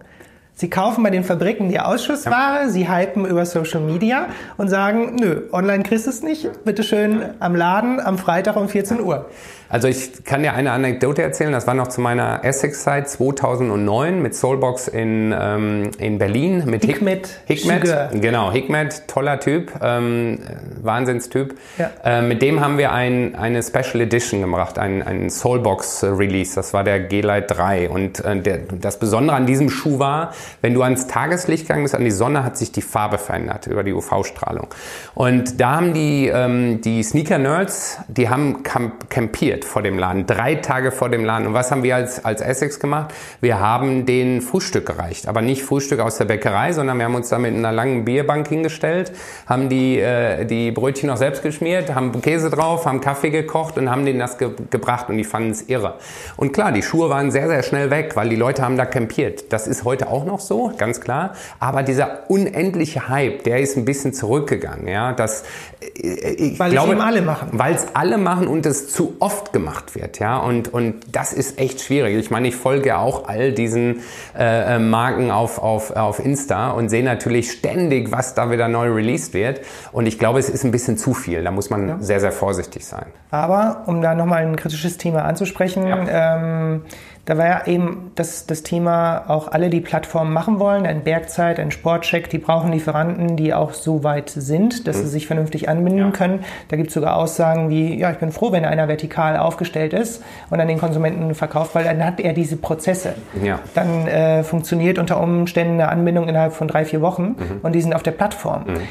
Sie 0.56 0.70
kaufen 0.70 1.04
bei 1.04 1.10
den 1.10 1.24
Fabriken 1.24 1.70
die 1.70 1.80
Ausschussware, 1.80 2.64
ja. 2.64 2.70
sie 2.70 2.88
hypen 2.88 3.26
über 3.26 3.44
Social 3.46 3.82
Media 3.82 4.28
und 4.58 4.70
sagen, 4.70 5.16
nö, 5.16 5.44
online 5.52 5.82
kriegst 5.82 6.06
du 6.06 6.12
es 6.12 6.22
nicht, 6.22 6.64
bitteschön 6.64 7.24
am 7.40 7.56
Laden 7.56 8.00
am 8.00 8.20
Freitag 8.20 8.56
um 8.56 8.70
14 8.70 9.02
Uhr. 9.02 9.30
Also 9.74 9.88
ich 9.88 10.24
kann 10.24 10.44
dir 10.44 10.54
eine 10.54 10.72
Anekdote 10.72 11.24
erzählen, 11.24 11.52
das 11.52 11.66
war 11.66 11.74
noch 11.74 11.88
zu 11.88 12.00
meiner 12.00 12.46
Essex-Zeit 12.46 13.10
2009 13.10 14.22
mit 14.22 14.36
Soulbox 14.36 14.88
in, 14.88 15.34
ähm, 15.36 15.90
in 15.98 16.20
Berlin 16.20 16.66
mit 16.68 16.86
Hikmet. 16.86 17.28
Hikmet, 17.46 17.82
genau, 18.22 18.52
Hikmet, 18.52 19.08
toller 19.08 19.40
Typ, 19.40 19.72
ähm, 19.82 20.38
Wahnsinnstyp. 20.80 21.56
Ja. 21.80 21.90
Äh, 22.04 22.22
mit 22.22 22.44
dem 22.44 22.62
haben 22.62 22.78
wir 22.78 22.92
ein, 22.92 23.34
eine 23.34 23.64
Special 23.64 24.00
Edition 24.02 24.42
gemacht, 24.42 24.78
ein, 24.78 25.02
ein 25.02 25.32
Soulbox-Release, 25.32 26.54
das 26.54 26.76
war 26.76 26.84
der 26.84 27.00
G-Lite 27.00 27.48
3 27.48 27.90
und 27.90 28.24
äh, 28.24 28.40
der, 28.40 28.60
das 28.80 29.00
Besondere 29.00 29.36
an 29.36 29.48
diesem 29.48 29.72
Schuh 29.72 29.98
war, 29.98 30.36
wenn 30.62 30.76
du 30.76 30.84
ans 30.84 31.08
Tageslicht 31.08 31.64
gegangen 31.64 31.82
bist, 31.82 31.96
an 31.96 32.04
die 32.04 32.12
Sonne, 32.12 32.44
hat 32.44 32.58
sich 32.58 32.72
die 32.72 32.84
Farbe 32.84 33.18
verändert 33.18 33.66
über 33.66 33.82
die 33.82 33.94
UV-Strahlung. 33.94 34.68
Und 35.16 35.60
da 35.60 35.78
haben 35.78 35.96
die, 35.96 36.28
ähm, 36.28 36.82
die 36.82 37.02
Sneaker-Nerds, 37.02 37.98
die 38.08 38.30
haben 38.30 38.62
campiert 38.62 39.63
vor 39.64 39.82
dem 39.82 39.98
Laden, 39.98 40.26
drei 40.26 40.56
Tage 40.56 40.92
vor 40.92 41.10
dem 41.10 41.26
Laden. 41.26 41.48
Und 41.48 41.54
was 41.54 41.72
haben 41.72 41.84
wir 41.84 41.96
als, 41.96 42.24
als 42.24 42.42
Essex 42.42 42.80
gemacht? 42.80 43.14
Wir 43.42 43.60
haben 43.60 44.06
den 44.06 44.42
Frühstück 44.42 44.86
gereicht, 44.86 45.28
aber 45.28 45.42
nicht 45.42 45.64
Frühstück 45.64 46.00
aus 46.00 46.18
der 46.18 46.26
Bäckerei, 46.26 46.74
sondern 46.74 46.98
wir 46.98 47.06
haben 47.06 47.16
uns 47.16 47.30
da 47.30 47.40
mit 47.40 47.54
einer 47.54 47.72
langen 47.72 48.06
Bierbank 48.06 48.48
hingestellt, 48.48 49.12
haben 49.48 49.70
die, 49.70 50.00
äh, 50.00 50.46
die 50.46 50.72
Brötchen 50.72 51.08
noch 51.10 51.18
selbst 51.18 51.44
geschmiert, 51.44 51.94
haben 51.94 52.22
Käse 52.22 52.50
drauf, 52.50 52.86
haben 52.86 53.02
Kaffee 53.02 53.30
gekocht 53.30 53.78
und 53.78 53.90
haben 53.90 54.06
denen 54.06 54.20
das 54.20 54.38
ge 54.38 54.52
gebracht 54.70 55.10
und 55.10 55.18
die 55.18 55.24
fanden 55.24 55.52
es 55.52 55.64
irre. 55.64 55.96
Und 56.38 56.54
klar, 56.54 56.72
die 56.72 56.84
Schuhe 56.84 57.10
waren 57.10 57.32
sehr, 57.32 57.48
sehr 57.48 57.64
schnell 57.64 57.90
weg, 57.90 58.16
weil 58.16 58.30
die 58.30 58.36
Leute 58.36 58.62
haben 58.64 58.78
da 58.78 58.86
campiert. 58.86 59.52
Das 59.52 59.68
ist 59.68 59.84
heute 59.84 60.08
auch 60.08 60.26
noch 60.26 60.40
so, 60.40 60.72
ganz 60.78 61.02
klar. 61.02 61.34
Aber 61.60 61.84
dieser 61.84 62.30
unendliche 62.30 63.10
Hype, 63.10 63.44
der 63.44 63.60
ist 63.60 63.78
ein 63.78 63.86
bisschen 63.86 64.14
zurückgegangen. 64.14 64.88
Ja, 64.88 65.14
das, 65.14 65.44
äh, 65.82 66.34
ich 66.34 66.60
weil 66.60 66.72
glaube, 66.72 66.94
es 66.94 67.00
alle 67.00 67.22
machen. 67.22 67.50
Weil 67.52 67.76
es 67.76 67.88
alle 67.94 68.18
machen 68.18 68.48
und 68.48 68.66
es 68.66 68.90
zu 68.90 69.16
oft 69.20 69.43
gemacht 69.52 69.96
wird. 69.96 70.20
Ja, 70.20 70.38
und, 70.38 70.74
und 70.74 71.02
das 71.12 71.34
ist 71.34 71.60
echt 71.60 71.82
schwierig. 71.82 72.16
Ich 72.18 72.32
meine, 72.32 72.48
ich 72.48 72.56
folge 72.56 72.98
auch 72.98 73.28
all 73.28 73.52
diesen 73.52 74.02
äh, 74.38 74.76
äh 74.76 74.80
Marken 74.80 75.32
auf, 75.32 75.60
auf, 75.60 75.92
auf 75.92 76.20
Insta 76.20 76.72
und 76.72 76.90
sehe 76.90 77.04
natürlich 77.04 77.52
ständig, 77.52 78.12
was 78.12 78.36
da 78.36 78.50
wieder 78.52 78.68
neu 78.68 78.92
released 78.92 79.34
wird. 79.34 79.62
Und 79.92 80.06
ich 80.06 80.20
glaube, 80.20 80.40
es 80.40 80.50
ist 80.50 80.64
ein 80.64 80.72
bisschen 80.72 80.98
zu 80.98 81.14
viel. 81.14 81.44
Da 81.44 81.52
muss 81.52 81.70
man 81.70 81.88
ja. 81.88 81.98
sehr, 82.00 82.20
sehr 82.20 82.32
vorsichtig 82.32 82.86
sein. 82.86 83.08
Aber 83.32 83.84
um 83.88 84.02
da 84.02 84.16
nochmal 84.16 84.44
ein 84.44 84.56
kritisches 84.56 84.98
Thema 84.98 85.26
anzusprechen, 85.26 85.88
ja. 85.88 86.38
ähm, 86.38 86.82
da 87.26 87.38
war 87.38 87.46
ja 87.46 87.68
eben 87.68 88.12
das, 88.16 88.48
das 88.48 88.64
Thema, 88.64 89.30
auch 89.30 89.48
alle 89.48 89.70
die 89.70 89.80
Plattformen 89.80 90.34
machen 90.34 90.60
wollen, 90.60 90.86
ein 90.86 91.04
Bergzeit, 91.04 91.58
ein 91.58 91.72
Sportcheck, 91.72 92.30
die 92.30 92.38
brauchen 92.38 92.74
Lieferanten, 92.74 93.38
die 93.38 93.54
auch 93.54 93.74
so 93.74 94.04
weit 94.04 94.30
sind, 94.30 94.88
dass 94.88 94.98
mhm. 94.98 95.02
sie 95.04 95.08
sich 95.08 95.28
vernünftig 95.28 95.70
anbinden 95.70 96.00
ja. 96.00 96.12
können. 96.12 96.44
Da 96.68 96.76
gibt 96.76 96.90
es 96.90 96.94
sogar 96.94 97.16
Aussagen 97.16 97.70
wie, 97.70 97.98
ja, 97.98 98.12
ich 98.12 98.18
bin 98.18 98.34
froh, 98.34 98.52
wenn 98.52 98.66
einer 98.66 98.90
vertikal 98.90 99.38
aufgestellt 99.38 99.94
ist 99.94 100.22
und 100.50 100.60
an 100.60 100.68
den 100.68 100.80
Konsumenten 100.80 101.34
verkauft, 101.34 101.76
weil 101.76 101.86
dann 101.86 102.04
hat 102.04 102.20
er 102.20 102.34
diese 102.34 102.58
Prozesse. 102.58 103.16
Ja. 103.42 103.60
Dann 103.74 104.08
äh, 104.08 104.44
funktioniert 104.44 105.00
unter 105.00 105.22
Umständen 105.22 105.76
eine 105.76 105.90
Anbindung 105.90 106.28
innerhalb 106.28 106.52
von 106.52 106.68
drei, 106.68 106.84
vier 106.84 107.00
Wochen 107.00 107.36
mhm. 107.40 107.60
und 107.62 107.74
die 107.74 107.82
sind 107.82 107.96
auf 107.96 108.04
der 108.04 108.12
Plattform. 108.12 108.66
Mhm. 108.66 108.82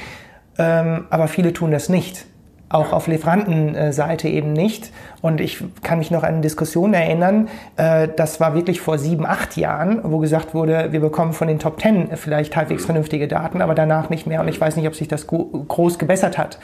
Ähm, 0.59 1.05
aber 1.11 1.29
viele 1.29 1.53
tun 1.53 1.71
das 1.71 1.91
nicht 1.91 2.27
auch 2.73 2.93
auf 2.93 3.07
Lieferantenseite 3.07 4.29
eben 4.29 4.53
nicht. 4.53 4.93
Und 5.21 5.41
ich 5.41 5.63
kann 5.83 5.99
mich 5.99 6.11
noch 6.11 6.23
an 6.23 6.43
Diskussionen 6.43 6.95
erinnern, 6.95 7.49
äh, 7.77 8.09
das 8.17 8.41
war 8.41 8.55
wirklich 8.55 8.81
vor 8.81 8.99
sieben, 8.99 9.27
acht 9.27 9.57
Jahren, 9.57 10.01
wo 10.03 10.19
gesagt 10.19 10.55
wurde, 10.55 10.93
wir 10.93 11.01
bekommen 11.01 11.33
von 11.33 11.49
den 11.49 11.59
Top 11.59 11.79
Ten 11.79 12.17
vielleicht 12.17 12.57
halbwegs 12.57 12.85
vernünftige 12.85 13.29
Daten, 13.29 13.63
aber 13.63 13.75
danach 13.75 14.11
nicht 14.11 14.27
mehr. 14.27 14.41
Und 14.41 14.49
ich 14.49 14.61
weiß 14.61 14.77
nicht, 14.77 14.87
ob 14.87 14.95
sich 14.95 15.09
das 15.09 15.27
groß 15.27 15.99
gebessert 15.99 16.39
hat. 16.39 16.59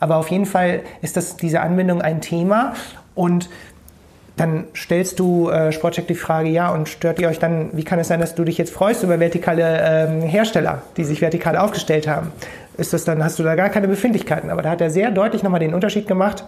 Aber 0.00 0.16
auf 0.16 0.30
jeden 0.30 0.46
Fall 0.46 0.80
ist 1.02 1.16
das, 1.16 1.36
diese 1.36 1.60
Anbindung 1.60 2.02
ein 2.02 2.20
Thema. 2.20 2.74
Und 3.14 3.48
dann 4.36 4.64
stellst 4.74 5.20
du 5.20 5.48
äh, 5.48 5.70
Sportcheck 5.70 6.08
die 6.08 6.16
Frage, 6.16 6.48
ja, 6.48 6.70
und 6.70 6.88
stört 6.88 7.20
ihr 7.20 7.28
euch 7.28 7.38
dann, 7.38 7.70
wie 7.72 7.84
kann 7.84 7.98
es 8.00 8.08
sein, 8.08 8.20
dass 8.20 8.34
du 8.34 8.44
dich 8.44 8.58
jetzt 8.58 8.72
freust 8.72 9.02
über 9.04 9.20
vertikale 9.20 9.80
ähm, 9.82 10.22
Hersteller, 10.22 10.82
die 10.96 11.04
sich 11.04 11.20
vertikal 11.20 11.56
aufgestellt 11.56 12.08
haben? 12.08 12.32
ist 12.76 12.92
das 12.92 13.04
dann, 13.04 13.22
hast 13.22 13.38
du 13.38 13.42
da 13.42 13.54
gar 13.54 13.68
keine 13.68 13.88
Befindlichkeiten. 13.88 14.50
Aber 14.50 14.62
da 14.62 14.70
hat 14.70 14.80
er 14.80 14.90
sehr 14.90 15.10
deutlich 15.10 15.42
nochmal 15.42 15.60
den 15.60 15.74
Unterschied 15.74 16.06
gemacht, 16.06 16.44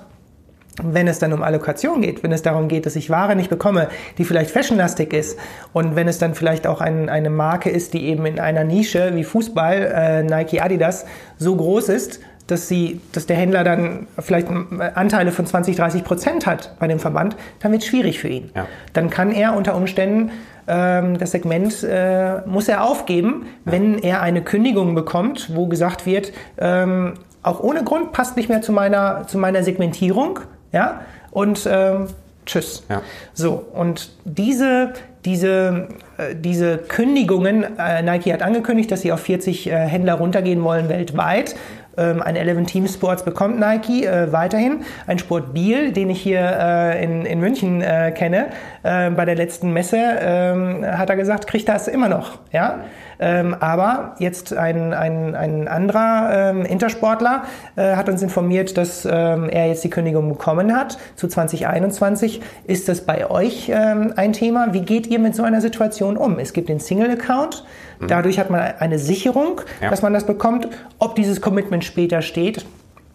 wenn 0.83 1.09
es 1.09 1.19
dann 1.19 1.33
um 1.33 1.43
Allokation 1.43 2.03
geht, 2.03 2.23
wenn 2.23 2.33
es 2.33 2.43
darum 2.43 2.69
geht, 2.69 2.85
dass 2.85 2.97
ich 2.97 3.09
Ware 3.09 3.35
nicht 3.35 3.49
bekomme, 3.49 3.89
die 4.19 4.25
vielleicht 4.25 4.51
fashionlastig 4.51 5.15
ist 5.15 5.39
und 5.73 5.97
wenn 5.97 6.07
es 6.07 6.19
dann 6.19 6.35
vielleicht 6.35 6.67
auch 6.67 6.83
ein, 6.83 7.09
eine 7.09 7.31
Marke 7.31 7.71
ist, 7.71 7.95
die 7.95 8.07
eben 8.07 8.27
in 8.27 8.39
einer 8.39 8.63
Nische 8.65 9.13
wie 9.15 9.25
Fußball, 9.25 9.93
äh, 9.95 10.23
Nike, 10.23 10.61
Adidas 10.61 11.07
so 11.39 11.57
groß 11.57 11.89
ist, 11.89 12.21
dass, 12.47 12.69
sie, 12.69 13.01
dass 13.13 13.27
der 13.27 13.37
Händler 13.37 13.65
dann 13.65 14.07
vielleicht 14.19 14.49
Anteile 14.95 15.33
von 15.33 15.47
20, 15.47 15.77
30 15.77 16.05
Prozent 16.05 16.47
hat 16.47 16.77
bei 16.79 16.87
dem 16.87 16.99
Verband, 16.99 17.37
dann 17.61 17.73
wird 17.73 17.83
es 17.83 17.89
schwierig 17.89 18.19
für 18.19 18.29
ihn. 18.29 18.51
Ja. 18.55 18.67
Dann 18.93 19.11
kann 19.11 19.33
er 19.33 19.57
unter 19.57 19.75
Umständen 19.75 20.31
ähm, 20.69 21.19
das 21.19 21.31
Segment 21.31 21.83
äh, 21.85 22.41
muss 22.47 22.69
er 22.69 22.85
aufgeben, 22.85 23.47
ja. 23.65 23.73
wenn 23.73 23.99
er 23.99 24.21
eine 24.23 24.43
Kündigung 24.43 24.95
bekommt, 24.95 25.55
wo 25.55 25.67
gesagt 25.67 26.07
wird, 26.07 26.33
ähm, 26.59 27.15
auch 27.43 27.61
ohne 27.61 27.85
Grund 27.85 28.13
passt 28.13 28.37
nicht 28.37 28.49
mehr 28.49 28.63
zu 28.63 28.73
meiner, 28.73 29.27
zu 29.29 29.39
meiner 29.39 29.63
Segmentierung. 29.63 30.41
Ja? 30.73 31.03
Und 31.31 31.69
ähm, 31.71 32.09
tschüss. 32.45 32.85
Ja. 32.89 33.03
So, 33.35 33.65
und 33.73 34.11
diese, 34.25 34.95
diese, 35.25 35.89
äh, 36.19 36.35
diese 36.35 36.79
Kündigungen, 36.79 37.79
äh, 37.79 38.03
Nike 38.03 38.33
hat 38.33 38.43
angekündigt, 38.43 38.91
dass 38.91 39.03
sie 39.03 39.13
auf 39.13 39.21
40 39.21 39.69
äh, 39.69 39.71
Händler 39.71 40.15
runtergehen 40.15 40.63
wollen 40.65 40.89
weltweit. 40.89 41.55
Ähm, 41.97 42.23
ein 42.23 42.37
11 42.37 42.67
Team 42.67 42.87
Sports 42.87 43.25
bekommt 43.25 43.59
Nike 43.59 44.05
äh, 44.05 44.33
weiterhin. 44.33 44.85
Ein 45.07 45.19
Sport 45.19 45.55
Biel, 45.55 45.93
den 45.93 46.11
ich 46.11 46.21
hier 46.21 46.41
äh, 46.41 47.05
in, 47.05 47.25
in 47.25 47.41
München 47.41 47.81
äh, 47.81 48.13
kenne, 48.13 48.49
äh, 48.83 49.11
bei 49.11 49.25
der 49.25 49.35
letzten 49.35 49.73
Messe, 49.73 49.99
ähm, 49.99 50.85
hat 50.87 51.11
er 51.11 51.17
gesagt, 51.17 51.47
kriegt 51.47 51.69
das 51.69 51.89
immer 51.89 52.09
noch. 52.09 52.39
Ja? 52.53 52.81
Ähm, 53.19 53.57
aber 53.61 54.15
jetzt 54.19 54.53
ein, 54.53 54.93
ein, 54.93 55.35
ein 55.35 55.69
anderer 55.69 56.51
ähm, 56.51 56.65
Intersportler 56.65 57.45
äh, 57.77 57.97
hat 57.97 58.09
uns 58.09 58.23
informiert, 58.23 58.77
dass 58.77 59.05
ähm, 59.05 59.49
er 59.49 59.69
jetzt 59.69 59.85
die 59.85 59.91
Kündigung 59.91 60.29
bekommen 60.29 60.77
hat 60.77 60.99
zu 61.17 61.29
2021. 61.29 62.41
Ist 62.65 62.89
das 62.89 63.03
bei 63.03 63.31
euch 63.31 63.71
ähm, 63.73 64.13
ein 64.17 64.33
Thema? 64.33 64.73
Wie 64.73 64.83
geht 64.83 65.07
ihr 65.07 65.19
mit 65.19 65.35
so 65.35 65.43
einer 65.43 65.61
Situation 65.61 66.17
um? 66.17 66.39
Es 66.39 66.53
gibt 66.53 66.69
den 66.69 66.81
Single-Account. 66.81 67.65
Mhm. 68.01 68.09
Dadurch 68.09 68.39
hat 68.39 68.51
man 68.51 68.61
eine 68.79 68.99
Sicherung, 68.99 69.61
ja. 69.81 69.91
dass 69.91 70.03
man 70.03 70.13
das 70.13 70.25
bekommt. 70.25 70.69
Ob 70.99 71.15
dieses 71.15 71.41
Commitment 71.41 71.85
später 71.85 72.23
steht, 72.23 72.67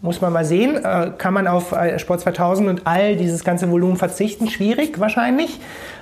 muss 0.01 0.21
man 0.21 0.33
mal 0.33 0.45
sehen. 0.45 0.83
Äh, 0.83 1.11
kann 1.17 1.33
man 1.33 1.47
auf 1.47 1.71
äh, 1.71 1.99
Sport 1.99 2.21
2000 2.21 2.69
und 2.69 2.87
all 2.87 3.15
dieses 3.15 3.43
ganze 3.43 3.69
Volumen 3.69 3.97
verzichten? 3.97 4.49
Schwierig 4.49 4.99
wahrscheinlich. 4.99 5.59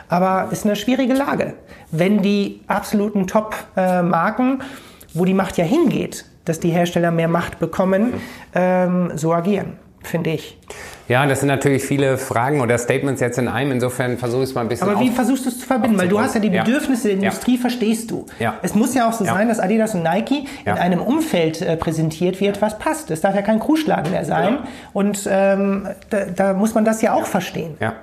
Aber 0.08 0.50
ist 0.52 0.66
eine 0.66 0.76
schwierige 0.76 1.14
Lage. 1.14 1.54
Wenn 1.92 2.22
die 2.22 2.62
absoluten 2.68 3.28
Top-Marken, 3.28 4.64
wo 5.14 5.26
die 5.26 5.34
Macht 5.34 5.58
ja 5.58 5.66
hingeht, 5.66 6.26
dass 6.46 6.60
die 6.60 6.70
Hersteller 6.70 7.12
mehr 7.12 7.28
Macht 7.28 7.60
bekommen, 7.60 8.14
ähm, 8.56 9.12
so 9.16 9.34
agieren, 9.34 9.74
finde 10.02 10.32
ich. 10.32 10.58
Ja, 11.10 11.26
das 11.26 11.40
sind 11.40 11.48
natürlich 11.48 11.84
viele 11.84 12.20
Fragen 12.20 12.62
oder 12.62 12.78
Statements 12.78 13.20
jetzt 13.20 13.40
in 13.40 13.48
einem. 13.48 13.72
Insofern 13.72 14.20
versuche 14.20 14.44
ich 14.44 14.50
es 14.50 14.56
mal 14.56 14.62
ein 14.62 14.68
bisschen 14.68 14.88
Aber 14.88 15.00
wie 15.00 15.10
versuchst 15.10 15.44
du 15.44 15.50
es 15.50 15.60
zu 15.60 15.66
verbinden? 15.66 15.98
Weil 15.98 16.08
du 16.08 16.20
hast 16.20 16.36
ja 16.36 16.40
die 16.40 16.52
Bedürfnisse 16.52 17.10
ja. 17.10 17.16
der 17.16 17.24
Industrie, 17.24 17.56
ja. 17.56 17.62
verstehst 17.62 18.12
du. 18.12 18.28
Ja. 18.38 18.60
Es 18.62 18.76
muss 18.76 18.94
ja 18.94 19.10
auch 19.10 19.14
so 19.14 19.26
sein, 19.26 19.48
dass 19.48 19.60
Adidas 19.60 19.96
und 19.96 20.04
Nike 20.04 20.46
in 20.66 20.74
einem 20.74 21.02
Umfeld 21.02 21.64
äh, 21.64 21.78
präsentiert 21.78 22.40
wird, 22.40 22.62
was 22.62 22.78
passt. 22.78 23.10
Es 23.10 23.22
darf 23.22 23.34
ja 23.36 23.42
kein 23.42 23.60
Kruschlagen 23.60 24.12
mehr 24.12 24.24
sein. 24.24 24.60
Und 24.94 25.28
ähm, 25.30 25.88
da, 26.12 26.26
da, 26.26 26.54
muss 26.54 26.76
man 26.76 26.86
das 26.86 27.02
ja 27.02 27.14
auch 27.14 27.26
verstehen. 27.26 27.76
Ja. 27.80 27.96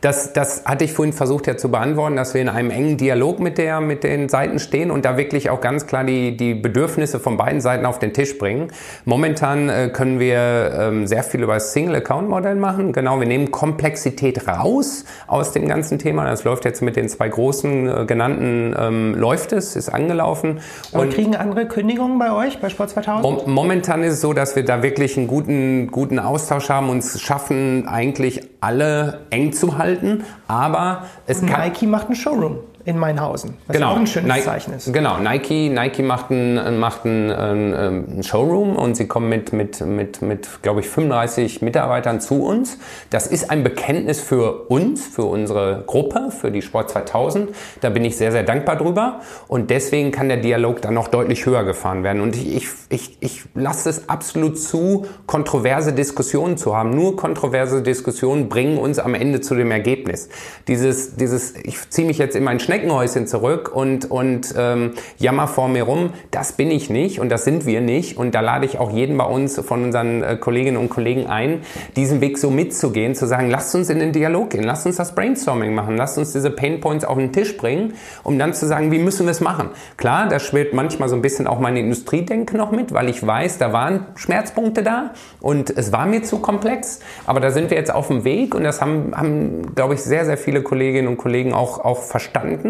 Das, 0.00 0.32
das 0.32 0.64
hatte 0.64 0.84
ich 0.84 0.92
vorhin 0.92 1.12
versucht 1.12 1.46
ja 1.46 1.56
zu 1.56 1.70
beantworten, 1.70 2.16
dass 2.16 2.34
wir 2.34 2.40
in 2.40 2.48
einem 2.48 2.70
engen 2.70 2.96
Dialog 2.96 3.40
mit, 3.40 3.58
der, 3.58 3.80
mit 3.80 4.04
den 4.04 4.28
Seiten 4.28 4.58
stehen 4.58 4.90
und 4.90 5.04
da 5.04 5.16
wirklich 5.16 5.50
auch 5.50 5.60
ganz 5.60 5.86
klar 5.86 6.04
die, 6.04 6.36
die 6.36 6.54
Bedürfnisse 6.54 7.20
von 7.20 7.36
beiden 7.36 7.60
Seiten 7.60 7.86
auf 7.86 7.98
den 7.98 8.12
Tisch 8.12 8.38
bringen. 8.38 8.68
Momentan 9.04 9.68
äh, 9.68 9.90
können 9.92 10.18
wir 10.18 10.72
ähm, 10.78 11.06
sehr 11.06 11.22
viel 11.22 11.42
über 11.42 11.54
das 11.54 11.72
Single-Account-Modell 11.72 12.56
machen. 12.56 12.92
Genau, 12.92 13.20
wir 13.20 13.26
nehmen 13.26 13.50
Komplexität 13.50 14.48
raus 14.48 15.04
aus 15.26 15.52
dem 15.52 15.68
ganzen 15.68 15.98
Thema. 15.98 16.24
Das 16.24 16.44
läuft 16.44 16.64
jetzt 16.64 16.82
mit 16.82 16.96
den 16.96 17.08
zwei 17.08 17.28
großen 17.28 17.88
äh, 17.88 18.04
genannten, 18.06 18.74
ähm, 18.78 19.14
läuft 19.14 19.52
es, 19.52 19.76
ist 19.76 19.88
angelaufen. 19.88 20.60
Und, 20.92 21.00
und 21.00 21.14
kriegen 21.14 21.36
andere 21.36 21.66
Kündigungen 21.66 22.18
bei 22.18 22.32
euch, 22.32 22.60
bei 22.60 22.68
Sport 22.68 22.90
2000? 22.90 23.46
Momentan 23.46 24.02
ist 24.02 24.14
es 24.14 24.20
so, 24.20 24.32
dass 24.32 24.56
wir 24.56 24.64
da 24.64 24.82
wirklich 24.82 25.16
einen 25.16 25.26
guten, 25.26 25.90
guten 25.90 26.18
Austausch 26.18 26.68
haben 26.68 26.88
und 26.88 26.98
es 26.98 27.20
schaffen 27.20 27.88
eigentlich 27.88 28.40
alle 28.60 29.20
eng 29.30 29.52
zu 29.52 29.61
halten, 29.78 30.24
aber 30.48 31.04
es 31.26 31.40
Und 31.40 31.48
kann... 31.48 31.60
Nike 31.60 31.86
macht 31.86 32.06
einen 32.06 32.16
Showroom 32.16 32.58
in 32.84 32.98
Meinhausen, 32.98 33.56
was 33.66 33.76
genau. 33.76 33.92
auch 33.92 33.96
ein 33.96 34.06
schönes 34.06 34.28
Nike, 34.28 34.44
Zeichen 34.44 34.74
ist. 34.74 34.92
Genau, 34.92 35.18
Nike, 35.18 35.68
Nike 35.68 36.02
macht 36.02 36.30
einen, 36.30 36.80
macht 36.80 37.04
einen, 37.04 37.30
einen 37.30 38.22
Showroom 38.22 38.74
und 38.74 38.96
sie 38.96 39.06
kommen 39.06 39.28
mit, 39.28 39.52
mit, 39.52 39.80
mit, 39.80 40.20
mit 40.20 40.62
glaube 40.62 40.80
ich, 40.80 40.88
35 40.88 41.62
Mitarbeitern 41.62 42.20
zu 42.20 42.42
uns. 42.42 42.78
Das 43.10 43.28
ist 43.28 43.50
ein 43.50 43.62
Bekenntnis 43.62 44.20
für 44.20 44.68
uns, 44.68 45.06
für 45.06 45.24
unsere 45.24 45.84
Gruppe, 45.86 46.30
für 46.30 46.50
die 46.50 46.60
Sport 46.60 46.90
2000. 46.90 47.50
Da 47.80 47.90
bin 47.90 48.04
ich 48.04 48.16
sehr, 48.16 48.32
sehr 48.32 48.42
dankbar 48.42 48.76
drüber 48.76 49.20
und 49.46 49.70
deswegen 49.70 50.10
kann 50.10 50.28
der 50.28 50.38
Dialog 50.38 50.82
dann 50.82 50.94
noch 50.94 51.08
deutlich 51.08 51.46
höher 51.46 51.62
gefahren 51.62 52.02
werden. 52.02 52.20
Und 52.20 52.34
ich, 52.34 52.56
ich, 52.56 52.68
ich, 52.88 53.16
ich 53.20 53.44
lasse 53.54 53.88
es 53.90 54.08
absolut 54.08 54.58
zu, 54.58 55.06
kontroverse 55.26 55.92
Diskussionen 55.92 56.56
zu 56.56 56.76
haben. 56.76 56.90
Nur 56.90 57.16
kontroverse 57.16 57.82
Diskussionen 57.82 58.48
bringen 58.48 58.78
uns 58.78 58.98
am 58.98 59.14
Ende 59.14 59.40
zu 59.40 59.54
dem 59.54 59.70
Ergebnis. 59.70 60.28
Dieses, 60.66 61.16
dieses 61.16 61.54
ich 61.62 61.88
ziehe 61.88 62.06
mich 62.06 62.18
jetzt 62.18 62.34
in 62.34 62.42
meinen 62.42 62.58
Schnitt 62.58 62.71
Schneckenhäuschen 62.72 63.26
zurück 63.26 63.70
und, 63.74 64.10
und 64.10 64.54
ähm, 64.56 64.92
jammer 65.18 65.46
vor 65.46 65.68
mir 65.68 65.82
rum. 65.82 66.14
Das 66.30 66.52
bin 66.52 66.70
ich 66.70 66.88
nicht 66.88 67.20
und 67.20 67.28
das 67.28 67.44
sind 67.44 67.66
wir 67.66 67.82
nicht. 67.82 68.16
Und 68.16 68.34
da 68.34 68.40
lade 68.40 68.64
ich 68.64 68.78
auch 68.78 68.90
jeden 68.90 69.18
bei 69.18 69.26
uns 69.26 69.60
von 69.60 69.84
unseren 69.84 70.22
äh, 70.22 70.36
Kolleginnen 70.40 70.78
und 70.78 70.88
Kollegen 70.88 71.26
ein, 71.26 71.60
diesen 71.96 72.22
Weg 72.22 72.38
so 72.38 72.48
mitzugehen, 72.48 73.14
zu 73.14 73.26
sagen, 73.26 73.50
lasst 73.50 73.74
uns 73.74 73.90
in 73.90 73.98
den 73.98 74.12
Dialog 74.12 74.48
gehen, 74.48 74.64
lasst 74.64 74.86
uns 74.86 74.96
das 74.96 75.14
Brainstorming 75.14 75.74
machen, 75.74 75.98
lasst 75.98 76.16
uns 76.16 76.32
diese 76.32 76.50
Pain 76.50 76.80
Points 76.80 77.04
auf 77.04 77.18
den 77.18 77.30
Tisch 77.30 77.58
bringen, 77.58 77.92
um 78.22 78.38
dann 78.38 78.54
zu 78.54 78.66
sagen, 78.66 78.90
wie 78.90 78.98
müssen 78.98 79.26
wir 79.26 79.32
es 79.32 79.42
machen. 79.42 79.68
Klar, 79.98 80.30
da 80.30 80.40
schwirrt 80.40 80.72
manchmal 80.72 81.10
so 81.10 81.14
ein 81.14 81.20
bisschen 81.20 81.46
auch 81.46 81.58
meine 81.58 81.78
Industriedenke 81.78 82.56
noch 82.56 82.70
mit, 82.70 82.94
weil 82.94 83.10
ich 83.10 83.26
weiß, 83.26 83.58
da 83.58 83.74
waren 83.74 84.06
Schmerzpunkte 84.14 84.82
da 84.82 85.10
und 85.42 85.68
es 85.68 85.92
war 85.92 86.06
mir 86.06 86.22
zu 86.22 86.38
komplex. 86.38 87.00
Aber 87.26 87.40
da 87.40 87.50
sind 87.50 87.68
wir 87.68 87.76
jetzt 87.76 87.92
auf 87.94 88.08
dem 88.08 88.24
Weg 88.24 88.54
und 88.54 88.64
das 88.64 88.80
haben, 88.80 89.12
haben 89.14 89.74
glaube 89.74 89.92
ich, 89.92 90.02
sehr, 90.02 90.24
sehr 90.24 90.38
viele 90.38 90.62
Kolleginnen 90.62 91.08
und 91.08 91.18
Kollegen 91.18 91.52
auch, 91.52 91.78
auch 91.84 92.00
verstanden. 92.02 92.61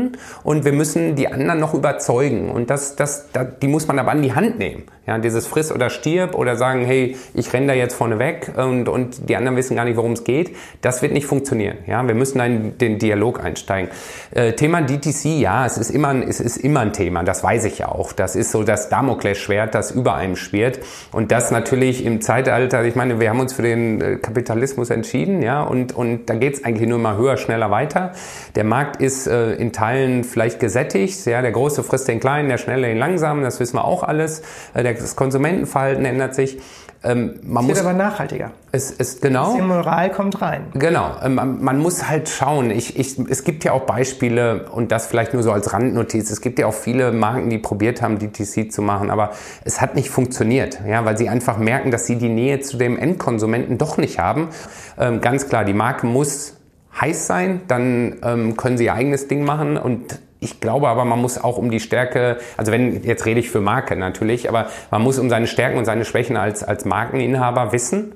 Und 0.42 0.64
wir 0.64 0.72
müssen 0.72 1.16
die 1.16 1.28
anderen 1.28 1.60
noch 1.60 1.74
überzeugen. 1.74 2.50
Und 2.50 2.70
das, 2.70 2.96
das, 2.96 3.30
das, 3.32 3.46
die 3.60 3.68
muss 3.68 3.86
man 3.86 3.98
aber 3.98 4.12
an 4.12 4.22
die 4.22 4.34
Hand 4.34 4.58
nehmen. 4.58 4.84
Ja, 5.04 5.18
dieses 5.18 5.48
Friss 5.48 5.72
oder 5.72 5.90
stirb 5.90 6.36
oder 6.36 6.54
sagen, 6.54 6.84
hey, 6.84 7.16
ich 7.34 7.52
renne 7.52 7.66
da 7.66 7.72
jetzt 7.72 7.94
vorne 7.94 8.20
weg 8.20 8.52
und, 8.56 8.88
und 8.88 9.28
die 9.28 9.34
anderen 9.34 9.56
wissen 9.56 9.74
gar 9.74 9.84
nicht, 9.84 9.96
worum 9.96 10.12
es 10.12 10.22
geht. 10.22 10.54
Das 10.80 11.02
wird 11.02 11.12
nicht 11.12 11.26
funktionieren. 11.26 11.78
Ja, 11.88 12.06
wir 12.06 12.14
müssen 12.14 12.38
in 12.40 12.78
den 12.78 13.00
Dialog 13.00 13.42
einsteigen. 13.42 13.90
Äh, 14.30 14.52
Thema 14.52 14.80
DTC, 14.80 15.40
ja, 15.40 15.66
es 15.66 15.76
ist 15.76 15.90
immer, 15.90 16.08
ein, 16.08 16.22
es 16.22 16.38
ist 16.38 16.56
immer 16.56 16.80
ein 16.80 16.92
Thema. 16.92 17.24
Das 17.24 17.42
weiß 17.42 17.64
ich 17.64 17.78
ja 17.78 17.88
auch. 17.88 18.12
Das 18.12 18.36
ist 18.36 18.52
so 18.52 18.62
das 18.62 18.90
Damoklesschwert, 18.90 19.74
das 19.74 19.90
über 19.90 20.14
einem 20.14 20.36
schwert. 20.36 20.78
Und 21.10 21.32
das 21.32 21.50
natürlich 21.50 22.04
im 22.04 22.20
Zeitalter, 22.20 22.84
ich 22.84 22.94
meine, 22.94 23.18
wir 23.18 23.28
haben 23.28 23.40
uns 23.40 23.54
für 23.54 23.62
den 23.62 24.00
äh, 24.00 24.16
Kapitalismus 24.18 24.90
entschieden, 24.90 25.42
ja, 25.42 25.64
und, 25.64 25.96
und 25.96 26.26
da 26.26 26.34
geht's 26.34 26.64
eigentlich 26.64 26.88
nur 26.88 27.00
mal 27.00 27.16
höher, 27.16 27.38
schneller 27.38 27.72
weiter. 27.72 28.12
Der 28.54 28.62
Markt 28.62 29.02
ist 29.02 29.26
äh, 29.26 29.54
in 29.54 29.72
Teilen 29.72 30.22
vielleicht 30.22 30.60
gesättigt. 30.60 31.26
Ja, 31.26 31.42
der 31.42 31.50
Große 31.50 31.82
frisst 31.82 32.06
den 32.06 32.20
Kleinen, 32.20 32.48
der 32.48 32.58
Schnelle 32.58 32.86
den 32.86 32.98
Langsamen, 32.98 33.42
das 33.42 33.58
wissen 33.58 33.76
wir 33.76 33.84
auch 33.84 34.04
alles. 34.04 34.42
Äh, 34.74 34.91
das 35.00 35.16
Konsumentenverhalten 35.16 36.04
ändert 36.04 36.34
sich. 36.34 36.58
Ähm, 37.04 37.40
man 37.42 37.64
es 37.64 37.68
wird 37.68 37.78
muss, 37.78 37.86
aber 37.86 37.98
nachhaltiger. 37.98 38.52
Es 38.70 38.92
ist 38.92 39.22
genau. 39.22 39.56
Die 39.56 39.62
Moral 39.62 40.12
kommt 40.12 40.40
rein. 40.40 40.66
Genau. 40.74 41.16
Ähm, 41.22 41.58
man 41.60 41.78
muss 41.78 42.08
halt 42.08 42.28
schauen. 42.28 42.70
Ich, 42.70 42.96
ich, 42.96 43.18
es 43.18 43.42
gibt 43.42 43.64
ja 43.64 43.72
auch 43.72 43.82
Beispiele 43.82 44.66
und 44.70 44.92
das 44.92 45.08
vielleicht 45.08 45.34
nur 45.34 45.42
so 45.42 45.50
als 45.50 45.72
Randnotiz. 45.72 46.30
Es 46.30 46.40
gibt 46.40 46.60
ja 46.60 46.66
auch 46.66 46.74
viele 46.74 47.10
Marken, 47.10 47.50
die 47.50 47.58
probiert 47.58 48.02
haben, 48.02 48.18
DTC 48.18 48.70
zu 48.72 48.82
machen, 48.82 49.10
aber 49.10 49.32
es 49.64 49.80
hat 49.80 49.96
nicht 49.96 50.10
funktioniert, 50.10 50.78
ja, 50.86 51.04
weil 51.04 51.18
sie 51.18 51.28
einfach 51.28 51.58
merken, 51.58 51.90
dass 51.90 52.06
sie 52.06 52.16
die 52.16 52.28
Nähe 52.28 52.60
zu 52.60 52.76
dem 52.76 52.96
Endkonsumenten 52.96 53.78
doch 53.78 53.96
nicht 53.96 54.20
haben. 54.20 54.48
Ähm, 54.96 55.20
ganz 55.20 55.48
klar, 55.48 55.64
die 55.64 55.74
Marke 55.74 56.06
muss 56.06 56.56
heiß 57.00 57.26
sein, 57.26 57.62
dann 57.66 58.16
ähm, 58.22 58.56
können 58.56 58.78
sie 58.78 58.84
ihr 58.84 58.94
eigenes 58.94 59.26
Ding 59.26 59.44
machen 59.44 59.76
und 59.76 60.20
ich 60.42 60.60
glaube 60.60 60.88
aber, 60.88 61.04
man 61.04 61.20
muss 61.20 61.38
auch 61.38 61.56
um 61.56 61.70
die 61.70 61.80
Stärke, 61.80 62.38
also 62.56 62.72
wenn, 62.72 63.04
jetzt 63.04 63.26
rede 63.26 63.40
ich 63.40 63.50
für 63.50 63.60
Marke 63.60 63.96
natürlich, 63.96 64.48
aber 64.48 64.68
man 64.90 65.02
muss 65.02 65.18
um 65.18 65.30
seine 65.30 65.46
Stärken 65.46 65.78
und 65.78 65.84
seine 65.84 66.04
Schwächen 66.04 66.36
als, 66.36 66.64
als 66.64 66.84
Markeninhaber 66.84 67.72
wissen 67.72 68.12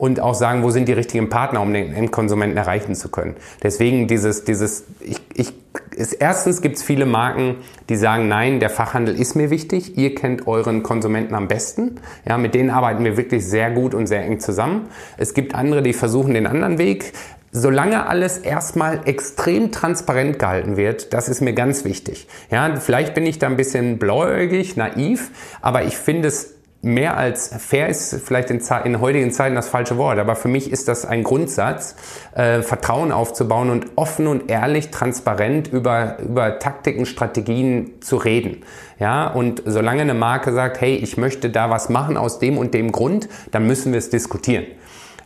und 0.00 0.18
auch 0.18 0.34
sagen, 0.34 0.62
wo 0.62 0.70
sind 0.70 0.88
die 0.88 0.94
richtigen 0.94 1.28
Partner, 1.28 1.60
um 1.60 1.74
den 1.74 1.92
Endkonsumenten 1.92 2.56
erreichen 2.56 2.94
zu 2.94 3.10
können. 3.10 3.36
Deswegen 3.62 4.08
dieses, 4.08 4.44
dieses, 4.44 4.84
ich, 5.00 5.20
ich, 5.34 5.52
ist, 5.94 6.14
erstens 6.14 6.62
gibt 6.62 6.76
es 6.76 6.82
viele 6.82 7.04
Marken, 7.04 7.56
die 7.90 7.96
sagen, 7.96 8.26
nein, 8.26 8.60
der 8.60 8.70
Fachhandel 8.70 9.14
ist 9.14 9.36
mir 9.36 9.50
wichtig, 9.50 9.98
ihr 9.98 10.14
kennt 10.14 10.46
euren 10.46 10.82
Konsumenten 10.82 11.34
am 11.34 11.48
besten. 11.48 12.00
Ja, 12.26 12.38
mit 12.38 12.54
denen 12.54 12.70
arbeiten 12.70 13.04
wir 13.04 13.18
wirklich 13.18 13.46
sehr 13.46 13.70
gut 13.70 13.94
und 13.94 14.06
sehr 14.06 14.24
eng 14.24 14.40
zusammen. 14.40 14.86
Es 15.18 15.34
gibt 15.34 15.54
andere, 15.54 15.82
die 15.82 15.92
versuchen 15.92 16.32
den 16.32 16.46
anderen 16.46 16.78
Weg. 16.78 17.12
Solange 17.52 18.06
alles 18.06 18.38
erstmal 18.38 19.00
extrem 19.06 19.72
transparent 19.72 20.38
gehalten 20.38 20.76
wird, 20.76 21.12
das 21.12 21.28
ist 21.28 21.40
mir 21.40 21.52
ganz 21.52 21.84
wichtig. 21.84 22.28
Ja, 22.50 22.76
vielleicht 22.76 23.14
bin 23.14 23.26
ich 23.26 23.40
da 23.40 23.48
ein 23.48 23.56
bisschen 23.56 23.98
blauäugig, 23.98 24.76
naiv, 24.76 25.32
aber 25.60 25.82
ich 25.82 25.96
finde 25.96 26.28
es 26.28 26.54
mehr 26.82 27.16
als 27.16 27.54
fair 27.58 27.88
ist 27.88 28.22
vielleicht 28.24 28.50
in, 28.50 28.62
in, 28.84 29.00
heutigen 29.00 29.30
Zeiten 29.32 29.54
das 29.54 29.68
falsche 29.68 29.98
Wort, 29.98 30.18
aber 30.18 30.34
für 30.34 30.48
mich 30.48 30.72
ist 30.72 30.88
das 30.88 31.04
ein 31.04 31.24
Grundsatz, 31.24 31.94
äh, 32.34 32.62
Vertrauen 32.62 33.12
aufzubauen 33.12 33.68
und 33.68 33.86
offen 33.96 34.26
und 34.26 34.50
ehrlich, 34.50 34.90
transparent 34.90 35.68
über, 35.68 36.18
über 36.20 36.58
Taktiken, 36.58 37.04
Strategien 37.04 38.00
zu 38.00 38.16
reden. 38.16 38.62
Ja, 38.98 39.26
und 39.26 39.62
solange 39.66 40.02
eine 40.02 40.14
Marke 40.14 40.52
sagt, 40.52 40.80
hey, 40.80 40.94
ich 40.94 41.16
möchte 41.16 41.50
da 41.50 41.68
was 41.68 41.88
machen 41.88 42.16
aus 42.16 42.38
dem 42.38 42.56
und 42.56 42.74
dem 42.74 42.92
Grund, 42.92 43.28
dann 43.50 43.66
müssen 43.66 43.92
wir 43.92 43.98
es 43.98 44.08
diskutieren. 44.08 44.66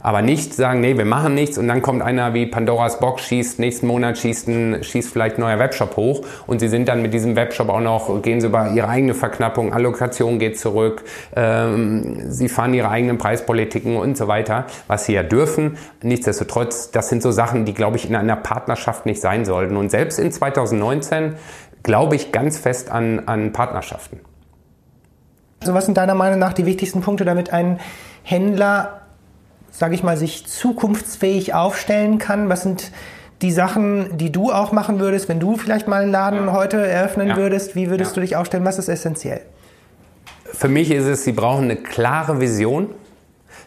Aber 0.05 0.21
nicht 0.21 0.53
sagen, 0.53 0.81
nee, 0.81 0.99
wir 0.99 1.07
machen 1.07 1.35
nichts 1.35 1.57
und 1.57 1.67
dann 1.67 1.81
kommt 1.81 2.03
einer 2.03 2.35
wie 2.35 2.45
Pandoras 2.45 3.01
Box, 3.01 3.23
schießt, 3.23 3.59
nächsten 3.59 3.87
Monat 3.87 4.19
schießt, 4.19 4.49
ein, 4.49 4.85
schießt 4.85 5.11
vielleicht 5.11 5.39
ein 5.39 5.41
neuer 5.41 5.59
Webshop 5.59 5.97
hoch 5.97 6.27
und 6.47 6.59
sie 6.59 6.69
sind 6.69 6.89
dann 6.89 7.01
mit 7.01 7.15
diesem 7.15 7.37
Webshop 7.37 7.71
auch 7.71 7.81
noch, 7.81 8.21
gehen 8.21 8.39
sie 8.39 8.49
über 8.49 8.69
ihre 8.73 8.87
eigene 8.87 9.15
Verknappung, 9.15 9.73
Allokation 9.73 10.39
geht 10.39 10.59
zurück, 10.59 11.05
ähm, 11.35 12.31
sie 12.31 12.51
fahren 12.51 12.75
ihre 12.75 12.91
eigenen 12.91 13.17
Preispolitiken 13.17 13.97
und 13.97 14.19
so 14.19 14.29
weiter, 14.29 14.67
was 14.89 15.07
sie 15.07 15.15
ja 15.15 15.23
dürfen. 15.23 15.79
Nichtsdestotrotz, 16.03 16.91
das 16.91 17.09
sind 17.09 17.23
so 17.23 17.31
Sachen, 17.31 17.65
die, 17.65 17.73
glaube 17.73 17.97
ich, 17.97 18.07
in 18.07 18.15
einer 18.15 18.37
Partnerschaft 18.37 19.07
nicht 19.07 19.23
sein 19.23 19.47
sollten. 19.47 19.75
Und 19.75 19.91
selbst 19.91 20.19
in 20.19 20.31
2019 20.31 21.37
glaube 21.83 22.15
ich 22.15 22.31
ganz 22.31 22.59
fest 22.59 22.91
an, 22.91 23.23
an 23.25 23.53
Partnerschaften. 23.53 24.21
Also 25.61 25.73
was 25.73 25.87
sind 25.87 25.97
deiner 25.97 26.15
Meinung 26.15 26.39
nach 26.39 26.53
die 26.53 26.67
wichtigsten 26.67 27.01
Punkte, 27.01 27.25
damit 27.25 27.55
ein 27.55 27.81
Händler 28.23 29.01
sage 29.75 29.95
ich 29.95 30.03
mal, 30.03 30.17
sich 30.17 30.47
zukunftsfähig 30.47 31.53
aufstellen 31.53 32.19
kann? 32.19 32.49
Was 32.49 32.63
sind 32.63 32.93
die 33.43 33.51
Sachen, 33.51 34.17
die 34.17 34.31
du 34.31 34.53
auch 34.53 34.73
machen 34.73 35.01
würdest, 35.01 35.29
wenn 35.29 35.41
du 35.41 35.57
vielleicht 35.57 35.89
mal 35.89 36.03
einen 36.03 36.13
Laden 36.13 36.47
ja. 36.47 36.53
heute 36.53 36.87
eröffnen 36.87 37.29
ja. 37.29 37.37
würdest? 37.37 37.75
Wie 37.75 37.91
würdest 37.91 38.13
ja. 38.13 38.15
du 38.15 38.21
dich 38.21 38.37
aufstellen? 38.37 38.65
Was 38.65 38.79
ist 38.79 38.89
essentiell? 38.89 39.41
Für 40.45 40.69
mich 40.69 40.93
ist 40.93 41.07
es, 41.07 41.25
sie 41.25 41.33
brauchen 41.33 41.65
eine 41.65 41.77
klare 41.77 42.41
Vision, 42.41 42.89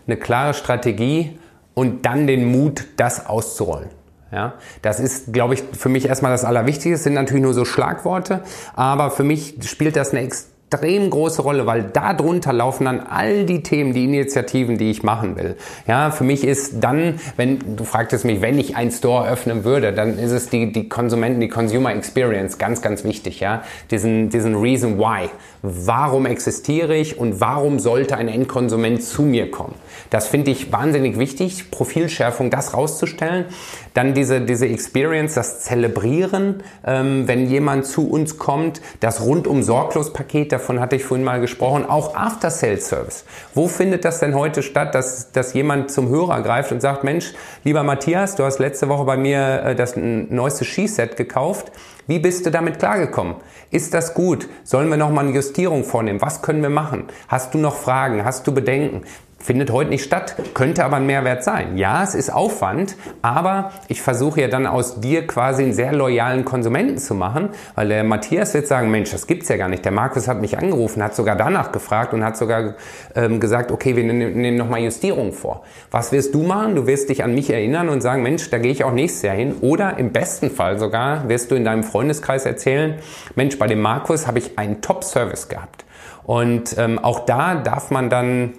eine 0.08 0.16
klare 0.16 0.54
Strategie 0.54 1.38
und 1.74 2.06
dann 2.06 2.26
den 2.26 2.46
Mut, 2.46 2.86
das 2.96 3.28
auszurollen. 3.28 3.90
Ja, 4.32 4.56
das 4.82 5.00
ist, 5.00 5.32
glaube 5.32 5.54
ich, 5.54 5.64
für 5.72 5.90
mich 5.90 6.08
erstmal 6.08 6.32
das 6.32 6.44
Allerwichtigste. 6.44 6.92
Das 6.92 7.04
sind 7.04 7.14
natürlich 7.14 7.44
nur 7.44 7.54
so 7.54 7.66
Schlagworte, 7.66 8.42
aber 8.76 9.12
für 9.12 9.24
mich 9.24 9.56
spielt 9.62 9.96
das 9.96 10.12
eine 10.12 10.22
extrem 10.22 10.57
extrem 10.70 11.10
große 11.10 11.42
Rolle, 11.42 11.66
weil 11.66 11.84
darunter 11.84 12.52
laufen 12.52 12.86
dann 12.86 13.00
all 13.00 13.46
die 13.46 13.64
Themen, 13.64 13.94
die 13.94 14.04
Initiativen, 14.04 14.78
die 14.78 14.92
ich 14.92 15.02
machen 15.02 15.38
will. 15.38 15.56
Ja, 15.88 16.12
für 16.12 16.26
mich 16.26 16.44
ist 16.44 16.84
dann, 16.84 17.20
wenn 17.38 17.78
du 17.78 17.86
fragtest 17.86 18.26
mich, 18.26 18.42
wenn 18.42 18.60
ich 18.60 18.76
ein 18.76 18.92
Store 18.92 19.30
öffnen 19.30 19.64
würde, 19.64 19.94
dann 19.94 20.20
ist 20.20 20.32
es 20.32 20.50
die, 20.50 20.72
die 20.74 20.90
Konsumenten, 20.90 21.40
die 21.40 21.48
Consumer 21.48 21.94
Experience 21.94 22.58
ganz, 22.58 22.82
ganz 22.82 23.04
wichtig. 23.06 23.40
Ja, 23.40 23.64
diesen, 23.92 24.30
diesen 24.30 24.56
Reason 24.56 25.00
Why. 25.00 25.30
Warum 25.62 26.26
existiere 26.26 26.96
ich 26.96 27.18
und 27.18 27.40
warum 27.40 27.80
sollte 27.80 28.18
ein 28.18 28.28
Endkonsument 28.28 29.02
zu 29.02 29.22
mir 29.22 29.50
kommen? 29.50 29.76
Das 30.10 30.28
finde 30.28 30.52
ich 30.52 30.72
wahnsinnig 30.72 31.20
wichtig, 31.20 31.72
Profilschärfung, 31.72 32.50
das 32.50 32.74
rauszustellen. 32.74 33.46
Dann 33.94 34.14
diese, 34.14 34.42
diese 34.42 34.68
Experience, 34.68 35.34
das 35.34 35.62
Zelebrieren, 35.62 36.64
ähm, 36.86 37.28
wenn 37.28 37.48
jemand 37.48 37.86
zu 37.86 38.10
uns 38.10 38.38
kommt, 38.38 38.82
das 39.00 39.22
rundum 39.22 39.64
sorglos 39.64 40.14
Paket, 40.14 40.52
davon 40.52 40.80
hatte 40.80 40.96
ich 40.96 41.04
vorhin 41.04 41.26
mal 41.26 41.42
gesprochen, 41.42 41.86
auch 41.86 42.16
After 42.16 42.52
Sales 42.52 42.88
Service. 42.88 43.26
Wo 43.54 43.68
findet 43.68 44.06
das 44.06 44.20
denn 44.20 44.36
heute 44.36 44.64
statt, 44.64 44.96
dass, 44.96 45.32
dass 45.32 45.54
jemand 45.54 45.92
zum 45.92 46.10
Hörer 46.10 46.42
greift 46.42 46.72
und 46.72 46.82
sagt, 46.82 47.04
Mensch, 47.04 47.34
lieber 47.64 47.84
Matthias, 47.84 48.36
du 48.36 48.44
hast 48.44 48.60
letzte 48.60 48.90
Woche 48.90 49.06
bei 49.06 49.18
mir 49.18 49.64
äh, 49.64 49.76
das 49.76 49.96
neueste 49.96 50.66
Skiset 50.66 51.18
gekauft. 51.18 51.72
Wie 52.08 52.20
bist 52.20 52.46
du 52.46 52.52
damit 52.52 52.80
klargekommen? 52.80 53.36
Ist 53.70 53.94
das 53.94 54.14
gut? 54.14 54.48
Sollen 54.64 54.90
wir 54.90 54.96
nochmal 54.96 55.26
eine 55.26 55.36
Justierung 55.36 55.84
vornehmen? 55.84 56.22
Was 56.22 56.42
können 56.42 56.62
wir 56.62 56.70
machen? 56.70 57.08
Hast 57.28 57.54
du 57.54 57.58
noch 57.58 57.76
Fragen? 57.76 58.24
Hast 58.24 58.48
du 58.48 58.54
Bedenken? 58.54 59.02
Findet 59.40 59.72
heute 59.72 59.90
nicht 59.90 60.04
statt, 60.04 60.36
könnte 60.54 60.84
aber 60.84 60.98
ein 60.98 61.06
Mehrwert 61.06 61.44
sein. 61.44 61.78
Ja, 61.78 62.04
es 62.04 62.16
ist 62.16 62.30
Aufwand, 62.30 62.96
aber 63.22 63.72
ich 63.88 64.02
versuche 64.02 64.42
ja 64.42 64.48
dann 64.48 64.66
aus 64.66 65.00
dir 65.00 65.28
quasi 65.28 65.64
einen 65.64 65.74
sehr 65.74 65.94
loyalen 65.94 66.44
Konsumenten 66.44 66.98
zu 66.98 67.14
machen, 67.14 67.50
weil 67.76 67.88
der 67.88 68.04
Matthias 68.04 68.54
wird 68.54 68.68
sagen, 68.68 68.90
Mensch, 68.90 69.12
das 69.12 69.28
gibt's 69.28 69.48
ja 69.50 69.58
gar 69.58 69.70
nicht. 69.70 69.86
Der 69.86 69.92
Markus 69.92 70.28
hat 70.28 70.42
mich 70.42 70.58
angerufen, 70.58 71.04
hat 71.04 71.16
sogar 71.16 71.36
danach 71.36 71.72
gefragt 71.72 72.14
und 72.14 72.24
hat 72.24 72.36
sogar 72.36 72.76
ähm, 73.16 73.40
gesagt, 73.40 73.72
okay, 73.72 73.96
wir 73.96 74.04
nehmen, 74.04 74.56
nochmal 74.58 74.82
Justierung 74.82 75.32
vor. 75.34 75.64
Was 75.92 76.12
wirst 76.12 76.34
du 76.34 76.44
machen? 76.44 76.76
Du 76.76 76.88
wirst 76.88 77.10
dich 77.10 77.24
an 77.24 77.34
mich 77.36 77.50
erinnern 77.50 77.90
und 77.90 78.02
sagen, 78.02 78.24
Mensch, 78.24 78.50
da 78.50 78.58
gehe 78.58 78.72
ich 78.72 78.84
auch 78.84 78.92
nächstes 78.92 79.22
Jahr 79.22 79.36
hin. 79.36 79.56
Oder 79.62 79.98
im 79.98 80.12
besten 80.12 80.50
Fall 80.50 80.80
sogar 80.80 81.30
wirst 81.30 81.52
du 81.52 81.56
in 81.56 81.64
deinem 81.64 81.84
Freundeskreis 81.84 82.46
erzählen, 82.46 82.96
Mensch, 83.36 83.58
bei 83.60 83.68
dem 83.68 83.82
Markus 83.82 84.28
habe 84.28 84.40
ich 84.40 84.58
einen 84.58 84.82
Top-Service 84.82 85.48
gehabt. 85.48 85.86
Und 86.24 86.78
ähm, 86.78 87.00
auch 87.00 87.22
da 87.22 87.56
darf 87.56 87.92
man 87.92 88.10
dann 88.10 88.54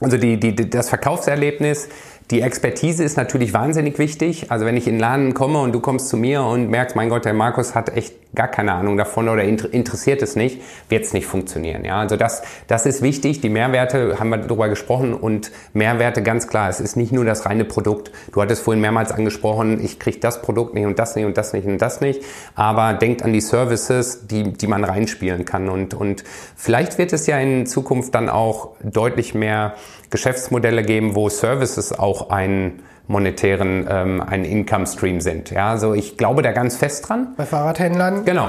also 0.00 0.16
die, 0.16 0.38
die, 0.38 0.54
das 0.70 0.88
Verkaufserlebnis, 0.88 1.88
die 2.30 2.42
Expertise 2.42 3.04
ist 3.04 3.16
natürlich 3.16 3.54
wahnsinnig 3.54 3.98
wichtig. 3.98 4.50
Also 4.50 4.66
wenn 4.66 4.76
ich 4.76 4.86
in 4.86 4.94
den 4.94 5.00
Laden 5.00 5.34
komme 5.34 5.60
und 5.60 5.72
du 5.72 5.80
kommst 5.80 6.08
zu 6.08 6.16
mir 6.16 6.42
und 6.42 6.68
merkst, 6.68 6.94
mein 6.94 7.08
Gott, 7.08 7.24
der 7.24 7.32
Markus 7.32 7.74
hat 7.74 7.88
echt 7.96 8.14
gar 8.34 8.48
keine 8.48 8.72
Ahnung 8.72 8.96
davon 8.96 9.28
oder 9.28 9.42
interessiert 9.42 10.22
es 10.22 10.36
nicht, 10.36 10.60
wird 10.88 11.04
es 11.04 11.12
nicht 11.12 11.26
funktionieren. 11.26 11.84
Ja, 11.84 12.00
also 12.00 12.16
das, 12.16 12.42
das 12.66 12.84
ist 12.84 13.00
wichtig. 13.00 13.40
Die 13.40 13.48
Mehrwerte 13.48 14.20
haben 14.20 14.28
wir 14.28 14.36
darüber 14.36 14.68
gesprochen 14.68 15.14
und 15.14 15.50
Mehrwerte 15.72 16.22
ganz 16.22 16.46
klar. 16.46 16.68
Es 16.68 16.78
ist 16.78 16.96
nicht 16.96 17.10
nur 17.10 17.24
das 17.24 17.46
reine 17.46 17.64
Produkt. 17.64 18.12
Du 18.32 18.42
hattest 18.42 18.62
vorhin 18.62 18.80
mehrmals 18.80 19.12
angesprochen, 19.12 19.82
ich 19.82 19.98
kriege 19.98 20.20
das 20.20 20.42
Produkt 20.42 20.74
nicht 20.74 20.86
und 20.86 20.98
das 20.98 21.16
nicht 21.16 21.24
und 21.24 21.38
das 21.38 21.52
nicht 21.52 21.66
und 21.66 21.78
das 21.78 22.00
nicht. 22.00 22.22
Aber 22.54 22.94
denkt 22.94 23.22
an 23.22 23.32
die 23.32 23.40
Services, 23.40 24.26
die, 24.26 24.52
die 24.52 24.66
man 24.66 24.84
reinspielen 24.84 25.44
kann 25.44 25.68
und, 25.68 25.94
und 25.94 26.22
vielleicht 26.54 26.98
wird 26.98 27.12
es 27.12 27.26
ja 27.26 27.38
in 27.38 27.66
Zukunft 27.66 28.14
dann 28.14 28.28
auch 28.28 28.76
deutlich 28.82 29.34
mehr 29.34 29.74
Geschäftsmodelle 30.10 30.82
geben, 30.82 31.14
wo 31.14 31.28
Services 31.28 31.98
auch 31.98 32.30
ein 32.30 32.82
monetären 33.08 33.86
ähm, 33.90 34.20
ein 34.20 34.44
Income 34.44 34.86
Stream 34.86 35.20
sind. 35.20 35.50
Ja, 35.50 35.70
also 35.70 35.94
ich 35.94 36.16
glaube 36.16 36.42
da 36.42 36.52
ganz 36.52 36.76
fest 36.76 37.08
dran. 37.08 37.34
Bei 37.36 37.46
Fahrradhändlern? 37.46 38.24
Genau. 38.24 38.48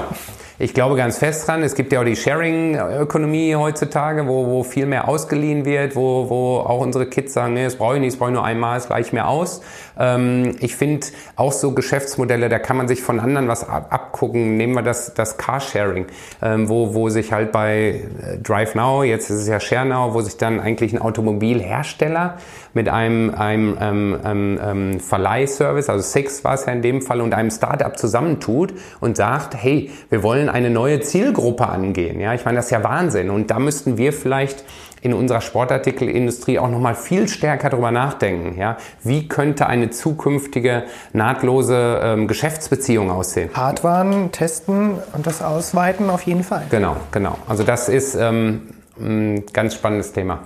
Ich 0.62 0.74
glaube 0.74 0.94
ganz 0.94 1.16
fest 1.16 1.48
dran. 1.48 1.62
Es 1.62 1.74
gibt 1.74 1.90
ja 1.90 2.00
auch 2.00 2.04
die 2.04 2.16
Sharing-Ökonomie 2.16 3.54
heutzutage, 3.56 4.28
wo, 4.28 4.46
wo 4.46 4.62
viel 4.62 4.84
mehr 4.84 5.08
ausgeliehen 5.08 5.64
wird, 5.64 5.96
wo, 5.96 6.28
wo 6.28 6.58
auch 6.58 6.82
unsere 6.82 7.06
Kids 7.06 7.32
sagen, 7.32 7.54
nee, 7.54 7.64
das 7.64 7.76
brauche 7.76 7.94
ich 7.94 8.00
nicht, 8.02 8.12
das 8.12 8.18
brauche 8.18 8.28
ich 8.28 8.34
nur 8.34 8.44
einmal, 8.44 8.76
es 8.76 8.86
gleich 8.86 9.10
mehr 9.14 9.28
aus. 9.28 9.62
Ähm, 9.98 10.56
ich 10.60 10.76
finde 10.76 11.06
auch 11.36 11.52
so 11.52 11.72
Geschäftsmodelle, 11.72 12.50
da 12.50 12.58
kann 12.58 12.76
man 12.76 12.88
sich 12.88 13.00
von 13.00 13.20
anderen 13.20 13.48
was 13.48 13.66
ab 13.66 13.86
abgucken. 13.88 14.58
Nehmen 14.58 14.74
wir 14.74 14.82
das, 14.82 15.14
das 15.14 15.38
Carsharing, 15.38 16.06
ähm, 16.42 16.68
wo, 16.68 16.92
wo 16.92 17.08
sich 17.08 17.32
halt 17.32 17.52
bei 17.52 18.02
äh, 18.22 18.36
Drive 18.42 18.74
Now, 18.74 19.02
jetzt 19.02 19.30
ist 19.30 19.38
es 19.38 19.48
ja 19.48 19.60
Share 19.60 19.86
Now, 19.86 20.12
wo 20.12 20.20
sich 20.20 20.36
dann 20.36 20.60
eigentlich 20.60 20.92
ein 20.92 21.00
Automobilhersteller 21.00 22.36
mit 22.74 22.88
einem, 22.90 23.34
einem 23.34 23.78
ähm, 23.80 24.20
ähm, 24.24 24.60
ähm, 24.62 25.00
Verleihservice, 25.00 25.88
also 25.88 26.02
Six 26.02 26.44
war 26.44 26.54
es 26.54 26.66
ja 26.66 26.72
in 26.72 26.82
dem 26.82 27.00
Fall, 27.00 27.22
und 27.22 27.32
einem 27.32 27.50
Startup 27.50 27.96
zusammentut 27.98 28.74
und 29.00 29.16
sagt, 29.16 29.54
hey, 29.54 29.90
wir 30.10 30.22
wollen 30.22 30.49
eine 30.50 30.70
neue 30.70 31.00
Zielgruppe 31.00 31.68
angehen. 31.68 32.20
Ja, 32.20 32.34
ich 32.34 32.44
meine, 32.44 32.56
das 32.56 32.66
ist 32.66 32.70
ja 32.72 32.82
Wahnsinn. 32.84 33.30
Und 33.30 33.50
da 33.50 33.58
müssten 33.58 33.96
wir 33.96 34.12
vielleicht 34.12 34.64
in 35.02 35.14
unserer 35.14 35.40
Sportartikelindustrie 35.40 36.58
auch 36.58 36.68
nochmal 36.68 36.94
viel 36.94 37.28
stärker 37.28 37.70
darüber 37.70 37.90
nachdenken. 37.90 38.58
Ja? 38.58 38.76
Wie 39.02 39.28
könnte 39.28 39.66
eine 39.66 39.90
zukünftige 39.90 40.84
nahtlose 41.12 42.00
ähm, 42.02 42.28
Geschäftsbeziehung 42.28 43.10
aussehen? 43.10 43.50
Hardwaren 43.54 44.30
testen 44.32 44.94
und 45.12 45.26
das 45.26 45.42
ausweiten 45.42 46.10
auf 46.10 46.22
jeden 46.22 46.44
Fall. 46.44 46.66
Genau, 46.70 46.96
genau. 47.12 47.38
Also 47.48 47.62
das 47.62 47.88
ist 47.88 48.14
ähm, 48.14 48.74
ein 48.98 49.44
ganz 49.52 49.74
spannendes 49.74 50.12
Thema. 50.12 50.40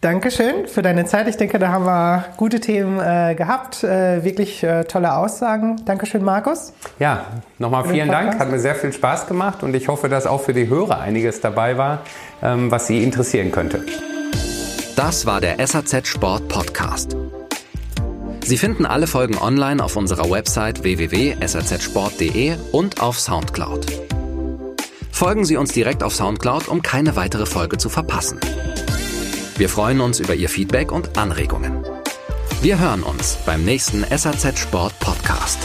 Dankeschön 0.00 0.66
für 0.66 0.80
deine 0.80 1.04
Zeit. 1.04 1.28
Ich 1.28 1.36
denke, 1.36 1.58
da 1.58 1.68
haben 1.68 1.84
wir 1.84 2.24
gute 2.38 2.58
Themen 2.58 2.98
äh, 2.98 3.34
gehabt, 3.34 3.84
äh, 3.84 4.24
wirklich 4.24 4.62
äh, 4.62 4.84
tolle 4.84 5.14
Aussagen. 5.14 5.84
Dankeschön, 5.84 6.24
Markus. 6.24 6.72
Ja, 6.98 7.26
nochmal 7.58 7.84
vielen 7.84 8.08
Dank. 8.08 8.38
Hat 8.38 8.50
mir 8.50 8.58
sehr 8.58 8.74
viel 8.74 8.94
Spaß 8.94 9.26
gemacht 9.26 9.62
und 9.62 9.74
ich 9.74 9.88
hoffe, 9.88 10.08
dass 10.08 10.26
auch 10.26 10.40
für 10.40 10.54
die 10.54 10.68
Hörer 10.68 11.00
einiges 11.00 11.42
dabei 11.42 11.76
war, 11.76 11.98
ähm, 12.42 12.70
was 12.70 12.86
sie 12.86 13.04
interessieren 13.04 13.52
könnte. 13.52 13.84
Das 14.96 15.26
war 15.26 15.42
der 15.42 15.66
SAZ 15.66 16.06
Sport 16.06 16.48
Podcast. 16.48 17.14
Sie 18.42 18.56
finden 18.56 18.86
alle 18.86 19.06
Folgen 19.06 19.36
online 19.36 19.84
auf 19.84 19.96
unserer 19.96 20.30
Website 20.30 20.82
www.sazsport.de 20.82 22.54
und 22.72 23.02
auf 23.02 23.20
Soundcloud. 23.20 23.86
Folgen 25.12 25.44
Sie 25.44 25.58
uns 25.58 25.72
direkt 25.72 26.02
auf 26.02 26.14
Soundcloud, 26.14 26.68
um 26.68 26.80
keine 26.80 27.16
weitere 27.16 27.44
Folge 27.44 27.76
zu 27.76 27.90
verpassen. 27.90 28.40
Wir 29.60 29.68
freuen 29.68 30.00
uns 30.00 30.20
über 30.20 30.34
Ihr 30.34 30.48
Feedback 30.48 30.90
und 30.90 31.18
Anregungen. 31.18 31.84
Wir 32.62 32.78
hören 32.78 33.02
uns 33.02 33.36
beim 33.44 33.62
nächsten 33.62 34.04
SAZ 34.04 34.58
Sport 34.58 34.98
Podcast. 35.00 35.58